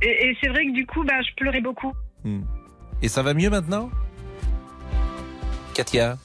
Et, 0.01 0.07
et 0.29 0.37
c'est 0.41 0.47
vrai 0.49 0.65
que 0.65 0.71
du 0.71 0.85
coup, 0.85 1.03
bah, 1.03 1.15
je 1.27 1.33
pleurais 1.35 1.59
beaucoup. 1.61 1.91
Hmm. 2.23 2.41
Et 3.01 3.07
ça 3.07 3.23
va 3.23 3.33
mieux 3.33 3.49
maintenant? 3.49 3.89
Katia 5.73 6.17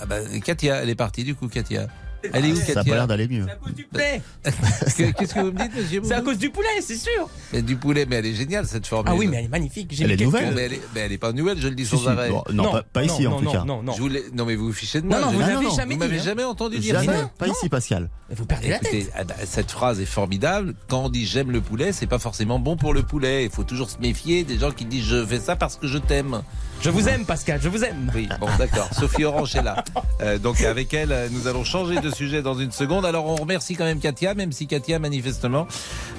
ah 0.00 0.06
bah, 0.06 0.16
Katia, 0.42 0.76
elle 0.76 0.88
est 0.88 0.94
partie 0.94 1.24
du 1.24 1.34
coup, 1.34 1.48
Katia. 1.48 1.88
Elle 2.32 2.44
est 2.46 2.52
où, 2.52 2.56
Katia 2.56 2.74
Ça 2.74 2.80
a 2.80 2.84
pas 2.84 2.90
l'air 2.90 3.06
d'aller 3.06 3.28
mieux. 3.28 3.46
Que- 3.46 5.10
Qu'est-ce 5.12 5.34
que 5.34 5.40
vous 5.40 5.52
me 5.52 5.58
dites, 5.58 5.74
monsieur 5.76 6.00
C'est 6.04 6.14
à 6.14 6.20
cause 6.20 6.38
du 6.38 6.50
poulet, 6.50 6.68
c'est 6.80 6.96
sûr. 6.96 7.28
Mais 7.52 7.62
Du 7.62 7.76
poulet, 7.76 8.06
mais 8.08 8.16
elle 8.16 8.26
est 8.26 8.34
géniale 8.34 8.66
cette 8.66 8.86
formule. 8.86 9.10
Ah 9.12 9.16
oui, 9.16 9.26
mais 9.26 9.38
elle 9.38 9.44
est 9.46 9.48
magnifique. 9.48 9.88
J'ai 9.92 10.04
Elle 10.04 10.12
est 10.12 10.24
nouvelle 10.24 10.54
Mais 10.54 10.62
elle, 10.62 10.72
est, 10.74 10.80
mais 10.94 11.00
elle 11.00 11.12
est 11.12 11.18
pas 11.18 11.32
nouvelle, 11.32 11.58
je 11.60 11.68
le 11.68 11.74
dis 11.74 11.86
sans 11.86 11.98
si. 11.98 12.08
arrêt. 12.08 12.30
Bon, 12.30 12.42
non, 12.52 12.70
pas- 12.72 12.82
pas 12.82 13.04
ici, 13.04 13.26
en 13.26 13.40
tout 13.40 13.50
cas. 13.50 13.64
Non, 13.64 13.82
non, 13.82 13.92
Je 13.92 14.00
vous 14.00 14.08
l'ai- 14.08 14.24
non, 14.34 14.44
mais 14.44 14.54
vous 14.56 14.66
vous 14.66 14.72
fichez 14.72 15.00
de 15.00 15.06
moi. 15.06 15.18
Non, 15.20 15.26
non, 15.26 15.32
vous 15.32 15.40
non, 15.40 15.62
non. 15.62 15.70
jamais 15.74 15.94
dit. 15.94 15.98
m'avez 16.00 16.18
hein. 16.18 16.22
jamais 16.22 16.44
entendu 16.44 16.78
dire 16.78 17.00
Jamais. 17.00 17.18
ça 17.18 17.30
Pas 17.38 17.48
ici, 17.48 17.68
Pascal. 17.68 18.10
Vous 18.30 18.46
perdez 18.46 18.68
la 18.68 18.76
Écoutez, 18.76 19.04
tête. 19.04 19.12
ah 19.16 19.24
bah, 19.24 19.34
cette 19.44 19.70
phrase 19.70 20.00
est 20.00 20.04
formidable. 20.06 20.74
Quand 20.88 21.04
on 21.04 21.08
dit 21.08 21.26
j'aime 21.26 21.50
le 21.50 21.60
poulet, 21.60 21.92
c'est 21.92 22.06
pas 22.06 22.18
forcément 22.18 22.58
bon 22.58 22.76
pour 22.76 22.94
le 22.94 23.02
poulet. 23.02 23.44
Il 23.44 23.50
faut 23.50 23.64
toujours 23.64 23.90
se 23.90 23.98
méfier 23.98 24.44
des 24.44 24.58
gens 24.58 24.70
qui 24.70 24.84
disent 24.84 25.04
je 25.04 25.24
fais 25.26 25.40
ça 25.40 25.56
parce 25.56 25.76
que 25.76 25.86
je 25.86 25.98
t'aime. 25.98 26.42
Je 26.82 26.88
vous 26.88 27.10
aime, 27.10 27.26
Pascal, 27.26 27.60
je 27.62 27.68
vous 27.68 27.84
aime. 27.84 28.10
Oui, 28.14 28.26
bon, 28.40 28.48
d'accord. 28.58 28.88
Sophie 28.98 29.24
Orange 29.24 29.54
est 29.54 29.62
là. 29.62 29.84
Euh, 30.22 30.38
donc 30.38 30.62
avec 30.62 30.94
elle, 30.94 31.12
euh, 31.12 31.28
nous 31.30 31.46
allons 31.46 31.62
changer 31.64 32.00
de 32.00 32.10
sujet 32.10 32.40
dans 32.40 32.54
une 32.54 32.72
seconde. 32.72 33.04
Alors 33.04 33.26
on 33.26 33.36
remercie 33.36 33.74
quand 33.74 33.84
même 33.84 34.00
Katia, 34.00 34.34
même 34.34 34.52
si 34.52 34.66
Katia, 34.66 34.98
manifestement, 34.98 35.66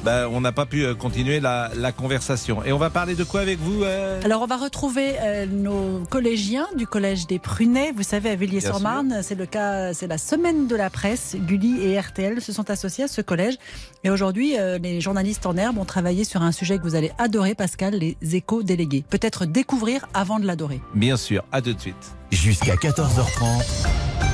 bah, 0.04 0.28
on 0.32 0.42
n'a 0.42 0.52
pas 0.52 0.66
pu 0.66 0.84
euh, 0.84 0.96
continuer 0.96 1.40
la, 1.40 1.70
la 1.76 1.92
conversation. 1.92 2.64
Et 2.64 2.74
on 2.74 2.78
va 2.78 2.90
parler 2.90 3.16
de 3.16 3.24
quoi 3.24 3.42
avec 3.42 3.60
vous 3.60 3.84
euh? 3.84 4.20
Alors, 4.24 4.42
on 4.42 4.48
va 4.48 4.58
retrouver 4.58 5.14
euh, 5.20 5.46
nos 5.46 6.04
collégiens 6.10 6.68
du 6.76 6.88
collège 6.88 7.28
des 7.28 7.38
Prunets. 7.38 7.92
Vous 7.96 8.04
savez, 8.04 8.32
à 8.32 8.36
Villiers-sur-Marne, 8.36 9.20
c'est 9.22 9.36
le 9.36 9.46
cas, 9.46 9.94
c'est 9.94 10.08
la 10.08 10.18
semaine 10.18 10.68
de 10.68 10.76
la 10.76 10.90
presse. 10.90 11.36
Gulli 11.38 11.86
et 11.86 12.00
RTL 12.00 12.42
se 12.42 12.52
sont 12.52 12.70
associés 12.72 13.04
à 13.04 13.08
ce 13.08 13.22
collège. 13.22 13.58
Et 14.04 14.10
aujourd'hui, 14.10 14.58
euh, 14.58 14.80
les 14.80 15.02
journalistes 15.02 15.46
en 15.46 15.56
herbe 15.56 15.78
ont 15.78 15.86
travaillé 15.86 16.24
sur 16.24 16.42
un 16.42 16.52
sujet 16.52 16.78
que 16.80 16.84
vous 16.84 16.96
allez 16.96 17.12
adorer, 17.20 17.54
Pascal, 17.54 17.94
les 17.94 18.18
échos 18.36 18.64
délégués. 18.64 19.04
Peut-être 19.08 19.46
découvrir 19.46 20.08
avant 20.16 20.40
de 20.40 20.48
l'adorer. 20.52 20.82
Bien 20.94 21.16
sûr, 21.16 21.44
à 21.54 21.62
tout 21.62 21.74
de 21.74 21.80
suite. 21.80 22.16
Jusqu'à 22.32 22.76
14h30. 22.76 23.88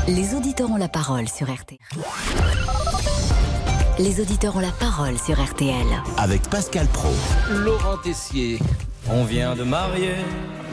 Les 0.08 0.34
auditeurs 0.34 0.72
ont 0.72 0.78
la 0.78 0.88
parole 0.88 1.28
sur 1.28 1.48
RTL. 1.54 1.78
Les 4.00 4.20
auditeurs 4.20 4.56
ont 4.56 4.62
la 4.62 4.72
parole 4.72 5.18
sur 5.20 5.40
RTL. 5.40 5.86
Avec 6.18 6.42
Pascal 6.50 6.88
Pro. 6.88 7.10
Laurent 7.52 7.98
Tessier. 7.98 8.60
On 9.10 9.24
vient 9.24 9.56
de 9.56 9.64
marier 9.64 10.16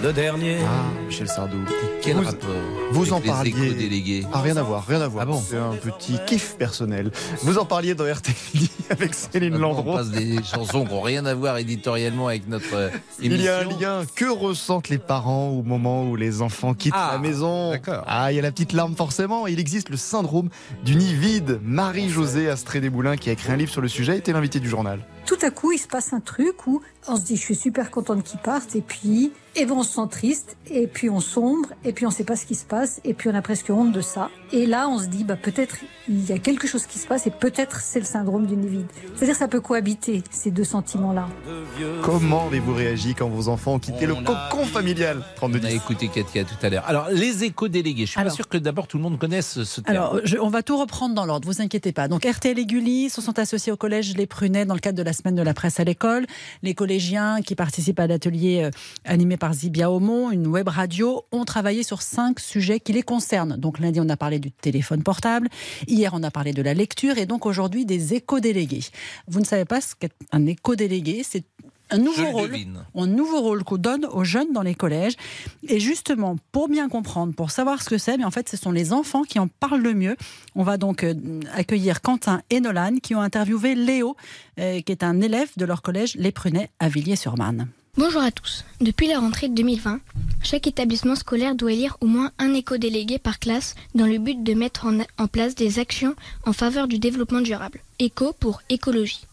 le 0.03 0.13
dernier. 0.13 0.57
Ah, 0.65 0.91
Michel 1.07 1.29
Sardou. 1.29 1.59
Quel 2.03 2.17
vous, 2.17 2.25
rapport 2.25 2.49
Vous 2.91 3.01
avec 3.03 3.13
en 3.13 3.21
les 3.21 3.27
parliez. 3.29 3.51
éco-délégués 3.51 4.27
Ah, 4.33 4.41
rien 4.41 4.57
à 4.57 4.63
voir, 4.63 4.85
rien 4.87 5.01
à 5.01 5.07
voir. 5.09 5.23
Ah 5.23 5.27
bon 5.31 5.41
C'est 5.41 5.57
un 5.57 5.73
petit 5.75 6.19
kiff 6.27 6.57
personnel. 6.59 7.11
Vous 7.43 7.59
en 7.59 7.65
parliez 7.65 7.95
dans 7.95 8.05
RTL 8.13 8.35
avec 8.91 9.15
Céline 9.15 9.51
Maintenant, 9.53 9.71
On 9.71 9.75
Landreau. 9.77 9.95
passe 9.97 10.11
des 10.11 10.43
chansons 10.43 10.85
qui 10.85 10.93
n'ont 10.93 11.01
rien 11.01 11.25
à 11.27 11.35
voir 11.35 11.59
éditorialement 11.59 12.27
avec 12.29 12.49
notre 12.49 12.75
euh, 12.75 12.91
émission. 13.23 13.37
Il 13.39 13.41
y 13.45 13.49
a 13.49 13.59
un 13.61 14.01
lien. 14.01 14.07
Que 14.17 14.29
ressentent 14.29 14.89
les 14.89 14.99
parents 14.99 15.49
au 15.49 15.63
moment 15.63 16.05
où 16.05 16.17
les 16.17 16.43
enfants 16.43 16.75
quittent 16.75 16.93
Ah, 16.97 17.11
la 17.13 17.19
maison 17.19 17.71
d'accord. 17.71 18.05
Ah, 18.09 18.33
il 18.33 18.37
y 18.37 18.39
a 18.41 18.43
la 18.43 18.51
petite 18.51 18.73
larme 18.73 18.97
forcément. 18.97 19.47
Il 19.47 19.61
existe 19.61 19.91
le 19.91 19.97
syndrome 19.97 20.49
du 20.85 20.97
nid 20.97 21.15
vide. 21.15 21.61
Marie-Josée 21.63 22.51
Astrée-Desmoulins, 22.51 23.17
qui 23.17 23.31
a 23.31 23.33
écrit 23.33 23.53
un 23.53 23.57
livre 23.57 23.71
sur 23.71 23.81
le 23.81 23.89
sujet, 23.89 24.19
était 24.19 24.33
l'invitée 24.33 24.61
du 24.61 24.69
journal. 24.69 24.99
Tout 25.25 25.39
à 25.43 25.51
coup, 25.51 25.73
il 25.73 25.79
se 25.79 25.89
passe 25.89 26.13
un 26.13 26.21
truc 26.21 26.67
où 26.67 26.83
on 27.09 27.17
se 27.17 27.23
dit, 27.23 27.37
je 27.37 27.43
suis 27.43 27.55
super 27.55 27.91
contente 27.91 28.23
qu'il 28.25 28.41
parte, 28.41 28.77
et 28.77 28.83
puis 28.83 29.33
Et 29.57 29.67
ben 29.67 29.75
on 29.75 29.83
se 29.85 29.95
sent 29.95 30.09
triste, 30.11 30.57
et 30.69 30.89
puis 30.89 31.09
on 31.09 31.21
sombre, 31.21 31.69
et 31.85 31.93
puis 31.93 32.07
on 32.07 32.09
ne 32.09 32.15
sait 32.15 32.25
pas 32.25 32.35
ce 32.35 32.45
qui 32.45 32.57
se 32.57 32.65
passe, 32.65 33.01
et 33.05 33.15
puis 33.15 33.29
on 33.29 33.35
a 33.37 33.43
presque 33.43 33.71
honte 33.71 33.93
de 33.93 34.01
ça. 34.01 34.29
Et 34.53 34.67
là, 34.67 34.89
on 34.89 34.99
se 34.99 35.07
dit, 35.07 35.23
bah, 35.23 35.37
peut-être 35.37 35.77
il 36.09 36.29
y 36.29 36.33
a 36.33 36.39
quelque 36.39 36.67
chose 36.67 36.87
qui 36.87 36.99
se 36.99 37.07
passe, 37.07 37.29
et 37.29 37.31
peut-être 37.31 37.81
c'est 37.81 38.01
le 38.01 38.05
syndrome 38.05 38.47
du 38.47 38.57
nid 38.57 38.69
vide. 38.69 38.87
C'est-à-dire 39.15 39.37
ça 39.37 39.47
peut 39.47 39.61
cohabiter, 39.61 40.25
ces 40.31 40.51
deux 40.51 40.65
sentiments-là. 40.65 41.29
Comment 42.03 42.47
avez-vous 42.47 42.75
réagi 42.75 43.15
quand 43.15 43.29
vos 43.29 43.49
enfants 43.49 43.75
ont 43.75 43.79
quitté 43.79 44.07
le 44.07 44.15
cocon 44.17 44.65
familial 44.65 45.23
On 45.41 45.53
a 45.55 45.71
écouté 45.71 46.09
Katia 46.09 46.45
tout 46.45 46.55
à 46.61 46.69
l'heure. 46.69 46.85
Alors, 46.89 47.09
les 47.11 47.45
éco-délégués, 47.45 48.07
je 48.07 48.11
suis 48.13 48.23
pas 48.23 48.31
sûr 48.31 48.49
que 48.49 48.59
d'abord 48.59 48.89
tout 48.89 48.97
le 48.97 49.05
monde 49.05 49.19
connaisse 49.19 49.63
ce 49.63 49.81
terme. 49.81 49.97
Alors, 49.97 50.19
je- 50.25 50.37
on 50.39 50.49
va 50.49 50.63
tout 50.65 50.77
reprendre 50.79 51.15
dans 51.15 51.27
l'ordre, 51.27 51.47
vous 51.47 51.63
inquiétez 51.63 51.93
pas. 51.93 52.09
Donc, 52.09 52.25
RTL 52.25 52.59
et 52.59 52.67
Gulli 52.67 53.09
se 53.09 53.21
sont 53.23 53.39
associés 53.39 53.71
au 53.73 53.77
collège 53.77 54.17
Les 54.17 54.27
Prunets 54.27 54.67
dans 54.67 54.75
le 54.75 54.81
cadre 54.81 54.99
de 54.99 55.03
la 55.05 55.13
semaine 55.13 55.37
de 55.37 55.43
la 55.43 55.55
presse 55.55 55.79
à 55.79 55.85
l'école. 55.85 56.27
Les 56.65 56.75
collégiens 56.75 57.41
qui 57.41 57.55
participent 57.55 58.01
à 58.01 58.07
l'atelier 58.09 58.65
euh, 58.65 58.71
animé 59.05 59.37
par 59.37 59.44
Zibia 59.53 59.91
Aumont, 59.91 60.31
une 60.31 60.47
web 60.47 60.69
radio, 60.69 61.25
ont 61.33 61.45
travaillé 61.45 61.83
sur 61.83 62.03
cinq 62.03 62.41
sujets 62.41 62.81
qui 62.81 62.93
les 62.93 63.03
concernent. 63.03 63.57
Donc, 63.57 63.79
lundi, 63.79 64.01
on 64.01 64.09
a 64.09 64.17
parlé 64.17 64.39
du 64.39 64.51
téléphone 64.51 65.03
portable. 65.03 65.49
Hier, 65.87 66.13
on 66.15 66.23
a 66.23 66.31
parlé 66.31 66.53
de 66.53 66.63
la 66.63 66.75
lecture 66.75 67.19
et 67.19 67.27
donc 67.27 67.47
aujourd'hui 67.47 67.85
des 67.85 68.15
éco-délégués. 68.15 68.85
Vous 69.29 69.41
ne 69.41 69.45
savez 69.45 69.65
pas 69.65 69.81
ce 69.81 69.95
qu'est 69.95 70.13
un 70.33 70.47
éco-délégué 70.47 71.23
C'est 71.23 71.45
un 71.91 71.99
nouveau 71.99 72.31
rôle, 72.31 72.51
devine. 72.51 72.85
un 72.95 73.07
nouveau 73.07 73.41
rôle 73.41 73.63
qu'on 73.63 73.77
donne 73.77 74.07
aux 74.07 74.25
jeunes 74.25 74.53
dans 74.53 74.63
les 74.63 74.75
collèges. 74.75 75.15
Et 75.69 75.81
justement, 75.81 76.37
pour 76.51 76.69
bien 76.69 76.89
comprendre, 76.89 77.35
pour 77.35 77.51
savoir 77.51 77.83
ce 77.83 77.91
que 77.91 77.99
c'est, 77.99 78.17
mais 78.17 78.25
en 78.25 78.31
fait, 78.31 78.49
ce 78.49 78.57
sont 78.57 78.73
les 78.73 78.93
enfants 78.93 79.23
qui 79.23 79.39
en 79.39 79.49
parlent 79.49 79.83
le 79.83 79.95
mieux. 79.95 80.17
On 80.55 80.63
va 80.63 80.77
donc 80.77 81.05
euh, 81.05 81.15
accueillir 81.53 82.01
Quentin 82.01 82.43
et 82.51 82.61
Nolan 82.61 82.97
qui 83.03 83.15
ont 83.15 83.21
interviewé 83.21 83.75
Léo, 83.75 84.17
euh, 84.59 84.81
qui 84.81 84.93
est 84.93 85.05
un 85.05 85.21
élève 85.21 85.51
de 85.57 85.65
leur 85.65 85.83
collège 85.83 86.17
Les 86.17 86.33
Prunets 86.33 86.71
à 86.81 86.89
Villiers-sur-Marne. 86.89 87.69
Bonjour 87.97 88.23
à 88.23 88.33
tous. 88.33 88.65
Depuis 88.81 89.07
la 89.07 89.21
rentrée 89.21 89.49
de 89.49 89.55
2020, 89.55 90.01
chaque 90.43 90.67
établissement 90.67 91.15
scolaire 91.15 91.55
doit 91.55 91.73
élire 91.73 91.97
au 92.01 92.07
moins 92.07 92.33
un 92.41 92.53
éco-délégué 92.53 93.21
par 93.21 93.39
classe 93.39 93.77
dans 93.95 94.07
le 94.07 94.19
but 94.19 94.43
de 94.43 94.53
mettre 94.53 94.89
en, 95.17 95.29
place 95.29 95.55
des 95.55 95.79
actions 95.79 96.17
en 96.45 96.53
faveur 96.53 96.89
du 96.89 96.99
développement 96.99 97.41
durable. 97.41 97.79
Éco 98.01 98.33
pour 98.33 98.63
écologie. 98.69 99.25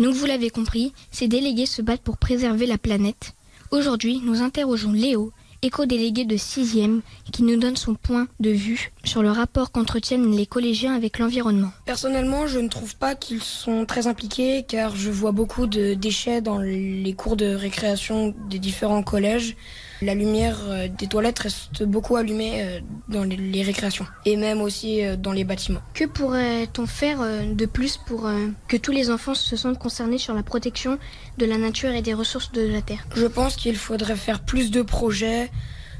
Donc 0.00 0.16
vous 0.16 0.26
l'avez 0.26 0.50
compris, 0.50 0.92
ces 1.12 1.28
délégués 1.28 1.66
se 1.66 1.82
battent 1.82 2.02
pour 2.02 2.18
préserver 2.18 2.66
la 2.66 2.78
planète. 2.78 3.34
Aujourd'hui, 3.70 4.20
nous 4.24 4.42
interrogeons 4.42 4.90
Léo, 4.90 5.32
éco-délégué 5.62 6.24
de 6.24 6.36
6e, 6.36 7.00
qui 7.32 7.42
nous 7.42 7.56
donne 7.56 7.76
son 7.76 7.94
point 7.94 8.26
de 8.40 8.50
vue 8.50 8.92
sur 9.04 9.22
le 9.22 9.30
rapport 9.30 9.72
qu'entretiennent 9.72 10.34
les 10.34 10.46
collégiens 10.46 10.94
avec 10.94 11.18
l'environnement. 11.18 11.70
Personnellement, 11.84 12.46
je 12.46 12.58
ne 12.58 12.68
trouve 12.68 12.96
pas 12.96 13.14
qu'ils 13.14 13.42
sont 13.42 13.84
très 13.86 14.06
impliqués 14.06 14.64
car 14.66 14.96
je 14.96 15.10
vois 15.10 15.32
beaucoup 15.32 15.66
de 15.66 15.94
déchets 15.94 16.40
dans 16.40 16.58
les 16.58 17.14
cours 17.16 17.36
de 17.36 17.54
récréation 17.54 18.34
des 18.48 18.58
différents 18.58 19.02
collèges. 19.02 19.56
La 20.02 20.14
lumière 20.14 20.58
euh, 20.68 20.88
des 20.88 21.06
toilettes 21.06 21.40
reste 21.40 21.82
beaucoup 21.82 22.16
allumée 22.16 22.62
euh, 22.62 22.80
dans 23.08 23.24
les, 23.24 23.62
récréations 23.62 24.06
et 24.24 24.36
même 24.36 24.62
aussi 24.62 25.04
euh, 25.04 25.16
dans 25.16 25.32
les 25.32 25.44
bâtiments. 25.44 25.80
Que 25.92 26.06
pourrait-on 26.06 26.86
faire 26.86 27.18
de 27.20 27.66
plus 27.66 27.98
pour 27.98 28.28
que 28.68 28.76
tous 28.76 28.92
les 28.92 29.10
enfants 29.10 29.34
se 29.34 29.56
sentent 29.56 29.78
concernés 29.78 30.18
sur 30.18 30.34
la 30.34 30.42
protection 30.42 30.98
de 31.36 31.46
la 31.46 31.58
nature 31.58 31.90
et 31.90 32.02
des 32.02 32.14
ressources 32.14 32.52
de 32.52 32.62
la 32.62 32.80
Terre? 32.80 33.06
Je 33.14 33.26
pense 33.26 33.56
qu'il 33.56 33.76
faudrait 33.76 34.16
faire 34.16 34.40
plus 34.40 34.70
de 34.70 34.82
projets, 34.82 35.50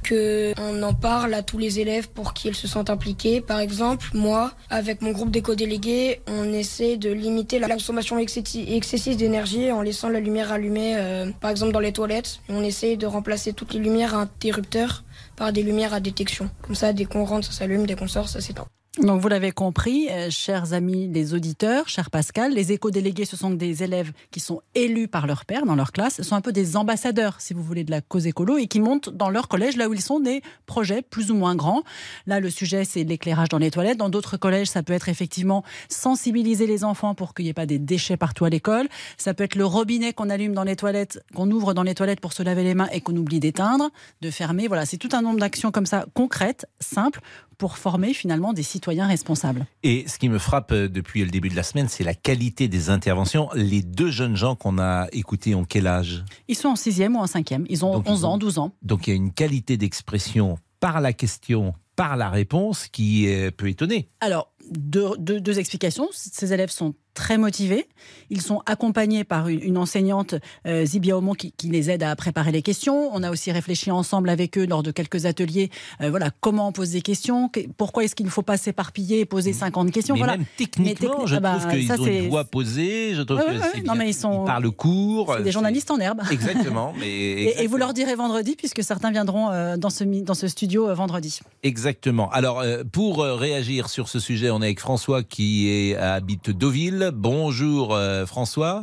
que 0.02 0.52
on 0.58 0.82
en 0.82 0.94
parle 0.94 1.34
à 1.34 1.42
tous 1.42 1.58
les 1.58 1.80
élèves 1.80 2.08
pour 2.08 2.34
qu'ils 2.34 2.54
se 2.54 2.66
sentent 2.68 2.90
impliqués. 2.90 3.40
Par 3.40 3.60
exemple, 3.60 4.06
moi, 4.14 4.52
avec 4.70 5.02
mon 5.02 5.12
groupe 5.12 5.30
d'éco-délégués, 5.30 6.20
on 6.26 6.52
essaie 6.52 6.96
de 6.96 7.10
limiter 7.10 7.58
la 7.58 7.68
consommation 7.68 8.18
excessi- 8.18 8.74
excessive 8.74 9.16
d'énergie 9.16 9.70
en 9.70 9.82
laissant 9.82 10.08
la 10.08 10.20
lumière 10.20 10.52
allumée, 10.52 10.94
euh, 10.96 11.30
par 11.40 11.50
exemple 11.50 11.72
dans 11.72 11.80
les 11.80 11.92
toilettes. 11.92 12.40
Et 12.48 12.52
on 12.52 12.62
essaie 12.62 12.96
de 12.96 13.06
remplacer 13.06 13.52
toutes 13.52 13.74
les 13.74 13.80
lumières 13.80 14.14
interrupteurs 14.14 15.04
par 15.36 15.52
des 15.52 15.62
lumières 15.62 15.94
à 15.94 16.00
détection. 16.00 16.50
Comme 16.62 16.74
ça, 16.74 16.92
dès 16.92 17.04
qu'on 17.04 17.24
rentre, 17.24 17.46
ça 17.46 17.52
s'allume, 17.52 17.86
dès 17.86 17.94
qu'on 17.94 18.08
sort, 18.08 18.28
ça 18.28 18.40
s'éteint. 18.40 18.66
Donc 18.98 19.20
vous 19.20 19.28
l'avez 19.28 19.52
compris, 19.52 20.08
euh, 20.10 20.30
chers 20.30 20.72
amis 20.72 21.06
les 21.06 21.32
auditeurs, 21.32 21.88
cher 21.88 22.10
Pascal, 22.10 22.52
les 22.52 22.72
éco-délégués, 22.72 23.24
ce 23.24 23.36
sont 23.36 23.50
des 23.50 23.84
élèves 23.84 24.10
qui 24.32 24.40
sont 24.40 24.62
élus 24.74 25.06
par 25.06 25.28
leur 25.28 25.44
père 25.44 25.64
dans 25.64 25.76
leur 25.76 25.92
classe, 25.92 26.16
ce 26.16 26.24
sont 26.24 26.34
un 26.34 26.40
peu 26.40 26.50
des 26.50 26.76
ambassadeurs, 26.76 27.40
si 27.40 27.54
vous 27.54 27.62
voulez, 27.62 27.84
de 27.84 27.92
la 27.92 28.00
cause 28.00 28.26
écolo 28.26 28.58
et 28.58 28.66
qui 28.66 28.80
montent 28.80 29.08
dans 29.08 29.30
leur 29.30 29.46
collège, 29.46 29.76
là 29.76 29.88
où 29.88 29.94
ils 29.94 30.00
sont, 30.00 30.18
des 30.18 30.42
projets 30.66 31.02
plus 31.02 31.30
ou 31.30 31.36
moins 31.36 31.54
grands. 31.54 31.84
Là, 32.26 32.40
le 32.40 32.50
sujet, 32.50 32.84
c'est 32.84 33.04
l'éclairage 33.04 33.48
dans 33.48 33.58
les 33.58 33.70
toilettes. 33.70 33.96
Dans 33.96 34.08
d'autres 34.08 34.36
collèges, 34.36 34.66
ça 34.66 34.82
peut 34.82 34.92
être 34.92 35.08
effectivement 35.08 35.62
sensibiliser 35.88 36.66
les 36.66 36.82
enfants 36.82 37.14
pour 37.14 37.32
qu'il 37.32 37.44
n'y 37.44 37.50
ait 37.50 37.54
pas 37.54 37.66
des 37.66 37.78
déchets 37.78 38.16
partout 38.16 38.44
à 38.44 38.50
l'école. 38.50 38.88
Ça 39.18 39.34
peut 39.34 39.44
être 39.44 39.54
le 39.54 39.66
robinet 39.66 40.12
qu'on 40.12 40.30
allume 40.30 40.52
dans 40.52 40.64
les 40.64 40.74
toilettes, 40.74 41.22
qu'on 41.32 41.48
ouvre 41.52 41.74
dans 41.74 41.84
les 41.84 41.94
toilettes 41.94 42.20
pour 42.20 42.32
se 42.32 42.42
laver 42.42 42.64
les 42.64 42.74
mains 42.74 42.88
et 42.92 43.00
qu'on 43.00 43.16
oublie 43.16 43.38
d'éteindre, 43.38 43.90
de 44.20 44.30
fermer. 44.32 44.66
Voilà, 44.66 44.84
c'est 44.84 44.98
tout 44.98 45.10
un 45.12 45.22
nombre 45.22 45.38
d'actions 45.38 45.70
comme 45.70 45.86
ça, 45.86 46.06
concrètes, 46.12 46.66
simples, 46.80 47.20
pour 47.60 47.76
former 47.78 48.14
finalement 48.14 48.52
des 48.54 48.62
citoyens 48.64 49.06
responsables. 49.06 49.66
Et 49.82 50.04
ce 50.08 50.18
qui 50.18 50.28
me 50.30 50.38
frappe 50.38 50.72
euh, 50.72 50.88
depuis 50.88 51.22
le 51.22 51.30
début 51.30 51.50
de 51.50 51.54
la 51.56 51.62
semaine, 51.62 51.88
c'est 51.88 52.02
la 52.04 52.14
qualité 52.14 52.66
des 52.68 52.88
interventions. 52.90 53.50
Les 53.54 53.82
deux 53.82 54.10
jeunes 54.10 54.34
gens 54.34 54.56
qu'on 54.56 54.78
a 54.78 55.06
écoutés 55.12 55.54
ont 55.54 55.64
quel 55.64 55.86
âge? 55.86 56.24
Ils 56.48 56.56
sont 56.56 56.68
en 56.70 56.76
sixième 56.76 57.14
ou 57.16 57.18
en 57.18 57.26
cinquième. 57.26 57.66
Ils 57.68 57.84
ont 57.84 57.92
Donc, 57.92 58.08
11 58.08 58.20
ils 58.20 58.24
ans, 58.24 58.34
ont- 58.34 58.38
12 58.38 58.58
ans. 58.58 58.72
Donc 58.82 59.06
il 59.06 59.10
y 59.10 59.12
a 59.12 59.16
une 59.16 59.32
qualité 59.32 59.76
d'expression 59.76 60.56
par 60.80 61.02
la 61.02 61.12
question, 61.12 61.74
par 61.96 62.16
la 62.16 62.30
réponse 62.30 62.88
qui 62.88 63.28
peut 63.58 63.68
étonner. 63.68 64.08
Alors, 64.20 64.50
deux, 64.70 65.10
deux- 65.18 65.40
deux 65.42 65.58
explications. 65.58 66.08
Ces 66.12 66.54
élèves 66.54 66.70
sont 66.70 66.94
très 67.20 67.36
motivés. 67.36 67.86
Ils 68.30 68.40
sont 68.40 68.62
accompagnés 68.64 69.24
par 69.24 69.48
une, 69.48 69.60
une 69.62 69.76
enseignante, 69.76 70.34
euh, 70.66 70.86
Zibia 70.86 71.18
Aumont, 71.18 71.34
qui, 71.34 71.52
qui 71.52 71.68
les 71.68 71.90
aide 71.90 72.02
à 72.02 72.16
préparer 72.16 72.50
les 72.50 72.62
questions. 72.62 73.10
On 73.12 73.22
a 73.22 73.30
aussi 73.30 73.52
réfléchi 73.52 73.90
ensemble 73.90 74.30
avec 74.30 74.56
eux 74.56 74.64
lors 74.66 74.82
de 74.82 74.90
quelques 74.90 75.26
ateliers. 75.26 75.68
euh, 76.00 76.08
voilà, 76.08 76.30
comment 76.40 76.68
on 76.68 76.72
pose 76.72 76.90
des 76.90 77.02
questions 77.02 77.48
que- 77.50 77.60
Pourquoi 77.76 78.04
est-ce 78.04 78.14
qu'il 78.14 78.24
ne 78.24 78.30
faut 78.30 78.40
pas 78.42 78.56
s'éparpiller 78.56 79.20
et 79.20 79.26
poser 79.26 79.52
50 79.52 79.90
questions. 79.90 80.14
Mais 80.14 80.20
voilà. 80.20 80.38
même 80.38 80.46
techniquement, 80.56 81.08
techni- 81.24 81.26
je 81.26 81.34
ah 81.36 81.40
bah, 81.40 81.56
trouve 81.60 81.72
qu'ils 81.72 81.92
ont 81.92 82.06
une 82.06 82.28
voix 82.30 82.44
posée. 82.44 83.14
Je 83.14 83.20
trouve 83.22 83.38
Ouais, 83.38 83.44
que 83.44 83.50
ouais, 83.50 83.58
ouais. 83.74 83.82
Non, 83.84 83.94
mais 83.96 84.08
ils 84.08 84.14
sont- 84.14 84.44
parlent 84.44 84.70
court. 84.70 85.36
Des 85.44 85.52
journalistes 85.52 85.90
en 85.90 85.98
herbe. 85.98 86.22
Exactement. 86.30 86.94
Mais 86.98 87.08
Et, 87.50 87.62
et 87.62 87.66
vous 87.66 87.76
leur 87.76 87.92
direz 87.92 88.14
vendredi, 88.14 88.56
puisque 88.56 88.82
certains 88.82 89.10
viendront 89.10 89.50
euh, 89.50 89.76
dans, 89.76 89.90
ce, 89.90 90.04
mi- 90.04 90.22
dans 90.22 90.34
ce 90.34 90.48
studio 90.48 90.88
euh, 90.88 90.94
vendredi. 90.94 91.40
Exactement. 91.64 92.30
Alors, 92.30 92.60
euh, 92.60 92.82
pour 92.90 93.22
euh, 93.22 93.34
réagir 93.34 93.88
sur 93.90 94.08
ce 94.08 94.18
sujet, 94.18 94.48
on 94.50 94.62
est 94.62 94.66
avec 94.66 94.80
François 94.80 95.22
qui 95.22 95.68
est, 95.68 95.96
habite 95.96 96.50
Deauville. 96.50 97.09
Bonjour 97.14 97.94
euh, 97.94 98.26
François. 98.26 98.82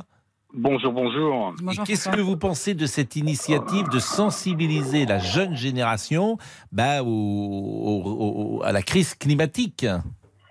Bonjour, 0.53 0.93
bonjour. 0.93 1.53
Et 1.71 1.75
Qu'est-ce 1.85 2.09
que 2.09 2.21
vous 2.21 2.37
pensez 2.37 2.73
de 2.73 2.85
cette 2.85 3.15
initiative 3.15 3.89
de 3.89 3.99
sensibiliser 3.99 5.05
la 5.05 5.19
jeune 5.19 5.55
génération 5.55 6.37
bah, 6.71 7.03
au- 7.03 7.07
au- 7.07 8.57
au- 8.59 8.63
à 8.63 8.71
la 8.71 8.81
crise 8.81 9.13
climatique? 9.13 9.85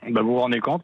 Ben, 0.09 0.23
vous 0.23 0.35
vous 0.35 0.41
rendez 0.41 0.61
compte? 0.61 0.83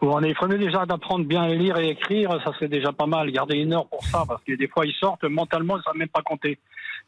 Vous 0.00 0.08
vous 0.08 0.14
rendez, 0.14 0.30
il 0.30 0.34
faudrait 0.34 0.58
déjà 0.58 0.84
d'apprendre 0.86 1.24
bien 1.26 1.42
à 1.42 1.48
lire 1.48 1.78
et 1.78 1.90
écrire, 1.90 2.30
ça 2.44 2.52
serait 2.54 2.68
déjà 2.68 2.90
pas 2.92 3.06
mal. 3.06 3.30
Garder 3.30 3.58
une 3.58 3.72
heure 3.74 3.86
pour 3.86 4.02
ça, 4.04 4.24
parce 4.26 4.42
que 4.42 4.54
des 4.56 4.66
fois 4.66 4.84
ils 4.86 4.94
sortent, 4.94 5.24
mentalement, 5.24 5.76
ça 5.84 5.92
ne 5.92 5.98
même 5.98 6.08
pas 6.08 6.22
compter. 6.22 6.58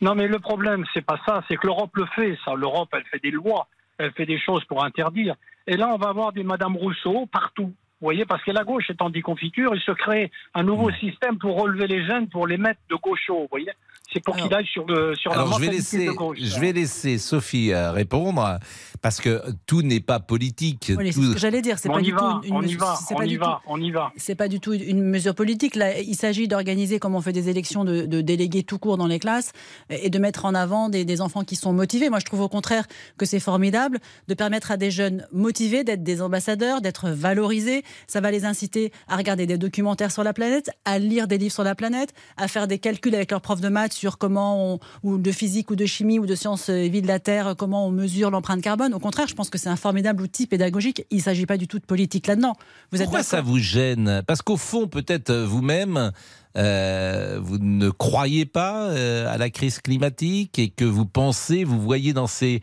Non, 0.00 0.14
mais 0.14 0.28
le 0.28 0.38
problème, 0.38 0.84
c'est 0.94 1.04
pas 1.04 1.18
ça, 1.26 1.42
c'est 1.48 1.56
que 1.56 1.66
l'Europe 1.66 1.90
le 1.96 2.04
fait, 2.14 2.36
ça. 2.44 2.54
L'Europe, 2.54 2.90
elle 2.92 3.04
fait 3.10 3.20
des 3.22 3.30
lois, 3.30 3.66
elle 3.98 4.12
fait 4.12 4.26
des 4.26 4.38
choses 4.38 4.62
pour 4.66 4.84
interdire. 4.84 5.34
Et 5.66 5.76
là, 5.76 5.88
on 5.92 5.96
va 5.96 6.10
avoir 6.10 6.32
des 6.32 6.44
Madame 6.44 6.76
Rousseau 6.76 7.26
partout. 7.32 7.72
Vous 8.00 8.06
voyez, 8.06 8.26
parce 8.26 8.42
que 8.44 8.50
la 8.50 8.62
gauche 8.62 8.90
est 8.90 9.00
en 9.00 9.08
déconfiture, 9.08 9.74
il 9.74 9.80
se 9.80 9.92
crée 9.92 10.30
un 10.54 10.62
nouveau 10.62 10.90
système 10.92 11.38
pour 11.38 11.58
relever 11.58 11.86
les 11.86 12.06
jeunes, 12.06 12.28
pour 12.28 12.46
les 12.46 12.58
mettre 12.58 12.80
de 12.90 12.96
gauchos, 12.96 13.40
vous 13.40 13.48
voyez. 13.50 13.70
C'est 14.12 14.22
pour 14.22 14.36
qu'ils 14.36 14.52
aillent 14.52 14.66
sur, 14.66 14.86
le, 14.86 15.14
sur 15.14 15.30
la 15.30 15.38
Alors, 15.38 15.54
je 15.54 15.60
vais, 15.60 15.66
mentalité 15.66 15.96
laisser, 15.96 16.06
de 16.06 16.12
gauche. 16.12 16.38
je 16.40 16.60
vais 16.60 16.72
laisser 16.72 17.18
Sophie 17.18 17.72
euh, 17.72 17.90
répondre 17.92 18.58
parce 19.06 19.20
que 19.20 19.40
tout 19.66 19.82
n'est 19.82 20.00
pas 20.00 20.18
politique. 20.18 20.90
Oui, 20.98 21.12
c'est 21.12 21.20
Tout- 21.20 21.26
ce 21.28 21.32
que 21.34 21.38
j'allais 21.38 21.62
dire. 21.62 21.78
C'est 21.78 21.88
On 21.88 21.92
pas 21.92 22.00
y 22.00 22.02
du 22.06 22.12
va, 22.12 22.40
tout 22.42 22.48
une, 22.48 22.54
on 22.54 22.60
y 22.62 22.64
mesure- 22.64 22.80
va, 22.80 22.98
c'est 23.06 23.14
on 23.14 23.18
pas 23.18 23.24
y 23.24 23.28
du 23.28 23.38
va, 23.38 23.60
tout- 23.64 23.70
on 23.72 23.80
y 23.80 23.92
va. 23.92 24.10
C'est 24.16 24.34
pas 24.34 24.48
du 24.48 24.58
tout 24.58 24.72
une 24.72 25.00
mesure 25.00 25.36
politique. 25.36 25.76
Là, 25.76 26.00
il 26.00 26.16
s'agit 26.16 26.48
d'organiser, 26.48 26.98
comme 26.98 27.14
on 27.14 27.20
fait 27.20 27.32
des 27.32 27.48
élections, 27.48 27.84
de, 27.84 28.04
de 28.04 28.20
délégués 28.20 28.64
tout 28.64 28.80
court 28.80 28.96
dans 28.96 29.06
les 29.06 29.20
classes 29.20 29.52
et 29.90 30.10
de 30.10 30.18
mettre 30.18 30.44
en 30.44 30.56
avant 30.56 30.88
des, 30.88 31.04
des 31.04 31.20
enfants 31.20 31.44
qui 31.44 31.54
sont 31.54 31.72
motivés. 31.72 32.10
Moi, 32.10 32.18
je 32.18 32.24
trouve 32.24 32.40
au 32.40 32.48
contraire 32.48 32.84
que 33.16 33.26
c'est 33.26 33.38
formidable 33.38 34.00
de 34.26 34.34
permettre 34.34 34.72
à 34.72 34.76
des 34.76 34.90
jeunes 34.90 35.24
motivés 35.30 35.84
d'être 35.84 36.02
des 36.02 36.20
ambassadeurs, 36.20 36.80
d'être 36.80 37.08
valorisés. 37.10 37.84
Ça 38.08 38.20
va 38.20 38.32
les 38.32 38.44
inciter 38.44 38.90
à 39.06 39.16
regarder 39.16 39.46
des 39.46 39.56
documentaires 39.56 40.10
sur 40.10 40.24
la 40.24 40.32
planète, 40.32 40.70
à 40.84 40.98
lire 40.98 41.28
des 41.28 41.38
livres 41.38 41.54
sur 41.54 41.62
la 41.62 41.76
planète, 41.76 42.12
à 42.38 42.48
faire 42.48 42.66
des 42.66 42.80
calculs 42.80 43.14
avec 43.14 43.30
leurs 43.30 43.40
profs 43.40 43.60
de 43.60 43.68
maths 43.68 43.92
sur 43.92 44.18
comment 44.18 44.72
on, 44.74 44.78
ou 45.04 45.18
de 45.18 45.30
physique 45.30 45.70
ou 45.70 45.76
de 45.76 45.86
chimie 45.86 46.18
ou 46.18 46.26
de 46.26 46.34
sciences 46.34 46.70
et 46.70 46.88
vie 46.88 47.02
de 47.02 47.06
la 47.06 47.20
Terre, 47.20 47.54
comment 47.56 47.86
on 47.86 47.92
mesure 47.92 48.32
l'empreinte 48.32 48.62
carbone. 48.62 48.94
Au 48.96 48.98
contraire, 48.98 49.28
je 49.28 49.34
pense 49.34 49.50
que 49.50 49.58
c'est 49.58 49.68
un 49.68 49.76
formidable 49.76 50.22
outil 50.22 50.46
pédagogique. 50.46 51.04
Il 51.10 51.18
ne 51.18 51.22
s'agit 51.22 51.44
pas 51.44 51.58
du 51.58 51.68
tout 51.68 51.78
de 51.78 51.84
politique 51.84 52.26
là-dedans. 52.26 52.54
Vous 52.90 53.02
êtes 53.02 53.04
Pourquoi 53.04 53.22
ça 53.22 53.42
vous 53.42 53.58
gêne? 53.58 54.22
Parce 54.26 54.40
qu'au 54.40 54.56
fond, 54.56 54.88
peut-être 54.88 55.28
euh, 55.28 55.44
vous-même, 55.44 56.12
euh, 56.56 57.38
vous 57.42 57.58
ne 57.58 57.90
croyez 57.90 58.46
pas 58.46 58.84
euh, 58.84 59.30
à 59.30 59.36
la 59.36 59.50
crise 59.50 59.80
climatique 59.80 60.58
et 60.58 60.70
que 60.70 60.86
vous 60.86 61.04
pensez, 61.04 61.62
vous 61.62 61.78
voyez 61.78 62.14
dans 62.14 62.26
ces 62.26 62.62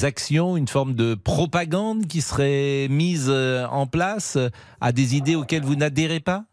actions 0.00 0.56
une 0.56 0.68
forme 0.68 0.94
de 0.94 1.14
propagande 1.14 2.06
qui 2.06 2.22
serait 2.22 2.88
mise 2.88 3.28
en 3.28 3.86
place 3.86 4.38
à 4.80 4.92
des 4.92 5.16
idées 5.16 5.36
auxquelles 5.36 5.64
vous 5.64 5.76
n'adhérez 5.76 6.20
pas? 6.20 6.46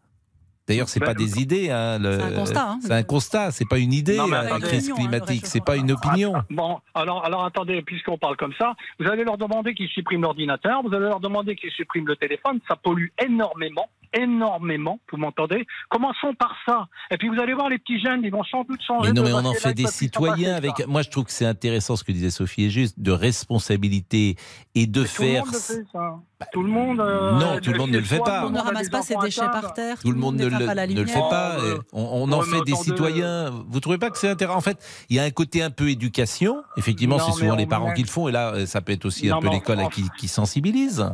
D'ailleurs, 0.72 0.88
c'est 0.88 1.00
pas 1.00 1.14
des 1.14 1.40
idées. 1.40 1.70
Hein, 1.70 1.98
le- 1.98 2.18
C'est 2.18 2.22
un 2.24 2.30
constat, 2.32 2.68
hein. 2.70 2.78
C'est 2.82 2.92
un 2.92 3.02
constat. 3.02 3.50
C'est 3.50 3.68
pas 3.68 3.78
une 3.78 3.92
idée. 3.92 4.16
Non, 4.16 4.26
mais 4.26 4.36
hein, 4.36 4.42
la 4.42 4.48
attendez. 4.48 4.66
crise 4.66 4.90
Opinion, 4.90 4.94
hein, 4.96 4.98
climatique. 5.18 5.46
C'est 5.46 5.64
pas 5.64 5.76
une 5.76 5.92
opinion. 5.92 6.32
Ah, 6.36 6.44
Bon, 6.50 6.78
alors, 6.94 7.24
alors 7.24 7.44
attendez, 7.44 7.82
puisqu'on 7.82 8.18
parle 8.18 8.36
comme 8.36 8.52
ça, 8.58 8.74
vous 8.98 9.06
allez 9.06 9.24
leur 9.24 9.38
demander 9.38 9.74
qu'ils 9.74 9.88
suppriment 9.88 10.22
l'ordinateur, 10.22 10.82
vous 10.82 10.94
allez 10.94 11.06
leur 11.06 11.20
demander 11.20 11.54
qu'ils 11.56 11.70
suppriment 11.70 12.06
le 12.08 12.16
téléphone, 12.16 12.58
ça 12.68 12.76
pollue 12.76 13.08
énormément, 13.24 13.88
énormément, 14.14 15.00
vous 15.10 15.18
m'entendez? 15.18 15.66
Commençons 15.88 16.34
par 16.34 16.54
ça. 16.66 16.86
Et 17.10 17.16
puis 17.16 17.28
vous 17.28 17.40
allez 17.40 17.54
voir, 17.54 17.68
les 17.68 17.78
petits 17.78 18.00
jeunes, 18.00 18.20
ils 18.24 18.30
vont 18.30 18.44
sans 18.44 18.64
doute 18.64 18.80
changer. 18.86 19.12
Mais 19.12 19.20
non, 19.20 19.24
mais 19.24 19.32
on 19.32 19.44
en 19.44 19.54
fait 19.54 19.74
des 19.74 19.86
citoyens 19.86 20.54
avec. 20.54 20.72
ça. 20.78 20.86
Moi, 20.86 21.02
je 21.02 21.10
trouve 21.10 21.24
que 21.24 21.32
c'est 21.32 21.46
intéressant 21.46 21.96
ce 21.96 22.04
que 22.04 22.12
disait 22.12 22.30
Sophie, 22.30 22.66
est 22.66 22.70
juste 22.70 22.98
de 23.00 23.12
responsabilité 23.12 24.36
et 24.74 24.86
de 24.86 24.92
Tout 24.92 25.00
le 25.00 25.06
faire. 25.06 25.44
monde 25.44 25.54
le 25.54 25.58
fait, 25.60 25.84
ça. 25.92 26.14
Tout 26.52 26.62
le 26.62 26.68
monde. 26.70 27.00
euh, 27.00 27.32
Non, 27.38 27.60
tout 27.60 27.72
le 27.72 27.78
monde 27.78 27.90
ne 27.90 27.98
le 27.98 28.04
fait 28.04 28.18
pas. 28.18 28.40
tout 28.40 28.46
On 28.46 28.50
le 28.50 28.56
ne 28.56 28.60
ramasse 28.60 28.88
pas 28.88 29.02
ses 29.02 29.16
déchets 29.16 29.40
par 29.42 29.72
terre. 29.74 29.98
Tout 30.00 30.10
le 30.10 30.18
monde 30.18 30.36
ne 30.36 30.46
le, 30.46 31.06
fait 31.06 31.20
pas. 31.20 31.56
Oh, 31.58 31.64
et 31.64 31.70
euh, 31.70 31.78
On, 31.92 32.32
en 32.32 32.42
fait 32.42 32.62
des 32.62 32.74
citoyens. 32.74 33.50
Vous 33.68 33.80
trouvez 33.80 33.98
pas 33.98 34.10
que 34.10 34.18
c'est 34.18 34.28
intéressant 34.28 34.58
En 34.58 34.62
fait, 34.62 34.78
il 35.08 35.16
y 35.16 35.20
a 35.20 35.22
un 35.24 35.30
côté 35.30 35.62
un 35.62 35.70
peu 35.70 35.88
éducation. 35.90 36.62
Effectivement, 36.76 37.18
c'est 37.18 37.32
souvent 37.32 37.54
les 37.54 37.66
parents 37.66 37.92
qui 37.92 38.02
le 38.02 38.08
font. 38.08 38.28
Et 38.28 38.32
là, 38.32 38.52
euh, 38.54 38.66
ça 38.66 38.80
peut 38.80 38.92
être 38.92 39.04
aussi 39.04 39.30
un 39.30 39.40
peu 39.40 39.48
l'école 39.48 39.78
qui 40.18 40.28
sensibilise. 40.28 41.06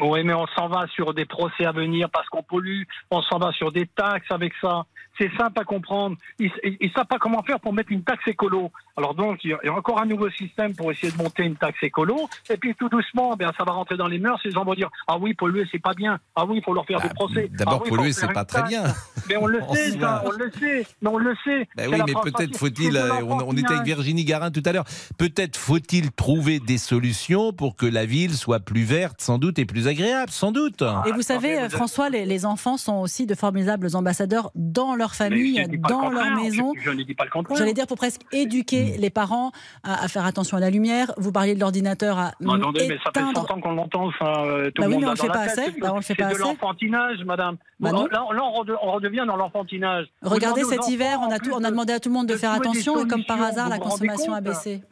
Oui, 0.00 0.22
mais 0.24 0.34
on 0.34 0.46
s'en 0.48 0.68
va 0.68 0.86
sur 0.88 1.14
des 1.14 1.24
procès 1.24 1.64
à 1.64 1.72
venir 1.72 2.08
parce 2.10 2.28
qu'on 2.28 2.42
pollue. 2.42 2.82
On 3.10 3.22
s'en 3.22 3.38
va 3.38 3.52
sur 3.52 3.72
des 3.72 3.86
taxes 3.86 4.30
avec 4.30 4.52
ça. 4.60 4.84
C'est 5.18 5.30
simple 5.36 5.60
à 5.60 5.64
comprendre. 5.64 6.16
Ils 6.38 6.50
ne 6.80 6.88
savent 6.90 7.06
pas 7.06 7.18
comment 7.18 7.42
faire 7.42 7.60
pour 7.60 7.72
mettre 7.72 7.92
une 7.92 8.02
taxe 8.02 8.26
écolo. 8.26 8.70
Alors 8.96 9.14
donc, 9.14 9.40
il 9.44 9.50
y 9.62 9.68
a 9.68 9.72
encore 9.72 10.00
un 10.00 10.06
nouveau 10.06 10.30
système 10.30 10.74
pour 10.74 10.90
essayer 10.90 11.12
de 11.12 11.18
monter 11.18 11.42
une 11.44 11.56
taxe 11.56 11.78
écolo. 11.82 12.28
Et 12.50 12.56
puis 12.56 12.74
tout 12.74 12.88
doucement, 12.88 13.36
ben, 13.36 13.50
ça 13.56 13.64
va 13.64 13.72
rentrer 13.72 13.96
dans 13.96 14.06
les 14.08 14.18
mœurs. 14.18 14.40
Les 14.44 14.50
gens 14.52 14.64
vont 14.64 14.74
dire 14.74 14.88
Ah 15.06 15.18
oui, 15.18 15.34
polluer, 15.34 15.66
c'est 15.70 15.78
pas 15.82 15.92
bien. 15.94 16.18
Ah 16.34 16.44
oui, 16.46 16.58
il 16.58 16.64
faut 16.64 16.72
leur 16.74 16.86
faire 16.86 17.00
des 17.00 17.10
procès. 17.10 17.48
Bah, 17.50 17.56
D'abord, 17.58 17.74
Ah 17.80 17.82
oui, 17.84 17.90
polluer, 17.90 18.12
c'est 18.12 18.32
pas 18.32 18.44
très 18.44 18.62
bien. 18.64 18.84
Mais 19.28 19.36
on 19.36 19.46
le 19.46 19.60
sait, 19.74 19.98
ça, 19.98 20.22
on 20.26 20.30
le 20.30 20.50
sait. 20.58 20.86
Mais 21.02 21.08
on 21.10 21.18
le 21.18 21.34
sait. 21.44 21.68
Ben 21.76 21.88
C'est 21.90 21.94
oui, 21.94 22.00
mais 22.06 22.30
peut-être 22.30 22.56
faut-il. 22.56 22.96
Euh, 22.96 23.10
On, 23.22 23.38
on 23.48 23.52
était 23.56 23.72
avec. 23.72 23.82
Virginie 23.84 24.24
Garin 24.24 24.50
tout 24.50 24.62
à 24.64 24.72
l'heure. 24.72 24.84
Peut-être 25.18 25.56
faut-il 25.56 26.10
trouver 26.12 26.58
des 26.60 26.78
solutions 26.78 27.52
pour 27.52 27.76
que 27.76 27.84
la 27.86 28.06
ville 28.06 28.34
soit 28.34 28.60
plus 28.60 28.84
verte, 28.84 29.20
sans 29.20 29.38
doute, 29.38 29.58
et 29.58 29.66
plus 29.66 29.88
agréable, 29.88 30.30
sans 30.30 30.52
doute. 30.52 30.82
Et 31.06 31.12
vous 31.12 31.22
savez, 31.22 31.58
vous 31.58 31.64
êtes- 31.66 31.72
François, 31.72 32.08
les, 32.08 32.24
les 32.24 32.46
enfants 32.46 32.76
sont 32.76 32.96
aussi 32.96 33.26
de 33.26 33.34
formidables 33.34 33.88
ambassadeurs 33.94 34.50
dans 34.54 34.94
leur 34.94 35.01
Mais 35.10 35.16
famille, 35.28 35.58
le 35.70 35.78
dans 35.78 36.08
leur 36.10 36.36
maison. 36.36 36.72
Je, 36.76 36.82
je 36.82 36.90
ne 36.90 37.02
dis 37.02 37.14
pas 37.14 37.24
le 37.24 37.30
contraire. 37.30 37.56
J'allais 37.58 37.72
dire 37.74 37.86
pour 37.86 37.96
presque 37.96 38.22
éduquer 38.32 38.96
les 38.98 39.10
parents 39.10 39.50
à, 39.82 40.04
à 40.04 40.08
faire 40.08 40.24
attention 40.24 40.56
à 40.56 40.60
la 40.60 40.70
lumière. 40.70 41.12
Vous 41.16 41.32
parliez 41.32 41.54
de 41.54 41.60
l'ordinateur 41.60 42.18
à 42.18 42.32
Non, 42.40 42.54
attendez, 42.54 42.86
mais 42.88 42.96
ça 43.04 43.10
fait 43.14 43.20
éteindre. 43.20 43.46
100 43.48 43.54
ans 43.54 43.60
qu'on 43.60 43.72
l'entend, 43.72 44.10
ça. 44.18 44.24
euh, 44.44 44.70
tout 44.70 44.82
Bah 44.82 44.88
le 44.88 44.94
oui, 44.94 44.94
monde 44.94 45.00
mais 45.02 45.06
on 45.06 45.08
l'a 45.08 45.12
le 45.14 45.16
fait 45.16 45.26
pas 45.28 45.46
tête, 45.46 45.58
assez. 45.58 45.80
Bah, 45.80 45.90
on 45.92 45.96
le 45.96 46.00
fait 46.02 46.14
C'est 46.16 46.22
pas 46.22 46.32
de 46.32 46.38
l'enfantinage, 46.38 47.18
madame. 47.24 47.56
Bah 47.80 47.90
non. 47.92 48.06
là, 48.06 48.24
là, 48.32 48.44
on, 48.44 48.52
rede- 48.52 48.76
on 48.82 48.92
redevient 48.92 49.24
dans 49.26 49.36
l'enfantinage. 49.36 50.06
Regardez 50.22 50.62
cet 50.64 50.86
hiver, 50.88 51.18
on 51.20 51.30
a, 51.32 51.38
plus 51.38 51.48
tout, 51.50 51.54
on 51.54 51.58
a 51.64 51.66
de- 51.66 51.70
demandé 51.70 51.92
à 51.92 52.00
tout 52.00 52.08
le 52.08 52.14
monde 52.14 52.26
de, 52.28 52.34
de 52.34 52.38
faire 52.38 52.52
attention 52.52 53.04
et 53.04 53.08
comme 53.08 53.24
par 53.24 53.42
hasard, 53.42 53.68
la 53.68 53.78
consommation 53.78 54.32
a 54.32 54.36
compte 54.36 54.44
baissé. 54.44 54.82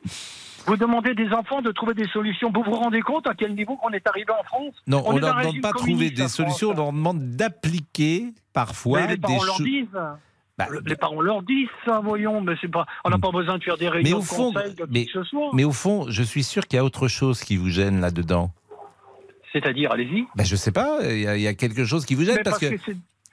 Vous 0.67 0.77
demandez 0.77 1.15
des 1.15 1.29
enfants 1.33 1.63
de 1.63 1.71
trouver 1.73 1.95
des 1.95 2.07
solutions. 2.09 2.53
Vous 2.55 2.63
vous 2.63 2.75
rendez 2.77 3.01
compte 3.01 3.27
à 3.27 3.35
quel 3.35 3.55
niveau 3.55 3.79
on 3.83 3.91
est 3.91 4.07
arrivé 4.07 4.31
en 4.39 4.45
France 4.45 4.75
Non, 4.87 5.03
on 5.07 5.15
ne 5.15 5.21
leur 5.21 5.37
demande 5.39 5.61
pas 5.61 5.73
de 5.73 5.79
trouver 5.79 6.11
des 6.11 6.29
solutions, 6.29 6.71
on 6.71 6.75
leur 6.75 6.93
demande 6.93 7.31
d'appliquer 7.37 8.27
parfois 8.53 9.01
Mais 9.03 9.07
les 9.09 9.17
des 9.17 9.39
choses. 9.39 9.63
Bah, 10.59 10.67
Le- 10.69 10.83
les 10.85 10.97
parents 10.97 11.23
leur 11.23 11.43
disent 11.43 11.69
ça, 11.87 12.01
voyons, 12.05 12.43
mais 12.43 12.55
pas. 12.71 12.85
On 13.05 13.11
n'a 13.11 13.19
pas 13.19 13.31
besoin 13.31 13.57
de 13.57 13.65
faire 13.65 13.79
des 13.79 13.87
Mais 13.87 13.91
réunions 13.93 14.19
au 14.19 14.21
de 14.21 14.25
fond, 14.27 14.53
conseil 14.53 14.75
de 14.75 14.87
mais, 14.91 15.07
qui 15.07 15.13
que 15.13 15.23
ce 15.25 15.31
soit. 15.31 15.51
mais 15.55 15.65
au 15.65 15.73
fond, 15.73 16.05
je 16.11 16.23
suis 16.23 16.45
sûr 16.45 16.67
qu'il 16.67 16.77
y 16.77 16.81
a 16.81 16.85
autre 16.85 17.09
chose 17.09 17.41
qui 17.43 17.57
vous 17.57 17.71
gêne 17.71 18.01
là-dedans. 18.03 18.53
C'est-à-dire, 19.53 19.91
allez-y. 19.91 20.27
Ben, 20.37 20.45
je 20.45 20.55
sais 20.57 20.71
pas, 20.71 20.99
il 21.03 21.21
y, 21.23 21.27
a- 21.27 21.37
il 21.37 21.43
y 21.43 21.47
a 21.49 21.55
quelque 21.55 21.85
chose 21.87 22.05
qui 22.05 22.15
vous 22.15 22.25
gêne 22.25 22.37
Mais 22.37 22.43
parce, 22.43 22.59
que. 22.59 22.67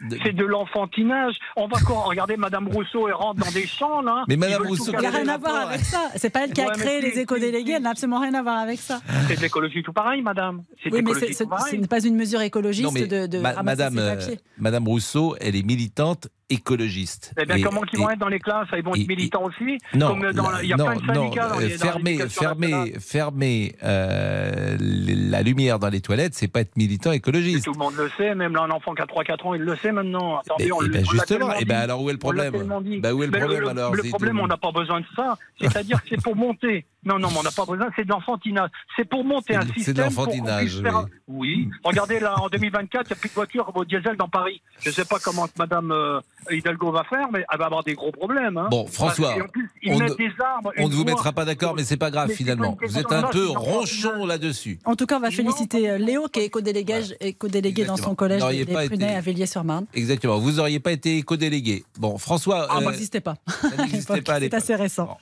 C'est- 0.10 0.18
c'est 0.24 0.34
de 0.34 0.46
l'enfantinage. 0.46 1.36
On 1.56 1.68
va 1.68 1.80
quoi 1.80 2.04
Regardez, 2.04 2.38
Madame 2.38 2.68
Rousseau, 2.68 3.08
elle 3.08 3.14
rentre 3.14 3.40
dans 3.44 3.52
des 3.52 3.66
champs, 3.68 4.02
là. 4.02 4.24
Mais 4.28 4.36
Ils 4.36 4.38
Madame 4.40 4.68
Rousseau, 4.68 4.92
Il 4.94 5.00
n'y 5.00 5.06
a 5.06 5.10
rien 5.10 5.28
à 5.28 5.38
voir 5.38 5.68
avec 5.68 5.82
ça. 5.82 6.10
C'est 6.16 6.30
pas 6.30 6.44
elle 6.44 6.54
qui 6.54 6.62
a 6.62 6.66
Ouais, 6.68 6.72
mais 6.78 6.84
créé 6.84 7.02
les 7.02 7.20
éco-délégués, 7.20 7.74
elle 7.74 7.84
n'a 7.84 7.92
absolument 7.92 8.20
rien 8.20 8.34
à 8.34 8.42
voir 8.44 8.58
avec 8.58 8.80
ça. 8.80 9.00
C'est 9.28 9.36
de 9.38 9.42
l'écologie 9.42 9.84
tout 9.84 9.94
pareil, 9.94 10.22
Madame. 10.22 10.64
Oui, 10.92 11.02
mais 11.02 11.14
ce 11.14 11.76
n'est 11.76 11.88
pas 11.88 12.04
une 12.06 12.16
mesure 12.16 12.42
écologiste 12.42 12.86
Non, 12.86 12.92
mais 12.92 13.08
de, 13.08 13.26
de 13.28 13.40
ma- 13.40 13.52
ramasser 13.54 13.90
Madame, 13.90 14.20
ses 14.22 14.32
euh. 14.32 14.36
Madame 14.58 14.88
Rousseau, 14.88 15.36
elle 15.42 15.56
est 15.56 15.64
militante 15.66 16.28
écologiste. 16.50 17.34
Eh 17.40 17.46
bien, 17.46 17.58
Et- 17.58 17.62
comment 17.62 17.82
ils 17.92 18.00
et- 18.00 18.02
vont 18.02 18.10
être 18.10 18.20
dans 18.20 18.28
les 18.30 18.40
classes 18.40 18.68
Ils 18.76 18.84
vont 18.84 18.96
et- 18.96 19.02
être 19.02 19.08
militants 19.08 19.44
aussi 19.44 19.78
Non, 19.94 20.10
Comme 20.10 20.32
dans 20.32 20.50
la- 20.50 20.64
il 20.64 20.70
y 20.70 20.74
a 20.74 20.78
non, 20.78 20.86
plein 20.86 20.96
de 20.96 21.02
non, 21.02 21.14
syndicats 21.14 21.50
dans 21.50 21.58
euh, 21.58 21.62
les 21.62 21.78
dans 21.78 22.30
fermer, 22.30 22.94
fermer, 23.00 23.76
euh, 23.84 24.78
la 24.80 25.42
lumière 25.42 25.80
dans 25.80 25.90
les 25.90 26.02
toilettes, 26.02 26.34
c'est 26.36 26.48
pas 26.48 26.62
être 26.62 26.76
militant 26.78 27.12
écologiste. 27.12 27.66
Tout 27.66 27.74
le 27.74 27.80
monde 27.80 27.96
le 27.98 28.10
sait, 28.18 28.34
même 28.36 28.54
là, 28.54 28.62
un 28.64 28.72
enfant 28.72 28.94
qui 28.96 29.02
a 29.02 29.06
3-4 29.06 29.46
ans, 29.46 29.54
il 29.54 29.62
le 29.62 29.76
sait 29.78 29.92
maintenant. 29.92 30.38
Attendez, 30.40 30.66
Mais- 30.66 30.72
on 30.72 30.82
eh 30.84 30.90
ben, 30.90 31.04
on 31.06 31.12
justement, 31.12 31.48
tellement 31.48 31.54
eh 31.60 31.66
ben, 31.66 31.78
alors 31.80 32.02
où 32.02 32.10
est 32.10 32.14
le 32.14 32.20
problème. 32.20 32.54
Bah, 32.54 33.14
où 33.14 33.24
est 33.24 33.26
le 33.28 33.32
Mais 33.32 33.40
problème, 33.40 33.68
alors 33.68 33.94
Le 33.94 34.04
problème, 34.04 34.40
on 34.40 34.48
n'a 34.48 34.58
pas 34.58 34.72
besoin 34.72 35.02
de 35.02 35.06
ça. 35.16 35.38
C'est-à-dire 35.60 36.02
que 36.02 36.10
c'est 36.10 36.22
pour 36.24 36.36
monter. 36.36 36.86
Non, 37.04 37.20
non, 37.20 37.30
mais 37.32 37.38
on 37.40 37.44
n'a 37.44 37.52
pas 37.52 37.66
besoin, 37.66 37.88
c'est 37.96 38.04
de 38.04 38.10
l'enfantinage. 38.10 38.70
C'est 38.96 39.08
pour 39.08 39.24
monter 39.24 39.56
un 39.56 39.62
de- 39.62 39.68
c'est 39.68 39.74
système. 39.76 39.96
de 39.96 40.02
l'enfantinage, 40.02 40.82
faire- 40.82 41.06
oui. 41.28 41.38
Oui. 41.38 41.70
Regardez, 41.84 42.20
là, 42.20 42.36
en 42.42 42.50
2024, 42.50 43.06
il 43.10 43.14
n'y 43.14 43.18
a 43.18 43.20
plus 43.20 43.30
de 43.30 43.34
voitures 43.34 43.72
au 43.74 43.86
diesel 43.86 44.18
dans 44.18 44.28
Paris. 44.28 44.62
Je 44.82 44.90
ne 44.90 44.94
sais 44.94 45.06
pas 45.06 45.18
comment 45.24 45.48
Mme 45.58 45.92
euh, 45.92 46.20
Hidalgo 46.52 46.92
va 46.92 47.04
faire, 47.04 47.28
mais 47.32 47.44
elle 47.52 47.60
va 47.60 47.66
avoir 47.66 47.84
des 47.84 47.94
gros 47.94 48.12
problèmes. 48.12 48.58
hein. 48.58 48.68
Bon, 48.72 48.86
François, 48.88 49.36
Parce 49.38 49.52
plus, 49.52 49.70
on 49.88 50.00
ne- 50.00 50.08
des 50.16 50.32
arbres. 50.44 50.72
On 50.78 50.84
une 50.84 50.90
ne 50.90 50.96
vous 50.96 51.04
mettra 51.04 51.32
pas 51.34 51.46
d'accord, 51.46 51.76
mais 51.76 51.84
c'est 51.84 51.98
pas 51.98 52.12
grave 52.12 52.30
finalement. 52.32 52.78
Vous 52.82 52.98
êtes 52.98 53.12
un 53.12 53.24
peu 53.24 53.48
ronchon 53.50 54.26
là-dessus. 54.26 54.80
En 54.86 54.96
tout 54.96 55.06
cas, 55.06 55.18
on 55.18 55.22
va 55.22 55.32
féliciter 55.32 55.98
Léo, 55.98 56.28
qui 56.28 56.40
est 56.42 56.46
éco-délégué 56.46 57.02
éco-délégué 57.22 57.86
dans 57.86 57.98
son 57.98 58.16
collège 58.16 58.44
des 58.46 58.66
Prunets 58.66 58.86
été- 58.96 59.06
à 59.16 59.22
Villiers-sur-Marne. 59.22 59.86
Exactement. 59.94 60.38
Vous 60.40 60.54
n'auriez 60.54 60.80
pas 60.80 60.92
été 60.92 61.18
éco-délégué. 61.18 61.84
Bon, 62.00 62.18
François. 62.18 62.68
Ah, 62.70 62.78
euh, 62.78 62.84
ça 62.84 62.92
n'existait 62.92 63.22
pas. 63.22 63.36
ça 63.62 63.70
n'existait 63.78 64.22
pas 64.22 64.36
à 64.36 64.40
C'est 64.40 64.54
assez 64.54 64.76
récent. 64.76 65.18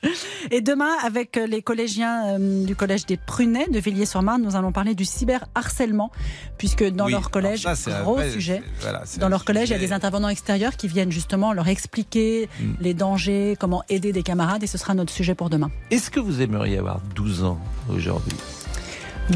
Et 0.52 0.62
demain, 0.62 0.92
avec 1.04 1.36
les 1.38 1.62
collégiens 1.62 2.38
euh, 2.40 2.66
du 2.66 2.76
collège 2.76 3.06
des 3.06 3.18
Prunets 3.18 3.68
de 3.68 3.80
Villiers-sur-Marne, 3.80 4.42
nous 4.42 4.56
allons 4.56 4.72
parler 4.72 4.96
du 4.96 5.06
cyberharcèlement, 5.06 6.12
puisque 6.58 6.84
dans 6.84 7.06
Oui, 7.06 7.12
leur 7.12 7.32
collège, 7.32 7.62
ça, 7.64 7.76
c'est 7.76 7.92
un 7.92 8.04
gros 8.04 8.16
vrai- 8.16 8.32
sujet. 8.32 8.62
voilà, 8.82 9.04
Dans 9.20 9.30
leur 9.30 9.46
collège, 9.46 9.70
il 9.70 9.74
y 9.74 9.76
a 9.76 9.80
des 9.80 9.94
intervenants 9.94 10.30
extérieurs 10.30 10.76
qui 10.78 10.88
viennent 10.88 11.12
justement 11.16 11.54
leur 11.54 11.68
expliquer 11.68 12.48
Mm. 12.60 12.74
les 12.82 12.94
dangers, 12.94 13.56
comment 13.60 13.82
aider 13.90 14.12
des 14.12 14.22
camarades, 14.22 14.62
et 14.64 14.68
ce 14.68 14.78
sera 14.78 14.94
notre 14.94 15.12
sujet 15.14 15.34
pour 15.34 15.50
demain. 15.50 15.72
Est-ce 15.90 16.12
que 16.12 16.20
vous 16.20 16.42
aimeriez 16.42 16.78
avoir 16.78 17.00
12 17.16 17.44
ans 17.44 17.58
aujourd'hui? 17.90 18.38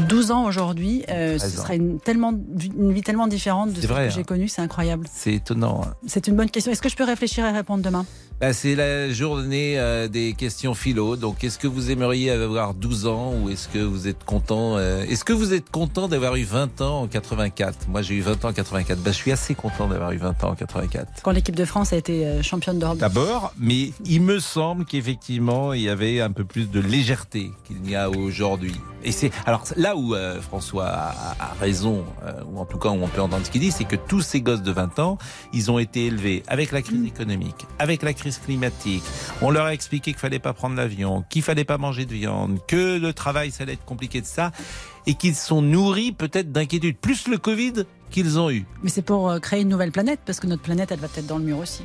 12 0.08 0.30
ans 0.30 0.44
aujourd'hui, 0.44 1.02
euh, 1.08 1.34
ce 1.34 1.38
13 1.46 1.58
ans. 1.58 1.62
serait 1.62 1.76
une, 1.76 1.98
tellement, 1.98 2.32
une 2.76 2.92
vie 2.92 3.02
tellement 3.02 3.26
différente 3.26 3.72
de 3.72 3.80
ce 3.80 3.86
vrai, 3.88 4.06
que 4.08 4.14
j'ai 4.14 4.20
hein. 4.20 4.24
connu, 4.24 4.46
c'est 4.46 4.62
incroyable. 4.62 5.06
C'est 5.12 5.34
étonnant. 5.34 5.80
hein. 5.84 5.94
C'est 6.06 6.28
une 6.28 6.36
bonne 6.36 6.50
question. 6.50 6.70
Est-ce 6.70 6.82
que 6.82 6.88
je 6.88 6.96
peux 6.96 7.04
réfléchir 7.04 7.44
et 7.44 7.50
répondre 7.50 7.82
demain? 7.82 8.06
Bah, 8.40 8.54
c'est 8.54 8.74
la 8.74 9.10
journée 9.10 9.78
euh, 9.78 10.08
des 10.08 10.32
questions 10.32 10.72
philo. 10.72 11.16
Donc, 11.16 11.44
est-ce 11.44 11.58
que 11.58 11.66
vous 11.66 11.90
aimeriez 11.90 12.30
avoir 12.30 12.72
12 12.72 13.06
ans 13.06 13.34
ou 13.34 13.50
est-ce 13.50 13.68
que 13.68 13.78
vous 13.78 14.08
êtes 14.08 14.24
content 14.24 14.78
euh, 14.78 15.04
Est-ce 15.04 15.24
que 15.24 15.34
vous 15.34 15.52
êtes 15.52 15.68
content 15.68 16.08
d'avoir 16.08 16.36
eu 16.36 16.44
20 16.44 16.80
ans 16.80 17.02
en 17.02 17.06
84 17.06 17.88
Moi, 17.88 18.00
j'ai 18.00 18.14
eu 18.14 18.22
20 18.22 18.46
ans 18.46 18.48
en 18.48 18.52
84. 18.54 18.98
Bah, 19.02 19.10
je 19.12 19.16
suis 19.16 19.30
assez 19.30 19.54
content 19.54 19.88
d'avoir 19.88 20.12
eu 20.12 20.16
20 20.16 20.42
ans 20.42 20.52
en 20.52 20.54
84. 20.54 21.20
Quand 21.22 21.32
l'équipe 21.32 21.54
de 21.54 21.66
France 21.66 21.92
a 21.92 21.98
été 21.98 22.26
euh, 22.26 22.42
championne 22.42 22.78
d'Europe. 22.78 22.96
D'abord, 22.96 23.52
mais 23.58 23.92
il 24.06 24.22
me 24.22 24.38
semble 24.38 24.86
qu'effectivement, 24.86 25.74
il 25.74 25.82
y 25.82 25.90
avait 25.90 26.22
un 26.22 26.32
peu 26.32 26.44
plus 26.44 26.70
de 26.70 26.80
légèreté 26.80 27.50
qu'il 27.66 27.82
n'y 27.82 27.94
a 27.94 28.08
aujourd'hui. 28.08 28.74
Et 29.02 29.12
c'est 29.12 29.30
alors 29.46 29.64
là 29.76 29.96
où 29.96 30.14
euh, 30.14 30.40
François 30.40 30.86
a, 30.86 31.36
a 31.38 31.54
raison, 31.60 32.04
euh, 32.22 32.32
ou 32.50 32.58
en 32.58 32.66
tout 32.66 32.78
cas 32.78 32.90
où 32.90 33.02
on 33.02 33.08
peut 33.08 33.20
entendre 33.20 33.44
ce 33.46 33.50
qu'il 33.50 33.60
dit, 33.60 33.70
c'est 33.70 33.84
que 33.84 33.96
tous 33.96 34.20
ces 34.20 34.42
gosses 34.42 34.62
de 34.62 34.72
20 34.72 34.98
ans, 34.98 35.18
ils 35.52 35.70
ont 35.70 35.78
été 35.78 36.06
élevés 36.06 36.42
avec 36.48 36.70
la 36.70 36.82
crise 36.82 37.04
économique, 37.04 37.66
avec 37.78 38.02
la 38.02 38.12
crise 38.12 38.29
climatique. 38.38 39.02
On 39.42 39.50
leur 39.50 39.66
a 39.66 39.74
expliqué 39.74 40.12
qu'il 40.12 40.20
fallait 40.20 40.38
pas 40.38 40.52
prendre 40.52 40.76
l'avion, 40.76 41.24
qu'il 41.28 41.42
fallait 41.42 41.64
pas 41.64 41.78
manger 41.78 42.06
de 42.06 42.14
viande, 42.14 42.58
que 42.66 42.98
le 42.98 43.12
travail 43.12 43.50
ça 43.50 43.64
allait 43.64 43.74
être 43.74 43.84
compliqué 43.84 44.20
de 44.20 44.26
ça, 44.26 44.52
et 45.06 45.14
qu'ils 45.14 45.34
sont 45.34 45.62
nourris 45.62 46.12
peut-être 46.12 46.52
d'inquiétude, 46.52 46.96
plus 46.96 47.28
le 47.28 47.38
Covid 47.38 47.84
qu'ils 48.10 48.38
ont 48.38 48.50
eu. 48.50 48.66
Mais 48.82 48.90
c'est 48.90 49.02
pour 49.02 49.30
euh, 49.30 49.38
créer 49.38 49.62
une 49.62 49.68
nouvelle 49.68 49.92
planète, 49.92 50.20
parce 50.24 50.40
que 50.40 50.46
notre 50.46 50.62
planète, 50.62 50.92
elle 50.92 51.00
va 51.00 51.08
peut-être 51.08 51.26
dans 51.26 51.38
le 51.38 51.44
mur 51.44 51.58
aussi. 51.58 51.82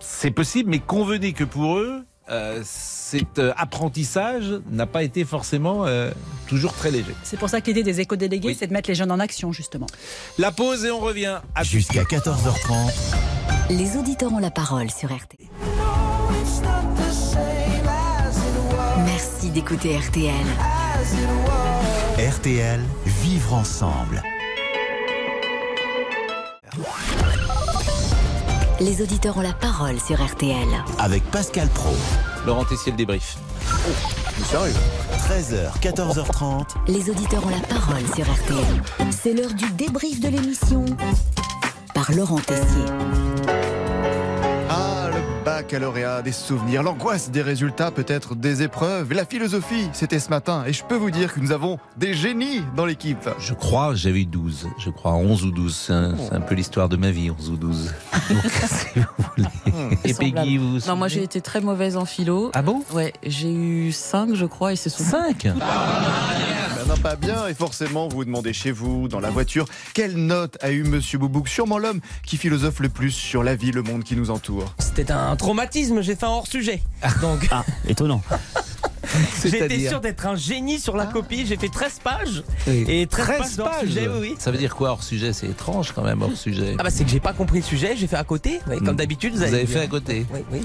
C'est 0.00 0.30
possible, 0.30 0.70
mais 0.70 0.78
convenez 0.78 1.32
que 1.32 1.44
pour 1.44 1.78
eux, 1.78 2.04
euh, 2.30 2.60
cet 2.64 3.38
euh, 3.38 3.52
apprentissage 3.56 4.60
n'a 4.70 4.86
pas 4.86 5.02
été 5.02 5.24
forcément 5.24 5.86
euh, 5.86 6.10
toujours 6.46 6.74
très 6.74 6.90
léger. 6.90 7.14
C'est 7.22 7.38
pour 7.38 7.48
ça 7.48 7.60
que 7.60 7.66
l'idée 7.66 7.82
des 7.82 8.00
éco-délégués, 8.00 8.54
c'est 8.58 8.66
de 8.66 8.72
mettre 8.72 8.90
les 8.90 8.94
jeunes 8.94 9.10
en 9.10 9.18
action, 9.18 9.52
justement. 9.52 9.86
La 10.38 10.52
pause 10.52 10.84
et 10.84 10.90
on 10.90 11.00
revient. 11.00 11.40
À 11.54 11.62
Jusqu'à 11.62 12.02
14h30. 12.02 12.92
Les 13.70 13.96
auditeurs 13.96 14.32
ont 14.32 14.38
la 14.38 14.50
parole 14.50 14.90
sur 14.90 15.10
RTL. 15.10 15.48
Merci 19.04 19.50
d'écouter 19.50 19.96
RTL. 19.96 20.34
RTL, 22.18 22.80
vivre 23.06 23.54
ensemble. 23.54 24.22
Les 28.80 29.02
auditeurs 29.02 29.36
ont 29.36 29.42
la 29.42 29.52
parole 29.52 29.98
sur 29.98 30.24
RTL. 30.24 30.68
Avec 31.00 31.24
Pascal 31.32 31.66
Pro. 31.68 31.90
Laurent 32.46 32.64
Tessier, 32.64 32.92
le 32.92 32.98
débrief. 32.98 33.36
Sérieux 34.44 34.72
13h, 35.28 35.80
14h30. 35.80 36.66
Les 36.86 37.10
auditeurs 37.10 37.44
ont 37.44 37.50
la 37.50 37.66
parole 37.66 38.06
sur 38.14 38.24
RTL. 38.24 39.10
C'est 39.10 39.34
l'heure 39.34 39.52
du 39.54 39.68
débrief 39.72 40.20
de 40.20 40.28
l'émission 40.28 40.84
par 41.92 42.12
Laurent 42.12 42.38
Tessier. 42.38 42.84
Baccalauréat, 45.48 46.20
des 46.20 46.32
souvenirs, 46.32 46.82
l'angoisse 46.82 47.30
des 47.30 47.40
résultats, 47.40 47.90
peut-être 47.90 48.34
des 48.34 48.62
épreuves. 48.62 49.14
La 49.14 49.24
philosophie, 49.24 49.88
c'était 49.94 50.18
ce 50.18 50.28
matin. 50.28 50.64
Et 50.66 50.74
je 50.74 50.84
peux 50.84 50.94
vous 50.94 51.10
dire 51.10 51.32
que 51.32 51.40
nous 51.40 51.52
avons 51.52 51.78
des 51.96 52.12
génies 52.12 52.60
dans 52.76 52.84
l'équipe. 52.84 53.30
Je 53.38 53.54
crois, 53.54 53.94
j'avais 53.94 54.20
eu 54.20 54.26
12. 54.26 54.68
Je 54.78 54.90
crois 54.90 55.14
11 55.14 55.46
ou 55.46 55.50
12. 55.50 55.74
C'est 55.74 55.92
un, 55.94 56.14
c'est 56.18 56.34
un 56.34 56.42
peu 56.42 56.54
l'histoire 56.54 56.90
de 56.90 56.98
ma 56.98 57.10
vie, 57.10 57.30
11 57.30 57.48
ou 57.48 57.56
12. 57.56 57.94
Donc, 58.28 58.38
si 58.44 59.00
vous 59.00 59.24
voulez. 59.36 59.96
Et 60.04 60.12
Peggy, 60.12 60.58
vous 60.58 60.80
vous 60.80 60.86
Non, 60.86 60.96
moi 60.96 61.08
j'ai 61.08 61.22
été 61.22 61.40
très 61.40 61.62
mauvaise 61.62 61.96
en 61.96 62.04
philo. 62.04 62.50
Ah 62.52 62.60
bon? 62.60 62.84
Ouais, 62.92 63.14
j'ai 63.22 63.50
eu 63.50 63.90
5 63.90 64.34
je 64.34 64.44
crois 64.44 64.74
et 64.74 64.76
c'est 64.76 64.90
souvent. 64.90 65.22
5 65.32 65.44
Ben 65.44 65.54
non, 66.86 66.96
pas 66.98 67.16
bien. 67.16 67.46
Et 67.46 67.54
forcément, 67.54 68.06
vous 68.06 68.18
vous 68.18 68.24
demandez 68.26 68.52
chez 68.52 68.70
vous, 68.70 69.08
dans 69.08 69.20
la 69.20 69.30
voiture, 69.30 69.64
quelle 69.94 70.16
note 70.16 70.58
a 70.60 70.72
eu 70.72 70.82
Monsieur 70.82 71.16
Boubouk? 71.18 71.48
Sûrement 71.48 71.78
l'homme 71.78 72.00
qui 72.26 72.36
philosophe 72.36 72.80
le 72.80 72.90
plus 72.90 73.12
sur 73.12 73.42
la 73.42 73.56
vie, 73.56 73.72
le 73.72 73.82
monde 73.82 74.04
qui 74.04 74.14
nous 74.14 74.30
entoure. 74.30 74.74
C'était 74.78 75.10
un 75.10 75.37
traumatisme, 75.38 76.02
j'ai 76.02 76.14
fait 76.14 76.26
un 76.26 76.30
hors 76.30 76.46
sujet. 76.46 76.82
Donc. 77.22 77.48
Ah, 77.50 77.64
étonnant. 77.86 78.22
J'étais 79.42 79.88
sûr 79.88 80.00
d'être 80.00 80.26
un 80.26 80.36
génie 80.36 80.78
sur 80.78 80.96
la 80.96 81.06
copie, 81.06 81.46
j'ai 81.46 81.56
fait 81.56 81.68
13 81.68 82.00
pages. 82.04 82.42
Et 82.66 83.06
13, 83.06 83.56
pages 83.56 83.86
sujet, 83.86 84.08
oui, 84.08 84.18
oui. 84.20 84.36
Ça 84.38 84.50
veut 84.50 84.58
dire 84.58 84.74
quoi 84.74 84.90
hors 84.90 85.02
sujet 85.02 85.32
C'est 85.32 85.46
étrange 85.46 85.92
quand 85.92 86.02
même 86.02 86.20
hors 86.22 86.36
sujet. 86.36 86.76
Ah 86.78 86.82
bah 86.82 86.90
c'est 86.90 87.04
que 87.04 87.10
j'ai 87.10 87.20
pas 87.20 87.32
compris 87.32 87.58
le 87.58 87.64
sujet, 87.64 87.96
j'ai 87.96 88.06
fait 88.06 88.16
à 88.16 88.24
côté, 88.24 88.60
comme 88.84 88.96
d'habitude. 88.96 89.34
Vous, 89.34 89.42
avez 89.42 89.66
fait 89.66 89.80
à 89.80 89.86
côté 89.86 90.26
Oui, 90.32 90.40
oui. 90.52 90.60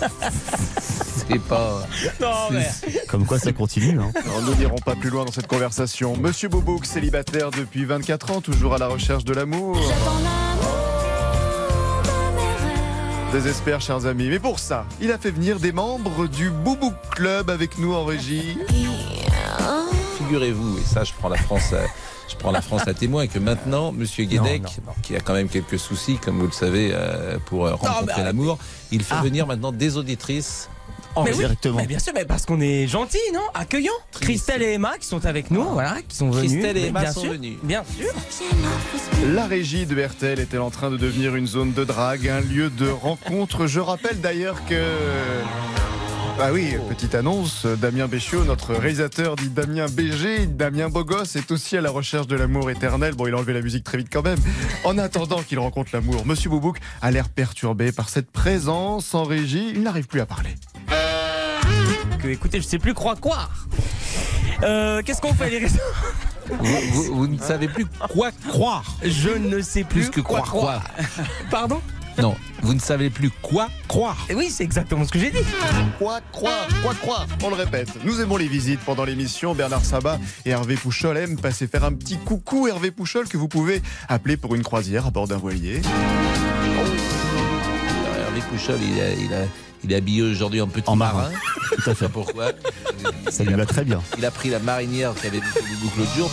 C'est 1.28 1.40
pas. 1.40 1.86
Non, 2.20 2.50
mais... 2.50 2.66
Comme 3.06 3.26
quoi 3.26 3.38
ça 3.38 3.52
continue. 3.52 3.98
Hein. 4.00 4.10
Alors, 4.24 4.42
nous 4.42 4.54
n'irons 4.54 4.78
pas 4.78 4.94
plus 4.94 5.10
loin 5.10 5.26
dans 5.26 5.32
cette 5.32 5.46
conversation. 5.46 6.16
Monsieur 6.16 6.48
Boubouk, 6.48 6.86
célibataire 6.86 7.50
depuis 7.50 7.84
24 7.84 8.30
ans, 8.30 8.40
toujours 8.40 8.74
à 8.74 8.78
la 8.78 8.86
recherche 8.86 9.24
de 9.24 9.34
l'amour. 9.34 9.76
Désespère, 13.32 13.80
chers 13.80 14.06
amis. 14.06 14.28
Mais 14.28 14.38
pour 14.38 14.58
ça, 14.58 14.86
il 15.00 15.12
a 15.12 15.18
fait 15.18 15.30
venir 15.30 15.60
des 15.60 15.72
membres 15.72 16.26
du 16.26 16.48
Boubouk 16.50 16.94
Club 17.10 17.50
avec 17.50 17.78
nous 17.78 17.92
en 17.94 18.04
régie. 18.04 18.56
Figurez-vous, 20.18 20.78
et 20.78 20.82
ça, 20.82 21.04
je 21.04 21.12
prends 21.18 21.28
la 21.28 21.36
France. 21.36 21.72
À... 21.72 21.80
Je 22.30 22.36
prends 22.36 22.50
la 22.50 22.60
France 22.62 22.86
à 22.86 22.92
témoin 22.94 23.26
que 23.26 23.38
maintenant, 23.38 23.90
Monsieur 23.92 24.24
Guédec, 24.24 24.62
non, 24.62 24.68
non. 24.88 24.92
qui 25.02 25.16
a 25.16 25.20
quand 25.20 25.32
même 25.34 25.48
quelques 25.48 25.78
soucis, 25.78 26.18
comme 26.18 26.38
vous 26.38 26.46
le 26.46 26.52
savez, 26.52 26.90
euh, 26.92 27.38
pour 27.46 27.66
euh, 27.66 27.74
rencontrer 27.74 28.22
l'amour, 28.22 28.58
il 28.90 29.02
fait 29.02 29.14
Ah. 29.18 29.22
venir 29.22 29.46
maintenant 29.46 29.72
des 29.72 29.96
auditrices 29.96 30.68
Mais 31.16 31.30
oui, 31.32 31.38
Directement. 31.38 31.76
mais 31.76 31.86
bien 31.86 31.98
sûr, 31.98 32.12
mais 32.14 32.24
parce 32.24 32.46
qu'on 32.46 32.60
est 32.60 32.86
gentil, 32.86 33.18
non? 33.34 33.40
Accueillant. 33.54 33.92
Christelle 34.20 34.62
et 34.62 34.74
Emma 34.74 34.98
qui 34.98 35.06
sont 35.06 35.24
avec 35.26 35.50
nous, 35.50 35.64
voilà, 35.64 35.96
qui 36.06 36.16
sont 36.16 36.30
venus. 36.30 36.52
Christelle 36.52 36.76
et 36.76 36.86
Emma 36.86 37.00
bien 37.00 37.12
sont 37.12 37.20
sûr, 37.22 37.32
venues. 37.32 37.58
Bien 37.62 37.82
sûr. 37.96 38.12
La 39.34 39.46
régie 39.46 39.86
de 39.86 40.00
RTL 40.00 40.38
est-elle 40.38 40.60
en 40.60 40.70
train 40.70 40.90
de 40.90 40.96
devenir 40.96 41.34
une 41.34 41.46
zone 41.46 41.72
de 41.72 41.84
drague, 41.84 42.28
un 42.28 42.40
lieu 42.40 42.70
de 42.70 42.88
rencontre? 42.88 43.66
Je 43.66 43.80
rappelle 43.80 44.20
d'ailleurs 44.20 44.64
que... 44.66 44.82
Ah 46.40 46.52
oui, 46.52 46.74
petite 46.88 47.14
annonce, 47.16 47.66
Damien 47.66 48.06
Béchiot, 48.06 48.44
notre 48.44 48.72
réalisateur 48.74 49.34
dit 49.34 49.48
Damien 49.48 49.86
BG, 49.90 50.46
Damien 50.46 50.88
Bogos 50.88 51.24
est 51.36 51.50
aussi 51.50 51.76
à 51.76 51.80
la 51.80 51.90
recherche 51.90 52.28
de 52.28 52.36
l'amour 52.36 52.70
éternel. 52.70 53.14
Bon, 53.14 53.26
il 53.26 53.34
a 53.34 53.38
enlevé 53.38 53.52
la 53.54 53.60
musique 53.60 53.82
très 53.82 53.98
vite 53.98 54.08
quand 54.12 54.22
même. 54.24 54.38
En 54.84 54.98
attendant 54.98 55.42
qu'il 55.42 55.58
rencontre 55.58 55.90
l'amour, 55.92 56.24
Monsieur 56.26 56.48
Boubouk 56.48 56.78
a 57.02 57.10
l'air 57.10 57.28
perturbé 57.28 57.90
par 57.90 58.08
cette 58.08 58.30
présence 58.30 59.14
en 59.14 59.24
régie. 59.24 59.72
Il 59.74 59.82
n'arrive 59.82 60.06
plus 60.06 60.20
à 60.20 60.26
parler. 60.26 60.54
Que, 62.22 62.28
écoutez, 62.28 62.60
je 62.60 62.66
sais 62.66 62.78
plus 62.78 62.94
quoi 62.94 63.16
croire. 63.16 63.66
Euh, 64.62 65.02
Qu'est-ce 65.04 65.20
qu'on 65.20 65.34
fait 65.34 65.50
les 65.50 65.58
réseaux 65.58 65.78
vous, 66.60 66.76
vous- 66.92 67.14
vous 67.14 67.26
ne 67.26 67.38
savez 67.38 67.68
plus 67.68 67.86
quoi 68.10 68.30
croire. 68.48 68.84
Je 69.02 69.28
ne 69.30 69.60
sais 69.60 69.84
plus, 69.84 70.02
Plus 70.02 70.10
que 70.10 70.20
quoi 70.20 70.40
croire 70.42 70.82
Pardon? 71.50 71.80
Non, 72.20 72.34
vous 72.62 72.74
ne 72.74 72.80
savez 72.80 73.10
plus 73.10 73.30
quoi 73.42 73.68
croire. 73.86 74.16
Et 74.28 74.34
Oui, 74.34 74.50
c'est 74.50 74.64
exactement 74.64 75.04
ce 75.04 75.10
que 75.12 75.18
j'ai 75.20 75.30
dit. 75.30 75.38
Quoi 75.98 76.20
croire 76.32 76.66
Quoi 76.82 76.94
croire 76.94 77.26
On 77.44 77.48
le 77.50 77.54
répète. 77.54 77.90
Nous 78.04 78.20
aimons 78.20 78.36
les 78.36 78.48
visites 78.48 78.80
pendant 78.80 79.04
l'émission. 79.04 79.54
Bernard 79.54 79.84
Sabat 79.84 80.18
et 80.44 80.50
Hervé 80.50 80.74
Pouchol 80.74 81.16
aiment 81.16 81.38
passer 81.40 81.66
faire 81.68 81.84
un 81.84 81.92
petit 81.92 82.16
coucou. 82.18 82.66
Hervé 82.66 82.90
Pouchol 82.90 83.28
que 83.28 83.36
vous 83.36 83.46
pouvez 83.48 83.82
appeler 84.08 84.36
pour 84.36 84.54
une 84.56 84.62
croisière 84.64 85.06
à 85.06 85.10
bord 85.10 85.28
d'un 85.28 85.36
voilier. 85.36 85.80
Alors, 88.04 88.26
Hervé 88.26 88.40
Pouchol, 88.50 88.78
il, 88.82 89.00
a- 89.00 89.12
il, 89.14 89.32
a- 89.34 89.46
il 89.84 89.92
est 89.92 89.96
habillé 89.96 90.22
aujourd'hui 90.22 90.60
en 90.60 90.66
petit 90.66 90.88
En 90.90 90.96
marin. 90.96 91.30
Tout 91.76 91.90
à 91.90 91.94
fait. 91.94 92.08
Pourquoi? 92.08 92.50
Ça 93.30 93.44
lui 93.44 93.54
va 93.54 93.64
très 93.66 93.84
bien. 93.84 94.02
Il 94.18 94.24
a 94.24 94.30
pris 94.32 94.50
la 94.50 94.58
marinière 94.58 95.14
qui 95.14 95.28
avait 95.28 95.38
du 95.40 95.76
boucle 95.82 95.98
l'autre 96.00 96.14
jour. 96.16 96.30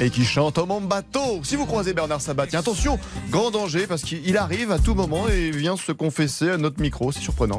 Et 0.00 0.10
qui 0.10 0.24
chante 0.24 0.58
au 0.58 0.66
mon 0.66 0.80
bateau. 0.80 1.40
Si 1.42 1.56
vous 1.56 1.66
croisez 1.66 1.92
Bernard 1.92 2.20
Sabat, 2.20 2.46
tiens, 2.46 2.60
attention, 2.60 2.98
grand 3.30 3.50
danger 3.50 3.86
parce 3.86 4.02
qu'il 4.02 4.36
arrive 4.36 4.72
à 4.72 4.78
tout 4.78 4.94
moment 4.94 5.28
et 5.28 5.50
vient 5.50 5.76
se 5.76 5.92
confesser 5.92 6.50
à 6.50 6.56
notre 6.56 6.80
micro. 6.80 7.12
C'est 7.12 7.20
surprenant. 7.20 7.58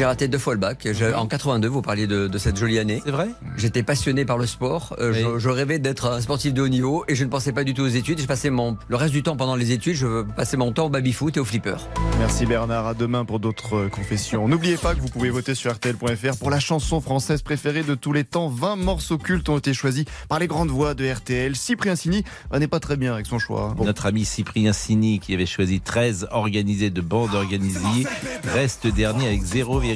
J'ai 0.00 0.06
raté 0.06 0.28
deux 0.28 0.38
fois 0.38 0.54
le 0.54 0.60
bac. 0.60 0.88
Je- 0.90 1.12
En 1.14 1.26
82, 1.26 1.68
vous 1.68 1.82
parliez 1.82 2.06
de, 2.06 2.26
de 2.26 2.38
cette 2.38 2.56
jolie 2.56 2.78
année. 2.78 3.02
C'est 3.04 3.10
vrai 3.10 3.28
J'étais 3.58 3.82
passionné 3.82 4.24
par 4.24 4.38
le 4.38 4.46
sport. 4.46 4.96
Euh, 4.98 5.12
je, 5.12 5.38
je 5.38 5.48
rêvais 5.50 5.78
d'être 5.78 6.06
un 6.10 6.22
sportif 6.22 6.54
de 6.54 6.62
haut 6.62 6.68
niveau 6.68 7.04
et 7.06 7.14
je 7.14 7.22
ne 7.22 7.28
pensais 7.28 7.52
pas 7.52 7.64
du 7.64 7.74
tout 7.74 7.82
aux 7.82 7.86
études. 7.88 8.18
Je 8.18 8.24
passais 8.26 8.48
mon, 8.48 8.78
le 8.88 8.96
reste 8.96 9.12
du 9.12 9.22
temps 9.22 9.36
pendant 9.36 9.56
les 9.56 9.72
études, 9.72 9.96
je 9.96 10.22
passais 10.22 10.56
mon 10.56 10.72
temps 10.72 10.86
au 10.86 10.88
baby-foot 10.88 11.36
et 11.36 11.40
au 11.40 11.44
flipper. 11.44 11.76
Merci 12.18 12.46
Bernard, 12.46 12.86
à 12.86 12.94
demain 12.94 13.26
pour 13.26 13.40
d'autres 13.40 13.76
euh, 13.76 13.88
confessions. 13.90 14.48
N'oubliez 14.48 14.78
pas 14.78 14.94
que 14.94 15.00
vous 15.00 15.08
pouvez 15.10 15.28
voter 15.28 15.54
sur 15.54 15.70
RTL.fr 15.70 16.38
pour 16.38 16.48
la 16.48 16.60
chanson 16.60 17.02
française 17.02 17.42
préférée 17.42 17.82
de 17.82 17.94
tous 17.94 18.14
les 18.14 18.24
temps. 18.24 18.48
20 18.48 18.76
morceaux 18.76 19.18
cultes 19.18 19.50
ont 19.50 19.58
été 19.58 19.74
choisis 19.74 20.06
par 20.30 20.38
les 20.38 20.46
grandes 20.46 20.70
voix 20.70 20.94
de 20.94 21.06
RTL. 21.06 21.54
Cyprien 21.56 21.94
Sini 21.94 22.24
euh, 22.54 22.58
n'est 22.58 22.68
pas 22.68 22.80
très 22.80 22.96
bien 22.96 23.12
avec 23.12 23.26
son 23.26 23.38
choix. 23.38 23.74
Bon. 23.76 23.84
Notre 23.84 24.06
ami 24.06 24.24
Cyprien 24.24 24.72
Sini, 24.72 25.18
qui 25.20 25.34
avait 25.34 25.44
choisi 25.44 25.78
13 25.82 26.28
organisés 26.30 26.88
de 26.88 27.02
bandes 27.02 27.34
organisées, 27.34 28.06
reste 28.54 28.86
dernier 28.86 29.26
avec 29.26 29.42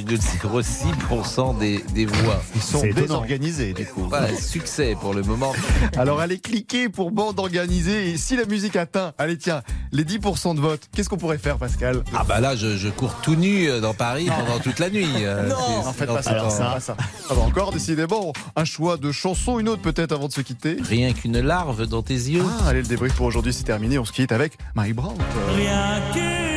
0,06% 0.01 1.57
des, 1.59 1.83
des 1.93 2.05
voix. 2.05 2.41
Ils 2.55 2.61
sont 2.61 2.81
désorganisés 2.95 3.73
du 3.73 3.85
coup. 3.85 4.05
Voilà, 4.09 4.35
succès 4.35 4.95
pour 4.99 5.13
le 5.13 5.21
moment. 5.23 5.53
Alors 5.97 6.19
allez 6.19 6.39
cliquer 6.39 6.89
pour 6.89 7.11
bande 7.11 7.39
organisée 7.39 8.09
et 8.11 8.17
si 8.17 8.35
la 8.35 8.45
musique 8.45 8.75
atteint, 8.75 9.13
allez 9.17 9.37
tiens, 9.37 9.61
les 9.91 10.03
10% 10.03 10.55
de 10.55 10.59
vote, 10.61 10.81
qu'est-ce 10.95 11.09
qu'on 11.09 11.17
pourrait 11.17 11.37
faire 11.37 11.57
Pascal? 11.57 12.03
Ah 12.13 12.23
bah 12.27 12.39
là, 12.39 12.55
je, 12.55 12.75
je 12.77 12.89
cours 12.89 13.15
tout 13.21 13.35
nu 13.35 13.69
euh, 13.69 13.79
dans 13.79 13.93
Paris 13.93 14.27
pendant 14.27 14.59
toute 14.59 14.79
la 14.79 14.89
nuit. 14.89 15.07
euh, 15.19 15.49
Non, 15.49 15.87
en 15.87 15.93
fait 15.93 16.05
pas 16.05 16.21
ça. 16.21 16.49
Ça. 16.49 16.79
ça. 16.79 16.97
Ah 17.29 17.33
bah 17.33 17.41
encore 17.41 17.71
décidément, 17.71 18.33
un 18.55 18.65
choix 18.65 18.97
de 18.97 19.11
chanson, 19.11 19.59
une 19.59 19.69
autre 19.69 19.81
peut-être 19.81 20.11
avant 20.11 20.27
de 20.27 20.33
se 20.33 20.41
quitter. 20.41 20.77
Rien 20.81 21.13
qu'une 21.13 21.39
larve 21.39 21.87
dans 21.87 22.01
tes 22.01 22.13
yeux. 22.13 22.43
Ah, 22.63 22.69
allez, 22.69 22.81
le 22.81 22.87
débrief 22.87 23.13
pour 23.15 23.25
aujourd'hui, 23.25 23.53
c'est 23.53 23.63
terminé. 23.63 23.97
On 23.99 24.05
se 24.05 24.11
quitte 24.11 24.31
avec 24.31 24.53
Mike 24.75 24.95
Brandt. 24.95 25.21
Rien 25.55 26.01
qu'une 26.13 26.54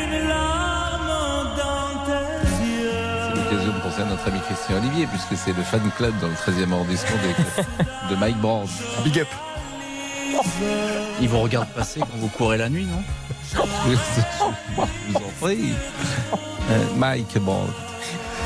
à 4.01 4.05
notre 4.05 4.29
ami 4.29 4.41
Christian 4.41 4.77
Olivier, 4.77 5.07
puisque 5.07 5.37
c'est 5.37 5.57
le 5.57 5.63
fan 5.63 5.81
club 5.97 6.15
dans 6.21 6.29
le 6.29 6.35
13e 6.35 6.73
arrondissement 6.73 7.17
de, 7.17 8.15
de 8.15 8.17
Mike 8.21 8.39
Brand. 8.39 8.69
Big 9.05 9.21
up. 9.21 9.29
Ils 11.21 11.29
vous 11.29 11.41
regardent 11.41 11.69
passer 11.69 12.01
quand 12.01 12.17
vous 12.17 12.29
courez 12.29 12.59
la 12.59 12.69
nuit, 12.69 12.87
non 12.87 13.03
Je 13.53 13.59
vous 15.09 15.17
en 15.17 15.31
prie. 15.41 15.73
Euh, 16.71 16.85
Mike 16.97 17.39
Brand. 17.39 17.69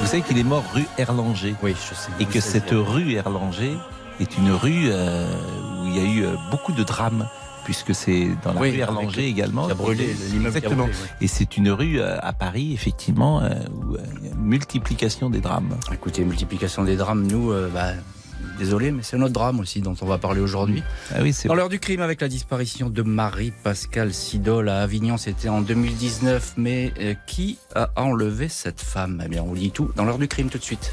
Vous 0.01 0.07
savez 0.07 0.23
qu'il 0.23 0.39
est 0.39 0.45
mort 0.45 0.65
rue 0.73 0.87
Erlanger. 0.99 1.55
Oui, 1.63 1.75
je 1.89 1.95
sais. 1.95 2.11
Et 2.21 2.25
que 2.25 2.41
cette 2.41 2.71
rue 2.71 3.15
Erlanger 3.15 3.77
est 4.21 4.37
une 4.39 4.53
rue 4.53 4.89
euh, 4.91 5.27
où 5.83 5.87
il 5.87 5.97
y 5.97 6.01
a 6.01 6.05
eu 6.05 6.25
euh, 6.25 6.35
beaucoup 6.51 6.73
de 6.73 6.83
drames. 6.83 7.29
Puisque 7.65 7.95
c'est 7.95 8.29
dans 8.45 8.53
la 8.55 8.61
Oui, 8.61 8.71
rue 8.73 8.79
Erlanger 8.79 9.23
le- 9.23 9.29
également. 9.29 9.67
qui 9.67 9.73
a 9.73 9.75
brûlé, 9.75 10.07
l'immeuble 10.07 10.33
qui 10.33 10.45
a 10.45 10.49
Exactement. 10.49 10.85
brûlé, 10.85 10.99
oui. 11.03 11.09
Et 11.21 11.27
c'est 11.29 11.57
une 11.57 11.71
rue 11.71 12.01
euh, 12.01 12.19
à 12.21 12.33
Paris, 12.33 12.73
effectivement, 12.73 13.41
euh, 13.41 13.51
où 13.73 13.97
il 14.21 14.27
y 14.27 14.29
a 14.31 14.33
une 14.35 14.41
multiplication 14.43 15.31
des 15.31 15.41
drames. 15.41 15.77
Écoutez, 15.93 16.25
multiplication 16.25 16.83
des 16.83 16.97
drames, 16.97 17.25
nous, 17.27 17.53
euh, 17.53 17.71
bah, 17.73 17.93
désolé, 18.59 18.91
mais 18.91 19.03
c'est 19.05 19.17
notre 19.17 19.33
drame 19.33 19.61
aussi 19.61 19.81
dont 19.81 19.95
on 20.03 20.07
va 20.07 20.19
parler 20.19 20.41
aujourd'hui. 20.41 20.83
Ah 21.15 21.19
oui, 21.23 21.33
c'est 21.33 21.47
Dans 21.47 21.55
l'heure 21.55 21.69
du 21.69 21.79
crime, 21.79 22.01
avec 22.01 22.21
la 22.21 22.29
disparition 22.29 22.91
de 22.91 23.03
Marie-Pascale 23.03 24.13
Sidol 24.13 24.69
à 24.69 24.81
Avignon, 24.83 25.17
c'était 25.17 25.49
en 25.49 25.61
2019. 25.61 26.55
Mais 26.57 26.93
euh, 27.01 27.15
qui 27.29 27.59
a 27.77 27.91
enlevé 27.95 28.49
cette 28.49 28.81
femme? 28.81 29.23
Eh 29.25 29.29
bien, 29.29 29.43
on 29.43 29.47
vous 29.47 29.55
dit 29.57 29.71
tout 29.71 29.91
dans 29.95 30.05
l'heure 30.05 30.19
du 30.19 30.27
crime 30.29 30.49
tout 30.51 30.59
de 30.59 30.65
suite. 30.65 30.93